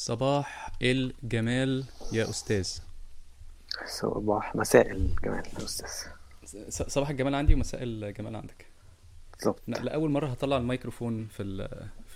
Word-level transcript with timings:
صباح 0.00 0.72
الجمال 0.82 1.84
يا 2.12 2.30
أستاذ. 2.30 2.68
صباح 3.86 4.56
مساء 4.56 4.90
الجمال 4.90 5.42
يا 5.58 5.64
أستاذ. 5.64 5.88
س- 6.68 6.82
صباح 6.82 7.10
الجمال 7.10 7.34
عندي 7.34 7.54
ومساء 7.54 7.82
الجمال 7.82 8.36
عندك. 8.36 8.66
بالظبط. 9.36 9.60
لا 9.68 9.78
لأول 9.78 10.10
مرة 10.10 10.26
هطلع 10.26 10.56
الميكروفون 10.56 11.26
في 11.26 11.68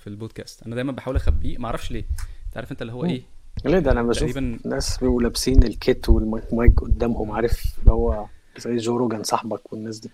في 0.02 0.06
البودكاست. 0.06 0.62
أنا 0.62 0.74
دايما 0.74 0.92
بحاول 0.92 1.16
أخبيه. 1.16 1.58
ما 1.58 1.66
أعرفش 1.66 1.90
ليه. 1.90 2.04
أنت 2.46 2.56
عارف 2.56 2.72
أنت 2.72 2.82
اللي 2.82 2.92
هو 2.92 3.04
إيه؟ 3.04 3.22
ليه 3.64 3.78
ده 3.78 3.92
أنا 3.92 4.02
بشوف 4.02 4.30
تقريبا 4.32 4.58
ناس 4.64 4.98
بيبقوا 4.98 5.22
لابسين 5.22 5.62
ال 5.62 5.74
kit 5.74 6.08
وال 6.08 6.37
mic 6.37 6.80
قدامهم. 6.80 7.32
عارف 7.32 7.78
اللي 7.80 7.92
هو 7.92 8.26
زي 8.58 8.76
جو 8.76 8.96
روجان 8.96 9.22
صاحبك 9.22 9.72
والناس 9.72 9.98
دي. 9.98 10.10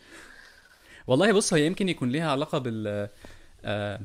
والله 1.07 1.32
بص 1.32 1.55
هي 1.55 1.66
يمكن 1.66 1.89
يكون 1.89 2.09
ليها 2.09 2.30
علاقة 2.30 2.59
بال 2.59 3.09
آه... 3.64 4.00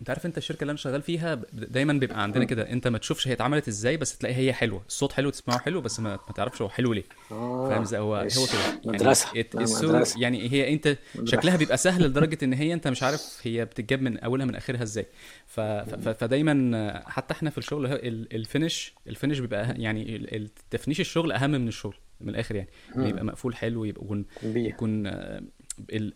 انت 0.00 0.10
عارف 0.10 0.26
انت 0.26 0.38
الشركة 0.38 0.62
اللي 0.62 0.70
أنا 0.70 0.78
شغال 0.78 1.02
فيها 1.02 1.34
دايما 1.52 1.92
بيبقى 1.92 2.22
عندنا 2.22 2.44
كده 2.44 2.70
انت 2.72 2.88
ما 2.88 2.98
تشوفش 2.98 3.28
هي 3.28 3.32
اتعملت 3.32 3.68
إزاي 3.68 3.96
بس 3.96 4.18
تلاقي 4.18 4.34
هي 4.34 4.52
حلوة. 4.52 4.82
الصوت 4.88 5.12
حلو 5.12 5.30
تسمعه 5.30 5.58
حلو 5.58 5.80
بس 5.80 6.00
ما, 6.00 6.10
ما 6.10 6.34
تعرفش 6.34 6.62
هو 6.62 6.68
حلو 6.68 6.92
ليه. 6.92 7.04
فاهم 7.28 7.82
إزاي؟ 7.82 8.00
هو. 8.00 8.14
هو 8.16 8.22
كده. 8.22 8.60
يعني 8.84 9.66
so- 9.66 9.84
مدرسة. 9.84 10.20
يعني 10.20 10.52
هي 10.52 10.72
انت 10.72 10.96
مدرسة. 11.14 11.36
شكلها 11.36 11.56
بيبقى 11.56 11.76
سهل 11.76 12.02
لدرجة 12.06 12.38
ان 12.44 12.52
هي 12.52 12.72
انت 12.74 12.88
مش 12.88 13.02
عارف 13.02 13.40
هي 13.42 13.64
بتتجاب 13.64 14.02
من 14.02 14.18
أولها 14.18 14.46
من 14.46 14.54
آخرها 14.54 14.82
إزاي. 14.82 15.06
ف... 15.46 15.60
ف... 15.60 16.08
فدايما 16.08 17.02
حتى 17.06 17.34
إحنا 17.34 17.50
في 17.50 17.58
الشغل 17.58 17.86
ال 18.32 18.41
finish 18.41 18.94
ال 19.06 19.11
finish 19.11 19.38
بيبقى 19.38 19.66
أه- 19.74 19.78
يعني 19.80 20.48
تفنيش 20.70 21.00
الشغل 21.00 21.32
أهم 21.32 21.50
من 21.50 21.68
الشغل 21.68 21.96
من 22.20 22.28
الآخر 22.28 22.56
يعني. 22.56 22.68
مم. 22.96 23.06
يبقى 23.06 23.24
مقفول 23.24 23.56
حلو 23.56 23.84
يبقى 23.84 24.24
يكون 24.42 25.06
آه، 25.06 25.42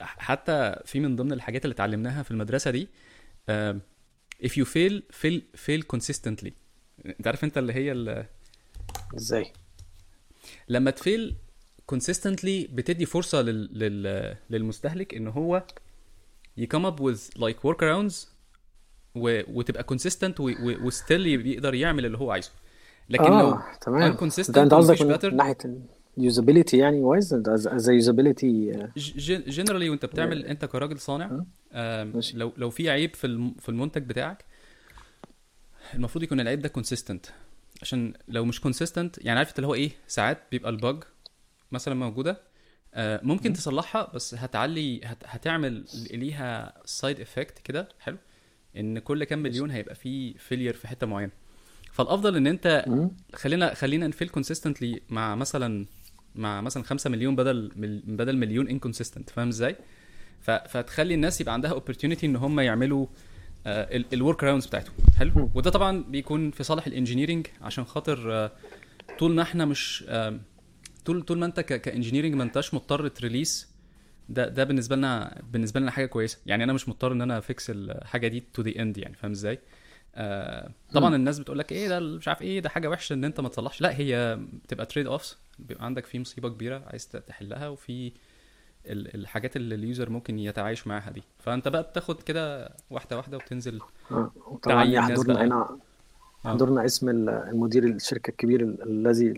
حتى 0.00 0.76
في 0.84 1.00
من 1.00 1.16
ضمن 1.16 1.32
الحاجات 1.32 1.64
اللي 1.64 1.74
اتعلمناها 1.74 2.22
في 2.22 2.30
المدرسة 2.30 2.70
دي 2.70 2.82
آه، 2.82 2.88
if 4.44 4.50
you 4.50 4.64
fail 4.64 5.00
fail 5.22 5.40
fail 5.66 5.82
consistently. 5.96 6.50
انت 7.06 7.26
عارف 7.26 7.44
انت 7.44 7.58
اللي 7.58 7.72
هي 7.72 7.92
ال- 7.92 8.26
إزاي؟ 9.16 9.52
لما 10.68 10.90
تفيل 10.90 11.36
consistently 11.94 12.70
بتدي 12.70 13.06
فرصة 13.06 13.42
لل... 13.42 13.78
لل... 13.78 14.36
للمستهلك 14.50 15.14
إن 15.14 15.28
هو 15.28 15.62
يكم 16.56 16.90
up 16.90 16.98
with 17.00 17.20
like 17.38 17.70
workarounds 17.70 18.14
و... 19.14 19.40
وتبقى 19.58 19.86
consistent 19.92 20.40
و... 20.40 20.48
و... 20.48 20.86
وستيل 20.86 21.46
يقدر 21.46 21.74
يعمل 21.74 22.06
اللي 22.06 22.18
هو 22.18 22.30
عايزه. 22.30 22.50
لكن 23.10 23.24
لو 23.24 23.30
آه 23.52 23.78
تمام 23.80 24.02
ده 24.50 24.62
أنت 24.62 24.74
قصدك 24.74 25.02
من 25.02 25.08
ناحية 25.36 25.58
ال 26.18 26.24
usability 26.24 26.78
يعني 26.78 27.00
wise 27.00 27.34
زي 27.56 27.94
usability 27.94 28.72
generally 29.46 29.90
وانت 29.90 30.04
بتعمل 30.04 30.46
انت 30.46 30.64
كراجل 30.64 30.98
صانع 31.00 31.42
أه. 31.72 32.12
لو 32.34 32.52
لو 32.56 32.70
في 32.70 32.90
عيب 32.90 33.14
في 33.14 33.52
في 33.58 33.68
المنتج 33.68 34.02
بتاعك 34.02 34.44
المفروض 35.94 36.24
يكون 36.24 36.40
العيب 36.40 36.60
ده 36.60 36.68
consistent 36.68 37.26
عشان 37.82 38.12
لو 38.28 38.44
مش 38.44 38.60
consistent 38.60 39.18
يعني 39.24 39.38
عارف 39.38 39.56
اللي 39.56 39.66
هو 39.66 39.74
إيه 39.74 39.90
ساعات 40.06 40.38
بيبقى 40.50 40.70
ال 40.70 40.78
bug 40.78 41.02
مثلا 41.72 41.94
موجودة 41.94 42.40
آه، 42.94 43.20
ممكن 43.22 43.52
تصلحها 43.52 44.10
بس 44.14 44.34
هتعلي 44.34 45.00
هت 45.04 45.18
هتعمل 45.24 45.84
ليها 46.10 46.72
side 46.84 47.20
effect 47.20 47.58
كده 47.58 47.88
حلو 48.00 48.16
إن 48.76 48.98
كل 48.98 49.24
كام 49.24 49.42
مليون 49.42 49.70
هيبقى 49.70 49.94
فيه 49.94 50.34
failure 50.36 50.74
في 50.74 50.88
حتة 50.88 51.06
معينة. 51.06 51.32
فالأفضل 51.92 52.36
إن 52.36 52.46
أنت 52.46 52.84
خلينا 53.34 53.74
خلينا 53.74 54.06
ن 54.06 54.11
fail 54.11 54.28
consistently 54.28 55.00
مع 55.08 55.34
مثلا 55.34 55.86
مع 56.34 56.60
مثلا 56.60 56.82
5 56.82 57.10
مليون 57.10 57.36
بدل 57.36 57.70
بدل 58.06 58.36
مليون 58.36 58.68
inconsistent 58.68 59.30
فاهم 59.30 59.48
إزاي؟ 59.48 59.76
فتخلي 60.40 61.14
الناس 61.14 61.40
يبقى 61.40 61.54
عندها 61.54 61.80
opportunity 61.80 62.24
إن 62.24 62.36
هم 62.36 62.60
يعملوا 62.60 63.06
ال 64.12 64.44
workarounds 64.44 64.66
بتاعتهم. 64.66 64.94
حلو؟ 65.18 65.50
وده 65.54 65.70
طبعا 65.70 66.04
بيكون 66.08 66.50
في 66.50 66.62
صالح 66.64 66.86
ال 66.86 66.91
engineering 66.91 67.46
عشان 67.62 67.84
خاطر 67.84 68.32
آه، 68.32 68.52
طول 69.18 69.34
ما 69.34 69.42
إحنا 69.42 69.64
مش 69.64 70.04
آه، 70.08 70.40
طول 71.04 71.22
طول 71.22 71.38
ما 71.38 71.46
أنت 71.46 71.60
ك 71.60 71.67
engineering 71.67 72.34
ما 72.34 72.42
أنتش 72.42 72.74
مضطر 72.74 73.08
ت 73.08 73.16
release 73.16 73.68
ده 74.28 74.48
ده 74.48 74.64
بالنسبة 74.64 74.96
لنا 74.96 75.42
بالنسبة 75.52 75.80
لنا 75.80 75.90
حاجة 75.90 76.06
كويسة. 76.06 76.38
يعني 76.46 76.64
أنا 76.64 76.72
مش 76.72 76.88
مضطر 76.88 77.12
إن 77.12 77.22
أنا 77.22 77.38
a 77.38 77.46
fix 77.46 77.70
الحاجة 77.70 78.28
دي 78.28 78.44
to 78.54 78.62
the 78.62 78.82
end 78.82 78.98
يعني 78.98 79.14
فاهم 79.14 79.30
إزاي؟ 79.32 79.58
آه 80.14 80.70
طبعا 80.92 81.16
الناس 81.16 81.38
بتقول 81.38 81.58
لك 81.58 81.72
إيه 81.72 81.88
ده 81.88 82.00
مش 82.00 82.28
عارف 82.28 82.42
إيه 82.42 82.60
ده 82.60 82.68
حاجة 82.68 82.88
وحشة 82.88 83.12
إن 83.12 83.24
أنت 83.24 83.40
ما 83.40 83.48
تصلحش. 83.48 83.80
لا 83.80 83.98
هي 83.98 84.38
بتبقى 84.64 84.86
trade 84.86 85.06
offs 85.06 85.36
بيبقى 85.58 85.84
عندك 85.84 86.06
في 86.06 86.18
مصيبة 86.18 86.48
كبيرة 86.48 86.82
عايز 86.86 87.08
تحلها 87.08 87.68
وفي 87.68 88.12
ال- 88.86 89.14
الحاجات 89.14 89.56
اللي 89.56 89.74
ال 89.74 89.82
user 89.82 90.10
ممكن 90.10 90.38
يتعايش 90.38 90.86
معاها 90.86 91.10
دي 91.10 91.22
فأنت 91.38 91.68
بقى 91.68 91.82
بتاخد 91.82 92.22
كده 92.22 92.72
واحدة 92.90 93.16
واحدة 93.16 93.36
وبتنزل 93.36 93.80
طبعا 94.10 94.30
تعيين 94.62 94.94
ناس 95.00 95.10
يحضرنا. 95.10 95.44
هنا 95.44 95.54
آه. 95.54 95.78
يحضرنا 96.44 96.84
اسم 96.84 97.08
ال- 97.08 97.28
المدير 97.28 97.84
الشركة 97.84 98.30
الكبير 98.30 98.60
ال- 98.62 98.82
الذي 98.82 99.32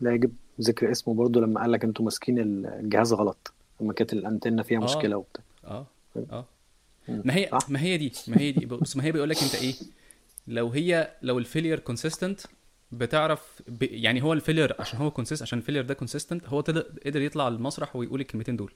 لا- 0.00 0.14
يجب 0.14 0.32
ذكر 0.60 0.90
اسمه 0.90 1.14
برضه 1.14 1.40
لما 1.40 1.60
قال 1.60 1.72
لك 1.72 1.84
أنتوا 1.84 2.04
ماسكين 2.04 2.38
الجهاز 2.66 3.12
غلط 3.12 3.52
لما 3.80 3.92
كانت 3.92 4.12
الأنتنة 4.12 4.62
فيها 4.62 4.78
آه. 4.80 4.84
مشكلة 4.84 5.16
وبتاع 5.16 5.44
آه 5.64 5.86
آه. 6.32 6.44
ما 7.08 7.34
هي؟ 7.34 7.50
ما 7.68 7.80
هي 7.80 7.96
دي 7.98 8.12
ما 8.28 8.38
هي 8.40 8.52
دي 8.52 8.66
بص 8.66 8.96
ما 8.96 9.04
هي 9.04 9.12
بيقول 9.12 9.28
لك 9.30 9.42
انت 9.42 9.54
إيه 9.54 9.74
لو 10.48 10.68
هي 10.68 11.10
لو 11.22 11.38
ال 11.38 11.43
failure 11.43 11.78
consistent 11.78 12.40
بتعرف 12.92 13.62
ب... 13.68 13.82
يعني 13.82 14.22
هو 14.22 14.32
ال 14.32 14.37
failure 14.37 14.74
عشان 14.78 14.98
هو 14.98 15.10
consist 15.10 15.42
عشان 15.42 15.58
ال 15.58 15.61
failure 15.61 15.84
ده 15.84 15.94
consistent 15.94 16.48
هو 16.48 16.60
تقدر 16.60 16.86
قدر 17.06 17.22
يطلع 17.22 17.48
المسرح 17.48 17.96
ويقول 17.96 18.20
الكلمتين 18.20 18.56
دول. 18.56 18.72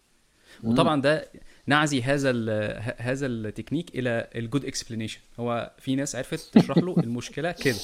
وطبعا 0.64 1.00
ده 1.00 1.28
نعزي 1.66 2.02
هذا 2.02 2.30
ال... 2.30 2.50
هذا 2.98 3.26
التكنيك 3.26 3.98
إلى 3.98 4.28
ال 4.34 4.40
good 4.40 4.64
explanation 4.64 5.20
هو 5.40 5.72
في 5.78 5.96
ناس 5.96 6.16
عرفت 6.16 6.58
تشرح 6.58 6.78
له 6.78 6.94
المشكلة 6.98 7.52
كده. 7.52 7.76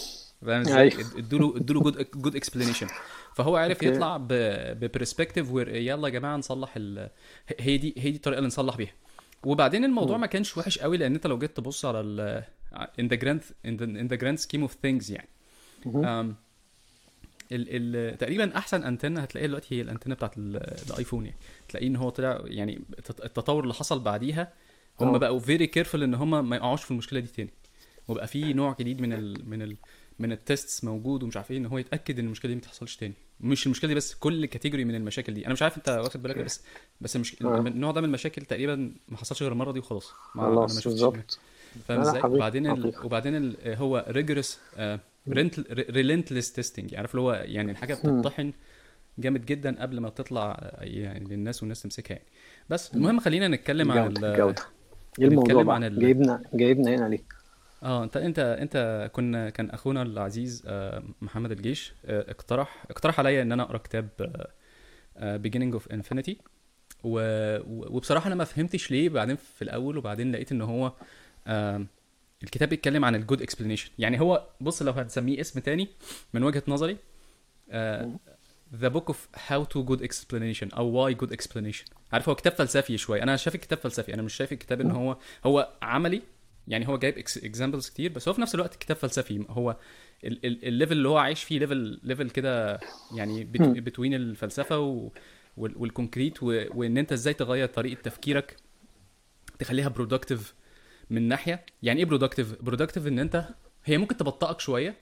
فاهم 0.42 0.60
إزاي؟ 0.60 0.92
ادوا 1.16 1.38
له 1.38 1.56
ادوا 1.56 1.74
له 1.74 1.82
good 1.82 2.06
good 2.14 2.36
explanation 2.36 2.86
فهو 3.34 3.56
عرف. 3.56 3.82
يطلع 3.82 4.16
ب... 4.16 4.28
ب 4.80 4.86
perspective 4.86 5.52
where 5.52 5.68
يلا 5.76 6.08
يا 6.08 6.12
جماعة 6.12 6.36
نصلح 6.36 6.72
ال... 6.76 7.10
هي 7.58 7.76
دي 7.78 7.94
هي 7.98 8.10
دي 8.10 8.16
الطريقة 8.16 8.38
اللي 8.38 8.46
نصلح 8.46 8.76
بيها. 8.76 8.92
وبعدين 9.44 9.84
الموضوع 9.84 10.16
ما 10.16 10.26
كانش 10.26 10.58
وحش 10.58 10.78
قوي 10.78 10.96
لأن 10.96 11.14
أنت 11.14 11.26
لو 11.26 11.38
جيت 11.38 11.56
تبص 11.56 11.84
على 11.84 12.00
ال 12.00 12.44
in 13.00 13.04
the 13.04 13.16
grand 13.16 13.42
in 13.66 13.80
the, 13.80 13.84
in 13.84 14.08
the 14.12 14.20
grand 14.20 14.46
scheme 14.46 14.68
of 14.68 14.72
things 14.72 15.10
يعني. 15.10 15.28
ال 15.86 16.36
ال 17.96 18.18
تقريبا 18.18 18.56
أحسن 18.58 18.82
انتنه 18.82 19.20
هتلاقيها 19.20 19.48
دلوقتي 19.48 19.74
هي 19.74 19.80
الانتنه 19.80 20.14
بتاعت 20.14 20.38
ال- 20.38 20.56
الايفون 20.90 21.24
يعني. 21.24 21.36
تلاقيه 21.68 21.86
إن 21.86 21.96
هو 21.96 22.10
طلع 22.10 22.40
يعني 22.44 22.80
التط- 22.98 23.24
التطور 23.24 23.62
اللي 23.62 23.74
حصل 23.74 24.00
بعديها 24.00 24.52
هم 25.00 25.14
آه. 25.14 25.18
بقوا 25.18 25.38
very 25.40 25.66
careful 25.66 25.94
إن 25.94 26.14
هم 26.14 26.48
ما 26.48 26.56
يقعوش 26.56 26.82
في 26.82 26.90
المشكلة 26.90 27.20
دي 27.20 27.26
تاني. 27.26 27.50
وبقى 28.08 28.26
في 28.26 28.52
نوع 28.52 28.76
جديد 28.80 29.00
من 29.00 29.12
ال 29.12 29.50
من 29.50 29.62
ال 29.62 29.76
من 30.18 30.32
ال 30.32 30.41
tests 30.41 30.84
موجود 30.84 31.22
ومش 31.22 31.36
عارف 31.36 31.50
إيه 31.50 31.56
إن 31.58 31.66
هو 31.66 31.78
يتأكد 31.78 32.18
إن 32.18 32.24
المشكلة 32.26 32.48
دي 32.48 32.54
ما 32.54 32.60
تحصلش 32.60 32.96
تاني. 32.96 33.14
مش 33.40 33.66
المشكلة 33.66 33.88
دي 33.88 33.94
بس 33.94 34.14
كل 34.14 34.46
category 34.46 34.84
من 34.84 34.94
المشاكل 34.94 35.34
دي. 35.34 35.44
أنا 35.44 35.52
مش 35.52 35.62
عارف 35.62 35.76
أنت 35.76 35.88
واخد 35.88 36.22
بالك 36.22 36.38
بس 36.38 36.62
بس 37.00 37.16
المش... 37.16 37.42
آه. 37.42 37.58
النوع 37.58 37.90
ده 37.92 38.00
من 38.00 38.06
المشاكل 38.06 38.42
تقريبا 38.42 38.94
ما 39.08 39.16
حصلش 39.16 39.42
غير 39.42 39.52
المرة 39.52 39.72
دي 39.72 39.78
وخلاص. 39.78 40.12
ما 40.34 40.46
أنا 40.48 40.60
ما 40.60 40.66
شفتش 40.68 40.84
بالظبط. 40.86 41.38
فاهم 41.88 42.00
إزاي؟ 42.00 42.22
وبعدين 42.24 42.66
ال... 42.70 42.92
وبعدين 43.04 43.36
ال... 43.36 43.56
هو 43.74 44.04
rigorous 44.08 44.60
relentless 45.90 46.52
testing 46.52 46.94
عارف 46.94 47.10
اللي 47.10 47.22
هو 47.22 47.32
يعني 47.32 47.72
الحاجة 47.72 47.94
بتطحن 48.04 48.52
جامد 49.18 49.46
جدا 49.46 49.82
قبل 49.82 50.00
ما 50.00 50.08
تطلع 50.10 50.58
آه، 50.60 50.84
يعني 50.84 51.24
للناس 51.24 51.62
والناس 51.62 51.82
تمسكها 51.82 52.14
يعني. 52.14 52.26
بس 52.70 52.94
المهم 52.94 53.20
خلينا 53.20 53.48
نتكلم 53.48 53.92
عن 53.92 53.98
الجوده 54.06 54.28
ال... 54.28 54.32
الجوده 54.34 54.62
إيه 55.18 55.26
الموضوع 55.26 55.74
عن 55.74 55.84
ال- 55.84 55.98
جايبنا 56.00 56.42
جايبنا 56.54 56.90
هنا 56.94 57.08
ليه؟ 57.08 57.20
آه 57.82 58.04
انت 58.04 58.16
انت 58.16 58.38
انت 58.38 59.10
كنا 59.12 59.50
كان 59.50 59.70
أخونا 59.70 60.02
العزيز 60.02 60.62
آه، 60.66 61.02
محمد 61.22 61.52
الجيش 61.52 61.94
آه، 62.04 62.30
اقترح 62.30 62.84
اقترح 62.90 63.18
عليا 63.20 63.42
إن 63.42 63.52
أنا 63.52 63.62
أقرأ 63.62 63.78
كتاب 63.78 64.08
beginning 65.18 65.78
of 65.80 65.92
infinity. 65.96 66.34
و... 67.04 67.18
و- 67.58 67.96
وبصراحة 67.96 68.26
أنا 68.26 68.34
ما 68.34 68.44
فهمتش 68.44 68.90
ليه 68.90 69.08
بعدين 69.08 69.36
في 69.36 69.62
الأول 69.62 69.96
وبعدين 69.98 70.32
لقيت 70.32 70.52
إن 70.52 70.62
هو 70.62 70.92
الكتاب 72.42 72.68
بيتكلم 72.68 73.04
عن 73.04 73.14
الجود 73.14 73.42
اكسبلانيشن 73.42 73.90
يعني 73.98 74.20
هو 74.20 74.46
بص 74.60 74.82
لو 74.82 74.92
هتسميه 74.92 75.40
اسم 75.40 75.60
تاني 75.60 75.88
من 76.34 76.42
وجهة 76.42 76.62
نظري 76.68 76.96
The 78.82 78.90
Book 78.94 79.08
of 79.12 79.16
How 79.48 79.64
to 79.74 79.78
Good 79.88 80.00
Explanation 80.08 80.74
أو 80.76 81.10
Why 81.12 81.16
Good 81.16 81.30
Explanation. 81.30 81.84
عارف 82.12 82.28
هو 82.28 82.34
كتاب 82.34 82.52
فلسفي 82.52 82.98
شوية. 82.98 83.22
أنا 83.22 83.36
شايف 83.36 83.54
الكتاب 83.54 83.78
فلسفي. 83.78 84.14
أنا 84.14 84.22
مش 84.22 84.34
شايف 84.34 84.52
الكتاب 84.52 84.80
إن 84.80 84.90
هو 84.90 85.16
هو 85.44 85.72
عملي. 85.82 86.22
يعني 86.68 86.88
هو 86.88 86.98
جايب 86.98 87.18
examples 87.18 87.88
كتير 87.88 88.12
بس 88.12 88.28
هو 88.28 88.34
في 88.34 88.40
نفس 88.40 88.54
الوقت 88.54 88.74
كتاب 88.76 88.96
فلسفي. 88.96 89.44
هو 89.48 89.76
ال- 90.24 90.46
ال- 90.46 90.64
ال 90.64 90.69
level 90.69 90.92
اللي 90.92 91.08
هو 91.08 91.16
عايش 91.18 91.42
فيه 91.44 91.58
level 91.58 92.00
level 92.02 92.30
كده 92.30 92.80
يعني 93.16 93.44
between 93.80 94.14
الفلسفة 94.14 94.78
و 94.78 95.10
وال- 95.56 95.76
وال 95.76 95.90
concrete 95.90 96.42
وإن 96.42 96.98
أنت 96.98 97.12
إزاي 97.12 97.34
تغير 97.34 97.68
طريقة 97.68 98.00
تفكيرك 98.02 98.56
تخليها 99.58 99.88
productive 99.88 100.54
من 101.10 101.28
ناحية 101.28 101.64
يعني 101.82 102.00
إيه 102.00 102.04
productive 102.06 102.62
productive 102.62 103.06
إن 103.06 103.18
أنت 103.18 103.44
هي 103.84 103.98
ممكن 103.98 104.16
تبطئك 104.16 104.60
شوية 104.60 104.96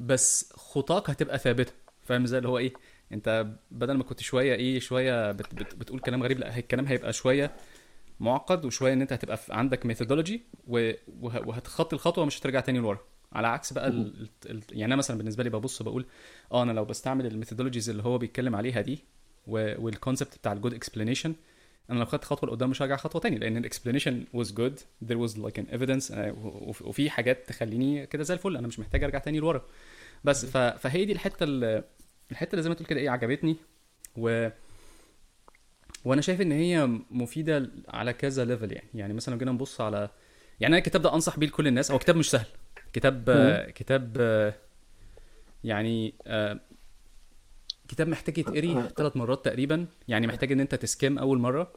بس 0.00 0.52
خطاك 0.56 1.10
هتبقى 1.10 1.38
ثابتة. 1.38 1.72
فاهم 2.02 2.22
إزاي؟ 2.24 2.38
اللي 2.38 2.48
هو 2.48 2.58
إيه 2.58 2.72
أنت 3.12 3.46
بدل 3.70 3.94
ما 3.94 4.04
كنت 4.04 4.20
شوية 4.20 4.54
إيه 4.54 4.80
شوية 4.80 5.32
بت 5.32 5.54
بت 5.54 5.74
بتقول 5.74 6.00
كلام 6.00 6.22
غريب 6.22 6.38
لأ 6.38 6.58
الكلام 6.58 6.86
هيبقى 6.86 7.12
شوية 7.12 7.56
معقد 8.20 8.64
وشوية 8.64 8.92
إن 8.92 9.00
أنت 9.00 9.12
هتبقى 9.12 9.38
عندك 9.50 9.86
methodology 9.86 10.42
وهتخطي 10.66 11.96
الخطوة 11.96 12.24
مش 12.24 12.40
هترجع 12.40 12.60
تاني 12.60 12.78
لورا. 12.78 12.98
على 13.32 13.46
عكس 13.48 13.72
بقى 13.72 13.88
ال... 13.88 14.28
ال... 14.46 14.62
يعني 14.70 14.84
أنا 14.84 14.96
مثلا 14.96 15.18
بالنسبة 15.18 15.44
لي 15.44 15.50
ببص 15.50 15.82
بقول 15.82 16.06
آه 16.52 16.62
أنا 16.62 16.72
لو 16.72 16.84
بستعمل 16.84 17.26
ال 17.26 17.31
methodologies 17.31 17.90
اللي 17.90 18.02
هو 18.02 18.18
بيتكلم 18.18 18.56
عليها 18.56 18.80
دي. 18.80 19.04
وال 19.46 19.66
concept 19.66 20.38
بتاع 20.38 20.52
ال 20.52 20.56
good 20.56 20.74
explanation 20.74 21.34
أنا 21.90 21.98
لو 21.98 22.04
خدت 22.04 22.24
خطوة 22.24 22.48
لقدام 22.48 22.70
مش 22.70 22.82
هرجع 22.82 22.96
خطوة 22.96 23.20
تاني 23.20 23.38
لأن 23.38 23.56
ال 23.56 23.62
explanation 23.62 24.24
was 24.36 24.46
good. 24.46 24.80
There 25.08 25.16
was 25.18 25.32
like 25.38 25.58
an 25.58 25.74
evidence 25.76 26.10
uh, 26.10 26.14
وف- 26.44 26.82
وفي 26.82 27.10
حاجات 27.10 27.48
تخليني 27.48 28.06
كده 28.06 28.22
زي 28.22 28.34
الفل. 28.34 28.56
أنا 28.56 28.66
مش 28.66 28.78
محتاج 28.78 29.04
أرجع 29.04 29.18
تاني 29.18 29.38
لورا. 29.38 29.62
بس. 30.24 30.46
فهي 30.56 31.04
دي 31.04 31.12
الحتة 31.12 31.44
ال... 31.44 31.84
الحتة 32.30 32.50
اللي 32.50 32.62
زي 32.62 32.68
ما 32.68 32.74
تقول 32.74 32.86
كده 32.86 33.00
إيه 33.00 33.10
عجبتني. 33.10 33.56
و 34.16 34.48
وأنا 36.04 36.20
شايف 36.20 36.40
إن 36.40 36.52
هي 36.52 36.86
مفيدة 37.10 37.70
على 37.88 38.12
كذا 38.12 38.44
level 38.44 38.72
يعني. 38.72 38.88
يعني 38.94 39.12
مثلا 39.14 39.34
لو 39.34 39.38
جينا 39.38 39.52
نبص 39.52 39.80
على 39.80 40.10
يعني 40.60 40.72
أنا 40.74 40.78
الكتاب 40.78 41.02
ده 41.02 41.14
أنصح 41.14 41.38
بيه 41.38 41.46
لكل 41.46 41.66
الناس. 41.66 41.90
هو 41.90 41.98
كتاب 41.98 42.16
مش 42.16 42.30
سهل. 42.30 42.46
كتاب 42.92 43.30
كتاب 43.74 44.16
آه، 44.20 44.54
يعني 45.64 46.14
آه، 46.26 46.60
كتاب 47.88 48.08
محتاج 48.08 48.38
يتقري 48.38 48.82
ثلاث 48.96 49.16
مرات 49.16 49.44
تقريبا. 49.44 49.86
يعني 50.08 50.26
محتاج 50.26 50.52
إن 50.52 50.60
أنت 50.60 50.74
ت 50.74 50.83
skim 50.83 51.18
أول 51.18 51.38
مرة 51.38 51.72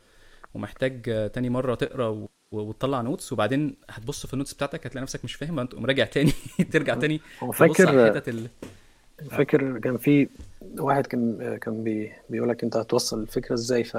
ومحتاج 0.53 1.09
آه، 1.09 1.27
تاني 1.27 1.49
مرة 1.49 1.75
تقرأ 1.75 2.07
و- 2.07 2.29
وتطلع 2.51 3.01
notes 3.01 3.33
وبعدين 3.33 3.75
هتبص 3.89 4.25
في 4.25 4.33
ال 4.33 4.37
notes 4.37 4.53
بتاعتك 4.53 4.85
هتلاقي 4.87 5.03
نفسك 5.03 5.23
مش 5.23 5.35
فاهم 5.35 5.63
تقوم 5.65 5.85
راجع 5.85 6.05
تاني 6.05 6.31
ترجع 6.73 6.95
تاني 6.95 7.21
هو 7.43 7.51
فاكر 7.51 8.09
ال... 8.29 8.49
فاكر 9.31 9.79
كان 9.79 9.97
في 9.97 10.29
واحد 10.79 11.07
كان 11.07 11.57
كان 11.61 11.83
بي 11.83 12.11
بيقول 12.29 12.49
لك 12.49 12.63
أنت 12.63 12.77
هتوصل 12.77 13.21
الفكرة 13.21 13.53
إزاي؟ 13.53 13.83
ف 13.83 13.97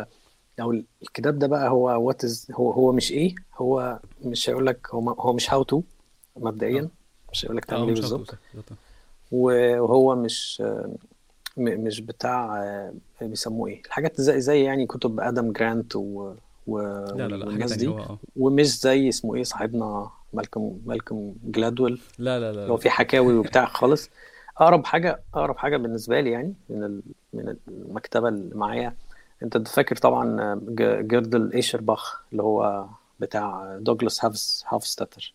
أو 0.61 0.73
الكتاب 1.03 1.39
ده 1.39 1.47
بقى 1.47 1.69
هو 1.71 2.07
what 2.07 2.25
is 2.25 2.47
هو 2.55 2.71
هو 2.71 2.93
مش 2.93 3.13
إيه 3.13 3.35
هو 3.57 3.99
مش 4.25 4.51
هيقول 4.51 4.67
لك 4.67 4.87
هو 4.91 5.11
هو 5.11 5.33
مش 5.33 5.53
how 5.53 5.63
to 5.63 5.83
مبدئيا. 6.37 6.89
مش 7.33 7.45
هيقول 7.45 7.57
لك 7.57 7.65
تعمل 7.65 7.89
إيه 7.89 7.95
بالظبط. 7.95 8.35
وهو 9.33 10.17
مش 10.17 10.63
مش 11.61 12.01
بتاع 12.01 12.65
بيسموه 13.21 13.69
إيه؟ 13.69 13.83
الحاجات 13.87 14.21
زي 14.21 14.41
زي 14.41 14.63
يعني 14.65 14.87
كتب 14.87 15.21
آدم 15.21 15.53
جرانت 15.53 15.97
و 15.97 16.35
و 16.67 16.81
لا 16.81 17.29
لا 17.29 17.37
لا 17.37 17.47
والناس 17.47 17.73
دي. 17.73 17.87
هو 17.89 17.99
آه. 17.99 18.19
ومش 18.37 18.81
زي 18.81 19.09
اسمه 19.09 19.35
إيه 19.35 19.43
صاحبنا 19.43 20.11
مالكم 20.33 20.79
مالكم 20.87 21.35
جلادويل. 21.45 22.01
لا 22.19 22.41
لا 22.41 22.53
لا 22.53 22.67
هو 22.67 22.77
في 22.77 22.91
حكاوي 22.91 23.35
وبتاع 23.35 23.65
خالص. 23.67 24.11
أقرب 24.59 24.85
حاجة 24.85 25.21
أقرب 25.35 25.57
حاجة 25.57 25.77
بالنسبة 25.77 26.21
لي 26.21 26.31
يعني 26.31 26.55
من 26.71 27.01
من 27.33 27.57
المكتبة 27.69 28.29
اللي 28.29 28.55
معايا 28.55 28.95
أنت 29.43 29.69
فاكر 29.69 29.97
طبعا 29.97 30.55
ج- 30.69 31.07
Gödel, 31.09 31.53
Escher, 31.53 31.97
Bach 31.97 32.23
اللي 32.33 32.43
هو 32.43 32.87
بتاع 33.21 33.77
دوغلاس 33.81 34.25
هوفز 34.25 34.65
هوفستاتر. 34.69 35.35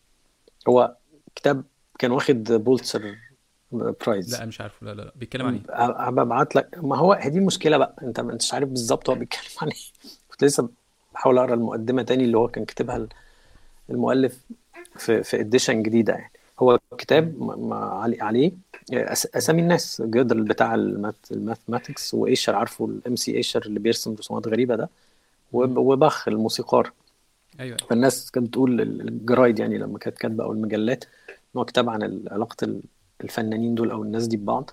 هو 0.70 0.96
كتاب 1.36 1.64
كان 2.00 2.12
واخد 2.12 2.44
Pulitzer 2.52 3.16
Prize 3.72 4.36
لا 4.40 4.46
مش 4.46 4.62
عارفه. 4.62 4.86
لا 4.86 4.94
لا 4.94 5.02
لا. 5.02 5.12
بيتكلم 5.16 5.46
عن 5.46 5.54
إيه؟ 5.54 5.62
هبقى 5.86 6.22
أبعت 6.24 6.56
لك. 6.56 6.78
ما 6.84 6.98
هو 6.98 7.14
هي 7.14 7.30
دي 7.30 7.40
المشكلة 7.40 7.78
بقى. 7.78 7.96
أنت 8.02 8.20
ما 8.20 8.34
أنتش 8.34 8.54
عارف 8.54 8.70
بالظبط 8.70 9.10
هو 9.10 9.16
بيتكلم 9.16 9.42
عن 9.62 9.68
إيه. 9.68 10.10
كنت 10.32 10.44
لسه 10.44 10.70
بحاول 11.14 11.38
أقرأ 11.38 11.54
المقدمة 11.54 12.02
تاني 12.02 12.24
اللي 12.24 12.38
هو 12.38 12.48
كان 12.48 12.66
كاتبها 12.66 13.08
المؤلف 13.90 14.40
في 14.98 15.24
في 15.24 15.40
edition 15.40 15.84
جديدة 15.84 16.14
يعني. 16.14 16.32
هو 16.60 16.80
كتاب 16.98 17.36
علي- 17.74 18.22
عليه 18.22 18.52
أسامي 18.94 19.62
الناس. 19.62 20.02
جودل 20.06 20.42
بتاع 20.44 20.76
ال 20.76 20.85
math- 20.85 21.32
ال 21.32 21.39
mathematics 21.39 22.14
وأيشر. 22.14 22.56
عارفه 22.56 22.86
ال 22.86 23.16
M.C. 23.16 23.38
Escher 23.38 23.66
اللي 23.66 23.80
بيرسم 23.80 24.16
رسومات 24.16 24.48
غريبة 24.48 24.76
ده؟ 24.76 24.90
وب- 25.54 25.78
وباخ 25.78 26.28
الموسيقار. 26.28 26.92
أيوه 27.60 27.78
فالناس 27.90 28.32
كانت 28.32 28.48
بتقول 28.48 28.82
ال- 28.82 29.08
الجرايد 29.08 29.60
يعني 29.60 29.78
لما 29.78 29.98
كانت 30.00 30.18
كاتبة 30.18 30.44
أو 30.44 30.52
المجلات 30.52 31.04
إن 31.30 31.58
هو 31.58 31.66
كتاب 31.66 31.90
عن 31.90 32.24
علاقة 32.32 32.68
الفنانين 33.24 33.76
دول 33.76 33.92
أو 33.92 34.04
الناس 34.04 34.28
دي 34.28 34.38
ببعض. 34.38 34.72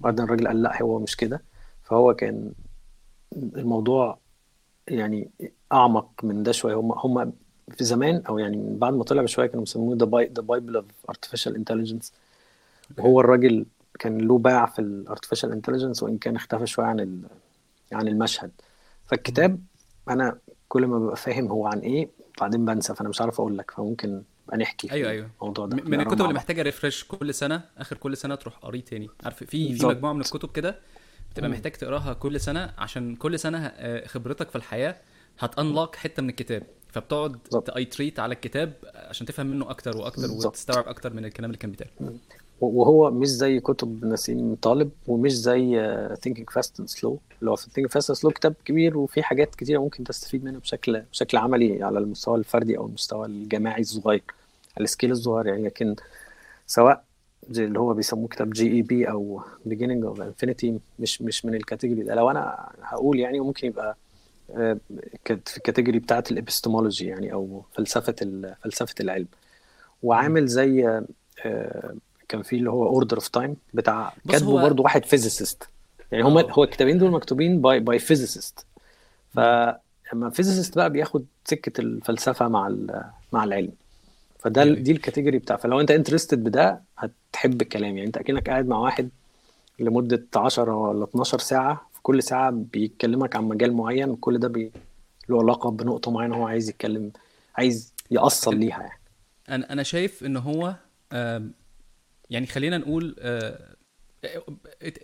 وبعدين 0.00 0.24
الراجل 0.24 0.48
قال 0.48 0.62
لأ 0.62 0.82
هو 0.82 0.98
مش 0.98 1.16
كده. 1.16 1.42
فهو 1.82 2.14
كان 2.14 2.52
الموضوع 3.36 4.18
يعني 4.88 5.30
أعمق 5.72 6.10
من 6.22 6.42
ده 6.42 6.52
شوية. 6.52 6.74
هم 6.74 6.92
هم 6.92 7.32
في 7.70 7.84
زمان 7.84 8.22
أو 8.28 8.38
يعني 8.38 8.56
من 8.56 8.78
بعد 8.78 8.92
ما 8.94 9.04
طلع 9.04 9.22
بشوية 9.22 9.46
كانوا 9.46 9.64
بيسموه 9.64 9.96
the 9.96 10.06
the 10.32 10.42
bible 10.42 10.76
of 10.76 10.84
artificial 11.08 11.56
intelligence 11.56 12.12
وهو 12.98 13.20
الراجل 13.20 13.66
كان 13.98 14.18
له 14.18 14.38
باع 14.38 14.66
في 14.66 14.78
ال 14.78 14.85
artificial 14.85 15.52
intelligence 15.52 16.02
وإن 16.02 16.18
كان 16.18 16.36
اختفى 16.36 16.66
شوية 16.66 16.86
عن 16.86 17.22
عن 17.92 18.08
المشهد. 18.08 18.50
فالكتاب 19.06 19.60
أنا 20.08 20.38
كل 20.68 20.86
ما 20.86 20.98
ببقى 20.98 21.16
فاهم 21.16 21.46
هو 21.48 21.66
عن 21.66 21.78
إيه 21.78 22.08
بعدين 22.40 22.64
بنسى 22.64 22.94
فأنا 22.94 23.08
مش 23.08 23.20
عارف 23.20 23.40
أقول 23.40 23.58
لك. 23.58 23.70
فممكن 23.70 24.22
نحكي 24.54 24.92
أيوه 24.92 25.10
أيوه 25.10 25.30
الموضوع 25.42 25.66
ده 25.66 25.76
من 25.76 26.00
الكتب 26.00 26.20
اللي. 26.20 26.32
محتاجة 26.34 26.62
refresh 26.62 27.04
كل 27.04 27.34
سنة 27.34 27.62
آخر 27.78 27.96
كل 27.96 28.16
سنة 28.16 28.34
تروح 28.34 28.56
قاريه 28.58 28.80
تاني 28.80 29.08
عارف 29.24 29.36
في 29.44 29.46
في. 29.76 29.86
مجموعة 29.86 30.12
من 30.12 30.20
الكتب 30.20 30.52
كده 30.52 30.78
بتبقى 31.30 31.50
محتاج 31.50 31.72
تقراها 31.72 32.12
كل 32.12 32.40
سنة 32.40 32.74
عشان 32.78 33.16
كل 33.16 33.38
سنة 33.38 33.66
آه، 33.66 34.06
خبرتك 34.06 34.50
في 34.50 34.56
الحياة 34.56 34.96
هت 35.38 35.52
unlock 35.52 35.96
حتة 35.96 36.22
من 36.22 36.28
الكتاب 36.28 36.62
فبتقعد. 36.92 37.38
ت 37.66 37.73
iterate 37.73 38.20
على 38.20 38.34
الكتاب 38.34 38.72
عشان 38.94 39.26
تفهم 39.26 39.46
منه 39.46 39.70
أكتر 39.70 39.96
وأكتر 39.96 40.22
بالظبط. 40.22 40.46
وتستوعب 40.52 40.88
أكتر 40.88 41.12
من 41.12 41.24
الكلام 41.24 41.50
اللي 41.50 41.58
كان 41.58 41.70
بيتقال 41.70 42.18
وهو 42.60 43.10
مش 43.10 43.28
زي 43.28 43.60
كتب 43.60 44.04
نسيم 44.04 44.54
طالب 44.54 44.90
ومش 45.06 45.32
زي 45.32 45.60
Thinking, 46.22 46.50
Fast 46.50 46.80
and 46.80 46.88
Slow 46.88 47.18
اللي 47.40 47.50
هو 47.50 47.56
في 47.56 47.62
Thinking, 47.64 47.88
Fast 47.88 48.10
and 48.10 48.18
Slow 48.18 48.30
كتاب 48.30 48.54
كبير 48.64 48.98
وفيه 48.98 49.22
حاجات 49.22 49.54
كتيرة 49.54 49.78
ممكن 49.78 50.04
تستفيد 50.04 50.44
منها 50.44 50.60
بشكل 50.60 51.00
بشكل 51.12 51.36
عملي 51.36 51.82
على 51.82 51.98
المستوى 51.98 52.38
الفردي 52.38 52.78
أو 52.78 52.86
المستوى 52.86 53.26
الجماعي 53.26 53.80
الصغير 53.80 54.22
على 54.76 54.84
ال 54.84 54.88
scale 54.88 55.10
الصغير 55.10 55.46
يعني. 55.46 55.62
لكن 55.62 55.96
سواء 56.66 57.04
زي 57.50 57.64
اللي 57.64 57.78
هو 57.78 57.94
بيسموه 57.94 58.28
كتاب 58.28 58.50
GEB 58.50 59.10
أو 59.10 59.42
beginning 59.68 60.04
of 60.14 60.18
infinity 60.20 60.66
مش 60.98 61.22
مش 61.22 61.44
من 61.44 61.54
ال 61.54 61.59
category 61.59 62.02
ده. 62.02 62.14
لو 62.14 62.30
أنا 62.30 62.68
هقول 62.82 63.20
يعني 63.20 63.40
ممكن 63.40 63.66
يبقى 63.66 63.96
آه، 64.50 64.78
في 65.24 65.56
ال 65.56 65.61
category 65.61 65.98
بتاعت 65.98 66.30
الإبستمولوجي 66.32 67.06
يعني 67.06 67.32
أو 67.32 67.62
فلسفة 67.72 68.14
فلسفة 68.62 68.94
العلم. 69.00 69.26
وعامل 70.02 70.46
زي 70.46 71.02
آه، 71.44 71.94
كان 72.28 72.42
في 72.42 72.56
اللي 72.56 72.70
هو 72.70 72.86
Order 72.88 73.16
of 73.16 73.28
Time 73.28 73.56
بتاع 73.74 74.12
كاتبه 74.28 74.48
هو- 74.50 74.62
برضه 74.62 74.82
واحد 74.82 75.04
physicist 75.04 75.68
يعني 76.12 76.24
هما 76.24 76.40
آه. 76.40 76.52
هو 76.52 76.64
الكتابين 76.64 76.98
دول 76.98 77.10
مكتوبين 77.10 77.60
by 77.60 77.80
by 77.80 77.98
physicist 77.98 78.66
فلما 79.34 80.30
physicist 80.32 80.76
بقى 80.76 80.90
بياخد 80.90 81.24
سكة 81.44 81.80
الفلسفة 81.80 82.48
مع 82.48 82.74
مع 83.32 83.44
العلم. 83.44 83.72
فده. 84.38 84.62
ال- 84.62 84.82
دي 84.82 84.92
ال 84.92 84.97
category 84.97 85.38
بتاع 85.38 85.56
فلو 85.56 85.80
انت 85.80 85.90
interested 85.90 86.44
بده 86.44 86.80
هتحب 86.98 87.62
الكلام. 87.62 87.96
يعني 87.96 88.06
انت 88.06 88.16
أكنك 88.16 88.48
قاعد 88.50 88.66
مع 88.68 88.78
واحد 88.78 89.08
لمدة 89.78 90.26
10 90.36 90.74
ولا 90.74 91.04
12 91.04 91.38
ساعة. 91.38 91.88
في 91.94 92.02
كل 92.02 92.22
ساعة 92.22 92.50
بيكلمك 92.50 93.36
عن 93.36 93.44
مجال 93.44 93.72
معين 93.72 94.10
وكل 94.10 94.38
ده 94.38 94.48
بي... 94.48 94.72
له 95.28 95.38
علاقة 95.42 95.70
بنقطة 95.70 96.10
معينة 96.10 96.36
هو 96.36 96.46
عايز 96.46 96.68
يتكلم 96.68 97.10
عايز 97.56 97.92
يأصل 98.10 98.56
ليها 98.56 98.80
يعني. 98.80 99.00
أنا 99.48 99.72
أنا 99.72 99.82
شايف 99.82 100.24
إن 100.24 100.36
هو 100.36 100.74
يعني 102.30 102.46
خلينا 102.46 102.78
نقول 102.78 103.16
آه، 103.18 103.76
ات- 104.82 104.98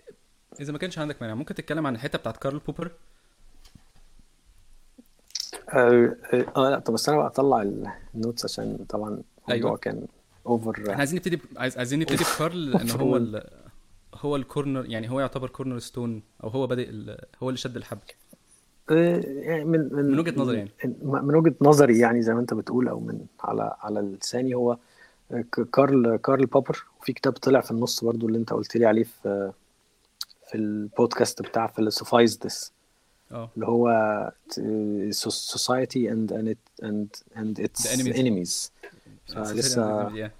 إذا 0.61 0.73
ما 0.73 0.79
كانش 0.79 0.99
عندك 0.99 1.23
مانع 1.23 1.35
ممكن 1.35 1.55
تتكلم 1.55 1.87
عن 1.87 1.95
الحتة 1.95 2.19
بتاعت 2.19 2.37
كارل 2.37 2.59
بوبر 2.59 2.93
آه 5.69 6.17
آه، 6.57 6.71
لا 6.71 6.79
طب 6.79 6.95
بس 6.95 7.09
أنا 7.09 7.19
بقى 7.19 7.27
اطلع 7.27 7.63
ال 8.15 8.20
notes 8.20 8.45
عشان 8.45 8.85
طبعا 8.89 9.09
الموضوع 9.09 9.51
أيوة. 9.51 9.77
كان 9.77 10.07
over 10.47 10.71
إحنا 10.81 10.95
عايزين 10.95 11.17
نبتدي 11.17 11.39
عايز 11.57 11.79
عايزين 11.79 11.99
نبتدي 11.99 12.25
بكارل 12.35 12.71
لأن 12.71 12.91
هو 12.91 13.17
ال... 13.17 13.43
هو 14.15 14.37
ال 14.37 14.44
corner 14.44 14.87
يعني 14.87 15.11
هو 15.11 15.21
يعتبر 15.21 15.49
cornerstone 15.49 16.23
أو 16.45 16.49
هو 16.49 16.67
بادئ 16.67 16.91
ال... 16.91 17.19
هو 17.43 17.49
اللي 17.49 17.59
شد 17.59 17.77
الحبل 17.77 18.01
يعني 18.91 19.65
من 19.65 19.89
من 19.95 20.05
من 20.05 20.19
وجهة 20.19 20.41
نظري 20.41 20.57
يعني. 20.59 20.71
من 21.03 21.35
وجهة 21.35 21.55
نظري 21.61 21.99
يعني 21.99 22.23
زي 22.23 22.35
ما 22.35 22.41
أنت 22.41 22.55
بتقول 22.55 22.89
أو 22.89 23.01
من 23.01 23.27
على 23.41 23.77
على 23.81 24.01
لساني 24.01 24.55
هو 24.55 24.79
كارل 25.73 26.17
كارل 26.17 26.47
بوبر 26.47 26.85
وفي 27.01 27.13
كتاب 27.13 27.33
طلع 27.33 27.61
في 27.61 27.71
النص 27.71 28.05
برضو 28.05 28.27
اللي 28.29 28.39
انت 28.39 28.53
قلت 28.53 28.77
لي 28.77 28.87
عليه 28.87 29.05
في 29.05 29.53
في 30.49 30.55
البودكاست 30.55 31.43
بتاع 31.43 31.69
Philosophize 31.69 32.37
This 32.47 32.71
آه. 33.33 33.51
اللي 33.55 33.67
هو 33.67 33.89
its 34.51 34.55
The 37.83 37.97
enemies. 37.97 38.17
enemies. 38.17 38.71
فلسه 39.35 40.09
Yeah. 40.11 40.31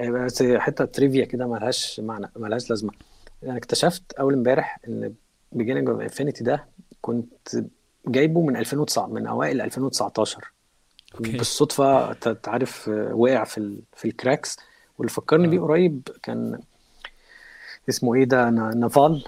آه، 0.00 0.10
بس 0.10 0.42
حتة 0.42 0.84
trivia 0.84 1.24
كده 1.24 1.46
ملهاش 1.46 2.00
معنى 2.00 2.30
ملهاش 2.36 2.70
لازمة. 2.70 2.92
أنا 3.44 3.56
اكتشفت 3.56 4.12
أول 4.12 4.34
امبارح 4.34 4.80
إن 4.88 5.14
beginning 5.56 5.88
of 5.88 6.10
infinity 6.12 6.42
ده 6.42 6.64
كنت 7.00 7.56
جايبه 8.06 8.42
من 8.42 8.56
2009 8.56 9.06
من 9.06 9.26
أوائل 9.26 9.60
2019 9.60 10.52
أوكي. 11.18 11.36
بالصدفة 11.36 12.12
تعرف 12.12 12.88
آه، 12.88 13.14
وقع 13.14 13.44
في 13.44 13.58
ال... 13.58 13.80
في 13.96 14.04
ال 14.08 14.14
cracks. 14.14 14.56
واللي 14.98 15.10
فكرني 15.12 15.46
آه. 15.46 15.50
بيه 15.50 15.60
قريب 15.60 16.08
كان 16.22 16.60
اسمه 17.88 18.14
إيه 18.14 18.24
ده 18.24 18.50
نا- 18.50 18.74
نافال 18.74 19.24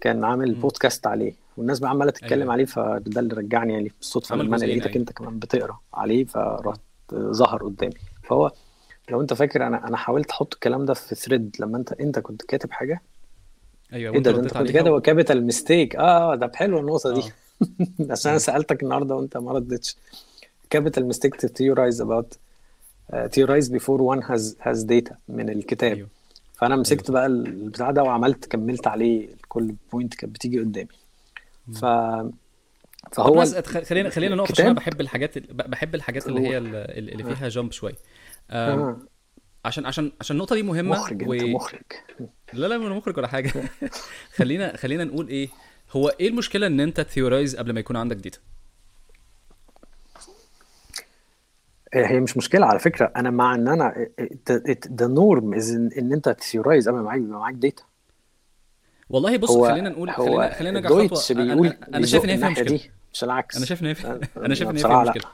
كان 0.00 0.24
عامل. 0.24 0.54
بودكاست 0.54 1.06
عليه. 1.06 1.34
والناس 1.56 1.78
بقى 1.78 1.90
عمالة 1.90 2.10
تتكلم 2.10 2.40
أيوة. 2.42 2.52
عليه 2.52 2.64
فده 2.64 3.20
اللي 3.20 3.34
رجعني 3.34 3.72
يعني 3.72 3.92
بالصدفة 3.98 4.36
لما 4.36 4.56
أنا 4.56 4.64
لقيتك 4.64 4.86
أيوة. 4.86 4.96
أنت 4.96 5.12
كمان 5.12 5.38
بتقرأ 5.38 5.80
عليه 5.94 6.24
فرحت 6.24 6.80
آه، 7.12 7.30
ظهر 7.32 7.62
قدامي. 7.64 7.94
فهو 8.22 8.50
لو 9.10 9.20
أنت 9.20 9.34
فاكر 9.34 9.66
أنا 9.66 9.88
أنا 9.88 9.96
حاولت 9.96 10.30
أحط 10.30 10.54
الكلام 10.54 10.84
ده 10.84 10.94
في 10.94 11.14
thread 11.14 11.56
لما 11.60 11.78
أنت 11.78 11.92
أنت 11.92 12.18
كنت 12.18 12.42
كاتب 12.42 12.70
حاجة؟ 12.72 13.02
أيوه 13.92 14.14
إيه 14.14 14.20
ده 14.20 14.30
ده 14.30 14.40
أنت 14.40 14.56
كنت 14.56 14.70
كاتب 14.70 14.90
و... 14.92 15.00
capital 15.00 15.44
mistake 15.44 15.96
آه 15.96 16.34
ده 16.34 16.50
حلوة 16.54 16.80
النقطة 16.80 17.14
دي. 17.14 17.20
آه. 17.20 17.32
عشان 18.12 18.30
أنا 18.30 18.38
سألتك 18.38 18.82
النهارده 18.82 19.14
وأنت 19.14 19.36
ما 19.36 19.52
ردتش. 19.52 19.96
Capital 20.74 21.02
mistake 21.12 21.36
to 21.40 21.48
theorize 21.48 22.00
about 22.00 22.28
uh, 23.12 23.28
theorize 23.28 23.68
before 23.68 24.00
one 24.14 24.22
has 24.22 24.56
has 24.66 24.84
data 24.84 25.14
من 25.28 25.48
الكتاب. 25.50 25.92
أيوه. 25.96 26.08
فأنا 26.54 26.76
مسكت 26.76 27.06
صح 27.06 27.12
بقى 27.12 27.26
البتاع 27.26 27.90
ده 27.90 28.02
وعملت 28.02 28.44
كملت 28.46 28.86
عليه 28.86 29.28
كل 29.48 29.74
point 29.92 30.14
كانت 30.14 30.34
بتيجي 30.34 30.60
قدامي. 30.60 30.88
ف 31.74 31.84
فهو 33.12 33.34
بس 33.40 33.54
خلينا 33.54 34.10
خلينا 34.10 34.34
نقف 34.36 34.50
عشان 34.52 34.64
أنا 34.66 34.74
بحب 34.74 35.00
الحاجات 35.00 35.38
بحب 35.52 35.94
الحاجات 35.94 36.26
اللي 36.26 36.40
هي 36.48 36.58
ال- 36.58 36.76
ال- 36.76 37.12
اللي 37.12 37.30
آه. 37.30 37.34
فيها 37.34 37.48
jump 37.48 37.72
شوية. 37.72 37.94
آه. 38.50 38.98
عشان 39.64 39.86
عشان 39.86 40.12
عشان 40.20 40.36
النقطة 40.36 40.54
دي 40.54 40.62
مهمة 40.62 40.90
مخرج 40.96 41.28
و 41.28 41.32
انت 41.32 41.42
مخرج. 41.42 41.82
لا 42.52 42.66
لا 42.66 42.76
أنا 42.76 42.88
مخرج 42.94 43.16
ولا 43.18 43.26
حاجة. 43.28 43.52
خلينا 44.36 44.76
خلينا 44.76 45.04
نقول 45.04 45.28
إيه؟ 45.28 45.48
هو 45.92 46.08
إيه 46.20 46.28
المشكلة 46.28 46.66
إن 46.66 46.80
أنت 46.80 47.00
theorize 47.00 47.56
قبل 47.56 47.72
ما 47.72 47.80
يكون 47.80 47.96
عندك 47.96 48.16
data 48.16 48.38
آه، 50.16 51.72
هي 51.94 52.20
مش 52.20 52.36
مشكلة 52.36 52.66
على 52.66 52.78
فكرة. 52.78 53.12
أنا 53.16 53.30
مع 53.30 53.54
إن 53.54 53.68
أنا 53.68 54.06
the 54.92 55.06
norm 55.06 55.54
is 55.54 55.70
إن 55.74 56.12
أنت 56.12 56.28
ت 56.28 56.35
theorize 56.35 56.88
قبل 56.88 56.96
ما 56.98 57.02
معاك 57.02 57.20
معاك 57.20 57.54
data 57.54 57.82
والله 59.10 59.36
بص 59.36 59.50
هو 59.50 59.68
خلينا 59.68 59.88
نقول 59.88 60.10
هو 60.10 60.14
خلينا 60.26 60.54
خلينا 60.54 60.80
نرجع 60.80 60.88
خطوة 60.88 61.42
أنا 61.42 61.78
أنا 61.94 62.06
شايف 62.06 62.24
إن 62.24 62.30
هي 62.30 62.38
فيها 62.38 62.48
مشكلة. 62.50 62.64
دي 62.76 62.90
مش 63.12 63.24
العكس. 63.24 63.56
أنا 63.56 63.64
شايف 63.66 63.82
إن 63.82 63.86
هي 63.86 63.94
أنا- 63.94 64.38
أنا 64.38 64.54
شايف 64.54 64.70
إن 64.70 64.76
هي 64.76 64.82
فيها 64.82 65.02
مشكلة. 65.04 65.24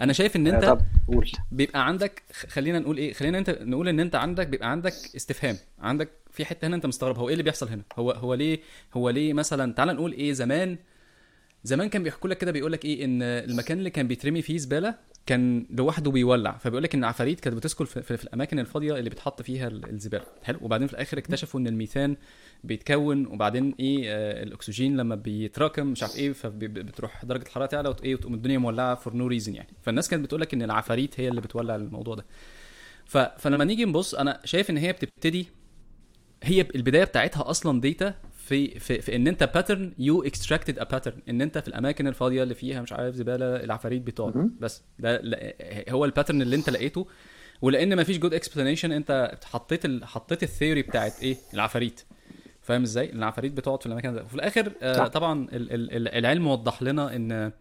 أنا 0.00 0.12
شايف 0.12 0.36
إن 0.36 0.46
آه، 0.46 0.54
أنت 0.74 0.80
قول. 1.08 1.30
بيبقى 1.52 1.86
عندك 1.86 2.22
خلينا 2.48 2.78
نقول 2.78 2.96
إيه 2.96 3.12
خلينا 3.12 3.38
أنت 3.38 3.50
نقول 3.50 3.88
إن 3.88 4.00
أنت 4.00 4.14
عندك 4.14 4.46
بيبقى 4.46 4.70
عندك 4.70 4.92
استفهام. 5.16 5.56
عندك 5.80 6.08
في 6.30 6.44
حتة 6.44 6.66
هنا 6.66 6.76
أنت 6.76 6.86
مستغرب 6.86 7.18
هو 7.18 7.28
إيه 7.28 7.32
اللي 7.34 7.42
بيحصل 7.44 7.68
هنا؟ 7.68 7.82
هو 7.98 8.10
هو 8.10 8.34
ليه 8.34 8.58
هو 8.94 9.10
ليه 9.10 9.32
مثلا 9.32 9.72
تعال 9.72 9.88
نقول 9.88 10.12
إيه 10.12 10.32
زمان 10.32 10.76
زمان 11.64 11.88
كان 11.88 12.02
بيحكوا 12.02 12.30
لك 12.30 12.38
كده 12.38 12.52
بيقول 12.52 12.72
لك 12.72 12.84
إيه 12.84 13.04
إن 13.04 13.22
المكان 13.22 13.78
اللي 13.78 13.90
كان 13.90 14.08
بيترمي 14.08 14.42
فيه 14.42 14.58
زبالة 14.58 14.94
كان 15.26 15.66
لوحده 15.70 16.10
بيولع. 16.10 16.56
فبيقول 16.58 16.82
لك 16.82 16.94
إن 16.94 17.04
عفاريت 17.04 17.40
كانت 17.40 17.56
بتسكن 17.56 17.84
في, 17.84 18.02
في, 18.02 18.24
الأماكن 18.24 18.58
الفاضية 18.58 18.98
اللي 18.98 19.10
بيتحط 19.10 19.42
فيها 19.42 19.68
ال- 19.68 19.90
الزبالة. 19.90 20.24
حلو. 20.42 20.58
وبعدين 20.62 20.86
في 20.86 20.92
الآخر 20.92 21.18
اكتشفوا 21.18 21.60
إن 21.60 21.66
الميثان 21.66 22.16
بيتكون 22.64 23.26
وبعدين 23.26 23.74
إيه 23.80 24.04
آه 24.08 24.42
الأكسجين 24.42 24.96
لما 24.96 25.14
بيتراكم 25.14 25.86
مش 25.86 26.02
عارف 26.02 26.16
إيه 26.16 26.32
فبتروح 26.32 27.24
درجة 27.24 27.42
الحرارة 27.42 27.66
تعلى 27.66 27.94
إيه 28.04 28.14
وتقوم 28.14 28.34
الدنيا 28.34 28.58
مولعة 28.58 28.94
for 28.94 29.14
no 29.16 29.26
reason 29.26 29.54
يعني. 29.54 29.68
فالناس 29.82 30.08
كانت 30.08 30.24
بتقول 30.24 30.40
لك 30.40 30.54
إن 30.54 30.62
العفاريت 30.62 31.20
هي 31.20 31.28
اللي 31.28 31.40
بتولع 31.40 31.76
الموضوع 31.76 32.14
ده. 32.14 32.24
ف... 33.06 33.18
فلما 33.18 33.64
نيجي 33.64 33.84
نبص 33.84 34.14
أنا 34.14 34.40
شايف 34.44 34.70
إن 34.70 34.76
هي 34.76 34.92
بتبتدي 34.92 35.46
هي 36.42 36.66
البداية 36.74 37.04
بتاعتها 37.04 37.50
أصلا 37.50 37.80
data 37.80 38.14
في 38.48 38.78
في 38.80 39.00
في 39.00 39.16
إن 39.16 39.28
أنت 39.28 39.44
pattern 39.54 39.92
you 39.98 40.22
extracted 40.22 40.78
a 40.78 40.84
pattern 40.84 41.22
إن 41.28 41.42
أنت 41.42 41.58
في 41.58 41.68
الأماكن 41.68 42.06
الفاضية 42.06 42.42
اللي 42.42 42.54
فيها 42.54 42.82
مش 42.82 42.92
عارف 42.92 43.14
زبالة 43.14 43.56
العفاريت 43.56 44.02
بتقعد. 44.02 44.50
بس 44.60 44.82
ده 44.98 45.22
هو 45.88 46.04
ال 46.04 46.09
pattern 46.09 46.42
اللي 46.42 46.56
أنت 46.56 46.70
لقيته. 46.70 47.06
ولأن 47.62 47.96
ما 47.96 48.04
فيش 48.04 48.18
good 48.18 48.34
explanation 48.34 48.92
أنت 48.92 49.38
حطيت 49.44 49.84
ال... 49.84 50.04
حطيت 50.04 50.42
ال 50.42 50.48
theory 50.48 50.82
بتاعت 50.82 51.22
إيه؟ 51.22 51.36
العفاريت. 51.54 52.00
فاهم 52.62 52.82
إزاي؟ 52.82 53.12
ان 53.12 53.18
العفاريت 53.18 53.52
بتقعد 53.52 53.80
في 53.80 53.86
الأماكن 53.86 54.14
ده. 54.14 54.22
وفي 54.22 54.34
الآخر 54.34 54.72
آه 54.82 55.06
طبعا 55.06 55.48
ال... 55.52 55.72
ال... 55.72 55.96
ال- 55.96 56.08
العلم 56.08 56.46
وضح 56.46 56.82
لنا 56.82 57.16
إن 57.16 57.52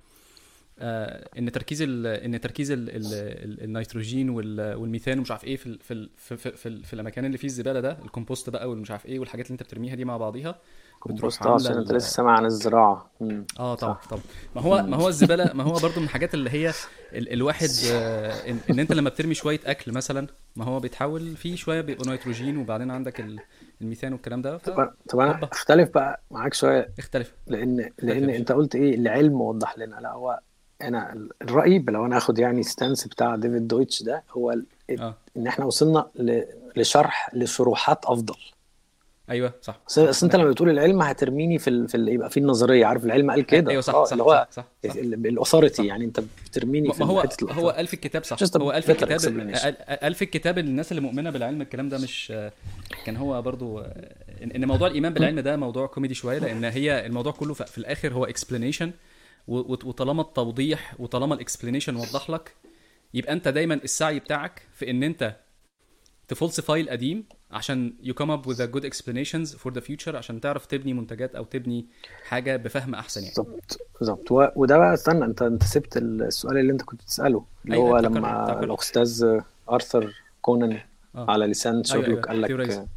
إن 0.80 1.51
تركيز 1.51 1.82
ال 1.82 2.08
إن 2.08 2.42
تركيز 2.42 2.72
ال 2.72 2.89
ال 2.89 3.06
ال 3.13 3.63
النيتروجين 3.63 4.30
وال- 4.30 4.75
والميثان 4.75 5.20
ومش 5.20 5.32
عارف 5.32 5.44
إيه 5.44 5.56
في 5.58 5.65
ال 5.68 5.80
في 5.80 5.94
ال 5.94 6.10
في, 6.18 6.38
في, 6.38 6.51
في, 6.51 6.70
ال- 6.70 6.84
في 6.84 6.94
الأماكن 6.94 7.25
اللي 7.25 7.38
فيه 7.38 7.48
الزبالة 7.48 7.80
ده 7.80 7.98
الكومبوست 8.06 8.50
بقى 8.50 8.70
والمش 8.70 8.92
عارف 8.92 9.06
إيه 9.06 9.20
والحاجات 9.20 9.46
اللي 9.46 9.53
أنت 9.53 9.63
بترميها 9.63 9.96
دي 9.96 10.06
مع 10.06 10.18
بعضها 10.18 10.56
بتروح 11.06 11.42
آه 11.42 11.46
عاملة 11.50 11.70
عشان 11.70 11.77
أنت 11.77 11.92
لسه 11.92 12.08
سامع 12.10 12.32
عن 12.32 12.46
الزراعة. 12.46 13.12
آه 13.60 13.75
طبعا 13.75 13.98
طبعا 14.10 14.22
ما 14.56 14.62
هو 14.62 14.84
ما 14.88 14.98
هو 14.98 15.08
الزبالة 15.08 15.53
ما 15.53 15.63
هو 15.63 15.74
برضو 15.86 16.00
من 16.00 16.06
الحاجات 16.06 16.34
اللي 16.34 16.50
هي 16.50 16.74
ال 17.13 17.34
الواحد 17.34 17.70
آه 17.92 18.50
إن, 18.50 18.60
إن 18.70 18.80
أنت 18.80 18.92
لما 18.94 19.10
بترمي 19.10 19.34
شوية 19.34 19.60
أكل 19.65 19.92
مثلا 19.92 20.27
ما 20.56 20.65
هو 20.65 20.80
بيتحول 20.80 21.36
فيه 21.38 21.56
شوية 21.56 21.82
بيبقى 21.82 22.10
نيتروجين 22.12 22.58
وبعدين 22.58 22.92
عندك 22.92 23.20
ال- 23.20 23.39
الميثان 23.82 24.13
والكلام 24.13 24.42
ده 24.42 24.58
طب 24.58 24.94
طب 25.10 25.20
أنا 25.20 25.39
أختلف 25.51 25.89
بقى 25.89 26.22
معاك 26.32 26.53
شوية. 26.53 26.94
اختلف. 27.00 27.34
لأن 27.48 27.80
اختلف 27.80 27.94
لأن 28.06 28.25
باشا. 28.27 28.38
أنت 28.38 28.51
قلت 28.51 28.75
إيه؟ 28.75 28.96
العلم 28.96 29.42
وضح 29.42 29.77
لنا. 29.77 29.96
لا 29.96 30.12
هو 30.12 30.39
أنا 30.88 31.28
الرأي 31.42 31.80
لو 31.90 32.06
أنا 32.06 32.18
آخد 32.18 32.40
يعني 32.40 32.63
stance 32.63 33.08
بتاع 33.08 33.36
ديفيد 33.36 33.68
دويتش 33.68 34.04
ده 34.04 34.24
هو 34.32 34.52
آه. 35.00 35.16
إن 35.38 35.48
إحنا 35.48 35.66
وصلنا 35.66 36.08
لشرح 36.75 37.30
لشروحات 37.34 38.06
أفضل. 38.06 38.36
أيوه 39.30 39.54
صح 39.62 39.80
أصل 40.10 40.25
أنت 40.25 40.36
لما 40.36 40.50
بتقول 40.50 40.70
العلم 40.70 41.02
هترميني 41.02 41.60
في 41.60 41.70
ال... 41.70 41.88
في 41.90 41.96
ال... 41.98 42.10
يبقى 42.10 42.30
في 42.30 42.40
النظرية 42.40 42.86
عارف 42.86 43.06
العلم 43.06 43.32
قال 43.32 43.42
كده. 43.46 43.72
أيوه 43.72 43.82
صح 43.82 43.96
آه 43.96 44.06
صح 44.06 44.12
اللي 44.12 44.24
هو 44.24 44.48
صح 44.52 44.62
صح 44.84 44.90
صح. 44.90 44.96
ال 44.96 45.05
authority 45.05 45.86
يعني 45.86 46.06
أنت 46.06 46.20
بترميني 46.50 46.88
ما 46.88 46.94
في 46.94 47.04
هو 47.04 47.08
هو 47.08 47.22
ال 47.22 47.27
authority 47.27 47.80
ألف 47.82 47.94
الكتاب 47.94 48.24
صح. 48.24 48.38
هو 48.62 48.72
ألف 48.72 48.86
better 48.86 48.90
الكتاب 48.90 49.20
أل- 49.56 50.04
ألف 50.04 50.22
الكتاب 50.22 50.58
الناس 50.58 50.92
اللي 50.92 51.02
مؤمنة 51.02 51.30
بالعلم 51.30 51.62
الكلام 51.62 51.90
ده 51.90 51.98
مش 51.98 52.34
كان 53.06 53.18
هو 53.18 53.42
برضو 53.42 53.80
إن 53.80 54.52
إن 54.56 54.66
موضوع 54.68 54.88
الإيمان 54.88 55.13
بالعلم 55.13 55.40
ده 55.40 55.56
موضوع 55.58 55.88
كوميدي 55.88 56.13
شوية 56.13 56.40
لأن 56.40 56.63
هي 56.63 57.06
الموضوع 57.06 57.32
كله 57.32 57.54
في 57.54 57.66
في 57.66 57.78
الآخر 57.78 58.13
هو 58.13 58.25
وط- 58.25 58.94
وطالما 59.48 60.22
التوضيح 60.22 60.96
وطالما 61.00 61.36
ال 61.36 61.41
explanation 61.41 61.96
وضح 61.96 62.30
لك 62.30 62.56
يبقى 63.14 63.34
أنت 63.34 63.48
دايما 63.48 63.74
السعي 63.74 64.20
بتاعك 64.20 64.62
في 64.74 64.90
إن 64.90 65.04
أنت 65.04 65.36
ت 66.28 66.34
falsify 66.34 66.82
القديم 66.82 67.26
عشان 67.52 67.94
come 68.20 68.30
up 68.30 68.50
with 68.50 68.58
a 68.60 68.68
good 68.76 68.84
explanations 68.86 69.56
for 69.56 69.72
the 69.72 69.82
future 69.82 70.16
عشان 70.16 70.42
تعرف 70.42 70.66
تبني 70.66 70.94
منتجات 70.94 71.36
أو 71.36 71.44
تبني 71.44 71.86
حاجة 72.24 72.56
بفهم 72.56 72.96
أحسن 72.96 73.22
يعني. 73.24 73.34
بالظبط 73.38 73.80
بالظبط 74.00 74.32
وده 74.32 74.78
بقى 74.78 74.94
استنى 74.94 75.26
انت 75.26 75.42
انت 75.42 75.64
سبت 75.64 75.98
السؤال 75.98 76.58
اللي 76.58 76.72
انت 76.74 76.82
كنت 76.82 77.02
بتسأله 77.02 77.46
اللي 77.66 77.76
أيوه 77.76 77.90
هو 77.90 77.98
لما 77.98 78.64
الأستاذ 78.64 79.40
آرثر 79.70 80.14
كونان 80.42 80.80
آه. 81.16 81.32
على 81.32 81.46
لسان 81.46 81.74
أيوه 81.74 81.84
شارلوك 81.84 82.28
قال 82.28 82.46
أيوه 82.46 82.64
لك 82.64 82.88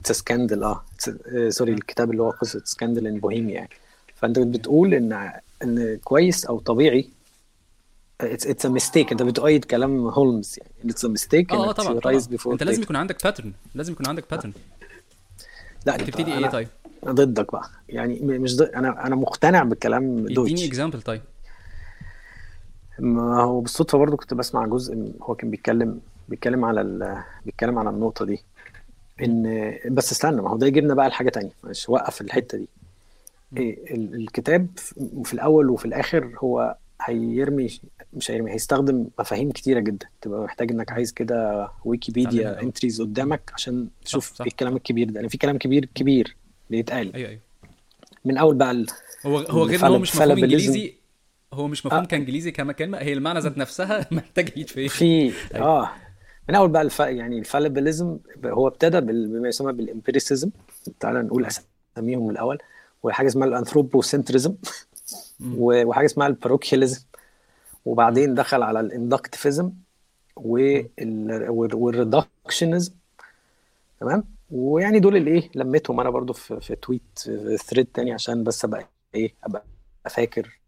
it's 0.00 0.12
scandal 0.12 0.62
آه 0.64 0.84
آه، 1.36 1.48
سوري 1.48 1.72
آه. 1.72 1.74
الكتاب 1.74 2.10
اللي 2.10 2.22
هو 2.22 2.30
قصة 2.30 2.62
Scandal 2.64 3.06
in 3.06 3.18
Bohemia 3.20 3.54
يعني. 3.54 3.70
فأنت 4.14 4.38
بتقول 4.38 4.94
إن 4.94 5.40
إن 5.64 5.96
كويس 6.04 6.44
أو 6.46 6.58
طبيعي 6.58 7.08
it's 8.20 8.46
it's 8.46 8.66
mistake 8.66 9.12
أنت 9.12 9.22
بتؤيد 9.22 9.64
كلام 9.64 10.06
هولمز 10.08 10.56
يعني. 10.58 10.92
it's 10.92 11.04
mistake 11.04 11.52
آه 11.52 11.66
إنك 11.66 11.76
طبعا 11.76 11.98
طبعا. 12.00 12.14
أنت 12.52 12.62
لازم 12.62 12.82
يكون 12.82 12.96
عندك 12.96 13.24
pattern 13.24 13.52
لازم 13.74 13.92
يكون 13.92 14.06
عندك 14.06 14.30
pattern 14.30 14.52
لا 15.86 15.94
أنت 15.94 16.02
بتبتدي 16.02 16.32
إيه 16.34 16.46
طيب 16.46 16.68
ضدك 17.04 17.52
بقى. 17.52 17.68
يعني 17.88 18.18
مش 18.22 18.56
ضد 18.56 18.68
أنا 18.68 19.06
أنا 19.06 19.16
مقتنع 19.16 19.62
بكلام 19.62 20.18
اديني 20.18 20.34
دويتش. 20.34 20.64
example 20.64 21.02
طيب 21.02 21.20
ما 22.98 23.42
هو 23.42 23.60
بالصدفة 23.60 23.98
برضو 23.98 24.16
كنت 24.16 24.34
بسمع 24.34 24.66
جزء 24.66 25.12
هو 25.22 25.34
كان 25.34 25.50
بيتكلم 25.50 26.00
بيتكلم 26.28 26.64
على 26.64 26.80
ال... 26.80 27.22
بيتكلم 27.46 27.78
على 27.78 27.90
النقطة 27.90 28.24
دي. 28.24 28.42
إن 29.22 29.74
بس 29.90 30.12
استنى 30.12 30.42
ما 30.42 30.50
هو 30.50 30.56
ده 30.56 30.66
يجيبنا 30.66 30.94
بقى 30.94 31.08
لحاجة 31.08 31.28
تانية. 31.28 31.50
مش 31.64 31.88
وقف 31.88 32.20
الحتة 32.20 32.58
دي. 32.58 32.68
إيه 33.56 33.94
ال- 33.94 34.14
الكتاب 34.14 34.66
في 35.24 35.34
الأول 35.34 35.70
وفي 35.70 35.84
الآخر 35.84 36.34
هو 36.38 36.76
هيرمي 37.02 37.68
مش 38.12 38.30
هيرمي 38.30 38.50
هيستخدم 38.52 39.06
مفاهيم 39.18 39.50
كتيرة 39.50 39.80
جدا. 39.80 40.06
تبقى 40.20 40.40
محتاج 40.44 40.70
إنك. 40.70 40.92
عايز 40.92 41.12
كده 41.12 41.68
ويكيبيديا 41.84 42.62
entries 42.62 43.02
قدامك 43.02 43.50
عشان 43.54 43.84
صح 43.84 44.04
تشوف 44.04 44.32
صح 44.34 44.40
إيه 44.44 44.50
الكلام 44.50 44.72
صح 44.72 44.76
الكبير 44.76 45.10
ده. 45.10 45.20
لأن 45.20 45.28
في 45.28 45.38
كلام 45.38 45.58
كبير 45.58 45.84
كبير 45.94 46.36
بيتقال. 46.70 47.14
أيوه 47.14 47.28
أيوه. 47.28 47.40
من 48.24 48.38
أول 48.38 48.54
بقى 48.54 48.70
ال- 48.70 48.86
هو 49.26 49.38
هو 49.38 49.62
غير 49.64 49.80
إن 49.80 49.84
هو 49.92 49.98
مش 49.98 50.16
مفهوم 50.16 50.30
إنجليزي 50.30 50.94
هو 51.52 51.68
مش 51.68 51.86
مفهوم 51.86 52.02
آه. 52.02 52.06
كانجليزي 52.06 52.50
كما 52.50 52.72
كلمه 52.72 52.98
هي 52.98 53.12
المعنى 53.12 53.38
ذات 53.40 53.58
نفسها 53.58 54.06
محتاج 54.10 54.48
يعيد 54.48 54.68
في 54.68 54.88
في 54.88 55.04
أيوه. 55.54 55.66
آه. 55.66 55.90
من 56.48 56.54
أول 56.54 56.68
بقى 56.68 56.82
الف... 56.82 57.00
يعني 57.00 57.38
ال 57.38 57.45
fallibilism 57.45 58.18
هو 58.44 58.68
ابتدى 58.68 59.00
بال... 59.00 59.28
بما 59.28 59.48
يسمى 59.48 59.72
بال 59.72 59.84
empiricism. 59.84 60.50
تعالى 61.00 61.22
نقول. 61.22 61.46
أساميهم 61.96 62.30
الأول. 62.30 62.58
وحاجة 63.02 63.26
اسمها 63.26 63.48
ال 63.48 63.54
anthropocentrism 63.54 64.54
مم. 65.40 65.54
وحاجة 65.58 66.06
اسمها 66.06 66.26
ال 66.26 66.31
parochialism. 66.31 67.00
وبعدين 67.84 68.34
دخل 68.34 68.62
على 68.62 68.80
ال 68.80 68.87
inductivism 68.87 69.64
مم. 69.64 69.72
وال 71.72 71.89
reductionism 71.89 72.92
تمام 74.00 74.24
ويعني 74.50 75.00
دول 75.00 75.16
اللي 75.16 75.30
إيه 75.30 75.50
لميتهم 75.54 76.00
أنا 76.00 76.10
برضو 76.10 76.32
في, 76.32 76.60
في 76.60 76.76
tweet 76.76 77.02
في 77.18 77.56
thread 77.56 77.86
تاني 77.94 78.12
عشان 78.12 78.44
بس 78.44 78.64
أبقى 78.64 78.88
إيه 79.14 79.34
أبقى 79.44 79.64
فاكر 80.10 80.58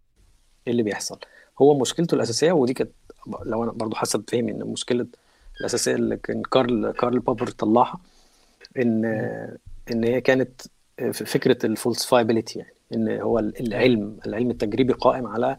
إيه 0.67 0.73
اللي 0.73 0.83
بيحصل 0.83 1.19
هو 1.63 1.79
مشكلته 1.79 2.15
الأساسية 2.15 2.53
ودي 2.53 2.75
كانت 2.75 2.91
لو 3.45 3.65
أنا 3.65 3.73
برضو 3.73 3.97
حسب 3.97 4.25
فهمي 4.29 4.53
إن 4.53 4.63
المشكلة 4.63 5.07
الأساسية 5.61 5.95
اللي 5.95 6.17
كان 6.17 6.43
كارل 6.43 6.91
كارل 6.91 7.19
بوبر 7.19 7.47
طلعها 7.51 8.01
إن. 8.79 9.05
إن 9.91 10.05
هي 10.05 10.21
كانت 10.21 10.61
فكرة 11.13 11.67
ال 11.67 11.73
falsifiability 11.73 12.59
يعني 12.59 12.75
إن 12.95 13.21
هو 13.21 13.39
العلم 13.39 14.17
العلم 14.27 14.51
التجريبي 14.51 14.93
قائم 14.93 15.27
على 15.27 15.57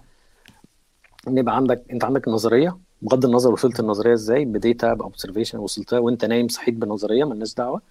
إن 1.27 1.37
يبقى 1.37 1.55
عندك 1.55 1.83
أنت 1.91 2.03
عندك 2.03 2.27
نظرية 2.27 2.77
بغض 3.01 3.25
النظر 3.25 3.53
وصلت 3.53 3.79
النظرية 3.79 4.13
إزاي 4.13 4.45
ب 4.45 4.55
data 4.55 4.93
ب 4.93 4.98
observation 4.98 5.57
وصلتها 5.57 5.99
وأنت 5.99 6.25
نايم 6.25 6.47
صحيت 6.47 6.75
بنظرية 6.75 7.23
مالناش 7.23 7.53
دعوة. 7.53 7.81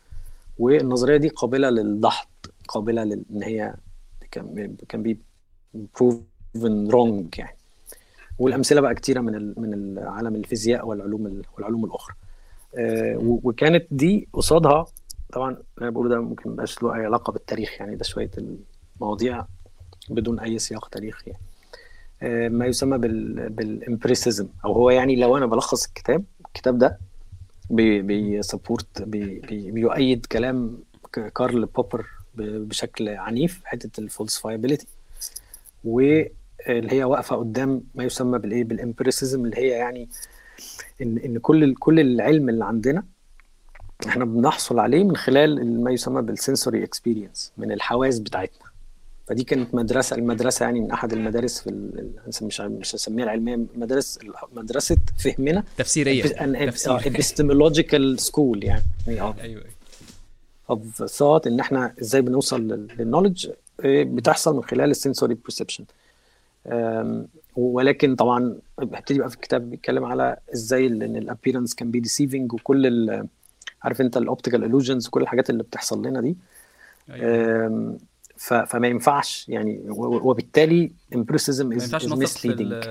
والنظرية 0.59 1.17
دي 1.17 1.29
قابلة 1.29 1.71
للدحض 1.71 2.29
قابلة 2.69 3.05
لأن 3.05 3.43
هي 3.43 3.75
can 4.31 4.77
can 4.89 5.03
be 5.03 5.19
proven 5.75 6.89
wrong 6.91 7.39
يعني. 7.39 7.57
والأمثلة 8.39 8.81
بقى 8.81 8.95
كتيرة 8.95 9.21
من 9.21 9.55
من 9.61 9.99
عالم 9.99 10.35
الفيزياء 10.37 10.87
والعلوم 10.87 11.43
والعلوم 11.57 11.85
الأخرى. 11.85 12.15
آه، 12.79 13.17
وكانت 13.45 13.87
دي 13.91 14.29
قصادها 14.33 14.87
طبعا 15.33 15.57
أنا 15.83 15.91
بقول 15.91 16.09
ده 16.09 16.21
ممكن 16.21 16.43
ما 16.51 16.55
يبقاش 16.55 16.83
له 16.83 16.95
أي 16.95 17.05
علاقة 17.05 17.33
بالتاريخ 17.33 17.81
يعني 17.81 17.97
ده 17.97 18.05
شوية 18.05 18.31
المواضيع 18.97 19.45
بدون 20.11 20.41
أي 20.41 20.59
سياق 20.59 20.89
تاريخي 20.89 21.31
يعني. 21.31 21.43
آه، 22.23 22.49
ما 22.49 22.67
يسمى 22.67 22.99
بال 23.49 23.65
empiricism 23.65 24.49
أو 24.65 24.73
هو 24.73 24.91
يعني 24.91 25.17
لو 25.17 25.37
أنا 25.37 25.47
بلخص 25.47 25.87
الكتاب 25.87 26.25
الكتاب 26.47 26.79
ده 26.79 26.99
بي 27.71 28.00
support 28.00 29.03
بي 29.03 29.39
بي 29.39 29.71
بيؤيد 29.71 30.27
كلام 30.27 30.79
كارل 31.35 31.67
بوبر 31.67 32.07
بشكل 32.35 33.09
عنيف 33.09 33.61
حتة 33.65 34.01
ال 34.01 34.06
falsifiability 34.06 34.87
واللي 35.85 36.93
هي 36.93 37.05
واقفة 37.05 37.37
قدام 37.37 37.83
ما 37.95 38.05
يسمى 38.05 38.39
بالإيه؟ 38.39 38.65
بال 38.65 38.78
empiricism 38.78 39.45
اللي 39.45 39.57
هي 39.57 39.69
يعني 39.69 40.09
ان 41.03 41.19
إن 41.19 41.39
كل 41.39 41.75
كل 41.75 42.01
العلم 42.01 42.49
اللي 42.49 42.65
عندنا 42.65 43.05
إحنا 44.07 44.25
بنحصل 44.25 44.79
عليه 44.79 45.05
من 45.05 45.17
خلال 45.17 45.81
ما 45.85 45.91
يسمى 45.91 46.23
بال 46.23 46.36
sensory 46.36 46.85
experience 46.85 47.53
من 47.57 47.73
الحواس 47.73 48.19
بتاعتنا. 48.19 48.67
فدي 49.27 49.45
كانت 49.45 49.75
مدرسة 49.75 50.17
المدرسة 50.17 50.65
يعني 50.65 50.81
من 50.81 50.91
أحد 50.91 51.13
المدارس 51.13 51.61
في 51.61 51.71
مش 52.43 52.61
مش 52.61 52.95
هسميها 52.95 53.25
العلمية 53.25 53.61
مدارس 53.77 54.19
مدرسة 54.53 54.97
فهمنا. 55.19 55.65
تفسيرية 55.79 56.25
epistemological 57.07 58.21
school 58.21 58.65
يعني. 58.65 58.83
أيوه 59.09 59.35
أيوه. 59.43 59.63
of 60.71 61.05
thought 61.05 61.47
إن 61.47 61.61
إحنا 61.61 61.95
إزاي 62.03 62.23
بنوصل 62.23 62.69
لل 62.99 63.08
knowledge 63.08 63.49
إيه، 63.85 64.05
بتحصل 64.05 64.57
من 64.57 64.65
خلال 64.65 64.91
ال 64.91 64.96
sensory 64.96 65.35
perception 65.35 65.85
ولكن 67.57 68.15
طبعا 68.17 68.57
هبتدي 68.81 69.19
بقى 69.19 69.29
في 69.31 69.35
الكتاب 69.35 69.71
بيتكلم 69.71 70.05
على 70.05 70.37
إزاي 70.55 70.87
إن 70.87 71.17
ال 71.17 71.22
appearance 71.22 71.75
can 71.75 71.91
be 71.91 72.01
deceiving 72.01 72.53
وكل 72.53 72.87
عارف 73.85 74.01
انت 74.01 74.17
ال 74.17 74.24
optical 74.24 74.73
illusions 74.73 75.09
وكل 75.09 75.23
الحاجات 75.23 75.51
اللي 75.51 75.63
بتحصل 75.63 76.07
لنا 76.07 76.21
دي. 76.21 76.37
أيوة. 77.11 77.99
فما 78.37 78.89
ينفعش 78.89 79.49
يعني 79.49 79.83
وبالتالي 79.99 80.93
empiricism 81.15 81.73
is 81.73 81.95
misleading 82.07 82.85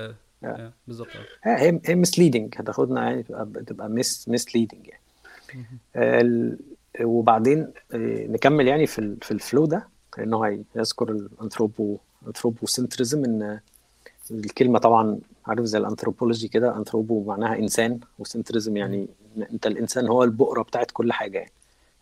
بالظبط. 0.87 1.07
هي 1.43 1.79
هي 1.85 1.95
misleading 1.95 2.55
هتاخدنا 2.57 3.03
يعني 3.03 3.23
تبقى 3.67 3.89
mis 3.89 4.29
misleading 4.29 4.87
يعني. 4.87 6.57
وبعدين 7.01 7.59
آه، 7.93 8.27
نكمل 8.27 8.67
يعني 8.67 8.87
في 8.87 9.15
في 9.21 9.31
ال 9.31 9.38
flow 9.38 9.65
ده 9.65 9.87
انه 10.19 10.61
هيذكر 10.75 11.11
ال 11.11 11.21
anthropo 11.21 11.97
anthropocentrism 12.27 13.25
إن 13.25 13.59
الكلمة 14.31 14.79
طبعا 14.79 15.19
عارف 15.45 15.65
زي 15.65 15.77
الانثروبولوجي 15.77 16.47
كده 16.47 16.77
anthropo 16.77 17.23
معناها 17.23 17.55
إنسان 17.59 17.99
و 18.19 18.26
centrism 18.26 18.77
يعني 18.77 19.07
انت 19.51 19.67
الانسان 19.67 20.07
هو 20.07 20.23
البؤرة 20.23 20.61
بتاعت 20.61 20.91
كل 20.91 21.13
حاجة 21.13 21.37
يعني. 21.37 21.51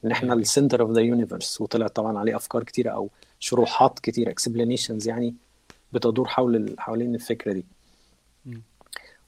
إن 0.06 0.12
إحنا 0.12 0.34
ال 0.34 0.41
center 0.41 0.82
of 0.82 0.92
the 0.92 1.02
universe 1.02 1.62
وطلع 1.62 1.88
طبعا 1.88 2.18
عليه 2.20 2.36
أفكار 2.36 2.64
كتيرة 2.64 2.90
أو 2.92 3.10
شروحات 3.40 4.00
كتيرة 4.00 4.30
explanations 4.30 5.08
يعني 5.08 5.36
بتدور 5.94 6.28
حول 6.28 6.76
حوالين 6.78 7.16
الفكرة 7.16 7.52
دي. 7.54 7.66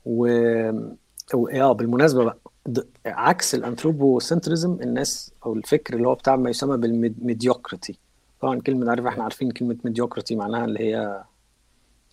و 0.05 0.27
آه 1.53 1.71
بالمناسبة 1.71 2.23
بقى 2.23 2.37
عكس 3.05 3.55
ال 3.55 3.62
anthropocentrism 3.62 4.77
الناس 4.81 5.31
أو 5.45 5.53
الفكر 5.53 5.93
اللي 5.93 6.07
هو 6.07 6.13
بتاع 6.15 6.35
ما 6.35 6.49
يسمى 6.49 6.77
بال 6.77 6.97
mediocrity 6.97 7.97
طبعا 8.41 8.59
كلمة 8.61 8.89
عارف 8.89 9.05
إحنا 9.05 9.23
عارفين 9.23 9.51
كلمة 9.51 9.77
mediocrity 9.83 10.35
معناها 10.35 10.65
اللي 10.65 10.79
هي 10.79 11.23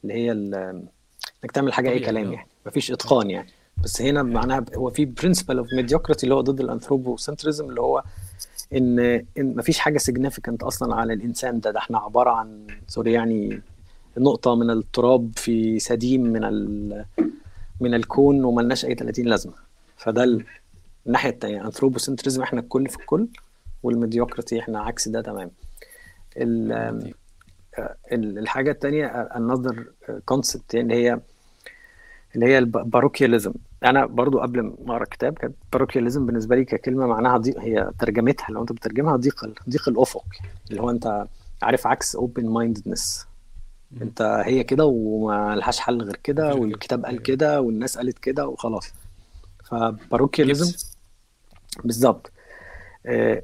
اللي 0.04 0.14
هي 0.14 0.32
إنك 0.32 1.52
تعمل 1.54 1.72
حاجة 1.72 1.90
أي 1.90 2.00
كلام 2.00 2.32
يعني 2.32 2.46
مفيش 2.66 2.92
إتقان 2.92 3.30
يعني. 3.30 3.48
بس 3.82 4.02
هنا 4.02 4.22
معناها 4.22 4.64
هو 4.76 4.90
في 4.90 5.04
principle 5.04 5.58
of 5.58 5.72
mediocrity 5.74 6.24
اللي 6.24 6.34
هو 6.34 6.40
ضد 6.40 6.60
ال 6.60 6.66
anthropocentrism 6.66 7.68
اللي 7.70 7.80
هو 7.80 8.02
ان 8.72 8.98
إن 9.38 9.56
مفيش 9.56 9.78
حاجة 9.78 9.98
significant 9.98 10.62
أصلا 10.62 10.94
على 10.94 11.12
الإنسان 11.12 11.60
ده. 11.60 11.70
ده 11.70 11.78
إحنا 11.78 11.98
عبارة 11.98 12.30
عن 12.30 12.66
sorry 12.88 13.12
يعني 13.12 13.60
نقطة 14.18 14.54
من 14.54 14.70
التراب 14.70 15.30
في 15.36 15.78
سديم 15.78 16.22
من 16.22 16.42
من 17.80 17.94
الكون 17.94 18.44
وملناش 18.44 18.84
أي 18.84 18.94
30 18.94 19.24
لازمة. 19.24 19.52
فده 19.96 20.42
الناحيه 21.06 21.30
الثانية 21.30 21.64
anthropocentrism 21.64 22.42
إحنا 22.42 22.60
الكل 22.60 22.88
في 22.88 22.96
الكل 22.96 23.28
وال 23.82 23.95
mediocrity 23.95 24.60
إحنا 24.60 24.80
عكس 24.80 25.08
ده 25.08 25.20
تمام. 25.20 25.50
الحاجة 28.12 28.70
الثانية 28.70 29.06
another 29.06 29.86
concept 30.24 30.74
يعني 30.74 30.94
هي 30.94 31.20
اللي 32.34 32.46
هي 32.46 32.58
ال 32.58 32.65
parochialism 32.65 33.52
أنا 33.84 34.06
برضو 34.06 34.38
قبل 34.38 34.62
ما 34.62 34.92
أقرأ 34.92 35.02
الكتاب 35.02 35.34
كانت 35.38 35.54
parochialism 35.72 36.26
بالنسبة 36.26 36.56
لي 36.56 36.64
ككلمة 36.64 37.06
معناها 37.06 37.36
ضيق 37.38 37.58
هي 37.60 37.90
ترجمتها 37.98 38.46
لو 38.50 38.60
أنت 38.60 38.72
بتترجمها 38.72 39.16
ضيق 39.16 39.46
ضيق 39.70 39.88
الأفق 39.88 40.24
اللي 40.70 40.82
هو 40.82 40.90
أنت 40.90 41.26
عارف 41.62 41.86
عكس 41.86 42.16
open 42.16 42.46
mindedness 42.48 43.26
أنت 44.02 44.42
هي 44.46 44.64
كده 44.64 44.84
وما 44.86 45.56
لهاش 45.56 45.78
حل 45.80 46.02
غير 46.02 46.16
كده 46.16 46.54
والكتاب 46.54 47.04
قال 47.04 47.22
كده. 47.22 47.60
والناس 47.60 47.98
قالت 47.98 48.18
كده 48.18 48.46
وخلاص. 48.48 48.92
ف 49.64 49.73
parochialism 49.73 50.76
بالظبط. 51.84 52.32
آه، 53.06 53.42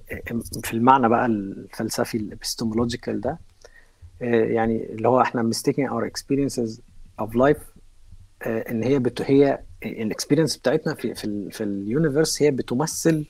في 0.65 0.73
المعنى 0.73 1.09
بقى 1.09 1.27
الفلسفي 1.27 2.17
ال 2.17 2.23
epistemological 2.23 3.21
ده 3.21 3.39
آه، 4.23 4.45
يعني 4.45 4.93
اللي 4.93 5.09
هو 5.09 5.21
إحنا 5.21 5.51
mistaking 5.51 5.91
our 5.91 6.05
experiences 6.11 6.71
of 7.23 7.29
life 7.31 7.61
آه، 7.63 7.74
إن 8.47 8.83
هي 8.83 8.99
بت... 8.99 9.23
هي 9.23 9.59
ال 9.83 9.89
experience 9.89 10.57
بتاعتنا 10.57 10.95
في 10.95 11.15
في, 11.15 11.25
ال... 11.25 11.53
في 11.53 11.65
ال 11.65 11.73
universe 11.73 12.43
هي 12.43 12.51
بتمثل 12.51 13.25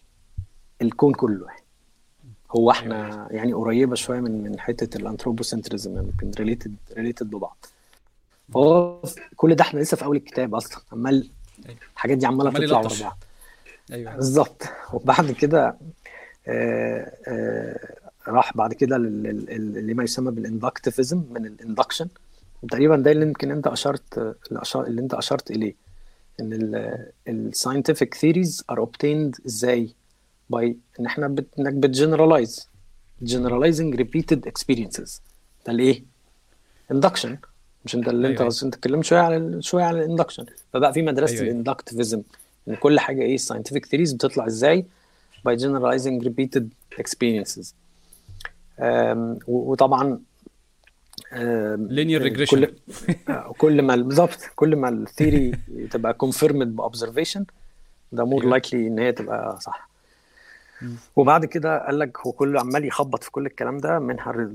الكون 0.82 1.14
كله. 1.14 1.46
هو 2.50 2.70
إحنا 2.70 3.06
أيوة. 3.06 3.32
يعني 3.32 3.52
قريبة 3.52 3.94
شوية 3.94 4.20
من 4.20 4.42
من 4.42 4.60
حتة 4.60 4.96
ال 4.98 5.04
anthropocentrism 5.04 5.98
يمكن 5.98 6.30
related 6.38 6.74
related 6.96 7.30
ببعض. 7.30 7.66
فهو 8.54 9.02
كل 9.36 9.54
ده 9.54 9.62
إحنا 9.64 9.80
لسه 9.80 9.96
في 9.96 10.04
أول 10.04 10.16
الكتاب 10.16 10.54
أصلا. 10.54 10.82
عمال. 10.92 11.30
الحاجات 11.94 12.18
دي 12.18 12.26
عمالة 12.26 12.50
تطلع 12.50 12.78
ورا 12.80 12.88
بعض. 13.00 13.18
أيوه. 13.92 14.16
بالظبط. 14.16 14.62
وبعد 14.92 15.30
كده 15.30 15.76
آه 16.48 17.12
آه 17.28 17.94
راح 18.28 18.56
بعد 18.56 18.72
كده 18.72 18.98
لما 18.98 20.02
يسمى 20.04 20.30
بال 20.30 20.45
inductivism 20.45 21.22
من 21.30 21.46
ال 21.46 21.53
induction 21.53 22.08
تقريبا 22.70 22.96
ده 22.96 23.10
اللي 23.12 23.26
يمكن 23.26 23.50
أنت 23.50 23.66
أشرت 23.66 24.36
اللي 24.76 25.00
أنت 25.00 25.14
أشرت 25.14 25.50
إليه 25.50 25.74
إن 26.40 27.02
ال 27.28 27.36
scientific 27.36 28.14
theories 28.14 28.64
are 28.70 28.78
obtained 28.78 29.36
إزاي؟ 29.46 29.94
By 30.50 30.76
إن 31.00 31.06
إحنا 31.06 31.28
بت... 31.28 31.46
إنك 31.58 31.72
بت 31.72 31.88
generalize 31.88 32.68
generalizing 33.24 33.96
repeated 33.96 34.38
experiences. 34.48 35.20
ده 35.66 35.72
الايه 35.72 36.04
induction. 36.92 37.28
مش 37.84 37.94
أنت 37.94 38.08
اللي 38.08 38.28
أيوة. 38.28 38.42
انت 38.46 38.62
أنت 38.62 38.74
اتكلمت 38.74 39.04
شوية 39.04 39.20
على 39.20 39.62
شوية 39.62 39.84
على 39.84 39.98
ال 40.04 40.09
induction 40.09 40.46
فبقى 40.72 40.92
في 40.92 41.02
مدرسة 41.02 41.34
أيوة. 41.34 41.44
ال 41.44 41.51
inductivism 41.51 42.22
إن 42.68 42.74
كل 42.74 43.00
حاجة 43.00 43.22
إيه 43.22 43.38
scientific 43.38 43.80
theories 43.94 44.14
بتطلع 44.14 44.46
إزاي؟ 44.46 44.84
By 45.48 45.52
generalizing 45.56 46.24
repeated 46.24 46.64
experiences. 47.00 47.66
وطبعا 49.48 50.20
linear 51.76 52.22
regression 52.22 52.66
كل 52.66 52.74
كل 53.58 53.82
ما 53.82 53.96
بالظبط 53.96 54.38
كل 54.54 54.76
ما 54.76 54.88
ال 54.88 54.97
theory 54.97 55.52
تبقى 55.90 56.14
confirmed 56.14 56.76
by 56.76 56.87
observation 56.87 57.44
the 58.12 58.24
more 58.24 58.44
likely 58.44 58.86
إن 58.86 58.98
هي 58.98 59.12
تبقى 59.12 59.60
صح. 59.60 59.88
وبعد 61.16 61.44
كده 61.44 61.86
قال 61.86 61.98
لك 61.98 62.18
هو 62.26 62.32
كله 62.32 62.60
عمال 62.60 62.84
يخبط 62.84 63.24
في 63.24 63.30
كل 63.30 63.46
الكلام 63.46 63.78
ده 63.78 63.98
منها 63.98 64.54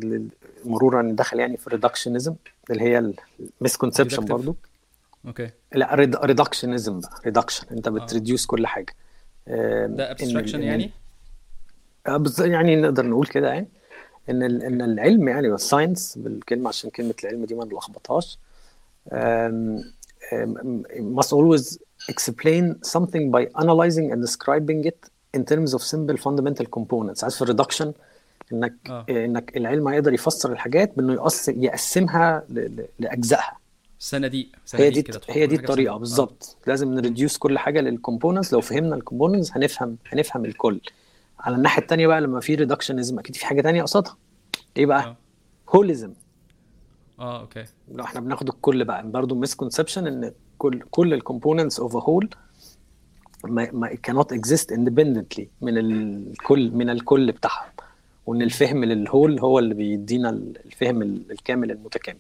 مرورا 0.65 1.11
دخل 1.11 1.39
يعني 1.39 1.57
في 1.57 1.67
ال 1.67 1.72
reductionism 1.72 2.35
اللي 2.71 2.83
هي 2.83 3.13
ال 3.61 3.66
misconception 3.66 4.25
برضو. 4.25 4.55
أوكي. 5.27 5.49
لا 5.73 5.95
reductionism 5.95 6.99
بقى 6.99 7.21
reduction 7.25 7.67
أنت 7.71 7.87
آه. 7.87 7.91
بت 7.91 8.05
reduce 8.05 8.45
كل 8.45 8.67
حاجة. 8.67 8.95
ده 9.87 10.11
abstraction 10.11 10.63
يعني؟ 10.63 10.91
آه، 12.07 12.23
يعني 12.39 12.75
نقدر 12.75 13.05
نقول 13.05 13.27
كده 13.27 13.47
يعني. 13.53 13.67
إن 14.29 14.43
إن 14.43 14.81
العلم 14.81 15.27
يعني 15.27 15.49
وال 15.49 15.64
science 15.64 16.17
بالكلمة 16.17 16.69
عشان 16.69 16.89
كلمة 16.89 17.13
العلم 17.23 17.45
دي 17.45 17.55
ما 17.55 17.65
نلخبطهاش. 17.65 18.39
must 21.19 21.31
always 21.33 21.77
explain 22.13 22.75
something 22.95 23.31
by 23.31 23.47
analyzing 23.63 24.11
and 24.11 24.21
describing 24.27 24.79
it 24.91 24.99
in 25.33 25.41
terms 25.45 25.73
of 25.73 25.81
simple 25.81 26.17
fundamental 26.17 26.65
components. 26.65 27.23
عايز 27.23 27.35
في 27.35 27.41
ال 27.41 27.46
reduction 27.46 27.93
إنك 28.53 28.73
آه. 28.89 29.05
إنك 29.09 29.57
العلم 29.57 29.87
هيقدر 29.87 30.13
يفسر 30.13 30.51
الحاجات 30.51 30.97
بإنه 30.97 31.13
يقسم 31.13 31.63
يقسمها 31.63 32.43
لأجزائها. 32.99 33.57
صناديق 33.99 34.47
هي 34.73 34.89
دي 34.89 35.03
هي 35.29 35.47
دي 35.47 35.55
الطريقة 35.55 35.97
بالظبط. 35.97 36.57
لازم 36.67 36.93
ن 36.93 37.00
reduce 37.00 37.37
كل 37.37 37.57
حاجة 37.57 37.81
لل 37.81 37.93
components 37.93 38.53
لو 38.53 38.61
فهمنا 38.61 38.95
ال 38.95 39.00
components 39.00 39.51
هنفهم 39.51 39.97
هنفهم 40.07 40.45
الكل. 40.45 40.81
على 41.39 41.55
الناحية 41.55 41.81
التانية 41.81 42.07
بقى 42.07 42.21
لما 42.21 42.39
في 42.39 42.55
reductionism 42.55 43.19
أكيد 43.19 43.35
في 43.35 43.45
حاجة 43.45 43.61
تانية 43.61 43.83
قصادها. 43.83 44.17
إيه 44.77 44.85
بقى؟ 44.85 45.15
Holism 45.69 46.13
آه 47.19 47.39
okay. 47.41 47.65
لو 47.91 48.03
إحنا 48.03 48.19
بناخد 48.19 48.47
الكل 48.49 48.85
بقى 48.85 49.07
برضه 49.09 49.35
misconception 49.35 50.07
إن 50.07 50.31
كل 50.57 50.81
كل 50.91 51.13
ال 51.13 51.19
components 51.19 51.79
of 51.79 51.95
a 51.95 51.99
whole 51.99 52.29
ما 53.43 53.69
ما 53.71 53.97
cannot 54.07 54.35
exist 54.35 54.65
independently 54.75 55.43
من 55.61 55.77
الكل 55.77 56.71
من 56.71 56.89
الكل 56.89 57.31
بتاعهم. 57.31 57.69
وإن 58.25 58.41
الفهم 58.41 58.85
لل 58.85 59.01
whole 59.01 59.39
هو 59.39 59.59
اللي 59.59 59.73
بيدينا 59.73 60.29
الفهم 60.29 61.01
الكامل 61.01 61.71
المتكامل. 61.71 62.19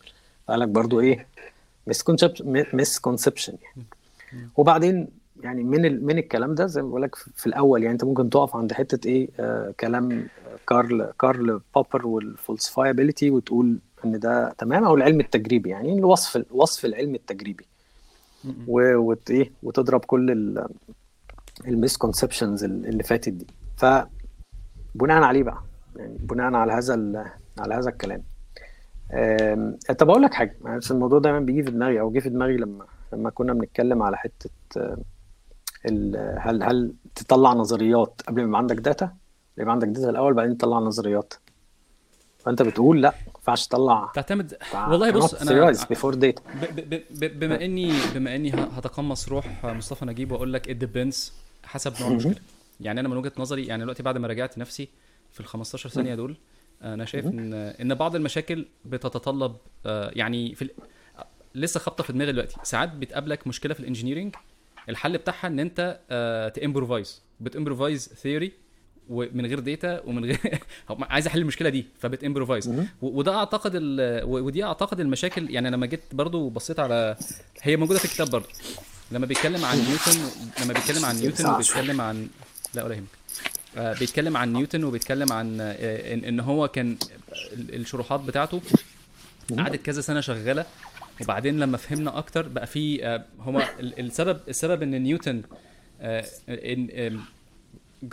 قال 0.49 0.59
لك 0.59 0.67
برضو 0.67 0.99
إيه؟ 0.99 1.27
misconception 2.73 3.57
يعني. 3.63 3.85
وبعدين 4.57 5.07
يعني 5.43 5.63
من 5.63 5.85
ال... 5.85 6.05
من 6.05 6.17
الكلام 6.17 6.55
ده 6.55 6.65
زي 6.65 6.81
ما 6.81 6.87
بقول 6.89 7.01
لك 7.01 7.15
في 7.15 7.47
الأول 7.47 7.81
يعني 7.83 7.93
أنت 7.93 8.03
ممكن 8.03 8.29
تقف 8.29 8.55
عند 8.55 8.73
حتة 8.73 9.07
إيه 9.07 9.29
آه 9.39 9.73
كلام 9.79 10.27
كارل 10.67 11.11
كارل 11.19 11.61
بوبر 11.75 12.07
وال 12.07 12.23
falsifiability 12.23 13.31
وتقول 13.31 13.79
إن 14.05 14.19
ده 14.19 14.51
تمام 14.57 14.83
أو 14.83 14.95
العلم 14.95 15.19
التجريبي 15.19 15.69
يعني 15.69 15.93
الوصف 15.99 16.45
وصف 16.51 16.85
العلم 16.85 17.15
التجريبي. 17.15 17.65
وت... 18.67 19.31
إيه 19.31 19.51
وتضرب 19.63 19.99
كل 20.05 20.31
ال... 20.31 20.67
ال 21.67 21.74
misconceptions 21.74 22.63
اللي 22.63 23.03
فاتت 23.03 23.29
دي. 23.33 23.47
فبناء 23.77 25.23
عليه 25.23 25.43
بقى 25.43 25.63
يعني 25.95 26.17
بناء 26.19 26.53
على 26.53 26.73
هذا 26.73 26.93
ال... 26.93 27.25
على 27.59 27.73
هذا 27.75 27.89
الكلام. 27.89 28.23
طب 29.99 30.09
أقول 30.09 30.21
لك 30.21 30.33
حاجة 30.33 30.55
يعني 30.65 30.75
عشان 30.77 30.95
الموضوع 30.95 31.19
دايما 31.19 31.39
بيجي 31.39 31.63
في 31.63 31.71
دماغي 31.71 31.99
أو 31.99 32.11
جه 32.11 32.19
في 32.19 32.29
دماغي 32.29 32.57
لما 32.57 32.85
لما 33.13 33.29
كنا 33.29 33.53
بنتكلم 33.53 34.03
على 34.03 34.17
حتة 34.17 34.49
آه، 34.77 34.97
هل 35.85 36.63
هل 36.63 36.93
تطلع 37.15 37.53
نظريات 37.53 38.21
قبل 38.27 38.41
ما 38.41 38.47
يبقى 38.47 38.57
عندك 38.59 38.75
data 38.75 39.13
يبقى 39.57 39.71
عندك 39.73 39.87
data 39.87 40.09
الأول 40.09 40.33
بعدين 40.33 40.57
تطلع 40.57 40.79
نظريات. 40.79 41.33
فأنت 42.39 42.61
بتقول 42.61 43.01
لأ 43.01 43.09
ما 43.27 43.33
ينفعش 43.35 43.67
تطلع. 43.67 44.11
تعتمد 44.15 44.57
والله 44.89 45.11
بص 45.11 45.33
أنا 45.33 45.73
theorize 45.73 45.77
before 45.79 46.13
data. 46.15 46.41
ب- 46.61 46.75
ب- 46.89 47.03
ب- 47.11 47.39
بما 47.39 47.65
إني 47.65 47.93
بما 48.15 48.35
إني 48.35 48.51
ه- 48.51 48.55
هتقمص 48.55 49.29
روح 49.29 49.65
مصطفى 49.65 50.05
نجيب 50.05 50.31
وأقول 50.31 50.53
لك 50.53 50.67
depends 50.83 51.17
حسب 51.65 51.93
نوع 52.01 52.09
المشكلة. 52.09 52.35
يعني 52.81 52.99
أنا 52.99 53.09
من 53.09 53.17
وجهة 53.17 53.31
نظري 53.37 53.65
يعني 53.65 53.81
دلوقتي 53.83 54.03
بعد 54.03 54.17
ما 54.17 54.27
راجعت 54.27 54.57
نفسي 54.57 54.87
في 55.31 55.39
ال 55.39 55.45
15 55.45 55.89
ثانية 55.89 56.15
دول 56.15 56.37
أنا 56.83 57.05
شايف 57.05 57.25
إن 57.25 57.53
إن 57.53 57.95
بعض 57.95 58.15
المشاكل 58.15 58.65
بتتطلب 58.85 59.55
آه، 59.85 60.11
يعني 60.13 60.55
في 60.55 60.61
ال... 60.61 60.69
لسه 61.55 61.79
خابطة 61.79 62.03
في 62.03 62.13
دماغي 62.13 62.31
دلوقتي. 62.31 62.55
ساعات 62.63 62.93
بتقابلك 62.93 63.47
مشكلة 63.47 63.73
في 63.73 63.79
ال 63.79 63.84
engineering 63.84 64.35
الحل 64.89 65.17
بتاعها 65.17 65.47
إن 65.47 65.59
أنت 65.59 65.99
ت 66.55 66.62
improvise 66.62 67.21
بت 67.39 67.52
improvise 67.52 68.09
theory 68.23 68.51
ومن 69.09 69.45
غير 69.45 69.59
data 69.59 70.01
ومن 70.05 70.25
غير 70.25 70.39
عايز 70.89 71.27
أحل 71.27 71.39
المشكلة 71.39 71.69
دي 71.69 71.85
فبت 71.99 72.16
improvise 72.16 72.67
وده 73.01 73.35
أعتقد 73.35 73.71
ال... 73.75 74.23
ودي 74.23 74.63
أعتقد 74.63 74.99
المشاكل. 74.99 75.49
يعني 75.49 75.69
لما 75.69 75.85
جيت 75.85 76.01
برضو 76.11 76.49
بصيت 76.49 76.79
على 76.79 77.15
هي 77.61 77.77
موجودة 77.77 77.99
في 77.99 78.05
الكتاب 78.05 78.29
برضو. 78.29 78.47
لما 79.11 79.25
بيتكلم 79.25 79.65
عن 79.65 79.77
نيوتن 79.77 80.19
لما 80.63 80.73
بيتكلم 80.73 81.05
عن 81.05 81.15
نيوتن 81.15 81.45
وبيتكلم 81.49 82.01
عن 82.01 82.27
لا 82.73 82.83
ولا 82.83 82.95
يهمك. 82.95 83.07
آه، 83.77 83.93
بيتكلم 83.99 84.37
عن 84.37 84.53
نيوتن 84.53 84.83
وبيتكلم 84.83 85.31
عن 85.33 85.57
آه، 85.61 86.13
ان 86.13 86.23
إن 86.23 86.39
هو 86.39 86.67
كان 86.67 86.97
ال- 87.53 87.75
الشروحات 87.75 88.19
بتاعته 88.19 88.61
قعدت 89.57 89.81
كذا 89.85 90.01
سنة 90.01 90.21
شغالة. 90.21 90.65
وبعدين 91.21 91.59
لما 91.59 91.77
فهمنا 91.77 92.17
أكتر 92.17 92.47
بقى 92.47 92.67
في 92.67 93.05
آه، 93.05 93.25
هو 93.39 93.59
ال- 93.79 93.99
السبب 93.99 94.39
السبب 94.47 94.83
إن 94.83 95.01
نيوتن 95.03 95.41
إن 96.49 96.89
آم، 96.91 97.21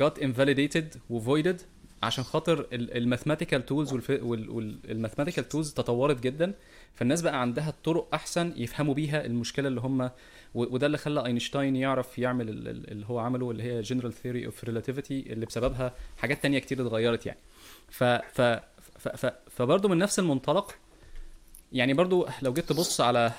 got 0.03 0.15
invalidated 0.21 0.99
وvoided 1.13 1.63
عشان 2.03 2.25
خاطر 2.25 2.67
ال 2.73 2.80
mathematical 2.80 3.67
tools 3.67 3.93
وال 4.23 4.41
mathematical 4.41 5.49
tools 5.49 5.73
تطورت 5.73 6.21
جدا 6.21 6.53
فالناس 6.95 7.23
بقى 7.23 7.41
عندها 7.41 7.75
طرق 7.85 8.09
أحسن 8.15 8.53
يفهموا 8.57 8.95
بيها 8.95 9.27
المشكلة 9.27 9.69
اللي 9.69 9.81
هم 9.81 10.11
وده 10.55 10.87
اللي 10.87 10.99
خلى 10.99 11.27
أينشتاين 11.27 11.77
يعرف 11.77 12.19
يعمل 12.19 12.49
ال- 12.49 12.69
ال- 12.69 12.91
اللي 12.91 13.07
هو 13.07 13.19
عمله 13.19 13.51
اللي 13.51 13.63
هي 13.63 13.81
general 13.81 14.13
theory 14.13 14.47
of 14.47 14.65
relativity 14.65 15.33
اللي 15.33 15.47
بسببها 15.47 15.95
حاجات 16.19 16.43
تانية 16.43 16.59
كتير 16.59 16.87
اتغيرت 16.87 17.27
يعني. 17.27 17.39
ف 17.91 18.05
ف 18.05 18.41
ف 18.99 19.09
ف 19.09 19.27
فبرضه 19.51 19.89
من 19.89 19.99
نفس 19.99 20.19
المنطلق 20.19 20.75
يعني 21.73 21.95
برضو 21.95 22.27
لو 22.43 22.53
جيت 22.53 22.69
تبص 22.69 23.01
على 23.01 23.33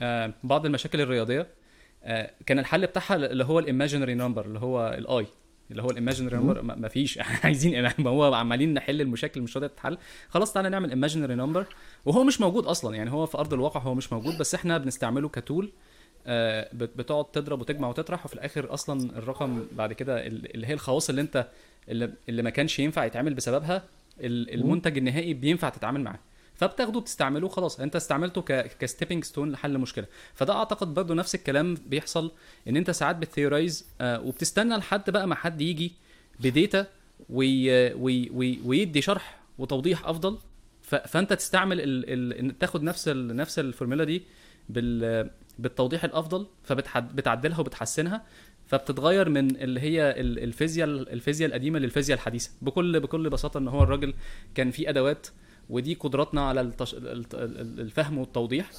آه، 0.00 0.32
بعض 0.44 0.66
المشاكل 0.66 1.00
الرياضية 1.00 1.46
آه، 2.04 2.30
كان 2.46 2.58
الحل 2.58 2.86
بتاعها 2.86 3.16
اللي 3.16 3.44
هو 3.44 3.58
ال 3.58 3.64
imaginary 3.64 4.14
number 4.14 4.44
اللي 4.46 4.58
هو 4.58 4.94
ال 4.98 5.12
i 5.12 5.26
اللي 5.70 5.82
هو 5.82 5.90
ال 5.90 5.95
imaginary 5.95 6.36
number. 6.36 6.62
ما 6.62 6.88
فيش. 6.88 7.18
عايزين 7.44 7.82
ما 7.98 8.10
هو 8.10 8.34
عمالين 8.34 8.74
نحل 8.74 9.00
المشاكل 9.00 9.40
مش 9.42 9.56
راضية 9.56 9.66
تتحل. 9.66 9.98
خلاص 10.28 10.52
تعالى 10.52 10.68
نعمل 10.68 10.90
imaginary 10.90 11.34
number. 11.34 11.66
وهو 12.06 12.24
مش 12.24 12.40
موجود 12.40 12.66
أصلا. 12.66 12.96
يعني 12.96 13.10
هو 13.10 13.26
في 13.26 13.38
أرض 13.38 13.54
الواقع 13.54 13.80
هو 13.80 13.94
مش 13.94 14.12
موجود. 14.12 14.38
بس 14.38 14.54
إحنا 14.54 14.78
بنستعمله 14.78 15.28
ك 15.28 15.37
tool 15.37 15.72
آه، 16.26 16.68
بت- 16.72 16.96
بتقعد 16.96 17.24
تضرب 17.24 17.60
وتجمع 17.60 17.88
وتطرح. 17.88 18.24
وفي 18.24 18.34
الآخر 18.34 18.74
أصلا 18.74 19.18
الرقم 19.18 19.64
بعد 19.72 19.92
كده 19.92 20.26
ال- 20.26 20.54
اللي 20.54 20.66
هي 20.66 20.72
الخواص 20.72 21.08
اللي 21.08 21.20
أنت 21.20 21.48
اللي, 21.88 22.42
ما 22.42 22.50
كانش 22.50 22.78
ينفع 22.78 23.04
يتعمل 23.04 23.34
بسببها 23.34 23.82
ال- 24.20 24.54
المنتج 24.54 24.98
النهائي 24.98 25.34
بينفع 25.34 25.68
تتعامل 25.68 26.00
معاه. 26.00 26.18
فبتاخده 26.58 27.00
بتستعمله 27.00 27.48
خلاص. 27.48 27.80
انت 27.80 27.96
استعملته 27.96 28.42
ك 28.42 28.76
ك 28.78 28.83
stepping 28.83 29.24
stone 29.24 29.50
لحل 29.50 29.78
مشكلة. 29.78 30.06
فده 30.34 30.52
أعتقد 30.54 30.94
برضو 30.94 31.14
نفس 31.14 31.34
الكلام 31.34 31.74
بيحصل 31.86 32.32
إن 32.68 32.76
أنت 32.76 32.90
ساعات 32.90 33.16
بت 33.16 33.30
theorize 33.30 33.86
آه 34.00 34.20
وبتستنى 34.20 34.76
لحد 34.76 35.10
بقى 35.10 35.28
ما 35.28 35.34
حد 35.34 35.60
يجي 35.60 35.92
ب 36.40 36.49
data 36.49 36.86
وي 37.30 37.92
وي 37.94 38.30
وي 38.30 38.60
ويدي 38.64 39.02
شرح 39.02 39.40
وتوضيح 39.58 40.06
أفضل. 40.06 40.38
ف 40.82 40.94
فأنت 40.94 41.32
تستعمل 41.32 41.80
ال 41.80 42.40
ال 42.48 42.58
تاخد 42.58 42.82
نفس 42.82 43.08
ال 43.08 43.36
نفس 43.36 43.58
الفورمولا 43.58 44.04
دي 44.04 44.22
بال 44.68 45.30
بالتوضيح 45.58 46.04
الأفضل 46.04 46.46
فبتعدلها 46.64 47.60
وبتحسنها 47.60 48.26
فبتتغير 48.66 49.28
من 49.28 49.56
اللي 49.56 49.80
هي 49.80 50.10
ال- 50.20 50.38
الفيزياء 50.38 50.88
الفيزياء 50.88 51.48
القديمة 51.48 51.78
للفيزياء 51.78 52.18
الحديثة. 52.18 52.50
بكل 52.62 53.00
بكل 53.00 53.30
بساطة 53.30 53.58
إن 53.58 53.68
هو 53.68 53.82
الراجل 53.82 54.14
كان 54.54 54.70
في 54.70 54.88
أدوات 54.90 55.26
ودي 55.70 55.94
قدراتنا 55.94 56.48
على 56.48 56.60
التش... 56.60 56.94
الت- 56.94 57.34
ال- 57.34 57.80
الفهم 57.80 58.18
والتوضيح. 58.18 58.70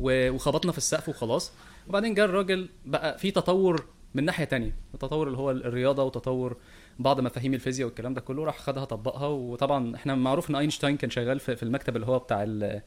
وخبطنا 0.00 0.72
في 0.72 0.78
السقف 0.78 1.08
وخلاص. 1.08 1.52
وبعدين 1.88 2.14
جه 2.14 2.24
الراجل 2.24 2.68
بقى 2.84 3.18
في 3.18 3.30
تطور 3.30 3.84
من 4.14 4.24
ناحية 4.24 4.44
تانية. 4.44 4.74
التطور 4.94 5.26
اللي 5.26 5.38
هو 5.38 5.50
الرياضة 5.50 6.02
وتطور 6.04 6.56
بعض 6.98 7.20
مفاهيم 7.20 7.54
الفيزياء 7.54 7.86
والكلام 7.88 8.14
ده 8.14 8.20
كله 8.20 8.44
راح 8.44 8.58
خدها 8.58 8.84
طبقها. 8.84 9.26
وطبعا 9.26 9.94
إحنا 9.96 10.14
معروف 10.14 10.50
إن 10.50 10.56
أينشتاين 10.56 10.96
كان 10.96 11.10
شغال 11.10 11.40
في 11.40 11.62
المكتب 11.62 11.96
اللي 11.96 12.06
هو 12.06 12.18
بتاع 12.18 12.42
ال- 12.42 12.80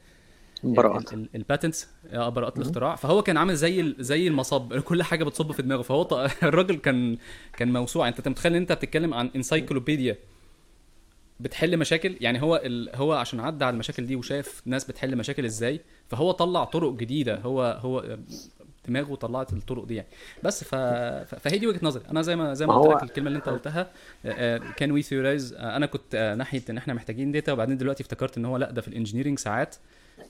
براءات 0.64 1.14
ال 1.14 1.23
patents 1.23 1.88
براءات 2.14 2.58
الاختراع. 2.58 2.96
فهو 2.96 3.22
كان 3.22 3.38
عامل 3.38 3.56
زي 3.56 3.96
زي 4.00 4.28
المصب. 4.28 4.78
كل 4.90 5.04
حاجة 5.04 5.24
بتصب 5.24 5.52
في 5.52 5.62
دماغه. 5.62 5.82
فهو 5.82 6.28
الراجل 6.44 6.76
كان 6.76 7.18
كان 7.58 7.74
موسوعة. 7.74 8.08
أنت 8.08 8.28
متخيل 8.28 8.56
إن 8.56 8.62
أنت 8.62 8.72
بتتكلم 8.72 9.14
عن 9.14 9.30
encyclopedia 9.36 10.18
بتحل 11.40 11.78
مشاكل؟ 11.78 12.16
يعني 12.22 12.42
هو 12.42 12.62
ال... 12.66 12.90
هو 12.96 13.14
عشان 13.14 13.40
عدى 13.40 13.66
على 13.66 13.74
المشاكل 13.74 14.06
دي 14.06 14.16
وشاف 14.16 14.62
ناس 14.66 14.86
بتحل 14.86 15.16
مشاكل 15.16 15.46
إزاي 15.46 15.82
فهو 16.10 16.32
طلع 16.32 16.64
طرق 16.64 16.94
جديدة 16.94 17.36
هو 17.40 17.80
هو 17.82 18.18
دماغه 18.88 19.16
طلعت 19.16 19.54
الطرق 19.54 19.84
دي 19.86 19.96
يعني. 19.96 20.08
بس 20.44 20.64
ف... 20.64 20.76
فهي 21.36 21.58
دي 21.58 21.68
وجهة 21.68 21.80
نظري. 21.84 22.04
أنا 22.12 22.22
زي 22.22 22.36
ما 22.36 22.54
زي 22.54 22.66
ما 22.66 22.74
قلت 22.78 22.96
لك 22.96 23.04
الكلمة 23.04 23.28
اللي 23.28 23.38
أنت 23.38 23.50
قلتها 23.50 23.92
كان 24.78 24.92
we 24.92 25.02
theorize 25.02 25.54
أنا 25.54 25.86
كنت 25.86 26.16
آه، 26.16 26.36
ناحية 26.36 26.62
إن 26.70 26.78
إحنا 26.78 26.94
محتاجين 26.94 27.32
data 27.32 27.52
وبعدين 27.54 27.78
دلوقتي 27.78 28.04
افتكرت 28.04 28.38
إن 28.38 28.46
هو 28.46 28.58
لأ 28.58 28.72
ده 28.72 28.82
في 28.82 28.88
ال 28.88 28.92
engineering 28.92 29.40
ساعات 29.40 29.76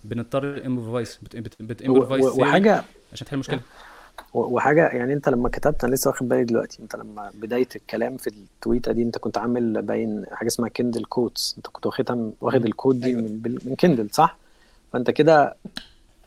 بنضطر 0.04 0.66
improvise 0.66 1.20
بت 1.60 1.72
improvise 1.72 2.26
وحاجة 2.26 2.84
عشان 3.14 3.28
تحل 3.28 3.38
مشكلة. 3.38 3.58
و- 3.60 3.89
وحاجة 4.34 4.88
يعني 4.88 5.14
انت 5.14 5.30
لما 5.30 5.50
كتبت 5.50 5.84
أنا 5.84 5.96
لسه 5.96 6.10
واخد 6.10 6.30
بالي 6.30 6.44
دلوقتي 6.44 6.84
انت 6.84 6.96
لما 6.96 7.32
بداية 7.34 7.68
الكلام 7.76 8.18
في 8.18 8.28
التويتة 8.28 8.92
دي 8.92 9.04
انت 9.04 9.18
كنت 9.18 9.38
عامل 9.38 9.82
باين 9.82 10.26
حاجة 10.32 10.48
اسمها 10.48 10.70
Kindle 10.70 11.06
quotes 11.06 11.54
انت 11.58 11.68
كنت 11.68 11.86
واخدها 11.86 12.32
واخد 12.42 12.66
ال 12.66 12.72
quote 12.72 13.00
دي 13.00 13.06
أيوة. 13.08 13.22
من 13.22 13.60
من 13.66 13.76
Kindle 13.76 14.10
صح؟ 14.12 14.38
فانت 14.94 15.12
كده 15.12 15.56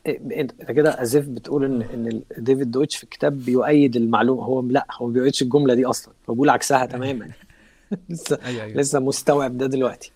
انت 0.06 0.52
كده 0.70 1.02
as 1.02 1.15
if 1.15 1.28
بتقول 1.28 1.64
ان 1.64 1.82
إن 1.82 2.22
ديفيد 2.38 2.70
دويتش 2.70 2.96
في 2.96 3.04
الكتاب 3.04 3.44
بيؤيد 3.44 3.96
المعلومة. 3.96 4.42
هو 4.42 4.60
لا 4.60 4.86
هو 4.92 5.06
ما 5.06 5.12
بيؤيدش 5.12 5.42
الجملة 5.42 5.74
دي 5.74 5.84
أصلا. 5.84 6.14
هو 6.30 6.34
بيقول 6.34 6.50
عكسها 6.50 6.86
تماما. 6.86 7.30
لسه 8.10 8.38
أيوه 8.44 8.64
أيوه. 8.64 8.76
لسه 8.76 9.00
مستوعب 9.00 9.58
ده 9.58 9.66
دلوقتي. 9.66 10.12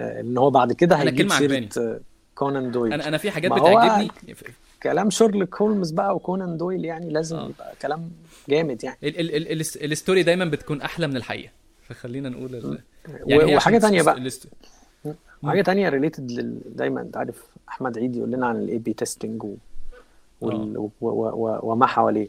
إن 0.00 0.38
هو 0.38 0.50
بعد 0.50 0.72
كده 0.72 0.96
هيجيب 0.96 1.30
سيرة 1.30 2.00
كونان 2.34 2.70
دويل 2.70 2.92
أنا 2.92 3.08
أنا 3.08 3.18
في 3.18 3.30
حاجات 3.30 3.52
بتعجبني 3.52 4.10
كلام 4.82 5.10
شيرلوك 5.10 5.62
هولمز 5.62 5.90
بقى 5.90 6.16
وكونان 6.16 6.56
دويل 6.56 6.84
يعني 6.84 7.10
لازم 7.10 7.36
آه. 7.36 7.48
يبقى 7.48 7.74
كلام 7.82 8.10
جامد 8.48 8.84
يعني. 8.84 8.98
ال 9.02 9.20
ال 9.20 9.36
ال 9.36 9.52
ال 9.52 9.92
ال 9.92 9.97
story 9.97 10.22
دايما 10.22 10.44
بتكون 10.44 10.80
أحلى 10.82 11.06
من 11.06 11.16
الحقيقة. 11.16 11.52
فخلينا 11.82 12.28
نقول 12.28 12.54
ال... 12.54 12.78
هي 13.28 13.56
وحاجة 13.56 13.78
س- 13.78 14.04
بقى. 14.04 14.18
الست- 14.18 14.48
حاجة 15.44 15.62
تانية 15.62 15.88
related 15.88 16.30
لل... 16.32 16.58
دايما 16.66 17.00
أنت 17.00 17.16
عارف 17.16 17.42
أحمد 17.68 17.98
عيد 17.98 18.16
يقول 18.16 18.30
لنا 18.30 18.46
عن 18.46 18.56
ال 18.56 18.78
A/B 18.78 18.92
testing 18.92 19.44
و... 19.44 19.54
وال... 20.40 20.78
و... 20.78 20.90
و... 21.00 21.10
و... 21.10 21.58
وما 21.62 21.86
حواليه. 21.86 22.28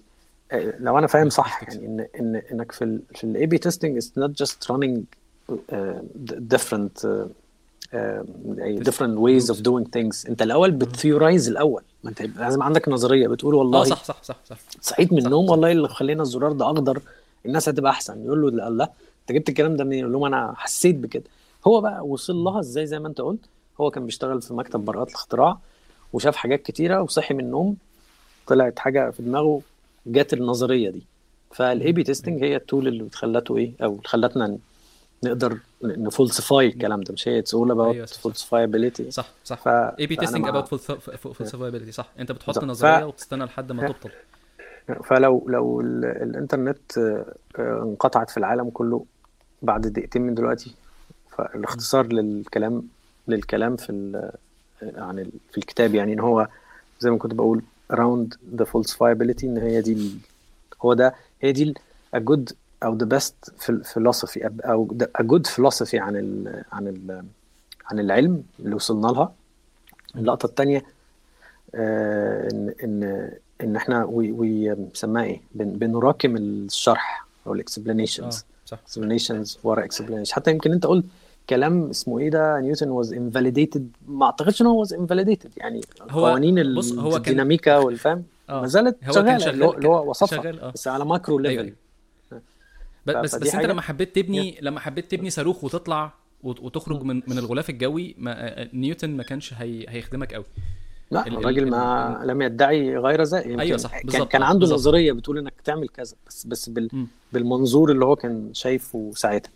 آه، 0.51 0.73
لو 0.79 0.97
أنا 0.97 1.07
فاهم 1.07 1.29
صح 1.29 1.63
يعني 1.63 1.85
ان 1.85 2.07
ان 2.19 2.35
إنك 2.51 2.71
في 2.71 2.83
ال... 2.83 3.01
في 3.15 3.23
ال 3.23 3.45
A/B 3.45 3.57
testing 3.57 3.97
it's 3.97 4.17
not 4.17 4.29
just 4.29 4.71
running 4.71 5.03
different 6.53 7.07
different 8.89 9.17
ways 9.19 9.49
of 9.49 9.57
doing 9.57 9.85
things. 9.97 10.29
انت 10.29 10.41
الأول 10.41 10.71
بت 10.71 10.87
theorize 10.87 11.49
الأول. 11.49 11.83
ما 12.03 12.09
انت 12.09 12.21
لازم 12.21 12.63
عندك 12.63 12.89
نظرية. 12.89 13.27
بتقول 13.27 13.55
والله 13.55 13.81
آه 13.81 13.83
صح 13.83 14.03
صح 14.03 14.23
صح 14.23 14.35
صح. 14.45 14.57
صحيت 14.81 15.13
من 15.13 15.25
النوم. 15.25 15.49
والله 15.49 15.71
اللي 15.71 15.87
خلينا 15.87 16.21
الزرار 16.21 16.51
ده 16.51 16.65
اخضر 16.65 17.01
الناس 17.45 17.69
هتبقى 17.69 17.91
أحسن. 17.91 18.25
يقول 18.25 18.41
له 18.41 18.51
لا 18.51 18.69
لا. 18.69 18.91
انت 19.21 19.31
جبت 19.31 19.49
الكلام 19.49 19.75
ده 19.75 19.83
منين؟ 19.83 19.99
يقول 19.99 20.13
لهم 20.13 20.25
أنا 20.25 20.53
حسيت 20.57 20.95
بكده. 20.95 21.23
هو 21.67 21.81
بقى 21.81 22.07
وصل 22.07 22.35
لها 22.35 22.59
إزاي؟ 22.59 22.87
زي 22.87 22.99
ما 22.99 23.07
انت 23.07 23.21
قلت 23.21 23.39
هو 23.81 23.91
كان 23.91 24.05
بيشتغل 24.05 24.41
في 24.41 24.53
مكتب 24.53 24.79
براءات 24.79 25.09
الاختراع 25.09 25.57
وشاف 26.13 26.35
حاجات 26.35 26.61
كتيرة 26.61 27.01
وصحي 27.01 27.33
من 27.33 27.43
النوم. 27.43 27.75
طلعت 28.47 28.79
حاجة 28.79 29.09
في 29.09 29.23
دماغه 29.23 29.61
جات 30.05 30.33
النظرية 30.33 30.89
دي. 30.89 31.03
فال 31.51 31.91
A/B 31.91 32.03
testing 32.03 32.43
هي 32.43 32.55
ال 32.55 32.62
tool 32.62 32.87
اللي 32.87 33.09
خلته 33.13 33.57
إيه؟ 33.57 33.71
أو 33.83 33.99
خلتنا 34.05 34.57
نقدر 35.23 35.59
ن 35.83 35.94
falsify 35.94 36.67
الكلام 36.67 37.01
ده 37.01 37.13
مش 37.13 37.27
هي 37.27 37.39
it's 37.39 37.53
all 37.53 37.71
about 37.71 37.95
صح، 37.95 38.05
صح. 38.15 38.21
falsifiability 38.21 39.11
صح 39.11 39.29
A/B 39.67 40.15
testing 40.15 40.47
about 40.47 40.67
falsifiability 41.15 41.91
صح. 41.91 42.09
أنت 42.19 42.31
بتحط. 42.31 42.63
نظرية 42.63 42.99
ف- 42.99 43.03
وتستنى 43.07 43.43
لحد 43.45 43.71
ما 43.71 43.87
تبطل. 43.87 44.09
فلو 45.03 45.45
لو 45.49 45.81
ال- 45.81 46.05
الإنترنت 46.05 46.97
آه، 46.97 47.25
انقطعت 47.83 48.29
في 48.29 48.37
العالم 48.37 48.69
كله 48.69 49.05
بعد 49.61 49.87
دقيقتين 49.87 50.21
من 50.21 50.33
دلوقتي 50.35 50.75
فالاختصار 51.37 52.05
للكلام 52.07 52.83
للكلام 53.27 53.75
في 53.75 53.89
ال- 53.89 54.31
عن 54.97 55.29
في 55.51 55.57
الكتاب 55.57 55.95
يعني 55.95 56.13
إن 56.13 56.19
هو 56.19 56.47
زي 56.99 57.09
ما 57.11 57.17
كنت 57.17 57.33
بقول 57.33 57.61
around 57.93 58.27
the 58.59 58.63
falsifiability 58.65 59.43
إن 59.43 59.57
هي 59.57 59.81
دي 59.81 60.11
هو 60.81 60.93
ده 60.93 61.15
هي 61.41 61.51
دي 61.51 61.63
ال- 61.63 61.75
a 62.15 62.19
good 62.19 62.53
أو 62.83 62.97
the 62.97 63.01
best 63.17 63.51
phil- 63.65 63.83
philosophy 63.93 64.47
أو 64.65 64.87
a 65.17 65.23
good 65.23 65.47
philosophy 65.55 65.95
عن 65.95 66.15
ال 66.15 66.63
عن 66.71 66.87
ال 66.87 67.23
عن 67.85 67.99
العلم 67.99 68.43
اللي 68.59 68.75
وصلنا 68.75 69.07
لها. 69.07 69.31
اللقطة 70.15 70.45
التانية 70.45 70.85
آه، 71.75 72.47
إن 72.53 72.73
إن 72.83 73.31
إن 73.63 73.75
إحنا 73.75 74.05
وي 74.05 74.75
بنسميها 74.75 75.23
إيه؟ 75.23 75.41
بن 75.55 75.69
بنراكم 75.69 76.37
الشرح 76.37 77.25
أو 77.47 77.53
ال 77.53 77.61
explanations 77.61 78.45
صح. 78.65 78.77
Explanations 78.89 79.57
ورا 79.63 79.87
explanations. 79.87 80.31
حتى 80.31 80.51
يمكن 80.51 80.71
أنت 80.71 80.85
قلت 80.85 81.05
كلام 81.49 81.89
اسمه 81.89 82.19
إيه 82.19 82.29
ده؟ 82.29 82.59
نيوتن 82.59 83.03
was 83.03 83.07
invalidated. 83.07 83.81
ما 84.07 84.25
أعتقدش 84.25 84.61
إن 84.61 84.67
هو 84.67 84.85
was 84.85 84.89
invalidated. 84.89 85.47
يعني 85.57 85.81
هو- 86.11 86.25
قوانين 86.27 86.75
بص، 86.75 86.91
هو 86.93 87.09
كان- 87.09 87.17
الديناميكا 87.17 87.77
والفهم 87.77 88.23
آه 88.49 88.61
ما 88.61 88.67
زالت 88.67 88.97
شغالة. 89.11 89.49
اللي 89.49 89.87
هو- 89.87 90.09
وصفها. 90.09 90.71
بس 90.73 90.87
على 90.87 91.05
macro 91.05 91.39
level 91.39 91.69
ب- 91.69 91.73
بس 93.05 93.35
بس 93.35 93.55
انت 93.55 93.65
لما 93.65 93.81
حبيت 93.81 94.15
تبني 94.15 94.57
لما 94.61 94.79
حبيت 94.79 95.11
تبني 95.11 95.29
صاروخ 95.29 95.63
وتطلع 95.63 96.13
وت- 96.43 96.59
وتخرج 96.59 97.03
من 97.03 97.15
من 97.27 97.37
الغلاف 97.37 97.69
الجوي 97.69 98.15
ما 98.17 98.67
نيوتن 98.73 99.09
ما 99.17 99.23
كانش 99.23 99.53
هي 99.53 99.85
هيخدمك 99.89 100.33
قوي. 100.33 100.45
لا 101.11 101.27
ال- 101.27 101.33
ال- 101.33 101.37
الراجل 101.37 101.69
ما 101.69 102.21
لم 102.25 102.41
يدعي 102.41 102.97
غير 102.97 103.23
ذلك. 103.23 103.59
أيوة 103.59 103.77
صح، 103.77 103.91
كان, 103.91 104.01
بالظبط، 104.05 104.31
كان 104.31 104.41
آه، 104.41 104.45
عنده 104.45 104.59
بالظبط. 104.59 104.79
نظرية 104.79 105.11
بتقول 105.11 105.37
إنك 105.37 105.53
تعمل 105.63 105.89
كذا 105.89 106.15
بس 106.27 106.45
بس 106.47 106.69
بال. 106.69 106.89
بالمنظور 107.33 107.91
اللي 107.91 108.05
هو 108.05 108.15
كان 108.15 108.53
شايفه 108.53 109.11
ساعتها. 109.15 109.51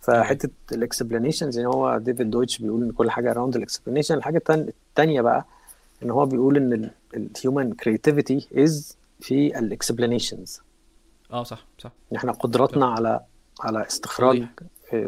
فحتة 0.00 0.48
ال 0.72 0.79
explanations 0.79 1.58
يعني 1.58 1.68
هو 1.74 1.98
ديفيد 1.98 2.30
دويتش 2.30 2.58
بيقول 2.58 2.82
إن 2.82 2.92
كل 2.92 3.10
حاجة 3.10 3.30
around 3.30 3.56
ال 3.56 3.61
explanation. 3.61 4.14
الحاجة 4.14 4.42
التانية 4.50 5.20
بقى 5.20 5.46
إن 6.02 6.10
هو 6.10 6.26
بيقول 6.26 6.56
إن 6.56 6.90
ال 7.16 7.25
human 7.25 7.72
creativity 7.74 8.48
is 8.56 8.96
في 9.20 9.58
ال 9.58 9.65
explanations. 9.65 10.60
آه 11.32 11.42
صح 11.42 11.64
صح. 11.78 11.90
إحنا 12.16 12.32
قدرتنا 12.32 12.86
على 12.86 13.20
على 13.60 13.86
استخراج 13.86 14.46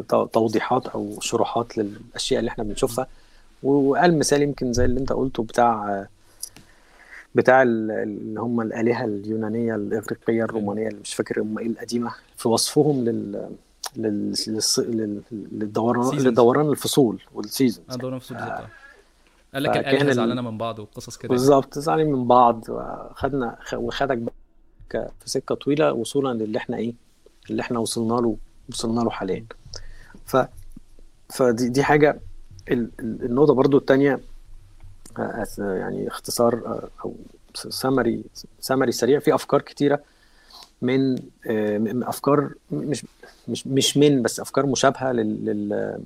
تو- 0.09 0.25
توضيحات 0.25 0.87
أو 0.87 1.17
شروحات 1.21 1.77
للأشياء 1.77 2.39
اللي 2.39 2.49
إحنا 2.51 2.63
بنشوفها. 2.63 3.07
وقال 3.63 4.19
مثال 4.19 4.41
يمكن 4.41 4.73
زي 4.73 4.85
اللي 4.85 4.99
أنت 4.99 5.13
قلته 5.13 5.43
بتاع 5.43 6.05
بتاع 7.35 7.61
ال- 7.61 7.91
اللي 7.91 8.39
هم 8.41 8.61
الآلهة 8.61 9.05
اليونانية 9.05 9.75
الاغريقيه 9.75 10.43
الرومانية 10.43 10.87
اللي 10.87 10.99
مش 11.01 11.13
فاكر 11.15 11.41
هم 11.41 11.59
إيه 11.59 11.67
القديمة 11.67 12.11
في 12.37 12.47
وصفهم 12.47 13.05
لل 13.05 13.49
لل 13.95 14.33
لل- 14.77 15.21
للدوران. 15.31 16.17
لدوران 16.19 16.69
الفصول 16.69 17.21
وال 17.33 17.45
seasons 17.45 17.85
انا 17.89 17.97
دورنا 17.97 18.19
في 18.19 18.23
الصوت 18.31 18.37
بالظبط. 18.37 18.59
آه. 18.59 18.67
قال 19.53 19.63
لك 19.63 19.77
الآلهة 19.77 20.01
ال- 20.09 20.13
زعلانة 20.15 20.41
من 20.41 20.57
بعض 20.57 20.79
وقصص 20.79 21.17
كده. 21.17 21.29
بالظبط 21.29 21.79
زعلانين 21.79 22.13
من 22.13 22.27
بعض 22.27 22.63
وخدنا 22.69 23.57
وخدك 23.73 24.17
ك- 24.91 25.11
في 25.19 25.29
سكة 25.29 25.55
طويلة 25.55 25.93
وصولا 25.93 26.43
للي 26.43 26.57
إحنا 26.57 26.77
إيه 26.77 26.93
اللي 27.49 27.61
إحنا 27.61 27.79
وصلنا 27.79 28.13
له 28.13 28.37
وصلنا 28.69 29.01
له 29.01 29.09
حاليا. 29.09 29.45
ف 30.25 30.37
فدي 31.29 31.69
دي 31.69 31.83
حاجة 31.83 32.19
ال- 32.71 32.89
ال- 32.99 33.25
النقطة 33.25 33.53
برضو 33.53 33.77
الثانية 33.77 34.19
يعني 35.57 36.07
اختصار 36.07 36.53
آه، 36.65 36.89
أو 37.05 37.15
سمري 37.53 38.23
سمري 38.59 38.91
سريع. 38.91 39.19
في 39.19 39.35
أفكار 39.35 39.61
كتيرة 39.61 39.99
من 40.81 41.15
آه، 41.47 41.81
أفكار 42.09 42.53
مش 42.71 43.05
مش 43.47 43.67
مش 43.67 43.97
من 43.97 44.21
بس 44.21 44.39
أفكار 44.39 44.65
مشابهة 44.65 45.11
لل, 45.11 46.01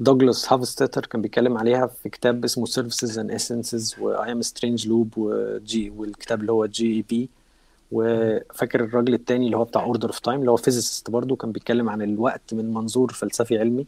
دوغلاس 0.00 0.52
هافستتر 0.52 1.06
كان 1.06 1.22
بيتكلم 1.22 1.58
عليها 1.58 1.86
في 1.86 2.08
كتاب 2.08 2.44
اسمه 2.44 2.66
Services 2.66 3.12
and 3.16 3.30
Essences 3.40 3.98
و 3.98 4.16
I 4.16 4.26
am 4.28 4.46
a 4.46 4.48
Strange 4.48 4.84
Loop 4.86 5.18
وجي 5.18 5.90
والكتاب 5.90 6.40
اللي 6.40 6.52
هو 6.52 6.66
جي 6.66 6.96
اي 6.96 7.02
بي 7.02 7.28
وفاكر 7.92 8.84
الراجل 8.84 9.14
التاني 9.14 9.46
اللي 9.46 9.56
هو 9.56 9.64
بتاع 9.64 9.82
اوردر 9.82 10.08
اوف 10.08 10.18
تايم 10.18 10.40
اللي 10.40 10.50
هو 10.50 10.56
فيزيست 10.56 11.10
برضه 11.10 11.36
كان 11.36 11.52
بيتكلم 11.52 11.88
عن 11.90 12.02
الوقت 12.02 12.54
من 12.54 12.74
منظور 12.74 13.12
فلسفي 13.12 13.58
علمي 13.58 13.86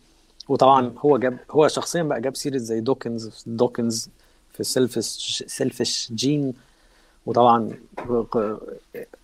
وطبعا 0.48 0.92
هو 0.98 1.18
جاب 1.18 1.38
هو 1.50 1.68
شخصيا 1.68 2.02
بقى 2.02 2.20
جاب 2.20 2.36
سيرة 2.36 2.56
زي 2.58 2.80
دوكنز 2.80 3.42
دوكنز 3.46 4.08
في 4.52 4.64
سيلفش 4.64 5.44
سيلفش 5.46 6.12
جين 6.12 6.54
وطبعا 7.26 7.70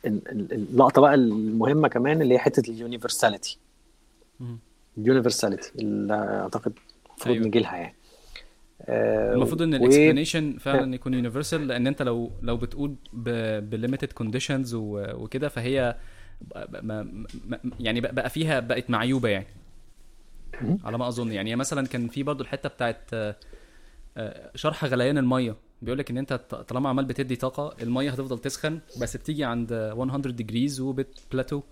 اللقطة 0.04 1.00
بقى 1.00 1.14
المهمة 1.14 1.88
كمان 1.88 2.22
اللي 2.22 2.34
هي 2.34 2.38
حتة 2.38 2.70
ال 2.70 2.77
universality. 2.77 3.58
ال 4.98 5.04
universality 5.04 5.70
اللي 5.78 6.14
أعتقد 6.14 6.72
المفروض 7.06 7.34
أيوة. 7.34 7.46
نجي 7.46 7.58
لها 7.58 7.76
يعني 7.76 7.94
المفروض 8.88 9.62
إن 9.62 9.74
ال 9.74 9.81
explanation 9.81 10.58
فعلا 10.58 10.94
يكون 10.94 11.14
universal 11.14 11.68
لأن 11.68 11.86
أنت 11.86 12.02
لو 12.02 12.30
لو 12.42 12.56
بتقول 12.56 12.94
ب 13.62 13.69
limited 13.69 14.12
conditions 14.12 14.74
وكده 14.74 15.48
فهي 15.48 15.96
يعني 17.80 18.00
بقى 18.00 18.30
فيها 18.30 18.60
بقت 18.60 18.90
معيوبة 18.90 19.28
يعني. 19.28 19.46
على 20.84 20.98
ما 20.98 21.08
أظن. 21.08 21.32
يعني 21.32 21.56
مثلا 21.56 21.86
كان 21.86 22.08
في 22.08 22.22
برضو 22.22 22.42
الحتة 22.42 22.68
بتاعت 22.68 23.00
آه، 23.12 23.36
آه، 24.16 24.50
شرح 24.54 24.84
غليان 24.84 25.18
المية. 25.18 25.56
بيقول 25.82 25.98
لك 25.98 26.10
إن 26.10 26.18
أنت 26.18 26.32
طالما 26.32 26.88
عمال 26.88 27.04
بتدي 27.04 27.36
طاقة 27.36 27.82
المية 27.82 28.10
هتفضل 28.10 28.38
تسخن 28.38 28.80
بس 29.00 29.16
بتيجي 29.16 29.44
عند 29.44 29.72
100 29.96 30.18
degrees 30.18 30.80
وبت 30.80 31.05
plateau 31.05 31.62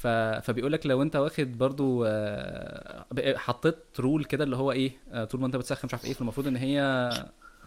ف... 0.00 0.06
فبيقول 0.46 0.72
لك 0.72 0.86
لو 0.86 1.02
انت 1.02 1.16
واخد 1.16 1.58
برضو 1.58 2.04
آه، 2.06 3.04
حطيت 3.36 3.76
rule 4.00 4.24
كده 4.24 4.44
اللي 4.44 4.56
هو 4.56 4.72
إيه 4.72 4.92
آه، 5.12 5.24
طول 5.24 5.40
ما 5.40 5.46
انت 5.46 5.56
بتسخن 5.56 5.86
مش 5.86 5.94
عارف 5.94 6.04
إيه 6.04 6.12
فالمفروض 6.12 6.46
ان 6.46 6.56
هي 6.56 7.10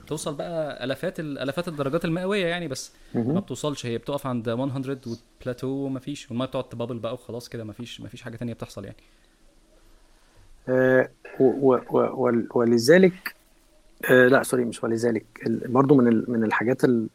توصل 0.07 0.35
بقى 0.35 0.83
ألافات 0.83 1.19
ال- 1.19 1.39
ألافات 1.39 1.67
الدرجات 1.67 2.05
المئوية 2.05 2.45
يعني 2.45 2.67
بس 2.67 2.91
ما. 3.15 3.39
بتوصلش 3.39 3.85
هي 3.85 3.97
بتقف 3.97 4.27
عند 4.27 4.49
100 4.49 4.97
وبلاتو 5.41 5.67
ومفيش 5.67 6.29
والمية 6.31 6.45
بتقعد 6.45 6.69
ت 6.69 6.73
bubble 6.73 6.99
بقى 6.99 7.13
وخلاص 7.13 7.49
كده 7.49 7.63
مفيش 7.63 8.01
مفيش 8.01 8.21
حاجة 8.21 8.35
تانية 8.37 8.53
بتحصل 8.53 8.85
يعني 8.85 8.97
آه، 10.69 11.09
و- 11.39 11.73
و- 11.73 11.81
و- 11.89 12.23
ول- 12.23 12.47
ولذلك 12.55 13.35
آه، 14.09 14.27
لا 14.27 14.43
sorry 14.43 14.65
مش 14.65 14.83
ولذلك 14.83 15.25
برضو 15.47 15.95
من 15.95 16.07
ال- 16.07 16.31
من 16.31 16.43
الحاجات 16.43 16.83
ال- 16.83 17.07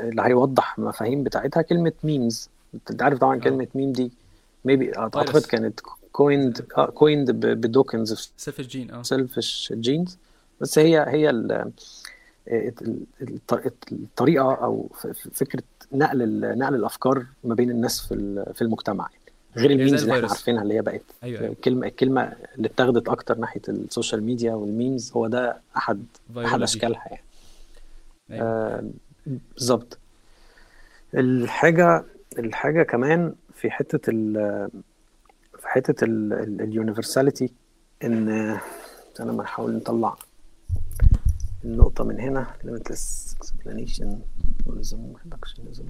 اللي 0.00 0.22
هيوضح 0.22 0.78
المفاهيم 0.78 1.22
بتاعتها 1.24 1.62
كلمة 1.62 1.92
memes 2.04 2.50
انت 2.90 3.02
عارف 3.02 3.18
طبعا. 3.18 3.36
كلمة 3.38 3.68
ميم 3.74 3.92
دي 3.92 4.12
maybe 4.64 4.98
أعتقد 4.98 5.26
فيروس. 5.26 5.46
كانت 5.46 5.80
coined 6.12 6.60
coined 6.94 7.30
ب 7.30 7.44
دوكنز 7.44 8.12
في 8.14 8.28
Self 8.36 8.60
Gene 8.60 8.90
آه 8.90 9.02
Selfish 9.02 9.72
Genes 9.76 10.18
بس 10.60 10.78
هي 10.78 11.04
هي 11.08 11.30
ال- 11.30 11.70
ال- 12.48 13.04
الط- 13.22 13.92
الطريقة 13.92 14.54
أو 14.54 14.88
ف- 14.94 15.06
ف- 15.06 15.28
فكرة 15.32 15.62
نقل 15.92 16.40
نقل 16.58 16.74
الأفكار 16.74 17.26
ما 17.44 17.54
بين 17.54 17.70
الناس 17.70 18.00
في 18.00 18.44
في 18.54 18.62
المجتمع 18.62 19.08
يعني 19.12 19.24
غير 19.56 19.68
زي 19.68 19.74
ال 19.74 19.79
memes 19.79 20.02
اللي 20.02 20.14
إحنا. 20.16 20.28
عارفينها 20.28 20.62
اللي 20.62 20.74
هي 20.74 20.82
بقت 20.82 21.02
أيوه 21.22 21.40
أيوه 21.40 21.52
الكلمة 21.52 21.86
الكلمة 21.86 22.32
اللي 22.56 22.68
اتاخدت 22.68 23.08
أكتر 23.08 23.38
ناحية 23.38 23.60
ال 23.68 23.76
social 23.76 24.22
media 24.22 24.54
وال 24.54 24.71
memes 24.71 25.12
هو 25.12 25.26
ده 25.26 25.60
أحد 25.76 26.04
virology. 26.34 26.64
أشكالها 26.64 27.02
يعني 27.10 27.22
أيوة. 28.30 28.46
آه، 28.48 28.84
بالظبط 29.56 29.98
الحاجة 31.14 32.04
الحاجة 32.38 32.82
كمان 32.82 33.34
في 33.64 33.70
حتة 33.70 34.10
ال 34.10 34.32
في 35.58 35.68
حتة 35.68 36.04
ال 36.04 36.15
universality 36.15 37.52
إن 38.04 38.28
أنا 39.20 39.32
ما 39.32 39.42
نحاول 39.42 39.76
نطلع 39.76 40.16
النقطة 41.64 42.04
من 42.04 42.20
هنا 42.20 42.46
limitless 42.64 43.34
explanation 43.44 44.06
reductionism. 44.68 45.84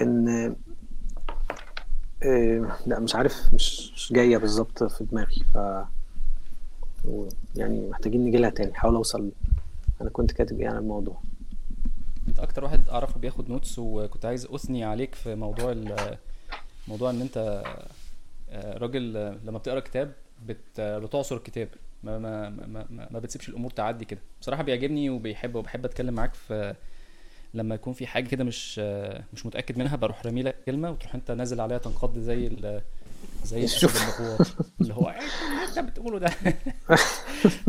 إن 0.00 0.56
إيه 2.22 2.76
لأ 2.86 3.00
مش 3.00 3.14
عارف 3.14 3.54
مش 3.54 3.92
مش 3.94 4.12
جاية 4.12 4.36
بالظبط 4.36 4.84
في 4.84 5.04
دماغي 5.04 5.44
ف 5.54 5.58
يعني 7.56 7.88
محتاجين 7.88 8.24
نجي 8.24 8.36
لها 8.38 8.50
تاني. 8.50 8.74
حاول 8.74 8.94
أوصل 8.94 9.32
أنا 10.00 10.10
كنت 10.10 10.32
كاتب 10.32 10.60
إيه 10.60 10.68
عن 10.68 10.76
الموضوع؟ 10.76 11.22
انت 12.28 12.38
أكتر 12.40 12.64
واحد 12.64 12.88
اعرفه 12.88 13.20
بياخد 13.20 13.50
نوتس 13.50 13.78
وكنت 13.78 14.24
عايز 14.24 14.46
اثني 14.46 14.84
عليك 14.84 15.14
في 15.14 15.34
موضوع 15.34 15.72
ال- 15.72 16.18
موضوع 16.88 17.10
ان 17.10 17.20
انت 17.20 17.62
آه، 18.50 18.78
راجل 18.78 19.12
لما 19.44 19.58
بتقرأ 19.58 19.80
كتاب 19.80 20.12
بت 20.46 20.80
بتعصر 20.80 21.36
الكتاب 21.36 21.68
ما 22.04 22.18
ما 22.18 22.48
ما 22.50 22.86
ما, 23.10 23.18
بتسيبش 23.18 23.48
الأمور 23.48 23.70
تعدي 23.70 24.04
كده. 24.04 24.20
بصراحة 24.40 24.62
بيعجبني 24.62 25.10
وبيحب 25.10 25.54
وبحب 25.54 25.84
أتكلم 25.84 26.14
معاك 26.14 26.34
في 26.34 26.74
لما 27.54 27.74
يكون 27.74 27.92
في 27.92 28.06
حاجة 28.06 28.26
كده 28.28 28.44
مش 28.44 28.78
مش 29.32 29.46
متأكد 29.46 29.78
منها 29.78 29.96
بروح 29.96 30.26
رامي 30.26 30.42
لك 30.42 30.56
كلمة 30.66 30.90
وتروح 30.90 31.14
انت 31.14 31.30
نازل 31.30 31.60
عليها 31.60 31.78
تنقض 31.78 32.18
زي 32.18 32.46
ال 32.46 32.80
زي 33.44 33.68
شوف. 33.68 34.20
اللي 34.80 34.94
هو 34.94 35.08
اللي 35.08 35.68
انت 35.68 35.78
بتقوله 35.78 36.18
ده؟ 36.18 36.30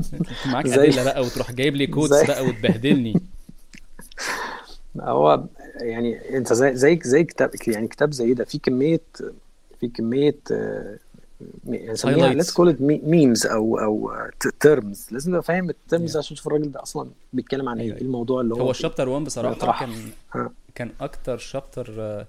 معاك 0.51 0.67
زي- 0.67 0.89
أدلة 0.89 1.03
بقى 1.03 1.21
وتروح 1.21 1.51
جايب 1.51 1.75
لي 1.75 1.87
كودز 1.87 2.23
بقى 2.23 2.45
وتبهدلني. 2.45 3.13
هو 4.99 5.43
يعني 5.75 6.37
انت 6.37 6.53
زي 6.53 6.75
زي 6.75 6.99
زي 7.03 7.23
كتاب 7.23 7.51
يعني 7.67 7.87
كتاب 7.87 8.11
زي 8.13 8.33
ده 8.33 8.45
في 8.45 8.57
كمية 8.57 9.01
في 9.79 9.87
كمية 9.87 10.37
آه، 10.51 10.97
يعني 11.67 12.43
call 12.43 12.73
it 12.73 12.81
memes 12.81 13.45
أو 13.45 13.79
أو 13.79 14.11
terms 14.59 15.07
لازم 15.11 15.31
تبقى 15.31 15.43
فاهم 15.43 15.69
ال 15.69 15.77
terms 15.77 16.13
Yeah. 16.13 16.17
عشان 16.17 16.35
تشوف 16.35 16.47
الراجل 16.47 16.71
ده 16.71 16.81
أصلا 16.83 17.09
بيتكلم 17.33 17.69
عن 17.69 17.77
إيه 17.79 17.85
أيوة. 17.85 17.97
إيه 17.97 18.01
الموضوع 18.03 18.41
اللي 18.41 18.53
هو 18.53 18.57
هو 18.59 18.63
فيه. 18.65 18.71
ال 18.71 18.76
chapter 18.76 19.09
1 19.09 19.23
بصراحة. 19.25 19.85
كان 19.85 19.93
ها. 20.33 20.51
كان 20.75 20.91
أكتر 21.01 21.37
chapter 21.37 22.25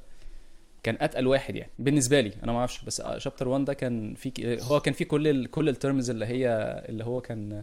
كان 0.82 0.96
أتقل 1.00 1.26
واحد 1.26 1.56
يعني 1.56 1.70
بالنسبة 1.78 2.20
لي 2.20 2.32
أنا 2.44 2.52
ما 2.52 2.58
أعرفش 2.58 2.84
بس 2.84 3.02
chapter 3.18 3.48
1 3.48 3.64
ده 3.64 3.74
كان 3.74 4.14
في 4.14 4.58
هو 4.62 4.80
كان 4.80 4.94
فيه 4.94 5.04
كل 5.04 5.28
ال 5.28 5.50
كل 5.50 5.68
ال 5.68 5.75
terms 5.75 6.10
اللي 6.10 6.26
هي 6.26 6.48
اللي 6.88 7.04
هو 7.04 7.20
كان 7.20 7.62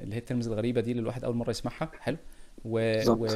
اللي 0.00 0.14
هي 0.14 0.18
ال 0.18 0.23
terms 0.23 0.48
الغريبة 0.48 0.80
دي 0.80 0.90
اللي 0.90 1.00
الواحد 1.00 1.24
أول 1.24 1.34
مرة 1.36 1.50
يسمعها 1.50 1.90
حلو 2.00 2.16
و... 2.64 3.02
و... 3.08 3.14
و... 3.14 3.26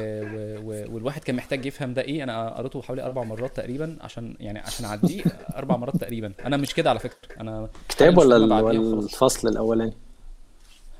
و... 0.63 0.93
والواحد 0.93 1.23
كان 1.23 1.35
محتاج 1.35 1.65
يفهم 1.65 1.93
ده 1.93 2.01
إيه. 2.01 2.23
أنا 2.23 2.49
قريته 2.57 2.81
حوالي 2.81 3.03
أربع 3.03 3.23
مرات 3.23 3.55
تقريبا 3.57 3.97
عشان 4.01 4.35
يعني 4.39 4.59
عشان 4.59 4.85
أعديه 4.85 5.23
أربع 5.57 5.77
مرات 5.77 5.97
تقريبا. 5.97 6.33
أنا 6.45 6.57
مش 6.57 6.73
كده 6.73 6.89
على 6.89 6.99
فكرة. 6.99 7.17
أنا 7.41 7.69
كتاب 7.89 8.17
ولا 8.17 8.35
ال-. 8.35 9.03
الفصل 9.03 9.47
الأولاني؟ 9.47 9.93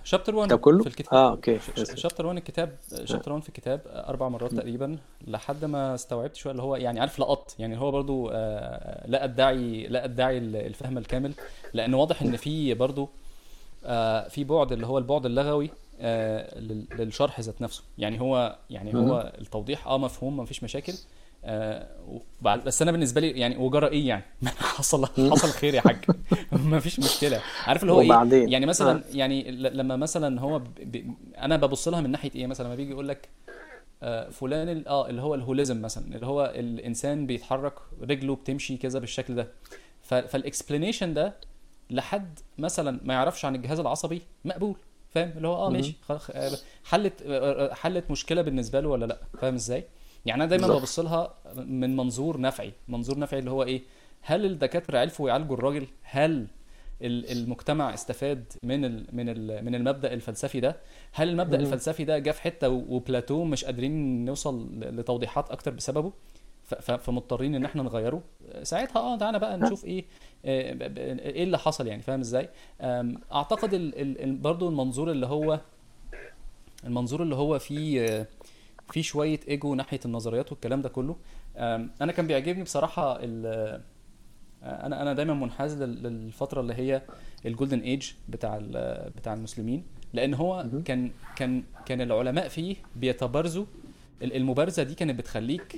شابتر 0.06 0.36
1 0.36 0.42
الكتاب 0.52 0.60
كله؟ 0.60 0.82
في 0.84 0.88
الكتاب. 0.88 1.14
آه 1.14 1.32
أوكي. 1.32 1.60
شابتر 1.96 2.26
1 2.26 2.38
الكتاب 2.38 2.70
شابتر 3.06 3.32
1 3.32 3.44
في 3.44 3.50
الكتاب 3.50 3.82
أربع 3.88 4.30
مرات 4.30 4.54
تقريبا 4.54 4.98
لحد 5.28 5.66
ما 5.66 5.96
استوعبت 5.96 6.36
شوية 6.36 6.52
اللي 6.52 6.64
هو 6.64 6.76
يعني 6.76 7.00
عارف 7.00 7.20
لقط 7.20 7.56
يعني 7.60 7.80
هو 7.80 7.92
برضو 7.92 8.30
آه، 8.34 9.08
لا 9.08 9.24
ادعي 9.24 9.88
لا 9.88 10.06
أدعي 10.06 10.38
الفهم 10.38 10.98
الكامل. 10.98 11.34
لأن 11.74 11.94
واضح 11.94 12.22
إن 12.22 12.36
في 12.36 12.74
برضو 12.74 13.10
آه، 13.86 14.28
في 14.28 14.44
بعد 14.44 14.72
اللي 14.72 14.88
هو 14.88 14.98
البعد 14.98 15.26
اللغوي. 15.26 15.66
لل- 15.66 15.72
للشرح 17.00 17.40
ذات 17.40 17.62
نفسه. 17.62 17.84
يعني 17.98 18.22
هو 18.22 18.58
يعني 18.70 18.96
هو 18.96 19.34
التوضيح 19.42 19.88
آه 19.88 19.98
مفهوم 19.98 20.38
ما 20.38 20.46
فيش 20.46 20.64
مشاكل. 20.64 20.94
آه، 21.46 21.88
وبعد- 22.42 22.64
بس 22.64 22.82
أنا 22.82 22.92
بالنسبة 22.92 23.22
لي 23.22 23.32
يعني 23.32 23.58
وجرى 23.58 23.88
إيه 23.88 24.08
يعني؟ 24.08 24.24
حصل 24.78 25.06
حصل 25.06 25.48
خير 25.48 25.74
يا 25.74 25.82
حاج. 25.82 25.98
ما 26.52 26.80
فيش 26.80 27.00
مشكلة. 27.00 27.42
عارف 27.66 27.82
اللي 27.82 27.94
هو 27.94 28.02
إيه؟ 28.02 28.06
وبعدين؟ 28.08 28.50
يعني 28.50 28.66
مثلا 28.66 29.00
آه. 29.00 29.04
يعني 29.14 29.52
لما 29.52 29.96
مثلا 29.96 30.42
هو 30.42 30.60
ب... 30.60 30.64
ب... 30.80 31.14
أنا 31.38 31.58
ببص 31.58 31.88
لها 31.88 32.02
من 32.02 32.10
ناحية 32.12 32.32
إيه؟ 32.36 32.48
مثلا 32.48 32.66
لما 32.66 32.76
بيجي 32.76 32.92
يقول 32.92 33.08
لك 33.08 33.30
آه، 34.04 34.30
فلان 34.30 34.70
ال- 34.70 34.88
آه 34.88 35.10
اللي 35.10 35.22
هو 35.22 35.36
الهوليزم 35.36 35.82
مثلا 35.82 36.16
اللي 36.16 36.26
هو 36.26 36.54
الإنسان 36.56 37.26
بيتحرك 37.28 37.74
رجله 38.02 38.36
بتمشي 38.36 38.78
كذا 38.78 39.00
بالشكل 39.00 39.36
ده. 39.36 39.48
ف... 40.02 40.14
فالاكسبلانيشن 40.14 41.14
ده 41.14 41.34
لحد 41.90 42.40
مثلا 42.58 43.00
ما 43.04 43.14
يعرفش 43.14 43.46
عن 43.46 43.56
الجهاز 43.56 43.80
العصبي 43.80 44.22
مقبول. 44.46 44.76
فاهم؟ 45.14 45.34
اللي 45.38 45.48
هو 45.48 45.56
آه. 45.66 45.70
ماشي 45.70 45.96
آه، 46.10 46.52
حلت 46.84 47.22
آه، 47.26 47.70
آه، 47.72 47.74
حلت 47.74 48.12
مشكلة 48.12 48.42
بالنسبة 48.42 48.80
له 48.80 48.90
ولا 48.90 49.06
لأ؟ 49.06 49.18
فاهم 49.42 49.54
إزاي؟ 49.54 49.84
يعني 50.26 50.44
أنا 50.44 50.50
دايما. 50.50 50.68
ببص 50.68 51.00
لها 51.00 51.34
من 51.56 51.96
منظور 51.96 52.40
نفعي 52.42 52.74
منظور 52.88 53.20
نفعي 53.20 53.40
اللي 53.40 53.52
هو 53.52 53.64
إيه؟ 53.64 53.82
هل 54.22 54.46
الدكاترة 54.46 55.00
عرفوا 55.00 55.30
يعالجوا 55.30 55.56
الراجل؟ 55.56 55.88
هل 56.02 56.48
ال- 57.02 57.32
المجتمع 57.32 57.94
استفاد 57.94 58.54
من 58.64 58.86
ال 58.86 59.06
من 59.14 59.30
ال 59.30 59.66
من 59.66 59.76
المبدأ 59.76 60.14
الفلسفي 60.14 60.60
ده؟ 60.60 60.78
هل 61.12 61.30
المبدأ 61.30 61.58
مهم. 61.58 61.66
الفلسفي 61.66 62.04
ده 62.04 62.20
جه 62.20 62.32
في 62.32 62.42
حتة 62.42 62.70
وبلاتو 62.70 63.44
مش 63.44 63.66
قادرين 63.66 64.26
نوصل 64.26 64.70
لتوضيحات 64.80 65.50
أكتر 65.52 65.72
بسببه؟ 65.72 66.14
فمضطرين 66.82 67.56
إن 67.56 67.66
إحنا 67.66 67.84
نغيره؟ 67.84 68.22
ساعتها 68.64 69.00
آه 69.00 69.18
تعالى 69.18 69.40
بقى 69.40 69.58
نشوف 69.58 69.86
إيه 69.86 70.06
إيه 70.46 71.44
اللي 71.44 71.58
حصل 71.60 71.88
يعني؟ 71.88 72.02
فاهم 72.02 72.20
إزاي؟ 72.20 72.50
أعتقد 73.34 73.74
ال 73.74 74.02
ال 74.02 74.22
ال- 74.24 74.36
برضو 74.38 74.70
المنظور 74.70 75.12
اللي 75.12 75.26
هو 75.28 75.60
المنظور 76.86 77.24
اللي 77.24 77.36
هو 77.36 77.60
فيه 77.60 78.28
فيه 78.92 79.02
شوية 79.02 79.40
إيجو 79.48 79.76
ناحية 79.76 80.00
النظريات 80.06 80.52
والكلام 80.52 80.82
ده 80.82 80.90
كله. 80.90 81.16
أنا 82.02 82.12
كان 82.12 82.28
بيعجبني 82.28 82.64
بصراحة 82.64 83.20
أنا 84.64 85.02
أنا 85.02 85.14
دايما 85.14 85.34
منحاز 85.34 85.82
لل- 85.84 86.04
للفترة 86.04 86.62
اللي 86.62 86.74
هي 86.74 87.02
ال 87.46 87.51
golden 87.51 87.80
age 87.80 88.12
بتاع 88.30 88.60
بتاع 89.16 89.34
المسلمين 89.34 89.84
لأن 90.14 90.34
هو. 90.34 90.66
كان 90.86 91.12
كان 91.36 91.64
كان 91.86 92.02
العلماء 92.02 92.48
فيه 92.48 92.76
بيتبارزوا 92.96 93.66
ال- 94.22 94.36
المبارزة 94.36 94.84
دي 94.84 94.96
كانت 94.96 95.20
بتخليك 95.20 95.76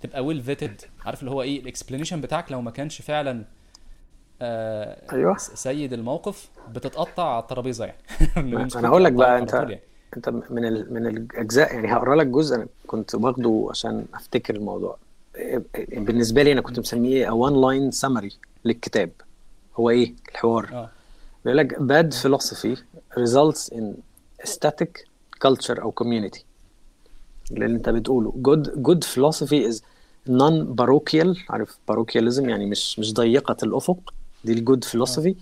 تبقى 0.00 0.24
well 0.24 0.42
fitted 0.42 0.80
عارف 1.04 1.20
اللي 1.20 1.30
هو 1.30 1.42
إيه 1.42 1.60
ال 1.60 1.65
explanation 1.65 2.20
بتاعك 2.20 2.52
لو 2.52 2.60
ما 2.62 2.70
كانش 2.70 3.02
فعلا 3.02 3.44
آه 4.42 5.12
أيوة. 5.12 5.36
س- 5.36 5.50
سيد 5.54 5.92
الموقف 5.92 6.48
بتتقطع 6.74 7.22
على 7.34 7.42
الترابيزة 7.42 7.84
يعني. 7.84 7.98
أنا 8.76 8.88
هقول 8.88 9.04
لك 9.04 9.12
بقى 9.12 9.38
أنت 9.38 9.52
يعني. 9.52 9.80
أنت 10.16 10.28
من 10.28 10.64
ال... 10.64 10.94
من 10.94 11.06
الأجزاء 11.06 11.74
يعني 11.74 11.92
هقرأ 11.92 12.14
لك 12.16 12.26
جزء 12.26 12.56
أنا 12.56 12.66
كنت 12.86 13.14
واخده 13.14 13.66
عشان 13.70 14.04
أفتكر 14.14 14.54
الموضوع. 14.56 14.96
بالنسبة 15.92 16.42
لي 16.42 16.52
أنا 16.52 16.60
كنت 16.60 16.78
مسميه 16.78 17.30
وان 17.30 17.60
لاين 17.60 17.90
سمري 17.90 18.30
للكتاب. 18.64 19.10
هو 19.76 19.90
إيه؟ 19.90 20.14
الحوار. 20.28 20.68
آه. 20.72 20.90
بيقول 21.44 21.58
لك 21.58 21.74
bad 21.78 22.14
philosophy 22.22 22.78
results 23.20 23.74
in 23.74 23.84
static 24.48 25.04
culture 25.46 25.80
أو 25.80 25.94
community. 26.02 26.40
اللي 27.52 27.66
أنت 27.66 27.88
بتقوله. 27.88 28.32
Good 28.48 28.68
good 28.88 29.04
philosophy 29.14 29.72
is 29.72 29.80
non 30.28 30.74
parochial 30.80 31.36
عارف 31.50 31.78
parochialism 31.92 32.40
يعني 32.48 32.66
مش 32.66 32.98
مش 32.98 33.14
ضيقة 33.14 33.56
الأفق. 33.62 34.14
دي 34.44 34.52
ال 34.52 34.64
good 34.68 34.84
philosophy 34.88 35.34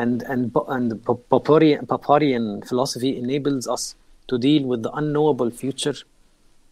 and 0.00 0.22
and 0.32 0.50
and 0.76 0.88
Popperian, 1.34 1.80
Popperian 1.94 2.46
philosophy 2.68 3.10
enables 3.24 3.64
us 3.76 3.84
to 4.30 4.34
deal 4.46 4.62
with 4.70 4.80
the 4.86 4.92
unknowable 5.00 5.50
future 5.62 5.96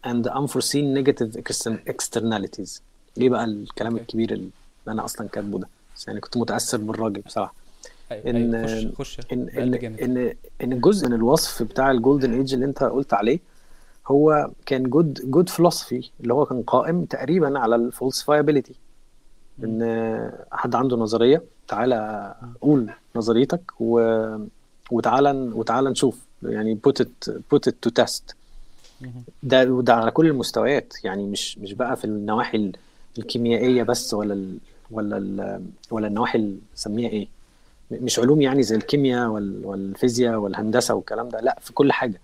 and 0.08 0.18
the 0.26 0.32
unforeseen 0.40 0.87
negative 0.98 1.30
extern- 1.42 1.82
externalities. 1.94 2.80
ليه 3.16 3.28
بقى 3.28 3.44
الكلام. 3.44 3.96
الكبير 3.96 4.32
اللي 4.32 4.48
أنا 4.88 5.04
أصلا 5.04 5.28
كاتبه 5.28 5.58
ده؟ 5.58 5.68
بس 5.96 6.08
يعني 6.08 6.20
كنت 6.20 6.37
متأثر 6.37 6.78
بالراجل 6.78 7.20
بصراحة. 7.20 7.54
أيوة 8.12 8.22
إن- 8.24 8.54
أيوة 8.54 8.92
خش 8.98 9.18
خش. 9.18 9.26
إن 9.32 9.48
إن 9.48 9.74
إن 10.02 10.34
إن 10.62 10.80
جزء 10.80 11.08
من 11.08 11.14
الوصف 11.14 11.62
بتاع 11.62 11.90
ال 11.90 11.97
golden 11.97 12.35
age 12.35 12.55
اللي 12.54 12.66
أنت 12.66 12.82
قلت 12.84 13.14
عليه 13.14 13.38
هو 14.08 14.50
كان 14.66 14.82
good 14.83 15.31
good 15.31 15.48
philosophy 15.48 16.11
اللي 16.20 16.34
هو 16.34 16.46
كان 16.46 16.62
قائم 16.62 17.04
تقريبا 17.04 17.58
على 17.58 17.76
ال 17.77 17.83
falsifiability 17.83 18.74
إن 19.64 20.32
حد 20.52 20.74
عنده 20.74 20.96
نظرية 20.96 21.42
تعالى 21.68 22.35
قول 22.61 22.90
نظريتك 23.16 23.61
و... 23.81 24.00
وتعالى 24.90 25.31
وتعالى 25.31 25.90
نشوف. 25.90 26.18
يعني 26.42 26.79
put 26.88 26.92
it 27.05 27.31
put 27.55 27.61
it 27.70 27.74
to 27.88 28.03
test. 28.05 28.35
ده 29.42 29.73
وده 29.73 29.94
على 29.94 30.10
كل 30.10 30.27
المستويات. 30.27 30.92
يعني 31.04 31.23
مش 31.23 31.58
مش 31.58 31.73
بقى 31.73 31.96
في 31.96 32.04
النواحي 32.04 32.56
ال- 32.56 32.77
الكيميائية 33.19 33.83
بس 33.83 34.15
ولا 34.15 34.35
ال 34.35 34.58
ولا 34.90 35.17
ال 35.17 35.62
ولا 35.90 36.06
النواحي 36.06 36.38
ال- 36.38 36.58
نسميها 36.77 37.08
إيه. 37.10 37.29
مش 37.90 38.19
علوم 38.19 38.42
يعني 38.42 38.62
زي 38.62 38.77
الكيمياء 38.77 39.29
وال- 39.29 39.67
والفيزياء 39.67 40.37
والهندسة 40.37 40.94
والكلام 40.94 41.29
ده. 41.29 41.40
لأ 41.40 41.58
في 41.60 41.73
كل 41.73 41.92
حاجة. 41.92 42.21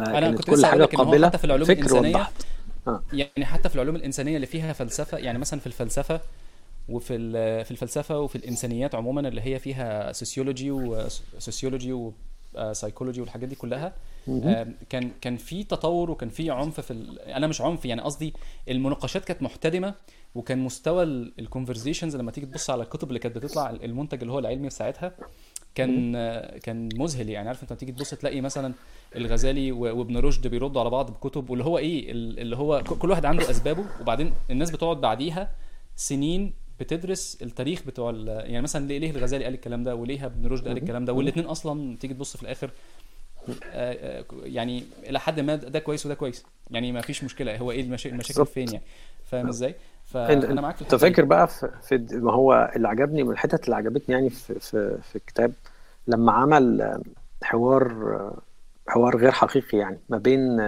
أنا 0.00 0.30
كنت 0.30 0.50
كل 0.50 0.66
حاجة 0.66 0.84
قابلة 0.84 1.26
حتى 1.28 1.38
في 1.38 1.44
العلوم 1.44 1.70
الإنسانية 1.70 2.28
آه. 2.88 3.02
يعني 3.12 3.44
حتى 3.46 3.68
في 3.68 3.74
العلوم 3.74 3.96
الإنسانية 3.96 4.36
اللي 4.36 4.46
فيها 4.46 4.72
فلسفة 4.72 5.18
يعني 5.18 5.38
مثلا 5.38 5.60
في 5.60 5.66
الفلسفة 5.66 6.20
وفي 6.88 7.18
في 7.64 7.70
الفلسفة 7.70 8.20
وفي 8.20 8.36
الإنسانيات 8.36 8.94
عموما 8.94 9.28
اللي 9.28 9.40
هي 9.40 9.58
فيها 9.58 10.12
sociology 10.12 10.70
و 10.70 10.84
sociology 10.84 12.12
و 12.54 12.60
psychology 12.60 13.20
والحاجات 13.20 13.48
دي 13.48 13.54
كلها 13.54 13.92
كان 14.90 15.10
كان 15.20 15.36
في 15.36 15.64
تطور 15.64 16.10
وكان 16.10 16.28
في 16.28 16.50
عنف 16.50 16.80
في 16.80 16.90
ال... 16.90 17.18
أنا 17.20 17.46
مش 17.46 17.60
عنف 17.60 17.84
يعني 17.84 18.00
قصدي 18.02 18.34
المناقشات 18.68 19.24
كانت 19.24 19.42
محتدمة 19.42 19.94
وكان 20.34 20.58
مستوى 20.58 21.02
ال 21.38 21.44
conversations 21.44 22.16
لما 22.16 22.30
تيجي 22.30 22.46
تبص 22.46 22.70
على 22.70 22.82
الكتب 22.82 23.08
اللي 23.08 23.18
كانت 23.18 23.38
بتطلع 23.38 23.70
المنتج 23.70 24.20
اللي 24.20 24.32
هو 24.32 24.38
العلمي 24.38 24.70
في 24.70 24.76
ساعتها 24.76 25.12
كان 25.74 26.16
آه، 26.16 26.58
كان 26.58 26.88
مذهل. 26.94 27.28
يعني 27.28 27.48
عارف 27.48 27.62
انت 27.62 27.72
تيجي 27.72 27.92
تبص 27.92 28.10
تلاقي 28.10 28.40
مثلا 28.40 28.74
الغزالي 29.16 29.72
وابن 29.72 30.16
رشد 30.16 30.46
بيردوا 30.46 30.80
على 30.80 30.90
بعض 30.90 31.10
بكتب 31.10 31.50
واللي 31.50 31.64
هو 31.64 31.78
إيه 31.78 32.12
ال- 32.12 32.38
اللي 32.40 32.56
هو 32.56 32.82
كل 32.98 33.10
واحد 33.10 33.24
عنده 33.24 33.50
أسبابه 33.50 33.84
وبعدين 34.00 34.32
الناس 34.50 34.70
بتقعد 34.70 35.00
بعديها 35.00 35.50
سنين 35.96 36.52
بتدرس 36.80 37.38
التاريخ 37.42 37.82
بتوع 37.86 38.12
يعني 38.26 38.60
مثلا 38.62 38.86
ليه 38.86 38.98
ليه 38.98 39.10
الغزالي 39.10 39.44
قال 39.44 39.54
الكلام 39.54 39.82
ده 39.82 39.94
وليه 39.94 40.26
ابن 40.26 40.46
رشد 40.46 40.68
قال 40.68 40.76
الكلام 40.76 41.04
ده 41.04 41.12
والاثنين 41.12 41.46
أصلا 41.46 41.96
تيجي 41.96 42.14
تبص 42.14 42.36
في 42.36 42.42
الآخر 42.42 42.70
آه، 43.48 43.92
آه، 43.92 44.24
يعني 44.42 44.84
إلى 45.06 45.20
حد 45.20 45.40
ما 45.40 45.54
ده 45.56 45.78
كويس 45.78 46.06
وده 46.06 46.14
كويس. 46.14 46.44
يعني 46.70 46.92
ما 46.92 47.00
فيش 47.00 47.24
مشكلة. 47.24 47.56
هو 47.56 47.70
إيه 47.70 47.80
المشا- 47.82 48.06
المشاكل. 48.06 48.46
فين 48.46 48.68
يعني؟ 48.72 48.84
فاهم 49.24 49.48
إزاي؟ 49.48 49.68
انت 49.68 50.44
فانا 50.44 50.60
معاك 50.60 50.76
في 50.76 50.82
انت 50.82 50.94
فاكر 50.94 51.24
بقى 51.24 51.48
في, 51.48 51.70
في 51.82 51.96
ما 52.12 52.32
هو 52.32 52.72
اللي 52.76 52.88
عجبني 52.88 53.22
من 53.22 53.30
الحتت 53.30 53.64
اللي 53.64 53.76
عجبتني 53.76 54.14
يعني 54.14 54.30
في 54.30 54.60
في 54.60 54.98
في 55.02 55.16
الكتاب 55.16 55.52
لما 56.06 56.32
عمل 56.32 56.98
حوار 57.42 58.32
حوار 58.88 59.16
غير 59.16 59.30
حقيقي 59.30 59.78
يعني 59.78 59.98
ما 60.08 60.18
بين 60.18 60.58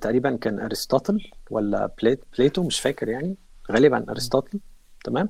تقريبا 0.00 0.36
كان 0.36 0.60
ارسطاطل 0.60 1.30
ولا 1.50 1.90
بليت 2.02 2.20
Plato 2.38 2.62
مش 2.62 2.80
فاكر 2.80 3.08
يعني. 3.08 3.36
غالبا 3.72 4.04
أرسطاطل 4.10 4.58
تمام؟ 5.04 5.28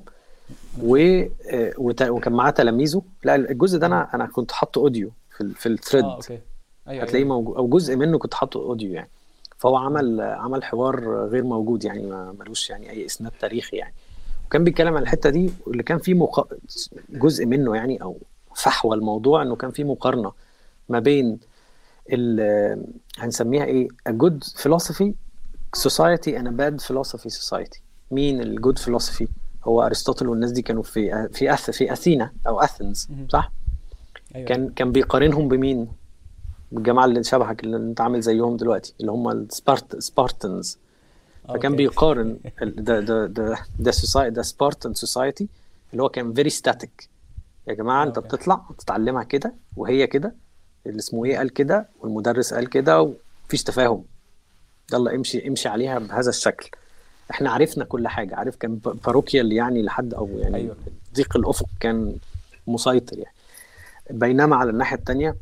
و 0.83 0.97
آه، 0.97 1.73
وكان 1.79 2.33
معاه 2.33 2.51
تلاميذه. 2.51 3.01
لا 3.23 3.35
الجزء 3.35 3.79
ده 3.79 3.87
أنا 3.87 4.15
أنا 4.15 4.25
كنت 4.25 4.51
حاطه 4.51 4.79
audio 4.79 5.11
في 5.37 5.53
في 5.53 5.69
ال 5.69 5.73
thread. 5.73 6.03
آه 6.03 6.15
okay. 6.15 6.39
أيوه 6.87 7.03
هتلاقيه 7.03 7.23
أيوه 7.23 7.35
موجود 7.35 7.57
أو 7.57 7.67
جزء 7.67 7.95
منه 7.95 8.17
كنت 8.17 8.33
حاطه 8.33 8.57
audio 8.57 8.93
يعني. 8.93 9.09
فهو 9.57 9.75
عمل 9.77 10.21
عمل 10.21 10.63
حوار 10.63 11.25
غير 11.25 11.43
موجود 11.43 11.83
يعني 11.83 12.05
ما 12.05 12.35
ملوش 12.39 12.69
يعني 12.69 12.89
أي 12.89 13.05
إسناد 13.05 13.31
تاريخي 13.39 13.77
يعني. 13.77 13.93
وكان 14.45 14.63
بيتكلم 14.63 14.95
عن 14.95 15.03
الحتة 15.03 15.29
دي 15.29 15.53
واللي 15.67 15.83
كان 15.83 15.97
فيه 15.97 16.13
مق... 16.13 16.47
جزء 17.09 17.45
منه 17.45 17.75
يعني 17.75 18.01
أو 18.01 18.17
فحوى 18.55 18.95
الموضوع 18.95 19.41
إنه 19.41 19.55
كان 19.55 19.71
فيه 19.71 19.83
مقارنة 19.83 20.31
ما 20.89 20.99
بين 20.99 21.39
ال... 22.13 22.85
هنسميها 23.17 23.65
إيه 23.65 23.87
a 24.09 24.11
good 24.11 24.43
philosophy 24.63 25.11
society 25.77 26.31
and 26.37 26.47
a 26.47 26.51
bad 26.51 26.81
philosophy 26.87 27.29
society. 27.29 27.79
مين 28.11 28.41
ال 28.41 28.49
good 28.49 28.79
philosophy 28.79 29.27
هو 29.63 29.81
أرسطوطل 29.81 30.27
والناس 30.27 30.51
دي 30.51 30.61
كانوا 30.61 30.83
في 30.83 31.29
في 31.33 31.53
أث... 31.53 31.69
في 31.71 31.93
أثينا 31.93 32.31
أو 32.47 32.59
Athens. 32.59 33.07
صح؟ 33.29 33.51
أيوه. 34.35 34.47
كان 34.47 34.69
كان 34.69 34.91
بيقارنهم 34.91 35.47
بمين؟ 35.47 35.87
الجماعة 36.73 37.05
اللي 37.05 37.23
شبهك 37.23 37.63
اللي 37.63 37.77
أنت 37.77 38.01
عامل 38.01 38.21
زيهم 38.21 38.57
دلوقتي 38.57 38.93
اللي 39.01 39.11
هم 39.11 39.29
ال 39.29 39.41
Spart 39.41 39.99
Spartans. 39.99 40.77
فكان 41.47 41.75
بيقارن 41.75 42.39
ده 42.61 42.99
ده 42.99 43.25
ده 43.25 43.57
ده 43.79 43.91
society 43.91 44.35
ده 44.35 44.41
Spartan 44.41 44.93
society 44.93 45.47
اللي 45.91 46.03
هو 46.03 46.09
كان 46.09 46.33
very 46.33 46.49
static 46.49 47.09
يا 47.67 47.73
جماعة 47.73 48.03
أنت 48.03 48.19
بتطلع 48.19 48.61
تتعلمها 48.77 49.23
كده 49.23 49.53
وهي 49.75 50.07
كده 50.07 50.35
اللي 50.85 50.97
اسمه 50.99 51.25
إيه 51.25 51.37
قال 51.37 51.49
كده 51.53 51.89
والمدرس 51.99 52.53
قال 52.53 52.69
كده 52.69 53.01
ومفيش 53.01 53.63
تفاهم. 53.63 54.03
يلا 54.93 55.15
امشي 55.15 55.47
امشي 55.47 55.69
عليها 55.69 55.99
بهذا 55.99 56.29
الشكل. 56.29 56.69
إحنا 57.31 57.51
عرفنا 57.51 57.85
كل 57.85 58.07
حاجة 58.07 58.35
عارف 58.35 58.55
كان 58.55 58.75
parochial 59.05 59.51
يعني 59.51 59.81
لحد 59.81 60.13
أو 60.13 60.29
يعني 60.37 60.55
أيوه. 60.55 60.75
ضيق 61.15 61.37
الأفق 61.37 61.65
كان 61.79 62.15
مسيطر 62.67 63.17
يعني. 63.17 63.35
بينما 64.09 64.55
على 64.55 64.69
الناحية 64.69 64.97
التانية 64.97 65.35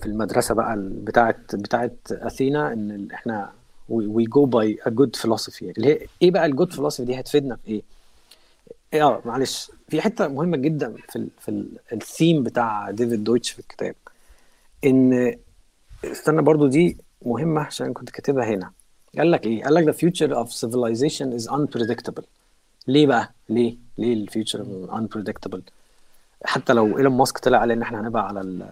في 0.00 0.06
المدرسة 0.06 0.54
بقى 0.54 0.76
بتاعت 0.78 1.54
بتاعت 1.54 1.96
أثينا 2.10 2.72
إن 2.72 3.08
إحنا 3.14 3.52
we 3.88 4.24
go 4.24 4.44
by 4.44 4.78
a 4.86 4.88
good 4.90 5.16
philosophy 5.16 5.70
اللي 5.70 5.88
هي 5.88 6.06
إيه 6.22 6.30
بقى 6.30 6.46
ال 6.46 6.51
good 6.51 6.72
philosophy 6.72 7.04
دي 7.04 7.20
هتفيدنا 7.20 7.56
في 7.56 7.68
إيه؟ 7.70 7.82
إيه، 8.94 9.02
آه 9.06 9.22
معلش 9.24 9.70
في 9.88 10.00
حتة 10.00 10.28
مهمة 10.28 10.56
جدا 10.56 10.94
في 11.08 11.16
ال 11.16 11.28
في 11.40 11.48
ال- 11.48 11.78
الثيم 11.92 12.42
بتاع 12.42 12.90
ديفيد 12.90 13.24
دويتش 13.24 13.50
في 13.50 13.58
الكتاب. 13.58 13.94
إن 14.84 15.36
استنى 16.04 16.42
برضو 16.42 16.66
دي 16.66 16.96
مهمة 17.26 17.60
عشان 17.60 17.92
كنت 17.92 18.10
كاتبها 18.10 18.44
هنا. 18.44 18.70
قال 19.18 19.30
لك 19.30 19.46
إيه؟ 19.46 19.64
قال 19.64 19.74
لك 19.74 19.94
the 19.94 19.98
future 19.98 20.30
of 20.32 20.48
civilization 20.52 21.40
is 21.40 21.50
unpredictable 21.52 22.24
ليه 22.88 23.06
بقى؟ 23.06 23.32
ليه؟ 23.48 23.76
ليه 23.98 24.14
ال 24.14 24.24
future 24.24 24.86
unpredictable؟ 24.92 25.60
حتى 26.44 26.72
لو 26.72 26.98
إيلون 26.98 27.12
ماسك 27.16 27.38
طلع 27.38 27.58
قال 27.60 27.70
إن 27.70 27.82
إحنا 27.82 28.00
هنبقى 28.00 28.28
على 28.28 28.40
ال... 28.40 28.68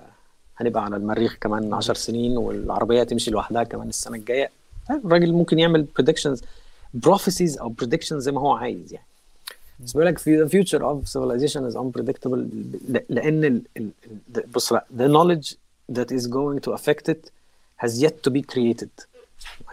هنبقى 0.56 0.84
على 0.84 0.96
المريخ 0.96 1.36
كمان 1.40 1.74
10 1.74 1.94
سنين 1.94 2.36
والعربية 2.36 3.02
تمشي 3.02 3.30
لوحدها 3.30 3.62
كمان 3.64 3.88
السنة 3.88 4.16
الجاية 4.16 4.50
الراجل 4.90 5.32
ممكن 5.32 5.58
يعمل 5.58 5.86
predictions 6.00 6.38
prophecies 7.06 7.60
أو 7.60 7.74
predictions 7.82 8.14
زي 8.14 8.32
ما 8.32 8.40
هو 8.40 8.52
عايز 8.52 8.92
يعني 8.92 9.06
بس 9.80 9.92
بيقول 9.92 10.06
لك 10.06 10.18
the 10.18 10.48
future 10.50 10.80
of 10.82 11.08
civilization 11.12 11.72
is 11.72 11.76
unpredictable 11.76 12.38
لأن 13.08 13.44
ال... 13.76 13.92
بص 14.54 14.72
لا 14.72 14.84
the 14.98 15.08
knowledge 15.08 15.54
that 15.92 16.16
is 16.16 16.26
going 16.26 16.60
to 16.68 16.72
affect 16.72 17.08
it 17.12 17.30
has 17.84 18.02
yet 18.02 18.14
to 18.26 18.30
be 18.30 18.42
created 18.54 18.90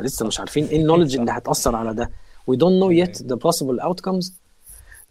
لسه 0.02 0.26
مش 0.28 0.40
عارفين 0.40 0.66
إيه 0.66 0.82
النولج 0.82 1.16
اللي 1.18 1.32
هتأثر 1.32 1.76
على 1.76 1.94
ده. 1.94 2.10
We 2.52 2.56
don't 2.56 2.80
know 2.82 2.92
yet 3.06 3.18
the 3.24 3.36
possible 3.38 3.80
outcomes 3.84 4.32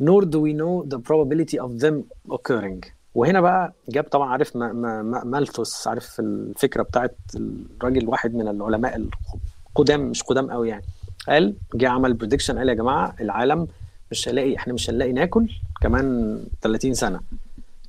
nor 0.02 0.22
do 0.24 0.38
we 0.46 0.52
know 0.60 0.74
the 0.94 0.98
probability 0.98 1.58
of 1.64 1.82
them 1.84 1.94
occurring. 2.34 2.86
وهنا 3.14 3.40
بقى 3.40 3.72
جاب 3.88 4.04
طبعا 4.04 4.28
عارف 4.30 4.56
ما 4.56 4.72
ما 4.72 5.02
ما 5.02 5.24
مالثوس 5.24 5.86
عارف 5.88 6.20
الفكرة 6.20 6.82
بتاعت 6.82 7.16
الراجل 7.34 8.08
واحد 8.08 8.34
من 8.34 8.48
العلماء 8.48 9.06
القدام 9.70 10.00
مش 10.10 10.22
قدام 10.22 10.50
قوي 10.50 10.68
يعني. 10.68 10.84
قال 11.28 11.54
جه 11.74 11.88
عمل 11.88 12.14
prediction 12.14 12.58
قال 12.58 12.68
يا 12.68 12.74
جماعة 12.74 13.14
العالم 13.20 13.68
مش 14.10 14.28
هنلاقي 14.28 14.56
إحنا 14.56 14.72
مش 14.72 14.90
هنلاقي 14.90 15.12
ناكل 15.12 15.48
كمان 15.80 16.38
30 16.62 16.94
سنة. 16.94 17.20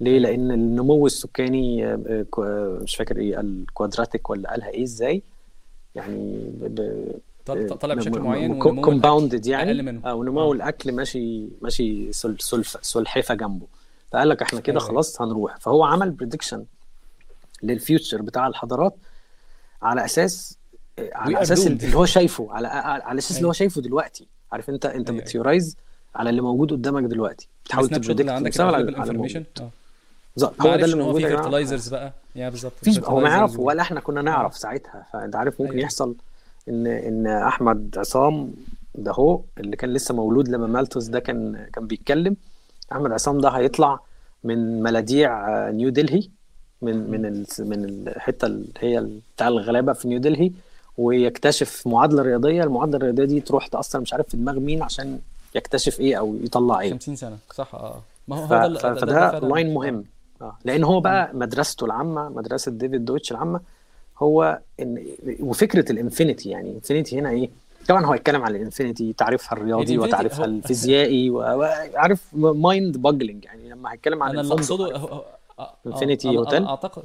ليه؟ 0.02 0.20
لأن 0.20 0.52
النمو 0.52 1.06
السكاني 1.06 1.86
آه، 1.86 2.26
كو- 2.30 2.44
آه، 2.44 2.80
مش 2.84 2.96
فاكر 2.96 3.18
إيه 3.18 3.40
ال 3.40 3.49
quadratic 3.49 4.30
ولا 4.30 4.50
قالها 4.50 4.70
إيه 4.70 4.84
إزاي؟ 4.84 5.24
يعني 5.96 6.38
ب... 6.62 7.02
طلع 7.46 7.94
بشكل 7.94 8.20
معين 8.20 8.60
compounded 8.60 9.40
أقل 9.40 9.50
يعني 9.50 9.82
منه. 9.82 10.02
آه 10.06 10.16
ونمو 10.16 10.52
آه. 10.52 10.52
الأكل 10.54 10.92
ماشي 10.92 11.48
ماشي 11.62 12.14
سل... 12.14 12.36
سلف... 12.40 12.78
سلحفة 12.82 13.34
جنبه. 13.36 13.68
فقال 14.12 14.30
لك 14.30 14.42
إحنا 14.42 14.60
كده 14.60 14.80
أيوه. 14.80 14.90
خلاص 14.90 15.22
هنروح. 15.22 15.58
فهو 15.58 15.84
عمل 15.84 16.12
بريدكشن 16.12 16.66
للفيوتشر 17.64 18.22
بتاع 18.22 18.48
الحضارات 18.48 18.96
على 19.82 20.06
أساس 20.06 20.58
we 21.00 21.04
على 21.14 21.36
are 21.36 21.42
أساس 21.42 21.68
اللي 21.68 21.98
هو 21.98 22.06
شايفه 22.06 22.48
على 22.52 22.68
على 22.68 23.20
أساس 23.20 23.38
اللي 23.38 23.48
هو 23.48 23.54
شايفه 23.54 23.82
دلوقتي. 23.82 24.28
عارف 24.52 24.70
انت 24.70 24.86
أنت 24.86 24.96
أيوه 24.96 25.10
أيوه. 25.10 25.22
بتيورايز 25.22 25.78
على 26.16 26.30
اللي 26.30 26.42
موجود 26.42 26.72
قدامك 26.72 27.04
دلوقتي. 27.04 27.48
بتحاول 27.66 27.90
تبريدكت 27.90 28.30
عندك 28.30 28.60
على 28.60 28.70
الافيلبل 28.70 28.96
على 28.96 29.10
انفورميشن 29.10 29.36
الموجود 29.36 29.62
آه. 29.62 29.70
بالظبط 30.36 30.62
ما 30.62 30.72
هو 30.74 30.76
ده 30.76 30.86
اللي 30.86 30.96
موجود 30.96 31.22
في 31.22 31.28
فيرتلايزرز 31.28 31.88
بقى. 31.88 32.14
يا 32.36 32.50
بالظبط 32.50 32.74
هو 33.04 33.20
ما 33.20 33.30
يعرف. 33.30 33.60
ولا 33.60 33.82
إحنا 33.82 34.00
كنا 34.00 34.20
آه. 34.20 34.24
نعرف 34.24 34.58
ساعتها 34.58 35.06
فانت 35.14 35.36
عارف 35.36 35.62
ممكن 35.62 35.72
أيوه. 35.74 35.84
يحصل 35.84 36.16
إن 36.70 36.88
إن 36.88 37.28
أحمد 37.28 37.96
عصام 37.98 38.54
ده 38.96 39.12
هو 39.12 39.42
اللي 39.58 39.76
كان 39.76 39.94
لسه 39.94 40.14
مولود 40.14 40.48
لما 40.50 40.68
مالتوس 40.68 41.06
ده 41.06 41.20
كان 41.20 41.66
كان 41.74 41.88
بيتكلم. 41.88 42.36
أحمد 42.92 43.12
عصام 43.12 43.38
ده 43.42 43.50
هيطلع 43.50 44.00
من 44.44 44.84
ملاذيع 44.84 45.50
آه، 45.68 45.72
نيو 45.72 45.90
دلهي 45.90 46.30
من 46.82 47.12
من. 47.12 47.26
ال- 47.26 47.46
من 47.60 47.86
الحتة 48.08 48.46
اللي 48.46 48.68
هي 48.80 49.08
بتاع 49.36 49.48
الغلابة 49.48 49.94
في 49.94 50.08
نيو 50.08 50.20
دلهي 50.20 50.52
ويكتشف 50.98 51.88
معادلة 51.88 52.22
رياضية. 52.22 52.64
المعادلة 52.64 52.98
الرياضية 52.98 53.26
دي 53.26 53.42
تروح 53.42 53.68
تأثر 53.68 54.00
مش 54.00 54.14
عارف 54.14 54.28
في 54.30 54.38
دماغ 54.38 54.60
مين 54.60 54.84
عشان 54.84 55.20
يكتشف 55.56 56.00
إيه 56.00 56.16
أو 56.16 56.36
يطلع 56.44 56.80
إيه. 56.80 56.92
50 56.92 57.16
سنة 57.16 57.38
صح 57.54 57.76
آه. 57.76 58.02
ما 58.28 58.36
هو 58.38 58.48
ف... 58.48 58.54
ده 58.54 58.94
فده 58.94 59.40
لاين 59.40 59.74
مهم. 59.74 60.04
آه. 60.42 60.58
لأن 60.66 60.84
هو. 60.84 61.00
بقى 61.00 61.32
مدرسته 61.34 61.86
العامة 61.86 62.30
مدرسة 62.30 62.72
ديفيد 62.72 63.06
دويتش 63.06 63.32
العامة 63.32 63.60
هو 64.18 64.60
إن 64.80 65.06
وفكرة 65.40 65.92
الإنفينيتي 65.92 66.50
يعني 66.50 66.72
إنفينيتي 66.72 67.20
هنا 67.20 67.30
إيه؟ 67.30 67.50
طبعا 67.88 68.06
هو 68.06 68.14
هيتكلم 68.14 68.42
عن 68.42 68.56
الإنفينيتي 68.56 69.14
تعريفها 69.14 69.58
الرياضي 69.58 69.98
وتعريفها 69.98 70.46
الفيزيائي 70.46 71.30
وعارف 71.30 72.22
مايند 72.34 72.98
باجلينج 72.98 73.46
يعني 73.46 73.70
لما 73.70 73.94
هيتكلم 73.94 74.24
عن 74.24 74.30
أنا 74.30 74.42
اللي 74.42 74.54
أقصده 74.54 75.24
infinity 75.88 76.38
hotel 76.38 76.56
أنا 76.58 76.70
اعتقد 76.70 77.04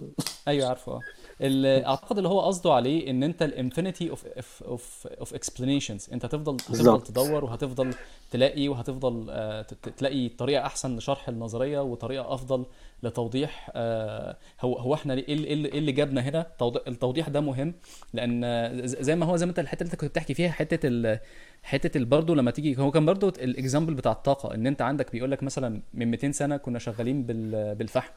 أيوه 0.48 0.68
عارفه 0.68 1.00
آه 1.40 1.46
ال- 1.46 1.84
أعتقد 1.84 2.16
اللي 2.16 2.28
هو 2.28 2.40
قصده 2.40 2.72
عليه 2.72 3.10
إن 3.10 3.22
أنت 3.22 3.42
ال 3.42 3.50
infinity 3.50 4.10
of 4.10 4.26
of 4.62 5.06
of 5.20 5.34
explanations 5.34 6.08
أنت 6.12 6.24
هتفضل 6.24 6.52
هتفضل 6.54 7.02
تدور 7.02 7.44
وهتفضل 7.44 7.94
تلاقي 8.30 8.68
وهتفضل 8.68 9.26
آه، 9.30 9.62
تلاقي 9.96 10.28
طريقة 10.28 10.66
أحسن 10.66 10.96
لشرح 10.96 11.28
النظرية 11.28 11.80
وطريقة 11.80 12.34
أفضل 12.34 12.64
لتوضيح 13.02 13.70
آه، 13.74 14.36
هو 14.60 14.74
هو 14.78 14.94
إحنا 14.94 15.14
إيه 15.14 15.34
اللي 15.34 15.46
إيه 15.46 15.52
اللي 15.54 15.68
إيه 15.68 15.78
اللي 15.78 15.92
جابنا 15.92 16.20
هنا؟ 16.20 16.46
توضيح 16.58 16.82
التوضيح 16.88 17.28
ده 17.28 17.40
مهم 17.40 17.74
لأن 18.14 18.42
زي 18.86 19.16
ما 19.16 19.26
هو 19.26 19.36
زي 19.36 19.46
ما 19.46 19.50
أنت 19.50 19.58
الحتة 19.58 19.82
اللي 19.82 19.92
أنت 19.92 20.00
كنت 20.00 20.10
بتحكي 20.10 20.34
فيها 20.34 20.50
حتة 20.50 20.80
ال 20.88 21.18
حتة 21.62 22.04
برضه 22.04 22.34
لما 22.34 22.50
تيجي 22.50 22.78
هو 22.78 22.90
كان 22.90 23.06
برضه 23.06 23.28
ال 23.28 23.37
example 23.37 23.94
بتاع 23.94 24.12
الطاقة 24.12 24.54
إن 24.54 24.66
أنت 24.66 24.82
عندك 24.82 25.12
بيقول 25.12 25.30
لك 25.30 25.42
مثلا 25.42 25.80
من 25.94 26.10
200 26.10 26.32
سنة 26.32 26.56
كنا 26.56 26.78
شغالين 26.78 27.22
بال 27.22 27.74
بالفحم. 27.74 28.12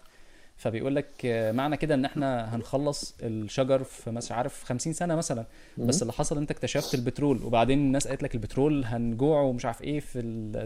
فبيقول 0.62 0.95
لك 0.95 1.07
معنى 1.55 1.78
كده 1.78 1.95
إن 1.95 2.05
إحنا 2.05 2.55
هنخلص 2.55 3.16
الشجر 3.22 3.84
في 3.84 4.12
مش 4.12 4.32
عارف 4.32 4.64
50 4.64 4.93
سنة 4.93 5.16
مثلا. 5.16 5.45
بس 5.78 6.01
اللي 6.01 6.14
حصل 6.14 6.38
أنت 6.38 6.51
اكتشفت 6.51 6.93
البترول 6.93 7.43
وبعدين 7.43 7.80
الناس 7.80 8.07
قالت 8.07 8.24
لك 8.24 8.36
البترول 8.36 8.86
هنجوع 8.86 9.41
ومش 9.41 9.66
عارف 9.66 9.82
إيه 9.82 9.99
في 9.99 10.22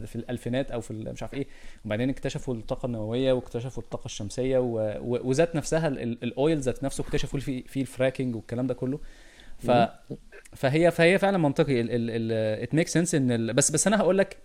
في 0.08 0.16
الألفينات 0.16 0.72
أو 0.72 0.82
في 0.82 0.94
مش 0.94 1.24
عارف 1.24 1.34
إيه. 1.34 1.48
وبعدين 1.86 2.10
اكتشفوا 2.10 2.54
الطاقة 2.56 2.86
النووية 2.86 3.34
واكتشفوا 3.34 3.84
الطاقة 3.84 4.06
الشمسية 4.06 4.58
وذات 5.02 5.56
نفسها 5.56 5.88
ال- 5.88 6.00
ال- 6.04 6.24
ال 6.24 6.33
oil 6.33 6.60
ذات 6.60 6.84
نفسه 6.84 7.02
اكتشفوا 7.02 7.40
فيه 7.40 7.64
فيه 7.64 7.82
ال 7.82 7.88
fracking 7.88 8.36
والكلام 8.36 8.68
ده 8.68 8.74
كله. 8.74 9.00
ف 9.60 9.72
فهي 10.54 10.92
فهي 10.92 11.20
فعلا 11.20 11.38
منطقي. 11.38 11.82
it 12.64 12.76
make 12.76 12.88
sense 12.88 13.16
إن 13.16 13.32
ال... 13.32 13.54
بس 13.54 13.72
بس 13.72 13.88
أنا 13.88 13.98
هقول 14.00 14.18
لك 14.18 14.38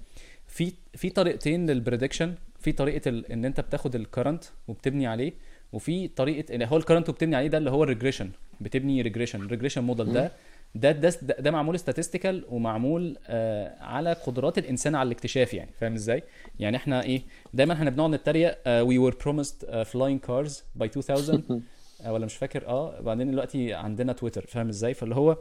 في 0.51 0.73
في 0.95 1.11
طريقتين 1.11 1.71
لل 1.71 1.82
prediction 1.82 2.35
في 2.59 2.73
طريقة 2.73 3.09
ال... 3.09 3.33
إن 3.33 3.45
أنت 3.45 3.61
بتاخد 3.61 3.95
ال 3.95 4.01
current 4.01 4.45
وبتبني 4.69 5.07
عليه 5.07 5.33
وفي 5.73 6.09
طريقة 6.09 6.55
اللي 6.55 6.67
هو 6.67 6.77
ال 6.77 6.81
current 6.81 7.09
وبتبني 7.09 7.37
عليه 7.37 7.49
ده 7.49 7.59
اللي 7.59 7.71
هو 7.71 7.83
ال 7.83 7.87
regression 7.87 8.31
بتبني 8.61 9.03
regression 9.03 9.47
regression 9.47 9.85
model 9.85 10.13
ده 10.13 10.33
ده 10.75 10.93
ده 10.93 11.11
ده, 11.39 11.51
معمول 11.51 11.79
statistical 11.79 12.35
ومعمول 12.49 13.17
آه 13.27 13.83
على 13.83 14.13
قدرات 14.13 14.59
الإنسان 14.59 14.95
على 14.95 15.07
الاكتشاف 15.07 15.55
يعني. 15.55 15.71
فاهم 15.81 15.95
إزاي؟ 15.95 16.23
يعني 16.59 16.77
إحنا 16.77 17.03
إيه 17.03 17.23
دايما 17.55 17.75
إحنا 17.75 17.91
بنقعد 17.91 18.11
نتريق 18.11 18.55
were 18.83 19.15
promised 19.15 19.67
uh, 19.67 19.85
flying 19.93 20.29
cars 20.29 20.53
by 20.81 20.89
2000 20.97 21.43
آه 22.05 22.13
ولا 22.13 22.27
مش 22.27 22.35
فاكر 22.37 22.67
آه 22.67 23.01
بعدين 23.01 23.31
دلوقتي 23.31 23.75
عندنا 23.75 24.13
تويتر 24.13 24.47
فاهم 24.47 24.69
إزاي؟ 24.69 24.95
فاللي 24.95 25.15
هو 25.15 25.37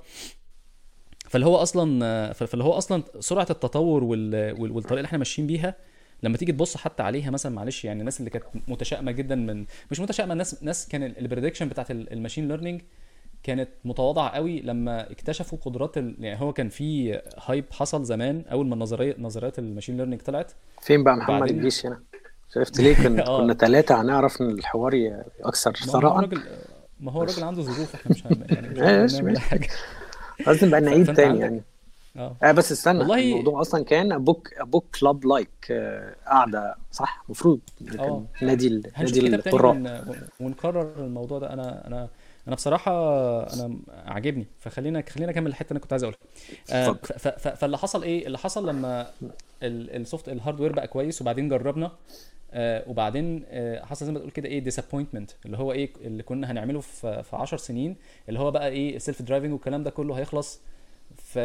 فاللي 1.29 1.45
هو 1.47 1.55
أصلا 1.55 2.05
آه، 2.05 2.31
فاللي 2.33 2.63
هو 2.63 2.71
أصلا 2.73 3.03
سرعة 3.19 3.47
التطور 3.49 4.03
وال... 4.03 4.55
وال- 4.61 4.71
والطريقة 4.71 4.97
اللي 4.99 5.05
إحنا 5.07 5.17
ماشيين 5.17 5.47
بيها 5.47 5.75
لما 6.23 6.37
تيجي 6.37 6.51
تبص 6.51 6.77
حتى 6.77 7.03
عليها 7.03 7.31
مثلا 7.31 7.55
معلش 7.55 7.85
يعني 7.85 7.99
الناس 7.99 8.19
اللي 8.19 8.29
كانت 8.29 8.43
متشائمة 8.67 9.11
جدا 9.11 9.35
من 9.35 9.65
مش 9.91 9.99
متشائمة 9.99 10.33
الناس 10.33 10.63
ناس 10.63 10.87
كان 10.87 11.03
البريدكشن 11.03 11.67
بتاعت 11.69 11.91
ال- 11.91 12.13
الماشين 12.13 12.47
ليرنينج 12.47 12.81
كانت 13.43 13.69
متواضعة 13.85 14.29
قوي 14.29 14.61
لما 14.61 15.11
اكتشفوا 15.11 15.57
قدرات 15.61 15.97
ال... 15.97 16.15
يعني 16.19 16.41
هو 16.41 16.53
كان 16.53 16.69
في 16.69 17.21
هايب 17.45 17.65
حصل 17.71 18.03
زمان 18.03 18.43
أول 18.51 18.67
ما 18.67 18.73
النظريه 18.73 19.15
نظريات 19.19 19.59
الماشين 19.59 19.97
ليرنينج 19.97 20.21
طلعت. 20.21 20.51
فين 20.81 21.03
بقى 21.03 21.15
محمد 21.17 21.35
وبعدين- 21.37 21.57
الجيش 21.57 21.85
هنا؟ 21.85 21.99
شفت 22.55 22.79
ليه 22.79 22.95
كنا 23.03 23.27
آه. 23.27 23.41
كنا 23.41 23.53
ثلاثة 23.53 24.01
هنعرف 24.01 24.41
إن 24.41 24.49
الحوار 24.51 25.21
أكثر 25.43 25.71
ما 25.71 25.87
هو 25.93 25.99
ثراء. 25.99 26.15
الراجل 26.19 26.41
ما 26.99 27.11
هو 27.11 27.23
الراجل 27.23 27.43
عنده 27.43 27.61
ظروف 27.61 27.95
إحنا 27.95 28.11
مش 28.11 28.25
هن... 28.27 28.45
يعني 28.49 29.03
مش 29.03 29.13
هنعمل. 29.15 29.39
حاجة. 29.39 29.67
لازم 30.47 30.67
نبقى 30.67 30.81
نعيد 30.81 31.13
تاني 31.13 31.39
يعني. 31.39 31.61
آه. 32.17 32.35
آه 32.43 32.51
بس 32.51 32.71
استنى 32.71 32.99
والله- 32.99 33.19
الموضوع 33.19 33.61
أصلا 33.61 33.83
كان 33.83 34.23
book 34.23 34.49
book 34.61 34.85
club 34.99 35.25
like 35.25 35.71
قاعدة 36.25 36.75
صح؟ 36.91 37.23
المفروض 37.25 37.59
كان 37.87 37.99
آه. 37.99 38.25
نادي 38.41 38.67
ال- 38.67 38.91
نادي 38.97 39.27
القراء. 39.27 39.71
ون... 39.75 39.99
ونكرر 40.39 40.93
الموضوع 40.97 41.39
ده. 41.39 41.53
أنا 41.53 41.87
أنا 41.87 42.07
أنا 42.47 42.55
بصراحة 42.55 42.91
أنا 43.53 43.77
عاجبني. 44.05 44.47
فخلينا 44.59 45.03
خلينا 45.09 45.31
أكمل 45.31 45.47
الحتة 45.47 45.63
اللي 45.67 45.71
أنا 45.71 45.79
كنت 45.79 45.93
عايز 45.93 46.03
أقولها. 46.03 46.19
آه،. 46.71 46.91
ف... 47.03 47.27
فاللي 47.47 47.77
حصل 47.77 48.03
إيه؟ 48.03 48.27
اللي 48.27 48.37
حصل 48.37 48.69
لما 48.69 49.01
ال- 49.63 49.95
ال 50.01 50.04
software 50.04 50.29
ال 50.29 50.34
hardware 50.34 50.71
بقى 50.73 50.87
كويس 50.87 51.21
وبعدين 51.21 51.49
جربنا. 51.49 51.91
آه 52.53 52.83
وبعدين 52.87 53.43
آه 53.49 53.85
حصل 53.85 54.05
زي 54.05 54.11
ما 54.11 54.19
تقول 54.19 54.31
كده 54.31 54.49
إيه 54.49 54.59
disappointment 54.59 55.31
اللي 55.45 55.57
هو 55.57 55.71
إيه 55.71 55.89
اللي 56.01 56.23
كنا 56.23 56.51
هنعمله 56.51 56.79
في 56.79 57.23
في 57.23 57.35
10 57.35 57.57
سنين 57.57 57.95
اللي 58.29 58.39
هو 58.39 58.51
بقى 58.51 58.69
إيه 58.69 58.95
ال 58.95 59.00
self 59.00 59.21
driving 59.21 59.53
والكلام 59.53 59.83
ده 59.83 59.89
كله 59.91 60.15
هيخلص 60.15 60.61
في 61.17 61.39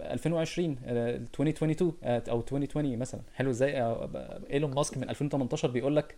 2020 0.00 0.76
آه، 0.86 1.16
2022 1.16 1.92
آه، 2.04 2.22
أو 2.30 2.38
2020 2.40 2.98
مثلا. 2.98 3.20
حلو 3.34 3.50
إزاي؟ 3.50 3.80
آه، 3.82 4.40
إيلون 4.50 4.74
ماسك 4.74 4.98
من 4.98 5.10
2018 5.10 5.70
بيقول 5.70 5.96
لك 5.96 6.14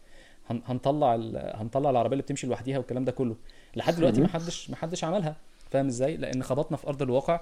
هن- 0.51 0.63
هنطلع 0.67 1.15
هنطلع 1.55 1.91
العربية 1.91 2.13
اللي 2.13 2.23
بتمشي 2.23 2.47
لوحديها 2.47 2.79
والكلام 2.79 3.05
ده 3.05 3.13
كله. 3.13 3.37
لحد 3.77 3.97
دلوقتي 3.97 4.21
ما 4.21 4.29
حدش 4.29 4.71
ما 4.71 4.77
حدش 4.77 5.05
عملها. 5.05 5.37
فاهم 5.71 5.87
إزاي؟ 5.87 6.17
لأن 6.17 6.43
خبطنا 6.43 6.77
في 6.77 6.87
أرض 6.89 7.03
الواقع. 7.03 7.41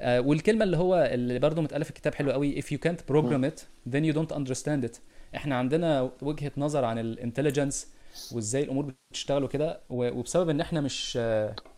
آه، 0.00 0.20
والكلمة 0.20 0.64
اللي 0.64 0.76
هو 0.76 1.08
اللي 1.12 1.38
برضه 1.38 1.62
متقاله 1.62 1.84
في 1.84 1.90
الكتاب 1.90 2.14
حلو 2.14 2.30
قوي 2.30 2.62
if 2.62 2.64
you 2.64 2.78
can't 2.88 3.00
program 3.12 3.50
it 3.50 3.60
then 3.92 4.02
you 4.02 4.14
don't 4.18 4.34
understand 4.36 4.88
it. 4.88 4.96
إحنا 5.36 5.54
عندنا 5.56 6.10
وجهة 6.22 6.52
نظر 6.56 6.84
عن 6.84 6.98
ال 6.98 7.05
intelligence 7.05 7.88
وازاي 8.32 8.62
الأمور 8.62 8.94
بتشتغل 9.12 9.44
وكده 9.44 9.80
وبسبب 9.90 10.48
ان 10.48 10.60
إحنا 10.60 10.80
مش 10.80 11.18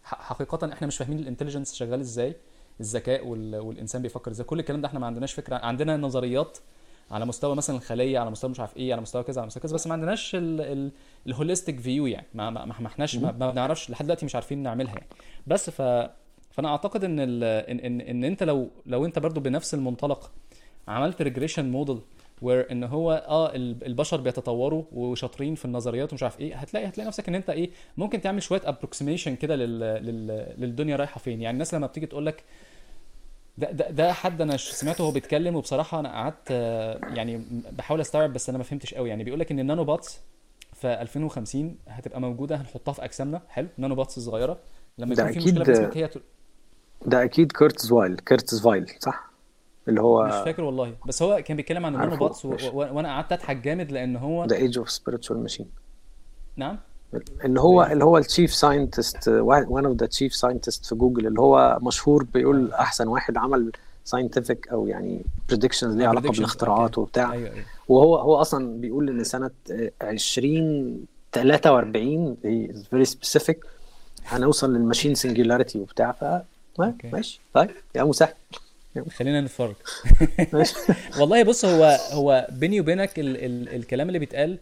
حقيقة 0.04 0.72
إحنا 0.72 0.86
مش 0.86 0.96
فاهمين 0.96 1.18
ال 1.18 1.23
intelligence 1.23 1.74
شغال 1.74 2.00
إزاي 2.00 2.36
الذكاء 2.80 3.26
وال- 3.26 3.56
والإنسان 3.56 4.02
بيفكر 4.02 4.30
إزاي 4.30 4.46
كل 4.46 4.58
الكلام 4.60 4.80
ده 4.80 4.88
إحنا 4.88 4.98
ما 5.00 5.06
عندناش 5.06 5.32
فكرة 5.32 5.56
عندنا 5.56 5.96
نظريات 5.96 6.58
على 7.10 7.26
مستوى 7.26 7.54
مثلا 7.56 7.76
الخلية 7.76 8.18
على 8.18 8.30
مستوى 8.30 8.50
مش 8.50 8.60
عارف 8.60 8.76
إيه 8.76 8.92
على 8.92 9.02
مستوى 9.02 9.22
كذا 9.22 9.40
على 9.40 9.46
مستوى 9.46 9.62
كذا 9.62 9.74
بس 9.74 9.86
ما 9.86 9.92
عندناش 9.92 10.36
ال 11.26 11.32
holistic 11.32 11.80
view 11.80 12.06
يعني 12.06 12.26
ما 12.34 12.50
ما 12.50 12.64
ما 12.64 12.86
احناش 12.86 13.16
ما, 13.16 13.32
ما 13.32 13.50
بنعرفش 13.50 13.90
لحد 13.90 14.04
دلوقتي 14.04 14.26
مش 14.26 14.34
عارفين 14.34 14.62
نعملها 14.62 14.94
يعني. 14.94 15.06
بس 15.46 15.70
ف 15.70 15.82
فأنا 16.52 16.68
أعتقد 16.68 17.04
إن 17.04 17.16
ال... 17.20 17.44
ان 17.44 18.00
ان, 18.00 18.24
أنت 18.24 18.42
لو 18.42 18.70
لو 18.86 19.04
أنت 19.06 19.18
برضو 19.18 19.40
بنفس 19.40 19.74
المنطلق 19.74 20.30
عملت 20.88 21.22
regression 21.22 21.70
model 21.70 22.00
where 22.42 22.72
in 22.72 22.84
هو 22.84 23.24
آه 23.28 23.54
ال- 23.54 23.86
البشر 23.86 24.20
بيتطوروا 24.20 24.84
وشاطرين 24.92 25.54
في 25.54 25.64
النظريات 25.64 26.12
ومش 26.12 26.22
عارف 26.22 26.40
إيه. 26.40 26.56
هتلاقي 26.56 26.86
هتلاقي 26.88 27.08
نفسك 27.08 27.28
إن 27.28 27.34
أنت 27.34 27.50
إيه 27.50 27.70
ممكن 27.96 28.20
تعمل 28.20 28.42
شوية 28.42 28.60
approximation 28.64 29.36
كده 29.36 29.56
لل... 29.56 29.78
لل... 29.80 30.26
للدنيا 30.58 30.96
رايحة 30.96 31.18
فين. 31.18 31.42
يعني 31.42 31.52
الناس 31.54 31.74
لما 31.74 31.86
بتيجي 31.86 32.06
تقول 32.06 32.26
لك 32.26 32.44
ده, 33.58 33.70
ده 33.70 33.90
ده 33.90 34.12
حد 34.12 34.40
أنا 34.40 34.56
سمعته 34.56 35.04
وهو 35.04 35.12
بيتكلم 35.12 35.56
وبصراحة 35.56 36.00
أنا 36.00 36.08
قعدت 36.08 36.50
يعني 37.16 37.42
بحاول 37.72 38.00
أستوعب 38.00 38.32
بس 38.32 38.48
أنا 38.48 38.58
ما 38.58 38.64
فهمتش 38.64 38.94
قوي. 38.94 39.08
يعني 39.08 39.24
بيقول 39.24 39.40
لك 39.40 39.50
إن 39.50 39.58
ال 39.60 39.65
nano 39.65 39.84
bots 39.84 40.20
في 40.74 40.86
2050 40.86 41.76
هتبقى 41.88 42.20
موجودة 42.20 42.56
هنحطها 42.56 42.92
في 42.92 43.04
أجسامنا. 43.04 43.42
حلو. 43.48 43.68
nano 43.78 43.94
bots 43.94 44.18
صغيره 44.18 44.58
لما 44.98 45.12
يكون 45.14 45.32
في 45.32 45.38
مشكلة 45.38 45.64
جسمك 45.64 45.96
هي 45.96 46.10
ده 47.06 47.24
أكيد 47.24 47.52
كيرزويل 47.52 48.16
كيرزويل 48.16 48.86
صح؟ 48.98 49.29
اللي 49.88 50.00
مش 50.00 50.04
هو 50.04 50.42
فاكر 50.44 50.62
والله. 50.62 50.94
بس 51.06 51.22
هو 51.22 51.42
كان 51.44 51.56
بيتكلم 51.56 51.86
عن 51.86 51.94
ال 51.94 51.99
nano 51.99 52.16
bots. 52.16 52.44
وأنا 52.74 53.08
قعدت 53.08 53.32
أضحك 53.32 53.56
جامد 53.56 53.92
لأن 53.92 54.16
هو 54.16 54.44
ذا 54.44 54.56
Age 54.56 54.78
of 54.78 54.90
Spiritual 54.90 55.42
Machines 55.42 55.66
نعم؟ 56.56 56.78
اللي 57.44 57.60
هو 57.60 57.84
of- 57.84 57.90
اللي 57.90 58.04
هو 58.04 58.18
ال 58.18 58.24
chief 58.24 58.54
scientist 58.54 59.28
one 59.28 59.84
of 59.86 59.96
the 59.96 60.06
chief 60.06 60.34
scientists 60.34 60.86
في 60.86 60.94
جوجل 60.94 61.26
اللي 61.26 61.40
هو 61.40 61.78
مشهور 61.82 62.24
بيقول 62.24 62.72
أحسن 62.72 63.08
واحد 63.08 63.36
عمل 63.36 63.72
scientific 64.04 64.68
أو 64.72 64.86
يعني 64.86 65.22
predictions 65.48 65.96
ليها 65.96 66.08
علاقة 66.08 66.30
بالاختراعات. 66.30 66.98
وبتاع. 66.98 67.32
أيوه 67.32 67.50
أيوه. 67.50 67.64
وهو 67.88 68.16
هو 68.16 68.36
أصلا 68.36 68.80
بيقول 68.80 69.08
إن 69.08 69.24
سنة 69.24 69.50
آه، 69.70 69.90
2043 70.02 72.36
هي 72.44 72.72
very 72.90 73.04
specific 73.04 73.64
هنوصل 74.26 74.72
لل 74.74 74.83
machine 74.83 75.14
singularity 75.14 75.78
وبتاع. 75.78 76.12
ف. 76.12 76.24
ماشي. 77.12 77.40
طيب 77.54 77.70
يا 77.94 78.04
مسهل. 78.04 78.32
خلينا 79.10 79.40
نتفرج. 79.40 79.74
والله 81.18 81.42
بص 81.42 81.64
هو 81.64 81.98
هو 82.12 82.46
بيني 82.50 82.80
وبينك 82.80 83.18
ال 83.18 83.36
ال 83.36 83.68
الكلام 83.76 84.08
اللي 84.08 84.18
بيتقال 84.18 84.58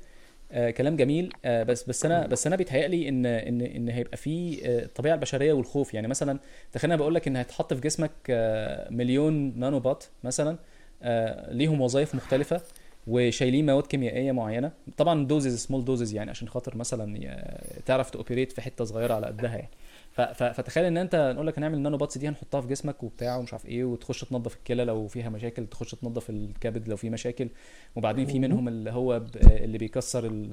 آه 0.53 0.71
كلام 0.71 0.97
جميل 0.97 1.33
آه 1.45 1.63
بس 1.63 1.85
بس 1.85 2.05
أنا 2.05 2.27
بس 2.27 2.47
أنا 2.47 2.57
بيتهيألي 2.57 3.09
إن 3.09 3.27
إن 3.27 3.61
إن 3.61 3.89
هيبقى 3.89 4.17
في 4.17 4.61
آه 4.65 4.85
الطبيعة 4.85 5.15
البشرية 5.15 5.53
والخوف. 5.53 5.95
يعني 5.95 6.09
مثلا 6.09 6.39
تخيل 6.73 6.91
أنا 6.91 6.97
بقول 7.01 7.15
لك 7.15 7.29
إن 7.29 7.37
هيتحط 7.37 7.75
في 7.75 7.81
جسمك 7.81 8.11
آه 8.31 8.91
مليون 8.91 9.59
nano 9.61 9.81
bot 9.81 10.05
مثلا 10.25 10.59
آه 11.03 11.53
ليهم 11.53 11.81
وظائف 11.81 12.15
مختلفة 12.15 12.61
وشايلين 13.07 13.67
مواد 13.67 13.87
كيميائية 13.87 14.33
معينة. 14.33 14.73
طبعا 14.97 15.27
doses 15.27 15.59
small 15.59 15.85
doses 15.85 16.15
يعني 16.15 16.31
عشان 16.31 16.49
خاطر 16.49 16.77
مثلا 16.77 17.37
تعرف 17.87 18.11
ت 18.11 18.16
operate 18.16 18.53
في 18.53 18.61
حتة 18.61 18.85
صغيرة 18.85 19.15
على 19.15 19.27
قدها 19.27 19.57
يعني. 19.57 19.69
فتخيل 20.27 20.85
إن 20.85 20.97
أنت 20.97 21.33
نقول 21.35 21.47
لك 21.47 21.59
هنعمل 21.59 21.75
ال 21.75 21.79
nano 21.79 21.97
bots 21.97 22.19
دي 22.19 22.29
هنحطها 22.29 22.61
في 22.61 22.69
جسمك 22.69 23.03
وبتاع 23.03 23.37
ومش 23.37 23.53
عارف 23.53 23.67
إيه 23.67 23.85
وتخش 23.85 24.21
تنظف 24.25 24.57
الكلى 24.57 24.85
لو 24.85 25.07
فيها 25.07 25.29
مشاكل 25.29 25.67
تخش 25.67 25.91
تنظف 25.95 26.31
الكبد 26.31 26.89
لو 26.89 26.97
في 26.97 27.11
مشاكل 27.11 27.49
وبعدين 27.97 28.27
في 28.27 28.39
منهم 28.39 28.69
اللي 28.69 28.91
هو 28.91 29.23
اللي 29.37 29.79
بيكسر 29.79 30.27
ال- 30.27 30.53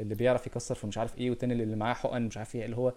اللي 0.00 0.14
بيعرف 0.14 0.46
يكسر 0.46 0.74
في 0.74 0.86
مش 0.86 0.98
عارف 0.98 1.18
إيه 1.18 1.30
والتاني 1.30 1.52
اللي 1.52 1.76
معاه 1.76 1.94
حقن 1.94 2.22
مش 2.22 2.36
عارف 2.36 2.54
إيه 2.56 2.64
اللي 2.64 2.76
هو 2.76 2.94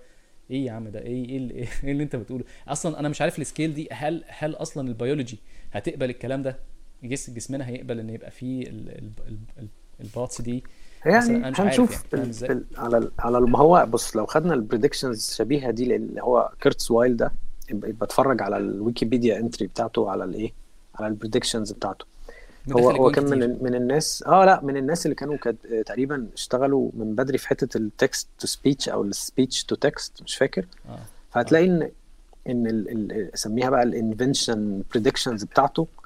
إيه 0.51 0.65
يا 0.65 0.71
عم 0.71 0.87
ده؟ 0.87 0.99
إيه 1.01 1.25
إيه 1.29 1.37
اللي, 1.37 1.53
إيه 1.83 1.91
اللي 1.91 2.03
أنت 2.03 2.15
بتقوله؟ 2.15 2.43
أصلا 2.67 2.99
أنا 2.99 3.09
مش 3.09 3.21
عارف 3.21 3.39
ال 3.39 3.45
scale 3.45 3.73
دي 3.73 3.87
هل 3.91 4.23
هل 4.27 4.55
أصلا 4.55 4.87
البيولوجي 4.87 5.39
هتقبل 5.71 6.09
الكلام 6.09 6.41
ده؟ 6.41 6.59
جس 7.03 7.29
جسمنا 7.29 7.67
هيقبل 7.69 7.99
إن 7.99 8.09
يبقى 8.09 8.31
فيه 8.31 8.61
ال- 8.67 8.89
ال- 8.89 9.11
ال- 9.27 9.37
ال- 9.59 9.67
ال 10.01 10.09
bots 10.09 10.41
دي 10.41 10.63
يعني 11.05 11.51
مش 11.51 11.61
هنشوف 11.61 12.03
يعني، 12.13 12.63
على 12.77 13.11
على 13.19 13.41
ما 13.41 13.59
هو 13.59 13.85
بص 13.89 14.15
لو 14.15 14.25
خدنا 14.25 14.53
ال 14.53 14.60
predictions 14.60 15.31
شبيهة 15.35 15.71
دي 15.71 15.95
اللي 15.95 16.21
هو 16.21 16.51
كيرزويل 16.61 17.17
ده 17.17 17.31
اتفرج 18.01 18.41
على 18.41 18.57
الويكيبيديا 18.57 19.39
entry 19.39 19.67
بتاعته 19.67 20.09
على 20.09 20.23
الايه 20.23 20.53
على 20.95 21.07
ال 21.07 21.13
predictions 21.13 21.71
بتاعته. 21.71 22.05
هو 22.71 22.89
هو 22.89 23.11
كان. 23.11 23.23
من 23.39 23.57
من 23.63 23.75
الناس 23.75 24.23
آه 24.27 24.45
لا 24.45 24.59
من 24.63 24.77
الناس 24.77 25.05
اللي 25.05 25.15
كانوا 25.15 25.37
كد... 25.37 25.83
تقريبا 25.85 26.27
اشتغلوا 26.33 26.89
من 26.93 27.15
بدري 27.15 27.37
في 27.37 27.47
حتة 27.47 27.77
ال 27.77 27.87
text 27.87 28.27
to 28.39 28.47
speech 28.47 28.89
أو 28.89 29.03
ال 29.03 29.12
speech 29.12 29.63
to 29.63 29.75
text 29.75 30.23
مش 30.23 30.35
فاكر. 30.35 30.65
آه. 30.89 30.99
فهتلاقي 31.31 31.65
ان 31.65 31.89
إن 32.49 32.67
ال... 32.67 33.11
ال... 33.11 33.29
سميها 33.33 33.69
بقى 33.69 33.83
ال 33.83 33.93
invention 33.93 34.81
predictions 34.91 35.43
بتاعته. 35.43 35.81
آه، 35.81 36.02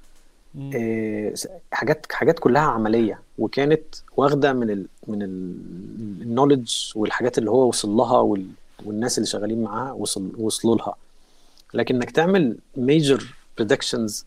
حاجات 1.72 2.06
حاجات 2.12 2.40
كلها 2.40 2.62
عملية 2.62 3.22
وكانت 3.38 3.84
واخدة 4.18 4.54
من 4.54 4.70
ال 4.70 4.86
من 5.08 5.22
ال 5.24 5.41
knowledge 5.41 6.92
والحاجات 6.96 7.38
اللي 7.38 7.52
هو 7.52 7.68
وصل 7.68 7.90
لها 7.90 8.20
وال... 8.20 8.48
والناس 8.86 9.18
اللي 9.18 9.28
شغالين 9.28 9.62
معاها 9.64 9.92
وصل 9.92 10.32
وصلوا 10.38 10.76
لها. 10.76 10.96
لكن 11.74 11.96
إنك 11.96 12.12
تعمل 12.12 12.58
major 12.78 13.34
predictions 13.58 14.26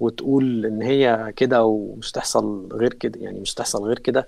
وتقول 0.00 0.66
إن 0.66 0.82
هي 0.82 1.32
كده 1.36 1.64
ومش 1.64 2.10
تحصل 2.12 2.68
غير 2.72 2.92
كده 2.94 3.20
يعني 3.20 3.40
مش 3.40 3.54
تحصل 3.54 3.84
غير 3.84 3.98
كده 3.98 4.26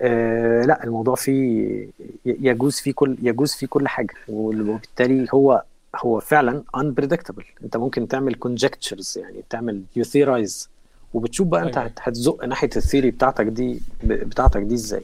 آه 0.00 0.62
لأ 0.62 0.84
الموضوع 0.84 1.14
فيه 1.14 1.88
يجوز 2.26 2.74
فيه 2.80 2.92
كل 2.92 3.16
يجوز 3.22 3.52
فيه 3.52 3.66
كل 3.66 3.88
حاجة 3.88 4.14
وبالتالي 4.28 5.26
هو 5.34 5.62
هو 5.96 6.20
فعلا 6.20 6.64
unpredictable. 6.76 7.44
انت 7.64 7.76
ممكن 7.76 8.08
تعمل 8.08 8.36
conjectures 8.46 9.16
يعني 9.16 9.42
تعمل 9.50 9.82
you 9.98 10.02
theorize 10.02 10.66
وبتشوف 11.14 11.48
بقى 11.48 11.62
انت 11.62 11.76
أيوة. 11.76 11.88
هت- 11.88 11.98
هتزق 12.02 12.44
ناحية 12.44 12.70
ال 12.76 12.81
theory 12.81 13.10
بتاعتك 13.10 13.46
دي 13.46 13.80
بتاعتك 14.04 14.60
دي 14.62 14.74
إزاي. 14.74 15.02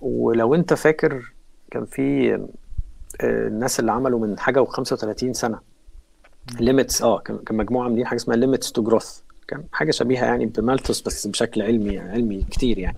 ولو 0.00 0.54
انت 0.54 0.74
فاكر 0.74 1.32
كان 1.70 1.84
في 1.84 2.34
آه، 2.34 2.38
الناس 3.48 3.80
اللي 3.80 3.92
عملوا 3.92 4.20
من 4.26 4.38
حاجة 4.38 4.64
و35 4.64 5.30
سنة. 5.32 5.58
limits 6.60 7.02
آه 7.02 7.18
كان 7.18 7.38
مجموعة 7.56 7.84
عاملين 7.84 8.06
حاجة 8.06 8.16
اسمها 8.16 8.36
Limits 8.36 8.72
to 8.72 8.82
Growth 8.82 9.20
كان 9.48 9.64
حاجة 9.72 9.90
شبيهة 9.90 10.24
يعني 10.24 10.46
بمالثوس 10.46 11.00
بس 11.02 11.26
بشكل 11.26 11.62
علمي 11.62 11.98
علمي 11.98 12.44
كتير 12.50 12.78
يعني. 12.78 12.96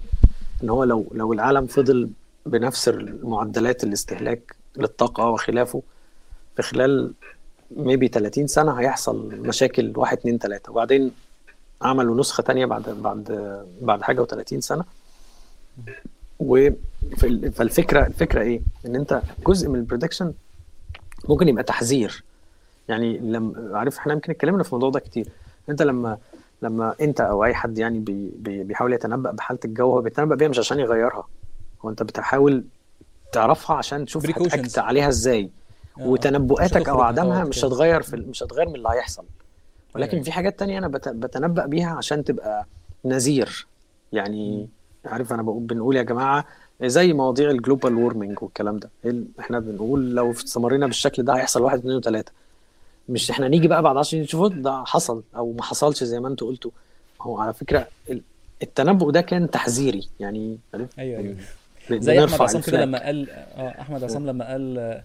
إن 0.64 0.70
هو 0.70 0.84
لو 0.84 1.06
لو 1.14 1.32
العالم 1.32 1.66
فضل 1.66 2.10
بنفس 2.46 2.88
المعدلات 2.88 3.84
الاستهلاك 3.84 4.54
للطاقة 4.76 5.30
وخلافه. 5.30 5.82
في 6.56 6.62
خلال 6.62 7.12
maybe 7.76 8.08
30 8.08 8.46
سنة 8.46 8.72
هيحصل 8.72 9.34
مشاكل 9.36 9.92
1 9.96 10.18
2 10.18 10.38
3 10.38 10.72
وبعدين 10.72 11.10
عملوا 11.82 12.20
نسخة 12.20 12.42
تانية 12.42 12.66
بعد 12.66 12.82
بعد 12.90 13.24
بعد 13.80 14.02
حاجة 14.02 14.24
و30 14.26 14.58
سنة. 14.58 14.84
فالفكرة 17.52 18.06
الفكرة 18.06 18.40
إيه؟ 18.42 18.60
إن 18.86 18.96
أنت 18.96 19.22
جزء 19.46 19.68
من 19.68 19.74
ال 19.78 19.83
prediction 19.83 20.32
ممكن 21.28 21.48
يبقى 21.48 21.62
تحذير. 21.64 22.24
يعني 22.88 23.18
لما 23.18 23.78
عارف 23.78 23.98
إحنا 23.98 24.12
يمكن 24.12 24.32
اتكلمنا 24.32 24.62
في 24.62 24.68
الموضوع 24.68 24.90
ده 24.90 25.00
كتير. 25.00 25.28
أنت 25.68 25.82
لما 25.82 26.18
لما 26.62 26.94
أنت 27.00 27.20
أو 27.20 27.44
أي 27.44 27.54
حد 27.54 27.78
يعني 27.78 27.98
بي 27.98 28.30
بي 28.36 28.62
بيحاول 28.62 28.92
يتنبأ 28.92 29.30
بحالة 29.30 29.60
الجو 29.64 29.92
هو 29.92 30.00
بيتنبأ 30.00 30.34
بيها 30.34 30.48
مش 30.48 30.58
عشان 30.58 30.80
يغيرها. 30.80 31.28
هو 31.84 31.90
أنت 31.90 32.02
بتحاول 32.02 32.64
تعرفها 33.32 33.76
عشان 33.76 34.04
تشوف. 34.04 34.26
هت 34.26 34.47
act 34.47 34.78
عليها 34.78 35.08
إزاي. 35.08 35.50
آه. 36.00 36.06
وتنبؤاتك 36.06 36.88
أو 36.88 37.00
عدمها 37.00 37.44
مش. 37.44 37.64
هتغير 37.64 38.02
في 38.02 38.16
مش 38.16 38.42
هتغير 38.42 38.68
من 38.68 38.74
اللي 38.74 38.88
هيحصل. 38.88 39.24
ولكن 39.94 40.12
أيوة. 40.12 40.24
في 40.24 40.32
حاجات 40.32 40.58
تانية 40.58 40.78
أنا 40.78 40.88
بت- 40.88 41.08
بتنبأ 41.08 41.66
بيها 41.66 41.90
عشان 41.90 42.24
تبقى 42.24 42.66
نذير. 43.04 43.66
يعني 44.12 44.68
عارف 45.06 45.32
أنا 45.32 45.42
بقول 45.42 45.62
بنقول 45.62 45.96
يا 45.96 46.02
جماعة 46.02 46.44
زي 46.82 47.12
مواضيع 47.12 47.50
ال 47.50 47.56
global 47.56 47.94
warming 47.94 48.42
والكلام 48.42 48.78
ده. 48.78 48.90
إحنا 49.40 49.58
بنقول 49.58 50.14
لو 50.14 50.30
استمرينا 50.30 50.86
بالشكل 50.86 51.22
ده 51.22 51.36
هيحصل 51.36 51.62
واحد 51.62 51.78
اثنين 51.78 51.96
وثلاثه 51.96 52.32
مش 53.08 53.30
إحنا 53.30 53.48
نيجي 53.48 53.68
بقى 53.68 53.82
بعد 53.82 53.96
10 53.96 54.10
سنين 54.10 54.22
نشوفوا 54.22 54.48
ده 54.48 54.84
حصل 54.84 55.22
أو 55.36 55.52
ما 55.52 55.62
حصلش 55.62 56.04
زي 56.04 56.20
ما 56.20 56.28
أنتوا 56.28 56.48
قلتوا. 56.48 56.70
هو 57.20 57.38
على 57.38 57.54
فكرة 57.54 57.88
ال- 58.10 58.22
التنبؤ 58.62 59.10
ده 59.10 59.20
كان 59.20 59.50
تحذيري. 59.50 60.08
يعني 60.20 60.58
عارف؟ 60.74 60.88
أيوه 60.98 61.22
ب- 61.22 61.36
زي 61.90 62.24
أحمد 62.24 62.40
عصام 62.40 62.62
كده. 62.62 62.84
لما 62.84 63.04
قال 63.04 63.30
آه 63.30 63.80
أحمد 63.80 64.04
عصام 64.04 64.26
لما 64.26 64.48
قال 64.50 64.78
آه، 64.78 65.02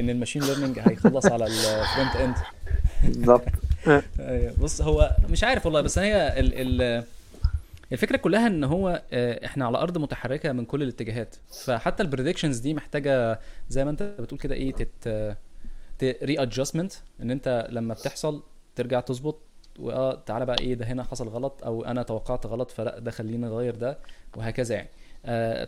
إن 0.00 0.10
ال 0.10 0.14
machine 0.14 0.42
learning 0.42 0.78
هيخلص 0.78 1.26
على 1.26 1.46
ال 1.46 1.58
front 1.58 2.16
end 2.16 2.34
بالظبط 3.04 3.44
أيوة. 4.18 4.52
بص 4.58 4.80
هو 4.82 5.16
مش 5.30 5.44
عارف 5.44 5.66
والله 5.66 5.80
بس 5.80 5.98
هي 5.98 6.40
ال 6.40 6.82
ال 6.82 7.04
الفكرة 7.92 8.16
كلها 8.16 8.46
إن 8.46 8.64
هو 8.64 9.02
آه، 9.12 9.46
إحنا 9.46 9.66
على 9.66 9.78
أرض 9.78 9.98
متحركة 9.98 10.52
من 10.52 10.64
كل 10.64 10.82
الاتجاهات 10.82 11.36
فحتى 11.64 12.02
ال 12.02 12.07
predictions 12.07 12.58
دي 12.58 12.74
محتاجة 12.74 13.40
زي 13.70 13.84
ما 13.84 13.90
أنت 13.90 14.02
بتقول 14.02 14.40
كده 14.40 14.54
إيه 14.54 14.72
تت 14.72 15.36
readjustment 16.22 16.92
إن 17.22 17.30
أنت 17.30 17.66
لما 17.70 17.94
بتحصل 17.94 18.42
ترجع 18.76 19.00
تظبط 19.00 19.38
وآه 19.78 20.22
تعالى 20.26 20.46
بقى 20.46 20.56
إيه 20.60 20.74
ده 20.74 20.86
هنا 20.86 21.04
حصل 21.04 21.28
غلط 21.28 21.64
أو 21.64 21.84
أنا 21.84 22.02
توقعت 22.02 22.46
غلط 22.46 22.70
فلأ 22.70 22.98
ده 22.98 23.10
خلينا 23.10 23.48
نغير 23.48 23.74
ده 23.74 23.98
وهكذا 24.36 24.74
يعني 24.74 24.88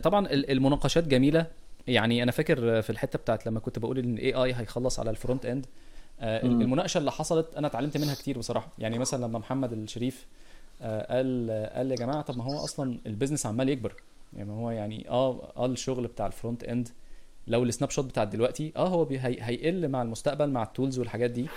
طبعا 0.03 0.27
ال- 0.27 0.51
المناقشات 0.51 1.07
جميلة. 1.07 1.45
يعني 1.87 2.23
أنا 2.23 2.31
فاكر 2.31 2.81
في 2.81 2.89
الحتة 2.89 3.19
بتاعت 3.19 3.45
لما 3.45 3.59
كنت 3.59 3.79
بقول 3.79 3.99
إن 3.99 4.13
ال 4.13 4.33
AI 4.33 4.53
هيخلص 4.53 4.99
على 4.99 5.09
ال 5.09 5.15
front 5.15 5.45
end 5.45 5.65
آه،. 6.19 6.45
المناقشة 6.45 6.97
اللي 6.97 7.11
حصلت 7.11 7.55
أنا 7.55 7.67
اتعلمت 7.67 7.97
منها 7.97 8.15
كتير 8.15 8.37
بصراحة. 8.37 8.71
يعني 8.79 8.99
مثلا 8.99 9.25
لما 9.25 9.39
محمد 9.39 9.73
الشريف 9.73 10.25
آه، 10.81 11.15
قال 11.15 11.49
قال 11.75 11.91
يا 11.91 11.95
جماعة 11.95 12.21
طب 12.21 12.37
ما 12.37 12.43
هو 12.43 12.63
أصلا 12.63 12.99
ال 13.05 13.09
business 13.09 13.45
عمال 13.45 13.69
يكبر. 13.69 13.93
يعني 14.33 14.49
ما 14.49 14.55
هو 14.55 14.71
يعني 14.71 15.09
آه 15.09 15.51
آه 15.57 15.65
الشغل 15.65 16.07
بتاع 16.07 16.27
ال 16.27 16.33
front 16.33 16.63
end 16.63 16.89
لو 17.47 17.63
ال 17.63 17.89
snapshot 17.89 18.05
بتاع 18.05 18.23
دلوقتي 18.23 18.73
آه 18.75 18.87
هو 18.87 19.07
هيقل 19.11 19.87
مع 19.87 20.01
المستقبل 20.01 20.49
مع 20.49 20.63
ال 20.63 20.69
tools 20.69 20.99
والحاجات 20.99 21.31
دي. 21.31 21.47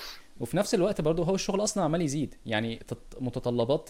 وفي 0.41 0.57
نفس 0.57 0.75
الوقت 0.75 1.01
برضه 1.01 1.25
هو 1.25 1.35
الشغل 1.35 1.63
أصلا 1.63 1.85
عمال 1.85 2.03
يزيد. 2.03 2.35
يعني 2.47 2.77
تط- 2.89 3.17
متطلبات 3.21 3.89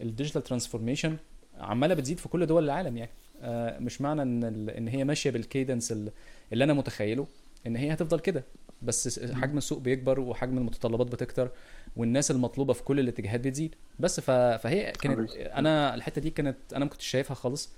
ال 0.00 0.05
digital 0.05 0.42
transformation 0.42 1.16
عمالة 1.58 1.94
بتزيد 1.94 2.18
في 2.18 2.28
كل 2.28 2.46
دول 2.46 2.64
العالم 2.64 2.96
يعني. 2.96 3.10
آه، 3.42 3.78
مش 3.78 4.00
معنى 4.00 4.22
إن 4.22 4.68
إن 4.68 4.88
هي 4.88 5.04
ماشية 5.04 5.30
بال 5.30 5.44
cadence 5.44 5.92
ال- 5.92 6.10
اللي 6.52 6.64
أنا 6.64 6.72
متخيله 6.74 7.26
إن 7.66 7.76
هي 7.76 7.92
هتفضل 7.92 8.20
كده. 8.20 8.44
بس 8.82 9.20
حجم 9.34 9.58
السوق 9.58 9.78
بيكبر 9.78 10.20
وحجم 10.20 10.58
المتطلبات 10.58 11.06
بتكتر 11.06 11.50
والناس 11.96 12.30
المطلوبة 12.30 12.72
في 12.72 12.82
كل 12.82 13.00
الاتجاهات 13.00 13.40
بتزيد. 13.40 13.74
بس. 14.00 14.20
فهي 14.20 14.92
كانت 14.92 15.30
أنا 15.36 15.94
الحتة 15.94 16.20
دي 16.20 16.30
كانت 16.30 16.56
أنا 16.74 16.84
ما 16.84 16.90
كنتش 16.90 17.06
شايفها 17.06 17.34
خالص. 17.34 17.70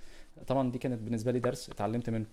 طبعا 0.47 0.70
دي 0.70 0.79
كانت 0.79 1.01
بالنسبة 1.03 1.33
لي 1.33 1.39
درس 1.39 1.70
اتعلمت 1.70 2.11
منه. 2.11 2.27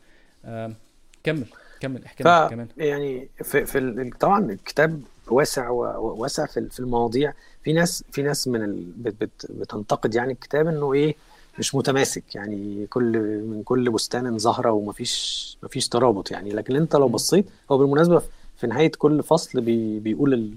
كمل 1.24 1.46
كمل 1.80 2.06
احكي 2.06 2.24
لنا 2.24 2.48
كمان. 2.48 2.68
يعني 2.78 3.30
في, 3.44 3.66
في 3.66 3.78
ال- 3.78 4.10
طبعا 4.20 4.52
الكتاب 4.52 5.02
واسع 5.28 5.70
واسع 5.70 6.46
في 6.46 6.70
في 6.70 6.80
المواضيع. 6.80 7.34
في 7.64 7.74
ناس 7.74 8.04
في 8.12 8.22
ناس 8.22 8.48
من 8.48 8.64
ال... 8.64 8.84
بت 8.98 9.24
بت 9.24 9.52
بتنتقد 9.52 10.16
يعني 10.16 10.32
الكتاب 10.34 10.68
إنه 10.68 10.94
إيه 10.94 11.16
مش 11.60 11.76
متماسك 11.76 12.36
يعني 12.36 12.88
كل 12.90 13.18
من 13.48 13.64
كل 13.64 13.90
بستان 13.90 14.38
زهره 14.40 14.72
ومفيش 14.72 15.58
مفيش 15.64 15.88
ترابط 15.88 16.32
يعني. 16.32 16.50
لكن 16.50 16.76
انت 16.76 16.96
لو. 16.96 17.08
بصيت 17.08 17.46
هو 17.72 17.78
بالمناسبة 17.78 18.22
في 18.58 18.68
نهاية 18.68 18.92
كل 18.98 19.24
فصل 19.24 19.62
بي 19.62 20.00
بيقول 20.00 20.34
ال... 20.34 20.54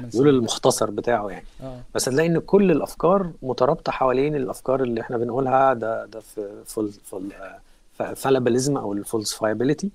بيقول. 0.00 0.28
المختصر 0.28 0.90
بتاعه 0.90 1.28
يعني. 1.28 1.44
آه. 1.62 1.80
بس 1.94 2.08
هتلاقي 2.08 2.28
إن 2.28 2.38
كل 2.38 2.70
الأفكار 2.70 3.30
مترابطة 3.42 3.92
حوالين 3.92 4.36
الأفكار 4.36 4.82
اللي 4.82 5.00
إحنا 5.00 5.16
بنقولها 5.18 5.74
ده 5.74 6.06
ده 6.06 6.20
في 6.20 6.48
fall 6.66 6.90
fall 7.04 7.32
fallibilism 8.16 8.76
أو 8.76 8.92
ال 8.92 8.99
falsifiability 8.99 9.90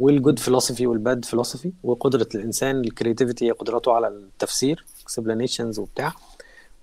وال 0.00 0.13
good 0.13 0.38
philosophy 0.38 0.86
وال 0.86 1.01
bad 1.01 1.24
philosophy 1.24 1.72
وقدرة 1.84 2.28
الإنسان 2.34 2.80
ال 2.80 2.86
creativity 2.86 3.46
هي 3.46 3.50
قدرته 3.50 3.92
على 3.92 4.08
التفسير 4.08 4.84
explanations 5.02 5.78
وبتاع. 5.78 6.12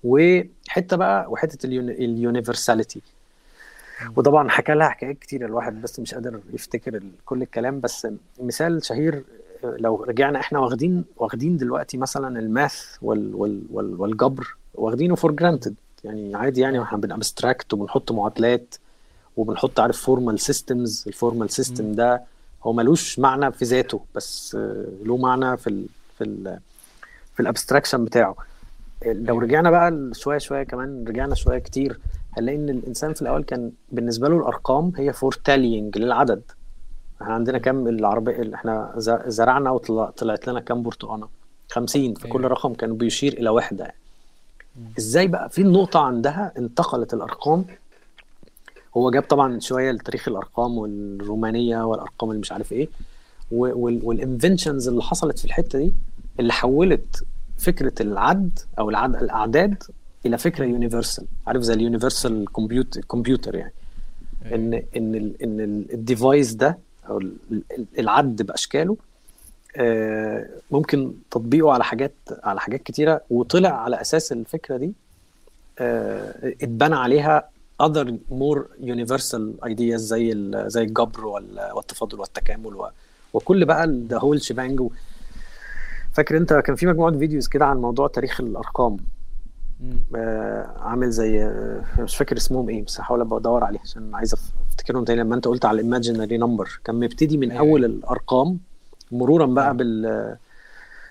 وحتة 0.06 0.96
بقى 0.96 1.30
وحتة 1.30 1.66
ال 1.66 1.76
universality. 1.76 3.02
وطبعا 4.16 4.48
حكى 4.48 4.74
لها 4.74 4.88
حكايات 4.88 5.18
كتير 5.18 5.44
الواحد 5.44 5.82
بس 5.82 6.00
مش 6.00 6.14
قادر 6.14 6.40
يفتكر 6.52 7.00
كل 7.24 7.42
الكلام 7.42 7.80
بس 7.80 8.06
مثال 8.40 8.84
شهير 8.84 9.24
آه، 9.64 9.76
لو 9.78 10.04
رجعنا 10.04 10.40
إحنا 10.40 10.58
واخدين 10.58 11.04
واخدين 11.16 11.56
دلوقتي 11.56 11.96
مثلا 11.96 12.38
ال 12.38 12.50
math 12.50 12.96
وال 13.02 13.34
وال 13.34 13.62
وال 13.70 14.00
والجبر 14.00 14.56
واخدينه 14.74 15.14
for 15.14 15.32
granted 15.32 15.74
يعني 16.04 16.34
عادي 16.34 16.60
يعني 16.60 16.82
إحنا 16.82 16.98
بن 16.98 17.13
abstract 17.13 17.72
وبنحط 17.74 18.12
معادلات 18.12 18.74
وبنحط 19.36 19.80
عارف 19.80 20.00
formal 20.00 20.40
systems 20.40 21.04
ال 21.06 21.12
formal 21.12 21.50
system 21.50 21.92
ده 21.92 22.22
هو 22.64 22.72
ملوش 22.72 23.18
معنى 23.18 23.52
في 23.52 23.64
ذاته 23.64 24.00
بس 24.14 24.54
آه، 24.54 24.84
له 25.04 25.16
معنى 25.16 25.56
في 25.56 25.66
ال 25.66 25.86
في 26.18 26.24
ال 26.24 26.58
في 27.34 27.40
ال 27.40 27.45
abstraction 27.45 28.04
بتاعه. 28.04 28.36
لو. 29.04 29.38
رجعنا 29.38 29.70
بقى 29.70 30.10
شوية 30.14 30.38
شوية 30.38 30.62
كمان 30.62 31.04
رجعنا 31.08 31.34
شوية 31.34 31.58
كتير 31.58 31.98
هنلاقي 32.36 32.58
إن 32.58 32.68
الإنسان 32.68 33.14
في 33.14 33.22
الأول 33.22 33.42
كان 33.44 33.72
بالنسبة 33.92 34.28
له 34.28 34.36
الأرقام 34.38 34.92
هي 34.96 35.12
for 35.12 35.32
tallying 35.44 35.98
للعدد 35.98 36.42
إحنا 37.22 37.34
عندنا 37.34 37.58
كام 37.58 37.88
العربيه 37.88 38.32
اللي 38.42 38.56
إحنا 38.56 38.92
زرعنا 39.26 39.70
وطلعت 39.70 40.48
لنا 40.48 40.60
كام 40.60 40.82
برتقانة 40.82 41.28
50 41.70 42.14
فكل 42.14 42.38
أيوة. 42.38 42.50
رقم 42.52 42.74
كان 42.74 42.96
بيشير 42.96 43.32
إلى 43.32 43.50
وحده 43.50 43.84
يعني. 43.84 43.96
إزاي 44.98 45.26
بقى 45.28 45.50
في 45.50 45.62
النقطه 45.62 46.00
عندها 46.00 46.52
انتقلت 46.58 47.14
الأرقام 47.14 47.64
هو 48.96 49.10
جاب 49.10 49.22
طبعا 49.22 49.60
شوية 49.60 49.90
لتاريخ 49.92 50.28
الأرقام 50.28 50.78
والرومانية 50.78 51.82
والأرقام 51.86 52.30
اللي 52.30 52.40
مش 52.40 52.52
عارف 52.52 52.72
إيه 52.72 52.88
وال 53.50 53.73
inventions 53.73 54.88
اللي 54.88 55.02
حصلت 55.02 55.38
في 55.38 55.44
الحتة 55.44 55.78
دي 55.78 55.92
اللي 56.40 56.52
حولت 56.52 57.24
فكرة 57.58 58.02
العد 58.02 58.58
أو 58.78 58.90
العد 58.90 59.16
الأعداد 59.16 59.82
إلى 60.26 60.38
فكرة 60.38 60.64
universal 60.64 61.24
عارف 61.46 61.62
زي 61.62 61.74
ال 61.74 61.81
universal 61.81 62.44
computer 62.56 63.00
computer 63.00 63.54
يعني. 63.54 63.72
ان 64.54 64.74
إن 64.96 65.14
ال 65.14 65.42
إن 65.42 65.60
ال- 65.60 65.92
ال 65.94 66.02
device 66.02 66.52
ده 66.52 66.78
أو 67.08 67.18
ال- 67.18 67.36
ال- 67.52 67.86
العد 67.98 68.42
بأشكاله 68.42 68.96
آه، 69.76 70.46
ممكن 70.70 71.12
تطبيقه 71.30 71.72
على 71.72 71.84
حاجات 71.84 72.12
على 72.44 72.60
حاجات 72.60 72.82
كتيرة 72.82 73.20
وطلع 73.30 73.68
على 73.82 74.00
أساس 74.00 74.32
الفكرة 74.32 74.76
دي 74.76 74.92
آه، 75.78 76.52
اتبنى 76.62 76.94
عليها 76.94 77.48
other 77.82 78.06
more 78.30 78.60
universal 78.84 79.66
ideas 79.68 79.94
زي 79.96 80.32
زي 80.66 80.82
الجبر 80.82 81.26
وال- 81.26 81.70
والتفاضل 81.74 82.20
والتكامل 82.20 82.88
وكل 83.34 83.64
بقى 83.64 83.86
the 84.08 84.18
whole 84.18 84.42
shebang 84.42 84.82
فاكر 86.16 86.36
انت 86.36 86.52
كان 86.52 86.76
في 86.76 86.86
مجموعة 86.86 87.18
videos 87.18 87.48
كده 87.48 87.66
عن 87.66 87.76
موضوع 87.76 88.08
تاريخ 88.08 88.40
الأرقام. 88.40 88.96
آه، 90.16 90.66
عامل 90.78 91.10
زي 91.10 91.42
آه، 91.44 91.82
مش 91.98 92.16
فاكر 92.16 92.36
اسمهم 92.36 92.68
إيه 92.68 92.84
بس 92.84 93.00
هحاول 93.00 93.20
أبقى 93.20 93.38
أدور 93.38 93.64
عليه 93.64 93.78
عشان 93.80 94.14
عايز 94.14 94.34
أفتكرهم 94.70 95.04
تاني 95.04 95.20
لما 95.20 95.34
أنت 95.34 95.48
قلت 95.48 95.64
على 95.64 95.74
ال 95.80 95.86
imaginary 95.86 96.38
number 96.38 96.80
كان 96.84 97.00
مبتدي 97.00 97.36
من 97.38 97.50
أيوة، 97.50 97.62
أول. 97.62 97.84
الأرقام 97.84 98.58
مرورا 99.12 99.46
بقى 99.46 99.64
أيوة. 99.64 99.76
بال 99.76 100.36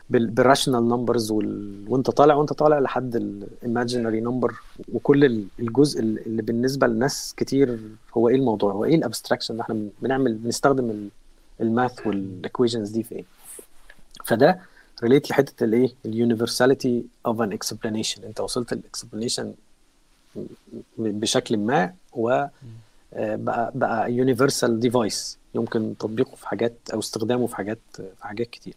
بال 0.09 0.27
بال 0.27 0.39
rational 0.39 0.87
numbers 0.89 1.31
وال... 1.31 1.85
وأنت 1.87 2.09
طالع 2.09 2.35
وأنت 2.35 2.53
طالع 2.53 2.79
لحد 2.79 3.15
ال 3.15 3.26
imaginary 3.26 4.21
number 4.21 4.53
وكل 4.93 5.25
ال- 5.25 5.45
الجزء 5.59 5.99
اللي 5.99 6.41
بالنسبة 6.41 6.87
لناس 6.87 7.33
كتير 7.37 7.79
هو 8.17 8.29
إيه 8.29 8.35
الموضوع 8.35 8.71
هو 8.73 8.85
إيه 8.85 8.95
ال 8.95 9.00
abstraction 9.00 9.53
اللي 9.53 9.61
إحنا 9.63 9.75
بنعمل 10.01 10.33
بنستخدم 10.33 10.89
ال- 10.89 11.09
math 11.61 12.07
وال 12.07 12.22
equations 12.22 12.89
دي 12.89 13.03
في 13.03 13.15
إيه 13.15 13.23
فده 14.25 14.59
relate 15.03 15.29
لحتة 15.29 15.63
الايه 15.63 15.93
ال 16.05 16.13
universality 16.13 17.05
of 17.25 17.41
an 17.41 17.51
explanation 17.51 18.23
أنت 18.23 18.39
وصلت 18.39 18.73
ال 18.73 18.80
explanation 18.80 19.53
بشكل 20.97 21.57
ما 21.57 21.93
و 22.13 22.29
آه، 23.13 23.35
بقى 23.35 23.71
بقى 23.75 24.13
universal 24.13 24.79
device 24.79 25.37
يمكن 25.55 25.95
تطبيقه 25.99 26.35
في 26.35 26.47
حاجات 26.47 26.73
أو 26.93 26.99
استخدامه 26.99 27.47
في 27.47 27.55
حاجات 27.55 27.79
في 27.95 28.23
حاجات 28.27 28.49
كتير. 28.49 28.73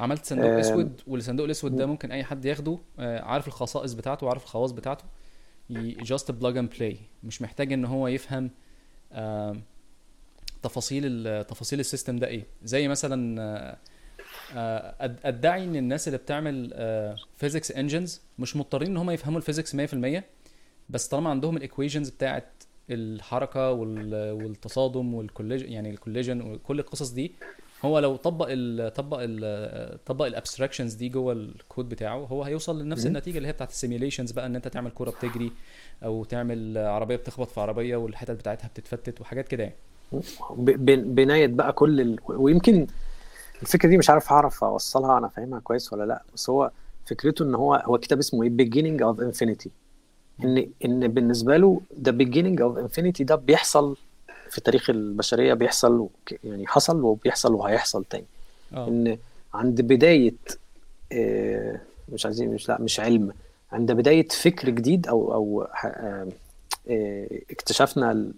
عملت 0.00 0.26
صندوق 0.26 0.46
آم، 0.46 0.58
أسود 0.58 1.00
والصندوق 1.06 1.44
الأسود 1.44 1.76
ده 1.76 1.86
ممكن 1.86 2.12
أي 2.12 2.24
حد 2.24 2.44
ياخده 2.44 2.78
آه، 2.98 3.20
عارف 3.20 3.48
الخصائص 3.48 3.92
بتاعته 3.92 4.26
وعارف 4.26 4.42
الخواص 4.44 4.72
بتاعته. 4.72 5.04
just 5.70 6.30
plug 6.30 6.58
and 6.58 6.70
play 6.78 6.96
مش 7.24 7.42
محتاج 7.42 7.72
إن 7.72 7.84
هو 7.84 8.08
يفهم 8.08 8.50
آم، 9.12 9.62
تفاصيل 10.62 11.44
تفاصيل 11.44 11.80
ال 11.80 11.85
system 11.85 12.16
ده 12.16 12.26
إيه. 12.26 12.46
زي 12.64 12.88
مثلا 12.88 13.42
آه، 13.42 13.44
آه، 13.70 13.76
أدعي 15.24 15.64
إن 15.64 15.76
الناس 15.76 16.08
اللي 16.08 16.18
بتعمل 16.18 16.70
physics 17.36 17.72
engines 17.72 18.22
مش 18.38 18.56
مضطرين 18.56 18.90
إن 18.90 18.96
هم 18.96 19.10
يفهموا 19.10 19.38
ال 19.38 19.43
physics 19.43 19.76
100% 19.76 20.22
بس 20.90 21.08
طالما 21.08 21.30
عندهم 21.30 21.56
ال 21.56 21.61
equations 21.61 22.08
بتاعت 22.10 22.46
الحركة 22.90 23.70
وال- 23.72 24.32
والتصادم 24.32 25.14
وال 25.14 25.24
collision 25.24 25.72
يعني 25.72 25.90
ال 25.90 25.95
collision 25.95 26.40
وكل 26.40 26.78
القصص 26.80 27.10
دي 27.10 27.32
هو 27.84 27.98
لو 27.98 28.16
طبق 28.16 28.46
ال 28.50 28.92
طبق 28.94 29.18
ال 29.20 30.04
طبق 30.04 30.24
ال 30.26 30.31
abstractions 30.31 30.94
دي 30.94 31.08
جوه 31.08 31.32
الكود 31.32 31.88
بتاعه 31.88 32.16
هو 32.18 32.42
هيوصل 32.42 32.82
لنفس. 32.82 33.02
النتيجة 33.06 33.36
اللي 33.38 33.48
هي 33.48 33.52
بتاعت 33.52 33.70
ال 33.70 33.75
simulations 33.75 34.32
بقى 34.32 34.46
إن 34.46 34.56
أنت 34.56 34.68
تعمل 34.68 34.90
كورة 34.90 35.10
بتجري 35.10 35.52
أو 36.04 36.24
تعمل 36.24 36.78
عربية 36.78 37.16
بتخبط 37.16 37.50
في 37.50 37.60
عربية 37.60 37.96
والحتت 37.96 38.30
بتاعتها 38.30 38.68
بتتفتت 38.68 39.20
وحاجات 39.20 39.48
كده 39.48 39.62
يعني 39.62 39.74
بناية 40.96 41.46
بقى 41.46 41.72
كل 41.72 42.00
ال... 42.00 42.18
ويمكن 42.28 42.86
الفكرة 43.64 43.88
دي 43.88 43.98
مش 43.98 44.10
عارف 44.10 44.32
هعرف 44.32 44.64
أوصلها 44.64 45.18
أنا 45.18 45.28
فاهمها 45.28 45.60
كويس 45.60 45.92
ولا 45.92 46.04
لأ 46.04 46.22
بس 46.34 46.50
هو 46.50 46.70
فكرته 47.06 47.42
إن 47.42 47.54
هو 47.54 47.74
هو 47.74 47.98
كتاب 47.98 48.18
اسمه 48.18 48.42
إيه؟ 48.42 48.50
Beginning 48.50 49.00
of 49.00 49.20
infinity. 49.20 49.68
إن 50.44 50.66
إن 50.84 51.08
بالنسبة 51.08 51.56
له 51.56 51.80
the 52.04 52.10
beginning 52.12 52.58
of 52.58 52.78
infinity 52.90 53.22
ده 53.22 53.34
بيحصل 53.34 53.96
في 54.50 54.60
تاريخ 54.60 54.90
البشرية 54.90 55.54
بيحصل 55.54 56.08
يعني 56.44 56.66
حصل 56.66 57.00
وبيحصل 57.02 57.54
وهيحصل 57.54 58.04
تاني. 58.04 58.24
آه. 58.74 58.88
إن 58.88 59.18
عند 59.54 59.80
بداية 59.80 60.34
آه، 61.12 61.80
مش 62.12 62.26
عايزين 62.26 62.48
مش 62.54 62.68
لأ 62.68 62.80
مش 62.80 63.00
علم 63.00 63.32
عند 63.72 63.92
بداية 63.92 64.28
فكر 64.28 64.70
جديد 64.70 65.06
أو 65.06 65.34
أو 65.34 65.62
آه، 65.84 66.28
آه، 66.88 67.26
اكتشفنا 67.50 68.32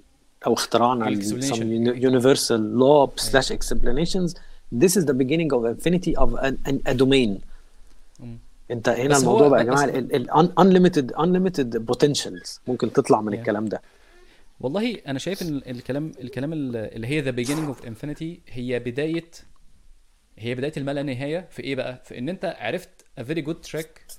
أو 0.46 0.52
اخترعنا 0.52 1.08
ال- 1.08 1.22
Explanation. 1.22 1.54
some 1.54 1.58
uni- 1.58 1.98
this 4.74 4.96
is 4.96 5.04
the 5.04 5.14
beginning 5.22 5.50
of 5.52 5.62
infinity 5.64 6.14
of 6.16 6.30
an, 6.34 6.54
an, 6.68 6.78
a 6.86 6.94
domain. 6.94 7.40
انت 8.70 8.88
هنا 8.88 9.16
الموضوع 9.18 9.48
بقى 9.48 9.60
يا 9.60 9.64
جماعة 9.64 10.46
unlimited 10.46 11.16
unlimited 11.16 11.78
potentials 11.92 12.60
ممكن 12.68 12.92
تطلع 12.92 13.20
من 13.20 13.32
Yeah. 13.32 13.38
الكلام 13.38 13.64
ده. 13.64 13.82
والله 14.60 14.94
أنا 15.06 15.18
شايف 15.18 15.42
إن 15.42 15.56
الكلام 15.66 16.12
الكلام 16.20 16.52
اللي 16.52 17.06
هي 17.06 17.20
the 17.20 17.32
beginning 17.44 17.66
of 17.66 17.86
infinity 17.86 18.40
هي 18.48 18.78
بداية 18.78 19.30
هي 20.38 20.54
بداية 20.54 20.72
الما 20.76 20.90
لا 20.92 21.02
نهايه 21.02 21.48
في 21.50 21.62
إيه 21.62 21.74
بقى؟ 21.74 22.02
في 22.04 22.18
إن 22.18 22.28
أنت 22.28 22.56
عرفت 22.58 22.88
a 23.20 23.22
very 23.22 23.42
good 23.46 23.70
track 23.70 24.14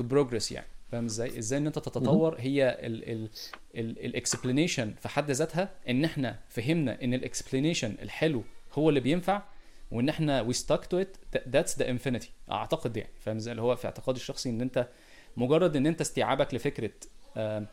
to 0.00 0.02
progress 0.12 0.52
يعني. 0.52 0.66
فاهم 0.92 1.04
إزاي؟ 1.04 1.38
إزاي 1.38 1.58
إن 1.58 1.66
أنت 1.66 1.78
تتطور؟ 1.78 2.36
هي 2.38 2.78
ال 3.74 3.84
explanation 3.84 4.94
في 5.00 5.08
حد 5.08 5.30
ذاتها 5.30 5.70
إن 5.88 6.04
إحنا 6.04 6.38
فهمنا 6.48 7.02
إن 7.02 7.14
ال 7.14 7.21
explanation 7.21 7.94
الحلو 8.02 8.42
هو 8.72 8.88
اللي 8.88 9.00
بينفع. 9.00 9.42
وإن 9.90 10.08
إحنا 10.08 10.44
we 10.48 10.54
stuck 10.54 10.80
to 10.80 11.04
it 11.04 11.38
that's 11.38 11.74
the 11.78 11.84
infinity. 11.84 12.26
أعتقد 12.50 12.96
يعني 12.96 13.10
فاهم 13.20 13.36
إزاي؟ 13.36 13.52
اللي 13.52 13.62
هو 13.62 13.76
في 13.76 13.84
اعتقادي 13.84 14.18
الشخصي 14.20 14.50
إن 14.50 14.60
أنت 14.60 14.88
مجرد 15.36 15.76
إن 15.76 15.86
أنت 15.86 16.00
استيعابك 16.00 16.54
لفكرة 16.54 16.90
um, 17.36 17.64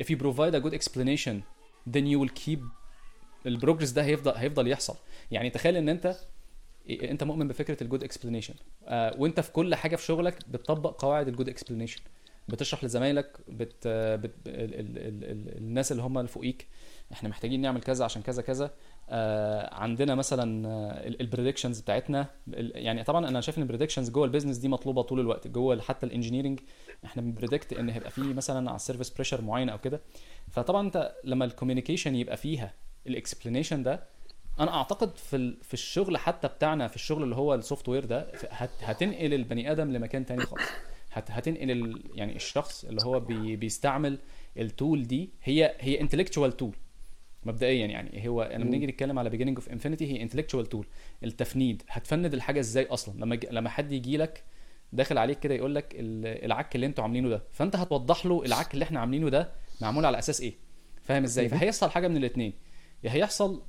if 0.00 0.04
you 0.04 0.16
provide 0.16 0.54
a 0.54 0.60
good 0.60 0.74
explanation 0.78 1.34
then 1.94 2.04
you 2.06 2.18
will 2.24 2.32
keep 2.46 2.58
ال 3.46 3.51
progress 3.51 3.90
ده 3.90 4.04
هيفضل 4.04 4.32
هيفضل 4.32 4.68
يحصل. 4.68 4.96
يعني 5.30 5.50
تخيل 5.50 5.76
إن 5.76 5.88
أنت 5.88 6.16
أنت 6.90 7.24
مؤمن 7.24 7.48
بفكرة 7.48 7.82
ال 7.82 7.86
good 7.86 8.04
explanation 8.04 8.54
آه 8.86 9.14
وأنت 9.18 9.40
في 9.40 9.52
كل 9.52 9.74
حاجة 9.74 9.96
في 9.96 10.04
شغلك 10.04 10.38
بتطبق 10.48 11.00
قواعد 11.02 11.28
ال 11.28 11.32
good 11.32 11.48
explanation 11.48 12.00
بتشرح 12.48 12.84
لزمايلك 12.84 13.36
بت, 13.48 13.88
بت 13.88 14.32
ال 14.46 14.74
ال 14.74 14.98
ال 14.98 15.24
ال 15.24 15.56
الناس 15.58 15.92
اللي 15.92 16.02
هم 16.02 16.18
اللي 16.18 16.28
فوقيك 16.28 16.66
إحنا 17.12 17.28
محتاجين 17.28 17.60
نعمل 17.60 17.80
كذا 17.80 18.04
عشان 18.04 18.22
كذا 18.22 18.42
كذا. 18.42 18.70
عندنا 19.72 20.14
مثلا 20.14 20.68
ال 21.06 21.12
predictions 21.12 21.80
بتاعتنا. 21.80 22.26
يعني 22.74 23.04
طبعا 23.04 23.28
أنا 23.28 23.40
شايف 23.40 23.58
إن 23.58 23.62
ال 23.62 23.66
predictions 23.66 24.10
جوه 24.10 24.24
ال 24.24 24.28
business 24.28 24.56
دي 24.56 24.68
مطلوبة 24.68 25.02
طول 25.02 25.20
الوقت. 25.20 25.48
جوه 25.48 25.80
حتى 25.80 26.06
ال 26.06 26.11
engineering 26.11 26.60
إحنا 27.04 27.22
بن 27.22 27.33
predict 27.33 27.72
إن 27.72 27.90
هيبقى 27.90 28.10
فيه 28.10 28.34
مثلا 28.34 28.68
على 28.70 28.76
ال 28.76 28.80
service 28.80 29.10
pressure 29.10 29.42
معين 29.42 29.68
أو 29.68 29.78
كده. 29.78 30.00
فطبعا 30.50 30.86
أنت 30.86 31.14
لما 31.24 31.44
ال 31.44 31.49
communication 31.49 32.14
يبقى 32.14 32.36
فيها 32.36 32.74
ال 33.06 33.12
explanation 33.12 33.82
ده 33.82 34.02
أنا 34.60 34.74
أعتقد 34.74 35.16
في 35.16 35.56
في 35.62 35.74
الشغل 35.74 36.16
حتى 36.16 36.48
بتاعنا 36.48 36.88
في 36.88 36.96
الشغل 36.96 37.22
اللي 37.22 37.36
هو 37.36 37.54
ال 37.54 37.88
software 37.88 38.04
ده 38.04 38.32
هتنقل 38.80 39.34
البني 39.34 39.72
آدم 39.72 39.92
لمكان 39.92 40.26
تاني 40.26 40.42
خالص. 40.46 40.68
هت 41.12 41.30
هتنقل 41.30 42.02
يعني 42.14 42.36
الشخص 42.36 42.84
اللي 42.84 43.00
هو 43.04 43.20
بي 43.20 43.56
بيستعمل 43.56 44.18
ال 44.58 44.68
tool 44.68 45.06
دي. 45.06 45.30
هي 45.42 45.74
هي 45.80 46.00
intellectual 46.00 46.56
tool 46.56 46.74
مبدئيا 47.44 47.86
يعني. 47.86 48.28
هو 48.28 48.42
لما. 48.52 48.64
نيجي 48.70 48.86
نتكلم 48.86 49.18
على 49.18 49.30
beginning 49.30 49.54
of 49.56 49.68
infinity 49.68 50.12
هي 50.12 50.22
intellectual 50.22 50.66
tool 50.66 50.86
التفنيد. 51.24 51.82
هتفند 51.88 52.34
الحاجة 52.34 52.60
إزاي 52.60 52.86
أصلا؟ 52.86 53.14
لما 53.20 53.34
لما 53.50 53.70
حد 53.70 53.92
يجي 53.92 54.16
لك 54.16 54.44
داخل 54.92 55.18
عليك 55.18 55.38
كده 55.38 55.54
يقول 55.54 55.74
لك 55.74 55.94
ال- 55.94 56.44
العك 56.44 56.74
اللي 56.74 56.86
أنتوا 56.86 57.04
عاملينه 57.04 57.28
ده. 57.28 57.42
فأنت 57.52 57.76
هتوضح 57.76 58.26
له 58.26 58.44
العك 58.44 58.74
اللي 58.74 58.82
إحنا 58.82 59.00
عاملينه 59.00 59.28
ده 59.28 59.52
معمول 59.80 60.04
على 60.04 60.18
أساس 60.18 60.40
إيه. 60.40 60.54
فاهم 61.02 61.22
إزاي. 61.24 61.48
فهيحصل 61.48 61.90
حاجة 61.90 62.08
من 62.08 62.16
الاثنين 62.16 62.52
يا 63.04 63.12
هيحصل 63.12 63.62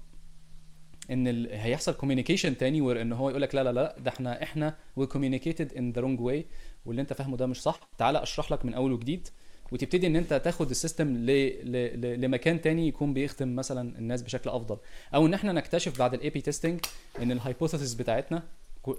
إن 1.12 1.28
ال... 1.28 1.48
هيحصل 1.52 1.94
communication 1.94 2.58
تاني 2.58 2.82
وإن 2.82 2.98
إن 2.98 3.14
هو 3.14 3.30
يقول 3.30 3.42
لك 3.42 3.56
لا 3.56 3.64
لا 3.64 3.72
لا 3.72 3.96
ده 4.00 4.10
إحنا 4.12 4.44
إحنا 4.44 4.76
we 4.96 5.06
communicated 5.08 5.74
in 5.74 5.92
the 5.92 6.02
wrong 6.02 6.22
way 6.22 6.46
واللي 6.86 7.02
أنت 7.02 7.14
فاهمه 7.14 7.38
ده 7.38 7.46
مش 7.48 7.62
صح. 7.62 7.80
تعالى 7.98 8.24
أشرح 8.24 8.52
لك 8.52 8.66
من 8.66 8.74
أول 8.74 8.92
وجديد. 8.92 9.28
وتبتدي 9.72 10.08
إن 10.08 10.16
أنت 10.16 10.34
تاخد 10.34 10.70
ال 10.70 10.75
system 10.75 11.08
ل... 11.18 11.26
ل... 11.26 12.02
ل... 12.02 12.22
لمكان 12.22 12.62
تاني 12.62 12.88
يكون 12.88 13.14
بيخدم 13.14 13.56
مثلا 13.56 13.98
الناس 14.00 14.22
بشكل 14.22 14.50
أفضل 14.50 14.78
أو 15.16 15.26
إن 15.26 15.34
إحنا 15.34 15.52
نكتشف 15.52 16.00
بعد 16.00 16.14
ال 16.14 16.30
A/B 16.30 16.42
testing 16.42 16.80
إن 17.22 17.32
ال 17.32 17.37
hypothesis 17.37 17.94
بتاعتنا 17.94 18.44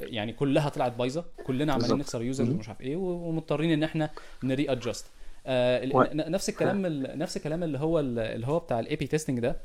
يعني 0.01 0.33
كلها 0.33 0.69
طلعت 0.69 0.93
بايظة 0.93 1.25
كلنا 1.47 1.73
عمالين. 1.73 1.97
نخسر 1.99 2.23
users. 2.23 2.49
ومش 2.57 2.69
عارف 2.69 2.81
إيه 2.81 2.97
ومضطرين 2.97 3.71
إن 3.71 3.83
إحنا 3.83 4.11
نـ 4.43 4.73
readjust 4.73 5.07
آه 5.47 5.85
نفس 6.15 6.49
الكلام 6.49 6.87
ال- 6.87 7.19
نفس 7.19 7.37
الكلام 7.37 7.63
اللي 7.63 7.79
هو 7.79 8.01
ال- 8.01 8.19
اللي 8.19 8.47
هو 8.47 8.59
بتاع 8.59 8.81
ال 8.81 8.97
A/B 8.97 9.07
testing 9.07 9.41
ده 9.41 9.57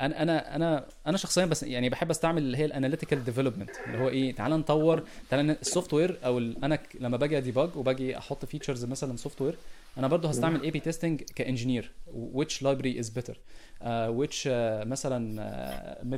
أنا 0.00 0.22
أنا 0.22 0.56
أنا 0.56 0.86
أنا 1.06 1.16
شخصيا 1.16 1.46
بس 1.46 1.62
يعني 1.62 1.88
بحب 1.88 2.10
أستعمل 2.10 2.42
اللي 2.42 2.56
هي 2.56 2.64
ال 2.64 2.69
analytical 2.69 3.24
development 3.24 3.70
اللي 3.86 3.98
هو 3.98 4.08
إيه 4.08 4.34
تعال 4.34 4.52
نطور 4.52 5.02
تعال 5.30 5.50
ال 5.50 5.94
software 5.94 6.18
أو 6.24 6.38
أنا 6.38 6.78
لما 7.00 7.16
باجي 7.16 7.38
ا 7.38 7.44
debug 7.44 7.76
وباجي 7.76 8.18
أحط 8.18 8.44
features 8.44 8.84
مثلا 8.84 9.16
software 9.16 9.54
أنا 9.98 10.08
برضه 10.08 10.28
هستعمل 10.28 10.62
A/B 10.62 10.70
testing 10.70 10.80
ك 10.80 11.22
engineer 11.22 11.90
which 12.34 12.62
library 12.62 13.02
is 13.02 13.06
better. 13.18 13.34
uh, 13.34 13.84
which 14.20 14.44
uh, 14.46 14.86
مثلا 14.86 15.20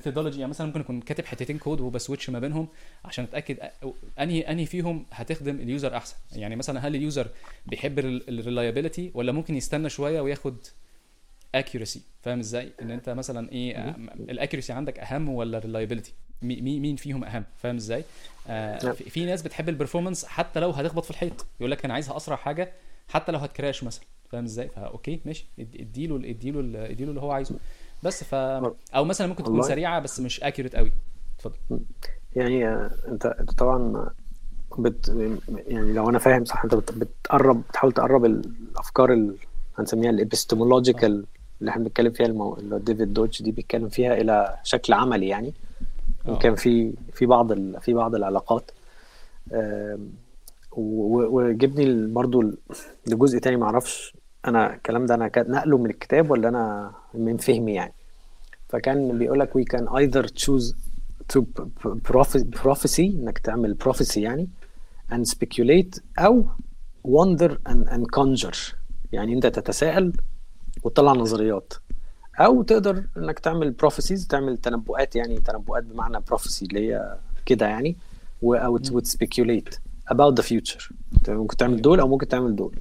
uh, 0.07 0.37
يعني 0.37 0.47
مثلا 0.47 0.67
ممكن 0.67 0.81
اكون 0.81 1.01
كاتب 1.01 1.25
حتتين 1.25 1.59
code 1.59 1.81
وب 1.81 1.93
switch 1.93 2.31
ما 2.31 2.39
بينهم 2.39 2.69
عشان 3.05 3.25
أتأكد 3.25 3.57
أ- 3.57 3.87
انهي 4.21 4.41
أنهي 4.41 4.67
فيهم 4.67 5.07
هتخدم 5.13 5.57
ال 5.61 5.68
user 5.68 5.97
أحسن. 5.97 6.17
يعني 6.33 6.57
مثلا 6.57 6.81
هل 6.89 6.95
ال 6.97 7.03
user 7.03 7.29
بيحب 7.67 7.99
ال 7.99 8.08
reliability 8.08 9.11
ولا 9.15 9.33
ممكن 9.33 9.55
يستنى 9.57 9.89
شوية 9.89 10.21
وياخد 10.21 10.57
accuracy. 11.57 11.99
فاهم 12.23 12.39
إزاي؟ 12.39 12.73
إن 12.83 12.91
أنت 12.91 13.09
مثلا 13.09 13.53
إيه 13.53 13.91
ال 14.19 14.25
accuracy 14.25 14.73
عندك 14.73 14.99
أهم 14.99 15.29
ولا 15.29 15.59
ال 15.59 15.63
reliability 15.63 16.13
مين 16.43 16.97
فيهم 16.97 17.25
أهم؟ 17.25 17.45
فاهم 17.57 17.77
إزاي؟ 17.77 18.05
آه. 18.49 18.79
في, 18.93 19.25
ناس 19.25 19.43
بتحب 19.43 19.69
ال 19.69 19.74
performance 19.74 20.25
حتى 20.25 20.61
لو 20.61 20.71
هتخبط 20.71 21.05
في 21.05 21.11
الحيط. 21.11 21.47
يقول 21.61 21.71
لك 21.71 21.85
أنا 21.85 21.95
عايزها 21.95 22.17
أسرع 22.17 22.37
حاجة 22.37 22.73
حتى 23.09 23.33
لو 23.33 23.39
هت 23.39 23.52
crash 23.52 23.85
مثلا. 23.85 24.05
فاهم 24.31 24.45
إزاي؟ 24.45 24.69
ف 24.69 24.79
okay 24.79 25.21
ماشي. 25.25 25.45
إد- 25.61 25.81
إديله 25.81 26.17
إديله 26.17 26.61
إديله 26.91 27.11
اللي 27.11 27.21
هو 27.21 27.31
عايزه. 27.31 27.55
بس 28.03 28.25
ف 28.25 28.35
أو 28.95 29.05
مثلا 29.05 29.27
ممكن 29.27 29.45
تكون. 29.45 29.63
سريعة 29.63 30.01
بس 30.01 30.21
مش 30.21 30.43
accurate 30.43 30.77
قوي. 30.77 30.93
اتفضل. 31.39 31.81
يعني 32.37 32.69
آه، 32.69 32.91
أنت 33.09 33.27
أنت 33.27 33.51
طبعا 33.53 34.11
بت 34.79 35.09
يعني 35.67 35.93
لو 35.93 36.09
أنا 36.11 36.19
فاهم 36.19 36.45
صح 36.45 36.65
أنت 36.65 36.75
بت- 36.75 36.93
بتقرب 36.93 37.63
بتحاول 37.69 37.93
تقرب 37.93 38.25
الأفكار 38.25 39.13
ال... 39.13 39.37
هنسميها 39.79 40.11
ال 40.11 40.18
epistemological 40.18 41.25
اللي 41.63 41.71
إحنا 41.71 41.83
بنتكلم 41.85 42.13
فيها 42.13 42.27
المو... 42.27 42.55
اللي 42.55 42.79
ديفيد 42.79 43.13
دويتش 43.13 43.43
دي 43.43 43.51
بيتكلم 43.53 43.89
فيها 43.89 44.15
إلى 44.15 44.57
شكل 44.63 44.93
عملي 44.93 45.29
يعني. 45.29 45.55
آه. 46.29 46.33
وكان 46.33 46.55
في 46.55 46.93
في 47.13 47.27
بعض 47.27 47.53
ال... 47.53 47.81
في 47.81 47.93
بعض 47.95 48.15
العلاقات. 48.15 48.71
وجبني 50.77 52.07
برضو 52.13 52.43
لجزء 53.07 53.39
تاني 53.39 53.57
معرفش 53.57 54.15
أنا 54.47 54.75
الكلام 54.75 55.07
ده 55.07 55.15
أنا 55.15 55.29
كان 55.29 55.51
نقله 55.51 55.79
من 55.79 55.91
الكتاب 55.91 56.31
ولا 56.31 56.49
أنا 56.49 56.93
من 57.15 57.37
فهمي 57.37 57.73
يعني. 57.75 57.93
فكان 58.69 59.19
بيقول 59.19 59.41
لك 59.41 59.51
can 59.77 59.85
either 59.89 60.27
choose 60.27 60.75
to 61.33 61.41
prophe- 62.09 62.59
prophecy 62.63 62.99
إنك 63.01 63.39
تعمل 63.39 63.77
prophecy 63.85 64.17
يعني 64.17 64.49
and 65.13 65.25
speculate 65.35 66.01
أو 66.19 66.47
wonder 67.09 67.51
and, 67.69 67.89
and 67.89 68.05
conjure. 68.21 68.75
يعني 69.13 69.33
أنت 69.35 69.47
تتساءل 69.47 70.13
وتطلع 70.83 71.13
نظريات. 71.13 71.73
أو 72.41 72.63
تقدر 72.63 73.05
إنك 73.17 73.39
تعمل 73.39 73.75
prophecies 73.87 74.27
تعمل 74.29 74.57
تنبؤات 74.57 75.17
يعني 75.17 75.41
تنبؤات 75.41 75.83
بمعنى 75.85 76.19
prophecy 76.33 76.63
اللي 76.63 76.89
هي 76.93 77.17
كده 77.47 77.67
يعني 77.67 77.97
أو 78.45 78.79
speculate 79.01 79.75
about 80.15 80.35
the 80.41 80.45
future. 80.45 80.93
أنت 81.17 81.31
ممكن 81.31 81.57
تعمل 81.57 81.83
دول 81.83 82.01
أو 82.01 82.09
ممكن 82.09 82.29
تعمل 82.29 82.57
دول. 82.57 82.75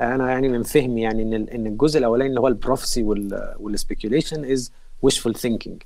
أنا 0.00 0.30
يعني 0.30 0.48
من 0.48 0.62
فهمي 0.62 1.00
يعني 1.02 1.22
إن 1.22 1.34
إن 1.34 1.66
الجزء 1.66 1.98
الأولاني 1.98 2.30
اللي 2.30 2.40
هو 2.40 2.48
ال 2.48 2.54
prophecy 2.54 3.02
وال 3.60 3.73
speculation 3.73 4.44
is 4.44 4.72
wishful 5.06 5.32
thinking. 5.32 5.84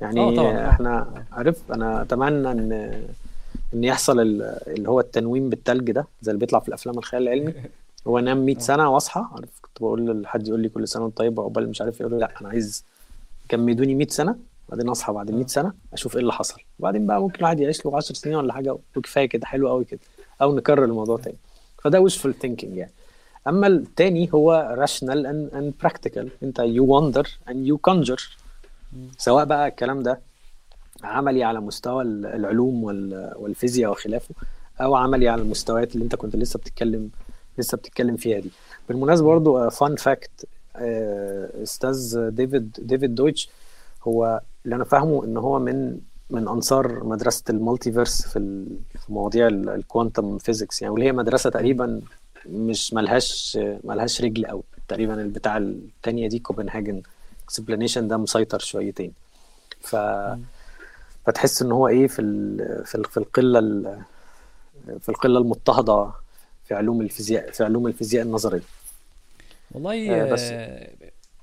يعني 0.00 0.20
آه 0.20 0.36
طبعاً، 0.36 0.52
آه. 0.66 0.68
إحنا 0.70 1.24
عارف 1.32 1.72
أنا 1.72 2.02
أتمنى 2.02 2.50
ان 2.50 2.72
إن 3.74 3.84
يحصل 3.84 4.20
ال- 4.20 4.42
اللي 4.66 4.88
هو 4.88 5.00
التنويم 5.00 5.48
بالتلج 5.50 5.90
ده 5.90 6.06
زي 6.22 6.32
اللي 6.32 6.40
بيطلع 6.40 6.58
في 6.58 6.68
الأفلام 6.68 6.98
الخيال 6.98 7.22
العلمي. 7.22 7.54
هو 8.06 8.18
انام 8.18 8.46
100 8.46 8.58
سنة 8.58 8.90
واصحى 8.90 9.24
عارف 9.34 9.59
بقول 9.80 10.22
لحد 10.22 10.48
يقول 10.48 10.60
لي 10.60 10.68
كل 10.68 10.88
سنة 10.88 11.04
وأنت 11.04 11.16
طيب 11.16 11.40
عقبال 11.40 11.68
مش 11.68 11.80
عارف 11.80 12.00
يقول 12.00 12.12
لي 12.12 12.18
لا 12.18 12.40
أنا 12.40 12.48
عايز 12.48 12.84
تجمدوني 13.48 13.94
100 13.94 14.06
سنة 14.08 14.36
بعدين 14.68 14.88
أصحى 14.88 15.12
بعد 15.12 15.30
100 15.30 15.46
سنة 15.46 15.72
أشوف 15.92 16.14
إيه 16.16 16.20
اللي 16.22 16.32
حصل. 16.32 16.60
وبعدين 16.78 17.06
بقى 17.06 17.20
ممكن 17.20 17.38
الواحد 17.38 17.60
يعيش 17.60 17.86
له 17.86 17.96
10 17.96 18.14
سنين 18.14 18.36
ولا 18.36 18.52
حاجة 18.52 18.76
وكفاية 18.96 19.26
كده 19.26 19.46
حلو 19.46 19.68
قوي 19.68 19.84
كده 19.84 20.00
أو 20.42 20.56
نكرر 20.56 20.84
الموضوع 20.84 21.18
تاني. 21.18 21.36
فده 21.82 22.08
wishful 22.08 22.32
thinking 22.44 22.64
يعني. 22.64 22.92
أما 23.48 23.66
التاني 23.66 24.30
هو 24.34 24.76
rational 24.86 25.24
and, 25.26 25.54
and 25.54 25.86
practical. 25.88 26.26
أنت 26.42 26.60
you 26.60 26.82
wonder 26.86 27.26
and 27.50 27.56
you 27.70 27.76
conjure. 27.90 28.36
سواء 29.18 29.44
بقى 29.44 29.68
الكلام 29.68 30.02
ده 30.02 30.20
عملي 31.04 31.44
على 31.44 31.60
مستوى 31.60 32.02
ال- 32.02 32.26
العلوم 32.26 32.84
وال- 32.84 33.32
والفيزياء 33.36 33.90
وخلافه 33.90 34.34
أو 34.80 34.94
عملي 34.94 35.28
على 35.28 35.42
المستويات 35.42 35.94
اللي 35.94 36.04
أنت 36.04 36.14
كنت 36.14 36.36
لسه 36.36 36.58
بتتكلم 36.58 37.10
لسه 37.58 37.76
بتتكلم 37.76 38.16
فيها 38.16 38.38
دي. 38.38 38.50
بالمناسبة 38.88 39.26
برضو 39.26 39.70
fun 39.70 39.96
fact 39.96 40.30
أستاذ 41.62 42.28
ديفيد 42.30 42.76
ديفيد 42.78 43.14
دويتش 43.14 43.48
هو 44.02 44.40
اللي 44.64 44.76
أنا 44.76 44.84
فاهمه 44.84 45.24
إن 45.24 45.36
هو 45.36 45.58
من 45.58 45.98
من 46.30 46.48
أنصار 46.48 47.04
مدرسة 47.04 47.42
ال 47.50 47.57
multiverse 47.57 48.22
في 48.22 48.64
في 48.98 49.12
مواضيع 49.12 49.46
ال 49.48 49.59
quantum 49.59 50.38
physics 50.38 50.82
يعني 50.82 50.92
واللي 50.92 51.06
هي 51.06 51.12
مدرسة 51.12 51.50
تقريبا 51.50 52.00
مش 52.46 52.94
ملهاش 52.94 53.58
ملهاش 53.84 54.22
رجل 54.22 54.46
قوي 54.46 54.62
تقريبا 54.88 55.22
البتاع 55.22 55.56
التانية 55.56 56.28
دي 56.28 56.38
كوبنهاجن. 56.38 57.02
explanation 57.44 58.08
ده 58.08 58.16
مسيطر 58.16 58.58
شويتين. 58.58 59.12
ف 59.80 59.96
فتحس 61.26 61.62
إن 61.62 61.72
هو 61.72 61.88
إيه 61.88 62.06
في. 62.06 62.16
في 62.84 62.94
ال... 62.94 63.04
في 63.04 63.16
القلة 63.16 63.58
ال... 63.58 63.98
في 65.00 65.08
القلة 65.08 65.38
المضطهدة 65.38 66.10
في 66.70 66.74
علوم 66.76 67.00
الفيزياء 67.00 67.50
في 67.50 67.64
علوم 67.64 67.86
الفيزياء 67.86 68.24
النظريه 68.26 68.62
والله 69.72 70.22
آه، 70.22 70.32
بس- 70.32 70.48
آه، 70.52 70.90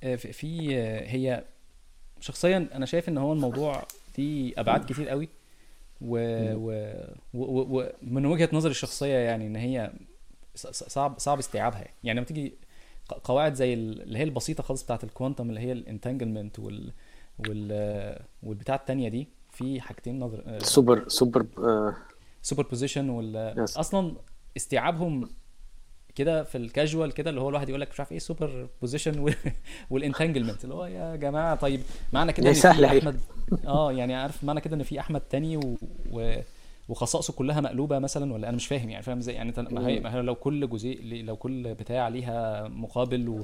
آه، 0.04 0.16
في 0.16 0.78
آه، 0.78 1.08
هي 1.08 1.44
شخصيا 2.20 2.70
أنا 2.74 2.86
شايف 2.86 3.10
إن 3.10 3.18
هو 3.18 3.34
الموضوع 3.34 3.84
دي 4.16 4.60
أبعاد 4.60 4.86
كتير 4.86 5.10
قوي 5.10 5.30
و 6.02 6.18
و 6.56 6.72
و- 7.34 7.78
و- 7.80 7.90
ومن 8.04 8.26
وجهة 8.26 8.50
نظري 8.54 8.72
الشخصية 8.72 9.16
يعني 9.18 9.48
إن 9.48 9.56
هي 9.56 9.92
صعب 10.56 11.20
صعب 11.20 11.38
استيعابها. 11.40 11.86
يعني, 12.04 12.20
لما 12.20 12.28
تيجي 12.28 12.54
قواعد 13.24 13.54
زي 13.54 13.74
ال- 13.74 14.02
اللي 14.02 14.20
هي 14.20 14.24
البسيطة 14.24 14.64
خالص 14.64 14.84
بتاعت 14.84 15.04
ال 15.04 15.09
quantum 15.09 15.50
اللي 15.50 15.60
هي 15.60 15.72
ال 15.72 15.78
entanglement 15.78 16.60
وال 16.60 16.92
وال 17.40 18.20
والبتاع 18.44 18.76
التانية 18.76 19.10
دي 19.10 19.28
في 19.52 19.82
حاجتين 19.82 20.20
نظر 20.20 20.60
super 20.60 21.08
super 21.08 21.46
آه، 21.58 21.96
superposition 22.42 23.10
وال. 23.10 23.66
أصلا 23.78 24.16
استيعابهم 24.58 25.30
كده 26.16 26.44
في 26.44 26.58
الكاجوال 26.58 27.12
كده 27.12 27.30
اللي 27.30 27.42
هو 27.42 27.50
الواحد 27.50 27.70
يقول 27.70 27.82
لك 27.82 27.90
مش 27.92 28.00
عارف 28.00 28.12
إيه 28.12 28.20
superposition 28.20 28.68
وال 28.82 29.34
entanglement 29.90 30.64
اللي 30.64 30.76
هو 30.76 30.86
يا 30.86 31.16
جماعة 31.16 31.56
طيب 31.56 31.82
معنى 32.14 32.34
كده 32.34 32.50
إن 32.50 32.54
في. 32.54 32.86
أحمد 33.00 33.20
آه 33.68 33.92
يعني 33.94 34.16
عارف 34.16 34.44
معنى 34.44 34.62
كده 34.62 34.76
إن 34.76 34.84
في 34.84 35.00
أحمد 35.00 35.22
تاني 35.22 35.58
و... 35.58 35.76
و... 36.12 36.36
وخصائصه 36.90 37.34
كلها 37.34 37.62
مقلوبة 37.62 38.00
مثلا 38.00 38.34
ولا 38.34 38.48
أنا 38.50 38.56
مش 38.58 38.68
فاهم 38.68 38.90
يعني 38.90 39.04
فاهم 39.04 39.18
إزاي؟ 39.18 39.36
يعني 39.36 39.50
انت 39.50 39.60
ما 39.60 39.88
هي 39.88 40.00
ما 40.00 40.16
هي 40.16 40.22
لو 40.22 40.36
كل 40.36 40.70
جزء 40.70 41.00
لو 41.04 41.36
كل 41.36 41.74
بتاع 41.74 42.08
ليها 42.08 42.68
مقابل 42.68 43.44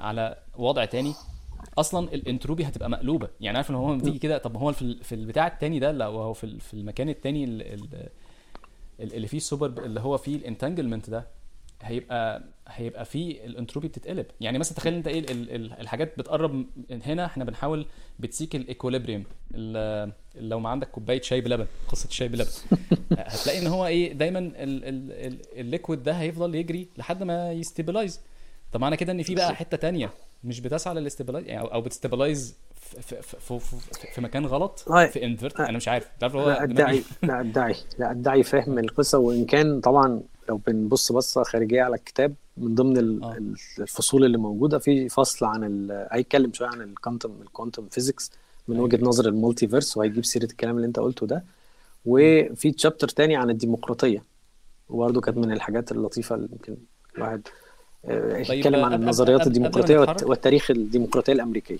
وعلى 0.00 0.36
وضع 0.56 0.84
تاني 0.84 1.12
أصلا 1.78 2.14
الانتروبي 2.14 2.64
هتبقى 2.64 2.90
مقلوبة. 2.90 3.28
يعني 3.40 3.56
عارف 3.56 3.70
إن 3.70 3.74
هو 3.74 3.92
لما 3.92 4.02
تيجي 4.02 4.18
كده 4.18 4.38
طب 4.38 4.56
هو 4.56 4.72
في 4.72 4.82
ال- 4.82 5.04
في 5.04 5.14
البتاع 5.14 5.46
التاني 5.46 5.78
ده 5.78 5.92
لو 5.92 6.10
هو 6.10 6.32
في 6.32 6.44
ال- 6.44 6.60
في 6.60 6.74
المكان 6.74 7.08
التاني 7.08 7.44
ال- 7.44 7.62
ال- 7.62 7.88
ال- 7.94 8.08
اللي 9.00 9.26
فيه 9.28 9.36
السوبر 9.36 9.84
اللي 9.84 10.00
هو 10.00 10.16
فيه 10.18 10.36
ال 10.36 10.42
entanglement 10.42 11.10
ده 11.10 11.26
هيبقى 11.82 12.42
هيبقى 12.68 13.04
فيه 13.04 13.44
الانتروبي 13.44 13.88
بتتقلب. 13.88 14.26
يعني 14.40 14.58
مثلا 14.58 14.76
تخيل 14.76 14.94
انت 14.94 15.06
إيه 15.08 15.18
ال- 15.18 15.30
ال- 15.30 15.50
ال- 15.50 15.72
الحاجات 15.80 16.18
بتقرب 16.18 16.52
من 16.90 17.02
هنا 17.02 17.24
إحنا 17.26 17.44
بنحاول 17.44 17.86
بت 18.18 18.31
seek 18.31 18.56
ال 18.56 18.62
equilibrium 18.62 19.24
لو 20.34 20.60
ما 20.60 20.68
عندك 20.68 20.90
كوباية 20.90 21.20
شاي 21.22 21.40
بلبن 21.40 21.66
قصة 21.88 22.08
شاي 22.10 22.28
بلبن. 22.28 22.50
هتلاقي 23.18 23.58
إن 23.58 23.66
هو 23.66 23.86
إيه 23.86 24.12
دايما 24.12 24.38
ال- 24.38 24.54
ال- 24.56 25.12
ال- 25.12 25.58
ال 25.60 25.66
liquid 25.66 26.02
ده 26.02 26.12
هيفضل 26.12 26.54
يجري 26.54 26.88
لحد 26.98 27.22
ما 27.22 27.52
ي 27.52 27.58
stabilize. 27.58 28.20
طب 28.72 28.80
معنى 28.80 28.96
كده 28.96 29.12
إن 29.12 29.22
في 29.22 29.34
بقى 29.34 29.54
حتة 29.56 29.76
تانية 29.76 30.10
مش 30.44 30.60
بتسعى 30.60 30.94
لل 30.94 31.03
stabilize 31.03 31.46
يعني 31.46 31.60
أو, 31.60 31.66
أو 31.66 31.80
بت 31.80 31.94
stabilize 31.94 32.56
في, 33.00 33.22
في, 33.22 33.58
في, 33.58 33.58
في, 34.14 34.20
مكان 34.20 34.46
غلط. 34.46 34.78
في 35.12 35.24
invert 35.24 35.60
أنا 35.60 35.76
مش 35.76 35.88
عارف. 35.88 36.08
تعرف 36.20 36.36
هو 36.36 36.48
لا 36.50 36.62
أدعي. 36.62 37.02
لا 37.22 37.40
أدعي. 37.40 37.74
لا 37.98 38.10
أدعي 38.10 38.42
فهم 38.42 38.78
القصة 38.78 39.18
وإن 39.18 39.44
كان 39.44 39.80
طبعا 39.80 40.20
لو 40.48 40.56
بنبص 40.66 41.12
بصة 41.12 41.42
خارجية 41.42 41.82
على 41.82 41.96
الكتاب 41.96 42.34
من 42.56 42.74
ضمن 42.74 43.22
آه. 43.24 43.32
ال- 43.32 43.54
الفصول 43.78 44.24
اللي 44.24 44.38
موجودة 44.38 44.78
في 44.78 45.08
فصل 45.08 45.46
عن 45.46 45.88
هيتكلم 46.12 46.52
شوية 46.52 46.68
عن 46.68 46.80
ال 46.80 46.87
quantum 46.87 47.32
ال 47.42 47.47
quantum 47.47 47.86
physics 47.90 48.30
من 48.68 48.74
أيوة. 48.76 48.84
وجهة 48.84 49.04
نظر 49.04 49.28
ال 49.28 49.34
multiverse 49.34 49.96
وهيجيب 49.96 50.24
سيرة 50.24 50.44
الكلام 50.44 50.76
اللي 50.76 50.86
أنت 50.86 50.98
قلته 50.98 51.26
ده. 51.26 51.44
وفي 52.06 52.70
chapter 52.72 53.08
تاني 53.08 53.36
عن 53.36 53.50
الديمقراطية. 53.50 54.24
وبرده 54.88 55.20
كانت 55.20 55.36
من 55.38 55.52
الحاجات 55.52 55.92
اللطيفة 55.92 56.34
اللي 56.34 56.48
يمكن 56.52 56.76
الواحد 57.16 57.48
آه، 58.04 58.42
طيب، 58.42 58.58
يتكلم 58.58 58.74
آه، 58.80 58.84
عن 58.84 58.94
النظريات 58.94 59.46
الديمقراطية. 59.46 59.98
والتاريخ 59.98 60.70
الديمقراطية 60.70 61.32
الأمريكية. 61.32 61.78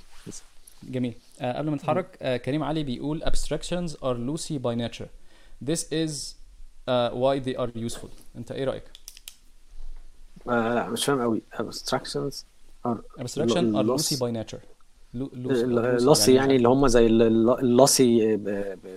جميل. 0.82 1.14
آه 1.40 1.58
قبل 1.58 1.70
ما 1.70 1.76
نتحرك 1.76 2.18
آه 2.22 2.36
كريم 2.36 2.62
علي 2.62 2.84
بيقول 2.84 3.22
abstractions 3.22 3.90
are 3.90 4.16
lossy 4.16 4.58
by 4.58 4.74
nature. 4.74 5.08
This 5.70 5.80
is 5.92 6.34
uh, 6.88 7.10
why 7.10 7.38
they 7.46 7.56
are 7.56 7.88
useful. 7.88 8.10
انت 8.36 8.52
إيه 8.52 8.64
رأيك؟ 8.64 8.84
آه 10.48 10.74
لا 10.74 10.88
مش 10.88 11.04
فاهم 11.04 11.20
قوي. 11.20 11.42
abstractions 11.54 12.34
are 12.86 13.22
abstraction 13.22 13.74
are 13.74 13.84
lossy 13.84 14.16
by 14.16 14.30
nature. 14.30 14.60
ال 15.14 15.30
lossy 15.30 16.06
lossy 16.14 16.28
يعني 16.28 16.56
اللي 16.56 16.68
هم 16.68 16.86
زي 16.88 17.06
ال 17.06 17.28
lossy 17.28 18.38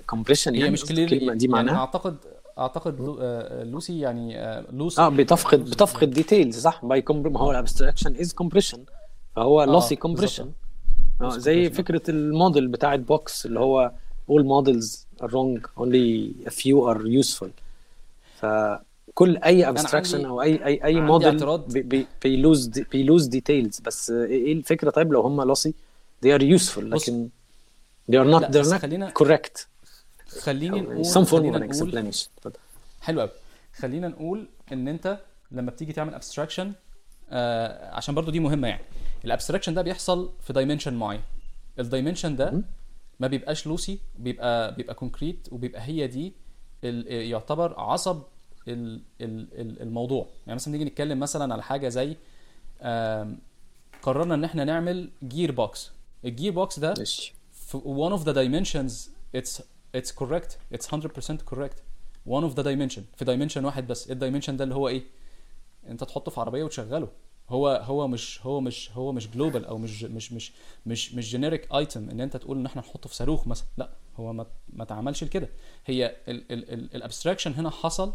compression 0.08 0.54
هي 0.54 0.60
يعني 0.60 0.72
مش 0.72 0.86
clear 0.86 1.12
الكلمة 1.12 1.34
دي 1.34 1.46
يعني 1.46 1.54
معناها؟ 1.54 1.78
اعتقد 1.78 2.18
أعتقد 2.58 3.18
آه، 3.22 3.64
lossy 3.64 4.00
يعني 4.00 4.40
آه، 4.40 4.66
loss 4.72 5.00
آه 5.00 5.10
بتفقد 5.10 5.60
بتفقد 5.60 6.10
details 6.10 6.60
صح؟ 6.60 6.86
by 6.86 7.04
ما 7.10 7.40
هو 7.40 7.52
ال 7.52 7.57
abstraction 7.57 8.16
is 8.16 8.34
compression 8.34 8.84
فهو 9.36 9.64
lossy 9.64 9.96
compression 9.96 10.52
آه 11.22 11.30
Lossy 11.30 11.38
زي. 11.38 11.70
فكرة 11.70 12.02
الموديل 12.10 12.68
بتاعت 12.68 13.00
بوكس 13.00 13.46
اللي 13.46 13.60
هو 13.60 13.92
all 14.32 14.44
models 14.44 14.98
are 15.24 15.28
wrong 15.30 15.62
only 15.80 16.32
a 16.48 16.52
few 16.52 16.94
are 16.94 17.24
useful 17.24 17.48
فكل 18.36 19.38
أي 19.38 19.70
abstraction 19.70 20.26
أو 20.26 20.42
اي 20.42 20.66
اي 20.66 20.84
أي 20.84 21.02
model. 21.02 21.38
بي 22.24 22.38
lose 22.38 22.68
بي 22.68 22.87
lose 22.87 23.26
details 23.26 23.80
بس 23.80 24.10
إيه 24.12 24.54
الفكرة 24.54 24.90
طيب 24.90 25.14
لو 25.14 25.22
هم 25.22 25.42
lossy 25.42 25.74
they 26.26 26.30
are 26.40 26.60
useful. 26.60 26.78
لكن 26.80 27.30
they 28.12 28.16
are 28.16 28.28
not 28.40 28.44
they're 28.46 28.70
not 28.74 28.82
خلينا- 28.82 29.14
correct 29.20 29.66
خليني 30.42 30.82
نقول 30.82 31.06
some 31.06 31.28
form 31.28 31.56
of 31.56 31.76
explanation. 31.76 32.50
حلو 33.02 33.22
قوي 33.22 33.30
خلينا 33.76 34.08
نقول 34.08 34.46
إن 34.72 34.88
أنت 34.88 35.20
لما 35.52 35.72
بتيجي 35.72 35.94
تعمل 35.94 36.14
abstraction 36.14 36.72
آه 37.30 37.96
عشان 37.96 38.16
برضو 38.16 38.32
دي 38.32 38.40
مهمة 38.40 38.68
يعني. 38.68 38.84
ال 39.26 39.30
abstraction 39.30 39.74
ده 39.74 39.82
بيحصل 39.82 40.34
في 40.42 40.54
dimension 40.54 40.94
معين. 40.94 41.22
ال 41.80 41.85
dimension 41.85 42.36
ده. 42.36 42.62
ما 43.20 43.28
بيبقاش 43.28 43.68
lossy 43.68 44.00
بيبقى 44.20 44.76
بيبقى 44.76 44.96
concrete 44.96 45.48
وبيبقى 45.52 45.82
هي 45.82 46.08
دي 46.08 46.34
يعتبر 47.30 47.80
عصب 47.80 48.22
ال- 48.68 49.02
ال- 49.22 49.48
ال- 49.62 49.82
الموضوع. 49.82 50.28
يعني 50.48 50.56
مثلا 50.56 50.72
نيجي 50.72 50.86
نتكلم 50.86 51.20
مثلا 51.20 51.54
على 51.54 51.64
حاجة 51.64 51.90
زي 51.90 52.16
قررنا 54.02 54.36
إن 54.36 54.44
إحنا 54.44 54.64
نعمل 54.64 55.10
gear 55.24 55.52
box 55.52 55.92
ال 56.26 56.31
gear 56.31 56.52
box 56.52 56.80
ده 56.80 56.94
ماشي. 56.98 57.34
في 57.54 57.78
one 57.80 58.20
of 58.20 58.24
the 58.26 58.34
dimensions 58.36 59.10
it's 59.38 59.62
it's 59.98 60.12
correct. 60.24 60.52
it's 60.76 60.88
100% 60.88 61.54
correct. 61.54 61.78
one 62.30 62.44
of 62.44 62.56
the 62.56 62.64
dimension. 62.64 63.02
في 63.18 63.26
dimension 63.26 63.58
واحد 63.66 63.88
بس. 63.88 64.12
ال 64.12 64.16
dimension 64.16 64.58
ده 64.58 64.64
اللي 64.64 64.76
هو 64.76 64.88
إيه؟ 64.88 65.04
انت 65.88 66.04
تحطه 66.04 66.32
في 66.32 66.40
عربية 66.40 66.64
وتشغله. 66.64 67.08
هو 67.50 67.68
هو 67.84 68.08
مش 68.08 68.46
هو 68.46 68.62
مش 68.62 68.92
هو 68.92 69.12
مش 69.12 69.30
global 69.30 69.66
أو 69.66 69.78
مش 69.78 70.04
مش 70.04 70.32
مش 70.34 70.52
مش 70.86 71.14
مش 71.14 71.32
generic 71.32 71.74
item 71.74 72.10
إن 72.10 72.22
أنت 72.22 72.38
تقول 72.38 72.58
إن 72.58 72.66
إحنا 72.66 72.82
نحطه 72.82 73.10
في 73.10 73.16
صاروخ 73.16 73.48
مثلا. 73.48 73.68
لأ 73.78 73.90
هو 74.18 74.34
ما 74.34 74.46
ما 74.74 74.84
اتعملش 74.84 75.24
لكده. 75.24 75.50
هي 75.86 76.16
ال 76.28 76.38
abstraction 76.38 77.54
هنا 77.54 77.70
حصل 77.70 78.14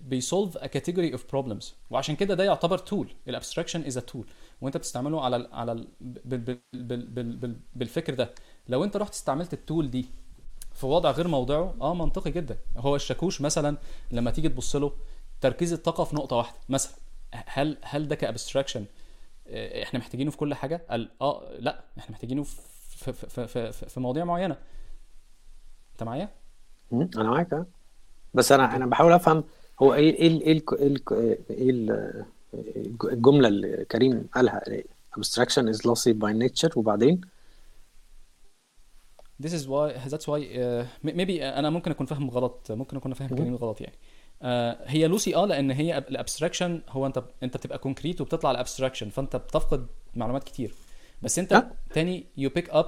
بي 0.00 0.16
solve 0.16 0.56
a 0.56 0.66
category 0.66 1.12
of 1.12 1.24
problems 1.30 1.74
وعشان 1.90 2.16
كده 2.16 2.34
ده 2.34 2.44
يعتبر 2.44 2.78
tool 2.78 3.08
ال 3.28 3.33
abstraction 3.33 3.84
is 3.84 3.98
a 3.98 4.00
tool 4.00 4.26
وأنت 4.60 4.76
بتستعمله 4.76 5.20
على 5.24 5.48
على 5.52 5.72
ال 5.72 5.88
بال 6.00 6.38
بال 6.38 6.58
بال 6.72 7.06
بال 7.06 7.36
بال 7.36 7.56
بالفكر 7.74 8.14
ده. 8.14 8.34
لو 8.68 8.84
أنت 8.84 8.96
رحت 8.96 9.12
استعملت 9.12 9.52
ال 9.52 9.60
tool 9.60 9.90
دي 9.90 10.06
في 10.74 10.86
وضع 10.86 11.10
غير 11.10 11.28
موضعه 11.28 11.74
آه 11.80 11.94
منطقي 11.94 12.30
جدا. 12.30 12.58
هو 12.76 12.96
الشاكوش 12.96 13.40
مثلا 13.40 13.76
لما 14.10 14.30
تيجي 14.30 14.48
تبص 14.48 14.76
له 14.76 14.92
تركيز 15.40 15.72
الطاقة 15.72 16.04
في 16.04 16.16
نقطة 16.16 16.36
واحدة. 16.36 16.56
مثلا 16.68 16.92
هل 17.32 17.78
هل 17.82 18.08
ده 18.08 18.14
ك 18.14 18.20
abstraction 18.20 18.84
إحنا 19.82 19.98
محتاجينه 19.98 20.30
في 20.30 20.36
كل 20.36 20.54
حاجة؟ 20.54 20.82
قال 20.90 21.08
آه 21.20 21.56
لأ 21.58 21.84
إحنا 21.98 22.10
محتاجينه 22.12 22.42
في 22.42 23.12
في 23.12 23.46
في 23.46 23.72
في, 23.72 24.00
مواضيع 24.00 24.24
معينة. 24.24 24.56
أنت 25.92 26.02
معايا. 26.02 26.28
أنا 26.92 27.22
معاك 27.30 27.52
آه. 27.52 27.66
بس 28.34 28.52
أنا 28.52 28.76
أنا 28.76 28.86
بحاول 28.86 29.12
أفهم 29.12 29.44
هو 29.82 29.94
إيه 29.94 30.14
إيه 30.14 30.40
إيه 30.40 30.62
إيه 30.72 31.38
إيه 31.50 31.70
ال- 31.70 32.24
الجملة 33.04 33.48
اللي 33.48 33.84
كريم 33.84 34.28
قالها 34.34 34.62
abstraction 35.18 35.62
is 35.74 35.78
lossy 35.78 36.12
by 36.12 36.32
nature 36.48 36.76
وبعدين؟ 36.76 37.20
This 39.42 39.50
is 39.50 39.64
why 39.68 39.92
that's 40.12 40.26
why 40.26 40.40
uh, 40.40 40.84
maybe 41.04 41.42
أنا 41.42 41.70
ممكن 41.70 41.90
أكون 41.90 42.06
فاهم 42.06 42.30
غلط 42.30 42.72
ممكن 42.72 42.96
أكون 42.96 43.14
فاهم. 43.14 43.28
كلامي 43.28 43.56
غلط 43.56 43.80
يعني. 43.80 43.94
آه 43.94 43.98
هي 44.86 45.06
lossy 45.06 45.36
آه 45.36 45.46
لأن 45.46 45.70
هي 45.70 45.98
ال 45.98 46.05
abstraction 46.05 46.82
هو 46.88 47.06
أنت 47.06 47.24
أنت 47.42 47.56
بتبقى 47.56 47.78
concrete 47.78 48.20
وبتطلع 48.20 48.50
ال 48.50 48.55
abstraction 48.55 49.08
فأنت 49.08 49.36
بتفقد 49.36 49.86
معلومات 50.14 50.44
كتير. 50.44 50.74
بس 51.22 51.38
أنت 51.38 51.52
آه. 51.52 51.70
تاني 51.94 52.26
pick 52.58 52.70
up 52.72 52.86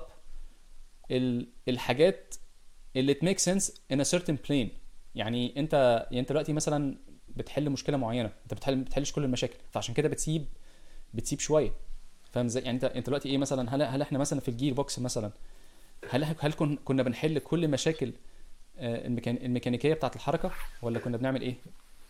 ال 1.10 1.48
الحاجات 1.68 2.34
اللي 2.96 3.14
makes 3.14 3.52
sense 3.52 3.64
in 3.92 3.96
a 3.96 4.18
certain 4.18 4.36
plane. 4.48 4.68
يعني 5.14 5.54
انت 5.56 6.06
يعني 6.10 6.20
أنت 6.20 6.28
دلوقتي 6.28 6.52
مثلا 6.52 6.96
بتحل 7.28 7.70
مشكلة 7.70 7.96
معينة 7.96 8.30
أنت 8.42 8.54
بتحل 8.54 8.76
ما 8.76 8.84
بتحلش 8.84 9.12
كل 9.12 9.24
المشاكل 9.24 9.56
فعشان 9.70 9.94
كده 9.94 10.08
بتسيب 10.08 10.46
بتسيب 11.14 11.40
شوية. 11.40 11.72
فاهم 12.30 12.46
إزاي؟ 12.46 12.62
يعني 12.62 12.74
انت 12.74 12.84
أنت 12.84 13.06
دلوقتي 13.06 13.28
إيه 13.28 13.38
مثلا؟ 13.38 13.74
هل 13.74 13.82
هل 13.82 14.02
إحنا 14.02 14.18
مثلا 14.18 14.40
في 14.40 14.48
ال 14.48 14.54
gear 14.54 14.74
box 14.74 14.98
مثلا 14.98 15.30
هل 16.10 16.24
هل 16.40 16.52
كن- 16.52 16.76
كنا 16.76 17.02
بنحل 17.02 17.38
كل 17.38 17.68
مشاكل 17.68 18.08
آه، 18.08 18.12
الميكانيكية 18.80 19.94
بتاعه 19.94 20.12
الحركة 20.16 20.50
ولا 20.82 20.98
كنا 20.98 21.16
بنعمل 21.16 21.40
إيه؟ 21.42 21.54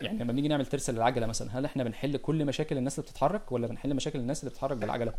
يعني 0.01 0.19
لما 0.19 0.31
بنيجي 0.31 0.47
نعمل 0.47 0.65
ترس 0.65 0.89
للعجلة 0.89 1.25
مثلا 1.27 1.59
هل 1.59 1.65
إحنا 1.65 1.83
بنحل 1.83 2.17
كل 2.17 2.45
مشاكل 2.45 2.77
الناس 2.77 2.99
اللي 2.99 3.09
بتتحرك 3.09 3.51
ولا 3.51 3.67
بنحل 3.67 3.93
مشاكل 3.93 4.19
الناس 4.19 4.39
اللي 4.39 4.49
بتتحرك 4.49 4.77
بالعجلة؟ 4.77 5.13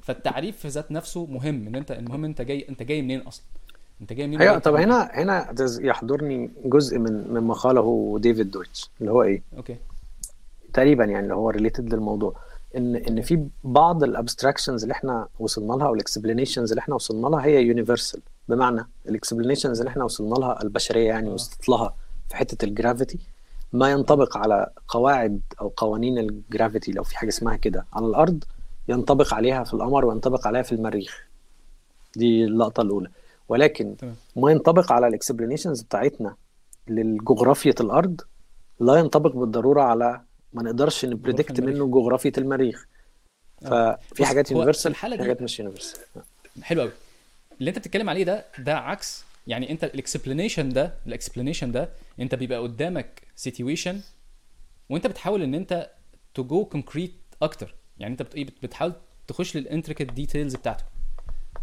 فالتعريف 0.00 0.56
في 0.56 0.68
ذات 0.68 0.92
نفسه 0.92 1.26
مهم 1.26 1.66
إن 1.66 1.74
أنت 1.74 1.90
المهم 1.90 2.24
أنت 2.24 2.42
جاي 2.42 2.66
أنت 2.68 2.82
جاي 2.82 3.02
منين 3.02 3.20
أصلا؟ 3.20 3.44
أنت 4.00 4.12
جاي 4.12 4.26
منين؟ 4.26 4.42
أيوه 4.42 4.58
طب؟ 4.58 4.74
هنا 4.74 5.10
هنا 5.14 5.54
يحضرني 5.80 6.50
جزء 6.64 6.98
من 6.98 7.28
مما 7.28 7.54
قاله 7.54 8.18
ديفيد 8.18 8.50
دويتش 8.50 8.90
اللي 9.00 9.12
هو 9.12 9.22
إيه؟ 9.22 9.42
okay. 9.56 9.76
تقريبا 10.72 11.04
يعني 11.04 11.24
اللي 11.24 11.34
هو 11.34 11.50
related 11.50 11.94
للموضوع. 11.94 12.36
إن 12.76 12.96
إن 12.96 13.22
في 13.22 13.46
بعض 13.64 14.04
ال 14.04 14.10
abstractions 14.10 14.82
اللي 14.82 14.92
إحنا 14.92 15.28
وصلنا 15.38 15.72
لها 15.72 15.86
أو 15.86 15.94
ال 15.94 16.00
explanations 16.00 16.70
اللي 16.70 16.80
إحنا 16.80 16.94
وصلنا 16.94 17.26
لها 17.28 17.44
هي 17.44 17.62
universal 17.62 18.20
بمعنى 18.48 18.86
ال 19.08 19.13
explanations 19.13 19.78
اللي 19.78 19.90
إحنا 19.90 20.04
وصلنا 20.04 20.34
لها 20.34 20.62
البشرية 20.62 21.06
يعني 21.08 21.30
آه. 21.30 21.32
وصلت 21.32 21.68
لها 21.68 21.94
في 22.28 22.36
حتة 22.36 22.64
ال 22.64 22.71
gravity 22.71 23.18
ما 23.72 23.90
ينطبق 23.90 24.36
على 24.36 24.70
قواعد 24.88 25.40
أو 25.60 25.72
قوانين 25.76 26.18
ال 26.18 26.27
gravity 26.27 26.92
لو 26.92 27.02
في 27.02 27.18
حاجة 27.18 27.28
اسمها 27.28 27.56
كده 27.56 27.86
على 27.92 28.06
الأرض 28.06 28.44
ينطبق 28.88 29.34
عليها 29.34 29.64
في 29.64 29.74
القمر 29.74 30.04
وينطبق 30.04 30.46
عليها 30.46 30.62
في 30.62 30.72
المريخ 30.72 31.24
دي 32.16 32.44
اللقطة 32.44 32.80
الأولى 32.80 33.08
ولكن 33.48 33.96
ما 34.36 34.50
ينطبق 34.50 34.92
على 34.92 35.06
ال 35.06 35.12
explanations 35.12 35.82
بتاعتنا 35.82 36.36
للجغرافية 36.88 37.74
الأرض 37.80 38.20
لا 38.80 38.94
ينطبق 38.96 39.36
بالضرورة 39.36 39.82
على 39.82 40.20
ما 40.52 40.62
نقدرش 40.62 41.04
ن 41.04 41.10
predict. 41.10 41.60
منه 41.60 41.86
جغرافية 41.86 42.32
المريخ 42.38 42.86
آه. 43.64 43.98
ففي 44.10 44.24
حاجات 44.24 44.50
universal 44.50 44.94
حاجات 45.24 45.42
مش 45.42 45.60
universal 45.60 46.00
حلو 46.62 46.80
قوي 46.80 46.90
اللي 47.60 47.68
انت 47.70 47.78
بتتكلم 47.78 48.10
عليه 48.10 48.24
ده 48.24 48.44
ده 48.58 48.78
عكس 48.78 49.24
يعني 49.46 49.70
انت 49.70 49.84
ال 49.84 49.91
explanation 49.91 50.68
ده 50.68 50.94
ال 51.06 51.12
explanation 51.12 51.72
ده 51.72 51.88
انت 52.20 52.34
بيبقى 52.34 52.58
قدامك 52.58 53.22
situation 53.36 54.00
وانت 54.90 55.06
بتحاول 55.06 55.42
ان 55.42 55.54
انت 55.54 55.90
to 56.34 56.44
go 56.44 56.64
concrete 56.64 57.14
أكتر. 57.42 57.74
يعني 57.98 58.12
انت 58.12 58.22
بت- 58.22 58.36
بت- 58.38 58.62
بتحاول 58.62 58.92
تخش 59.26 59.56
لل 59.56 59.66
intricate 59.66 60.12
details 60.12 60.56
بتاعته 60.56 60.84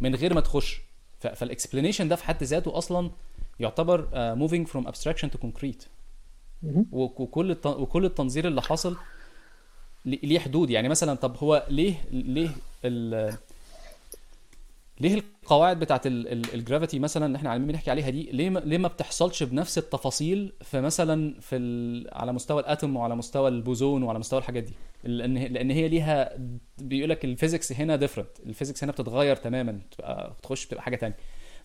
من 0.02 0.16
غير 0.16 0.34
ما 0.34 0.42
تخش. 0.42 0.82
فال 1.20 1.33
explanation 1.33 2.08
ده 2.08 2.16
في 2.16 2.24
حد 2.26 2.44
ذاته 2.44 2.78
أصلا 2.78 3.12
يعتبر 3.60 4.08
moving 4.36 4.68
from 4.68 4.88
abstraction 4.88 5.32
to 5.32 5.38
concrete 5.38 5.84
وكل 6.92 7.52
الت- 7.52 7.66
وكل 7.66 8.06
التنظير 8.06 8.48
اللي 8.48 8.62
حاصل 8.62 8.98
ليه 10.06 10.20
ليه 10.24 10.40
حدود. 10.40 10.70
يعني 10.70 10.90
مثلا 10.90 11.14
طب 11.14 11.38
هو 11.38 11.66
ليه 11.70 11.96
ليه 12.12 12.50
ال 12.86 13.34
ليه 15.02 15.14
القواعد 15.14 15.80
بتاعت 15.80 16.02
ال 16.06 16.17
gravity 16.18 17.00
مثلا 17.00 17.26
اللي 17.26 17.36
إحنا 17.38 17.50
عمالين 17.50 17.68
بنحكي 17.68 17.92
عليها 17.92 18.10
دي 18.10 18.30
ليه 18.32 18.50
ما 18.50 18.60
ليه 18.60 18.78
ما 18.78 18.88
بتحصلش 18.88 19.44
بنفس 19.44 19.78
التفاصيل 19.78 20.54
في 20.62 20.82
مثلا 20.82 21.40
في 21.40 21.56
ال 21.56 22.08
على 22.14 22.34
مستوى 22.34 22.62
ال 22.62 22.69
atom 22.69 22.96
وعلى 22.96 23.16
مستوى 23.16 23.48
البوزون 23.50 24.04
وعلى 24.04 24.20
مستوى 24.20 24.40
الحاجات 24.40 24.64
دي؟ 24.64 24.74
لأن 25.04 25.38
لأن 25.38 25.72
هي 25.72 25.88
ليها 25.88 26.38
بيقول 26.78 27.10
لك 27.10 27.26
ال 27.26 27.31
physics 27.32 27.72
هنا 27.74 27.96
different 27.96 28.28
ال 28.46 28.50
physics 28.51 28.84
هنا 28.84 28.92
بتتغير 28.92 29.36
تماما 29.36 29.72
بتبقى 29.72 30.34
بتخش 30.40 30.66
بتبقى 30.66 30.84
حاجة 30.84 30.96
تانية. 30.96 31.16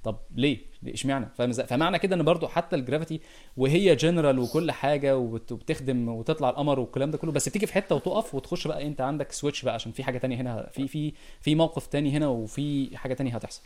طب 0.07 0.17
ليه؟ 0.37 0.59
اشمعنى؟ 0.89 1.27
فمعنى 1.53 1.99
كده 1.99 2.17
إن 2.17 2.23
برضو 2.23 2.47
حتى 2.49 2.77
ال 2.77 2.82
gravity 2.82 3.21
وهي 3.57 3.97
جنرال 3.97 4.39
وكل 4.39 4.71
حاجة 4.73 5.19
وبت- 5.19 5.53
وبتخدم 5.53 6.09
وتطلع 6.09 6.51
القمر 6.51 6.81
والكلام 6.81 7.11
ده 7.11 7.19
كله 7.19 7.33
بس 7.33 7.49
بتيجي 7.49 7.67
في 7.67 7.73
حتة 7.73 7.95
وتقف 7.95 8.35
وتخش 8.35 8.67
بقى 8.69 8.87
أنت 8.87 9.01
عندك 9.01 9.33
switch 9.33 9.63
بقى 9.65 9.75
عشان 9.75 9.93
في 9.93 10.05
حاجة 10.05 10.19
تانية 10.19 10.37
هنا 10.41 10.69
في 10.73 10.89
في 10.89 11.13
في 11.41 11.55
موقف 11.55 11.87
تاني 11.87 12.11
هنا 12.17 12.29
وفي 12.29 12.97
حاجة 12.97 13.15
تانية 13.15 13.35
هتحصل. 13.35 13.63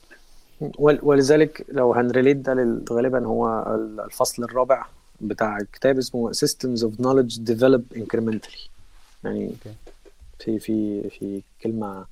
ول- 0.61 0.99
ولذلك 1.03 1.66
لو 1.72 1.95
هن 1.95 2.05
relate 2.05 2.37
ده 2.36 2.82
غالبا 2.91 3.26
هو 3.26 3.64
الفصل 4.05 4.45
الرابع 4.45 4.86
بتاع 5.20 5.57
الكتاب 5.57 5.99
اسمه 5.99 6.32
Systems 6.32 6.80
of 6.80 6.91
Knowledge 7.03 7.38
Develop 7.51 7.99
Incrementally. 7.99 8.68
يعني 9.24 9.51
في 10.38 10.59
في 10.59 11.09
في 11.11 11.43
كلمة 11.62 12.07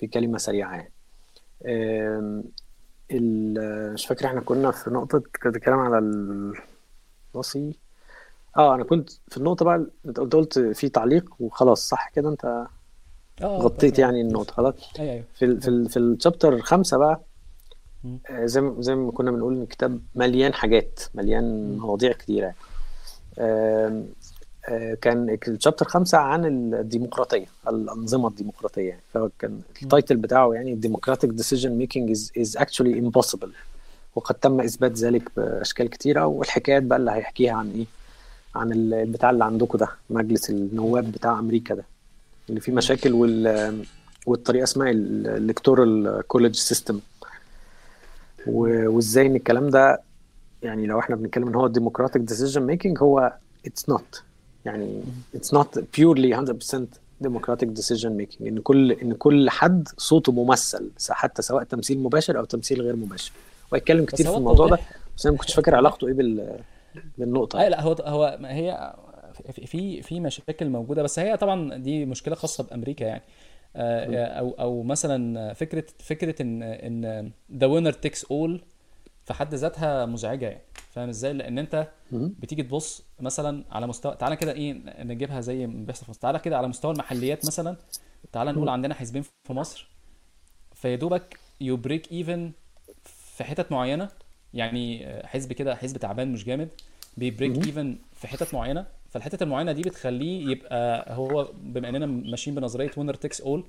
في 0.00 0.06
كلمة 0.06 0.38
سريعة 0.38 0.76
يعني. 0.76 0.90
مش 3.14 4.06
فاكر 4.06 4.26
إحنا 4.26 4.40
كنا 4.40 4.70
في 4.70 4.90
نقطة 4.90 5.18
كنت 5.42 5.54
بتكلم 5.54 5.78
على 5.78 5.98
الوصي. 7.34 7.74
آه 8.56 8.74
أنا 8.74 8.84
كنت 8.84 9.10
في 9.28 9.36
النقطة 9.36 9.64
بقى 9.64 9.86
انت 10.06 10.20
قلت 10.20 10.34
قلت 10.34 10.58
في 10.58 10.88
تعليق 10.88 11.34
وخلاص 11.40 11.88
صح 11.88 12.08
كده 12.10 12.28
انت 12.28 12.44
آه 13.42 13.58
غطيت 13.58 13.98
يعني 13.98 14.20
النقطة 14.20 14.52
خلاص. 14.54 14.74
أيوه 14.98 15.12
أيوه. 15.12 15.24
في 15.34 15.44
ال 15.44 15.60
في 15.62 15.68
ال 15.68 15.88
في 15.88 15.98
الشابتر 15.98 16.62
خمسة 16.62 16.98
بقى. 16.98 17.20
آه، 18.30 18.46
زي 18.46 18.60
ما- 18.60 18.82
زي 18.82 18.94
ما 18.94 19.12
كنا 19.12 19.30
بنقول 19.30 19.54
إن 19.56 19.62
الكتاب 19.62 20.00
مليان 20.14 20.54
حاجات 20.54 21.00
مليان 21.14 21.78
مواضيع 21.78 22.12
كتيرة. 22.12 22.54
كان 25.00 25.38
ال 25.48 25.53
chapter 25.53 25.86
خمسة 25.86 26.18
عن 26.18 26.44
الديمقراطية 26.74 27.46
الأنظمة 27.68 28.28
الديمقراطية 28.28 28.88
يعني. 28.88 29.00
فهو 29.14 29.30
كان 29.38 29.60
ال 29.82 29.88
title 29.88 30.16
بتاعه 30.16 30.52
يعني 30.52 30.80
democratic 30.86 31.28
decision 31.28 31.68
making 31.82 32.10
is, 32.16 32.30
is 32.42 32.60
actually 32.60 33.02
impossible. 33.02 33.48
وقد 34.16 34.34
تم 34.34 34.60
إثبات 34.60 34.92
ذلك 34.92 35.22
بأشكال 35.36 35.90
كتيرة 35.90 36.26
والحكايات 36.26 36.82
بقى 36.82 36.98
اللي 36.98 37.10
هيحكيها 37.10 37.52
عن 37.52 37.70
إيه؟ 37.70 37.86
عن 38.54 38.72
ال- 38.72 38.94
البتاع 38.94 39.30
اللي 39.30 39.44
عندكم 39.44 39.78
ده 39.78 39.88
مجلس 40.10 40.50
النواب 40.50 41.12
بتاع 41.12 41.38
أمريكا 41.38 41.74
ده 41.74 41.84
اللي 42.48 42.60
فيه 42.60 42.72
مشاكل 42.72 43.12
وال 43.12 43.84
والطريقة 44.26 44.62
اسمها 44.64 44.90
ال 44.90 45.03
electoral 45.03 46.22
college 46.28 46.54
system 46.56 47.00
وإزاي 48.46 49.26
إن 49.26 49.36
الكلام 49.36 49.70
ده 49.70 50.00
يعني 50.62 50.86
لو 50.86 50.98
إحنا 50.98 51.16
بنتكلم 51.16 51.48
إن 51.48 51.54
هو 51.54 51.72
democratic 51.72 52.20
decision 52.20 52.60
making 52.60 53.02
هو 53.02 53.32
it's 53.68 53.94
not. 53.94 54.20
يعني 54.64 55.02
it's 55.36 55.56
not 55.56 55.80
purely 55.96 56.52
100% 56.74 56.80
democratic 57.20 57.68
decision 57.68 58.12
making 58.12 58.48
إن 58.48 58.58
كل 58.58 58.92
إن 58.92 59.12
كل 59.12 59.50
حد 59.50 59.88
صوته 59.96 60.32
ممثل 60.32 60.90
حتى 61.10 61.42
سواء 61.42 61.64
تمثيل 61.64 61.98
مباشر 61.98 62.38
أو 62.38 62.44
تمثيل 62.44 62.82
غير 62.82 62.96
مباشر. 62.96 63.32
ويتكلم 63.72 64.04
كتير 64.04 64.30
في 64.30 64.36
الموضوع 64.36 64.68
ده 64.68 64.78
بس 65.16 65.26
أنا 65.26 65.32
ما 65.32 65.38
كنتش 65.38 65.54
فاكر 65.54 65.74
علاقته 65.74 66.06
إيه 66.06 66.12
بال 66.12 66.58
بالنقطة. 67.18 67.68
لا 67.68 67.80
هو 67.80 67.92
هو 67.92 68.38
هي 68.44 68.94
في 69.50 70.02
في 70.02 70.20
مشاكل 70.20 70.68
موجودة 70.68 71.02
بس 71.02 71.18
هي 71.18 71.36
طبعا 71.36 71.76
دي 71.76 72.04
مشكلة 72.04 72.34
خاصة 72.34 72.64
بأمريكا 72.64 73.04
يعني. 73.04 73.22
آه، 73.76 74.24
أو 74.24 74.50
أو 74.50 74.82
مثلا 74.82 75.52
فكره 75.52 75.84
فكرة 75.98 76.42
ان 76.42 76.62
إن 76.62 77.30
the 77.56 77.66
winner 77.66 77.92
takes 77.92 78.24
all 78.24 78.62
في 79.32 79.38
حد 79.38 79.54
ذاتها 79.54 80.06
مزعجة 80.06 80.46
يعني. 80.46 80.62
فاهم 80.90 81.08
إزاي؟ 81.08 81.32
لأن 81.32 81.58
أنت 81.58 81.88
بتيجي 82.12 82.62
تبص 82.62 83.02
مثلا 83.20 83.64
على 83.70 83.86
مستوى 83.86 84.16
تعالى 84.16 84.36
كده 84.36 84.52
إيه 84.52 84.72
نجيبها 85.02 85.40
زي 85.40 85.66
ما 85.66 85.86
بيحصل 85.86 86.04
في 86.04 86.10
مصر. 86.10 86.20
تعالى 86.20 86.38
كده 86.38 86.58
على 86.58 86.68
مستوى 86.68 86.92
المحليات 86.92 87.46
مثلا. 87.46 87.76
تعالى 88.32 88.52
نقول 88.52 88.68
عندنا 88.68 88.94
حزبين 88.94 89.22
في 89.22 89.52
مصر. 89.52 89.88
فيا 90.74 90.96
دوبك 90.96 91.38
you 91.60 91.76
break 91.76 92.12
even 92.12 92.52
في 93.04 93.44
حتت 93.44 93.72
معينة. 93.72 94.08
يعني 94.54 95.06
حزب 95.26 95.52
كده 95.52 95.74
حزب 95.74 95.96
تعبان 95.96 96.32
مش 96.32 96.44
جامد. 96.44 96.68
بي 97.16 97.30
break 97.30 97.66
even 97.66 97.98
في 98.12 98.28
حتت 98.28 98.54
معينة. 98.54 98.86
فالحتت 99.10 99.42
المعينة 99.42 99.72
دي 99.72 99.82
بتخليه 99.82 100.50
يبقى 100.50 101.14
هو 101.14 101.52
بما 101.54 101.88
إننا 101.88 102.06
ماشيين 102.06 102.56
بنظرية 102.56 102.90
winner 102.96 103.14
takes 103.14 103.40
all 103.40 103.64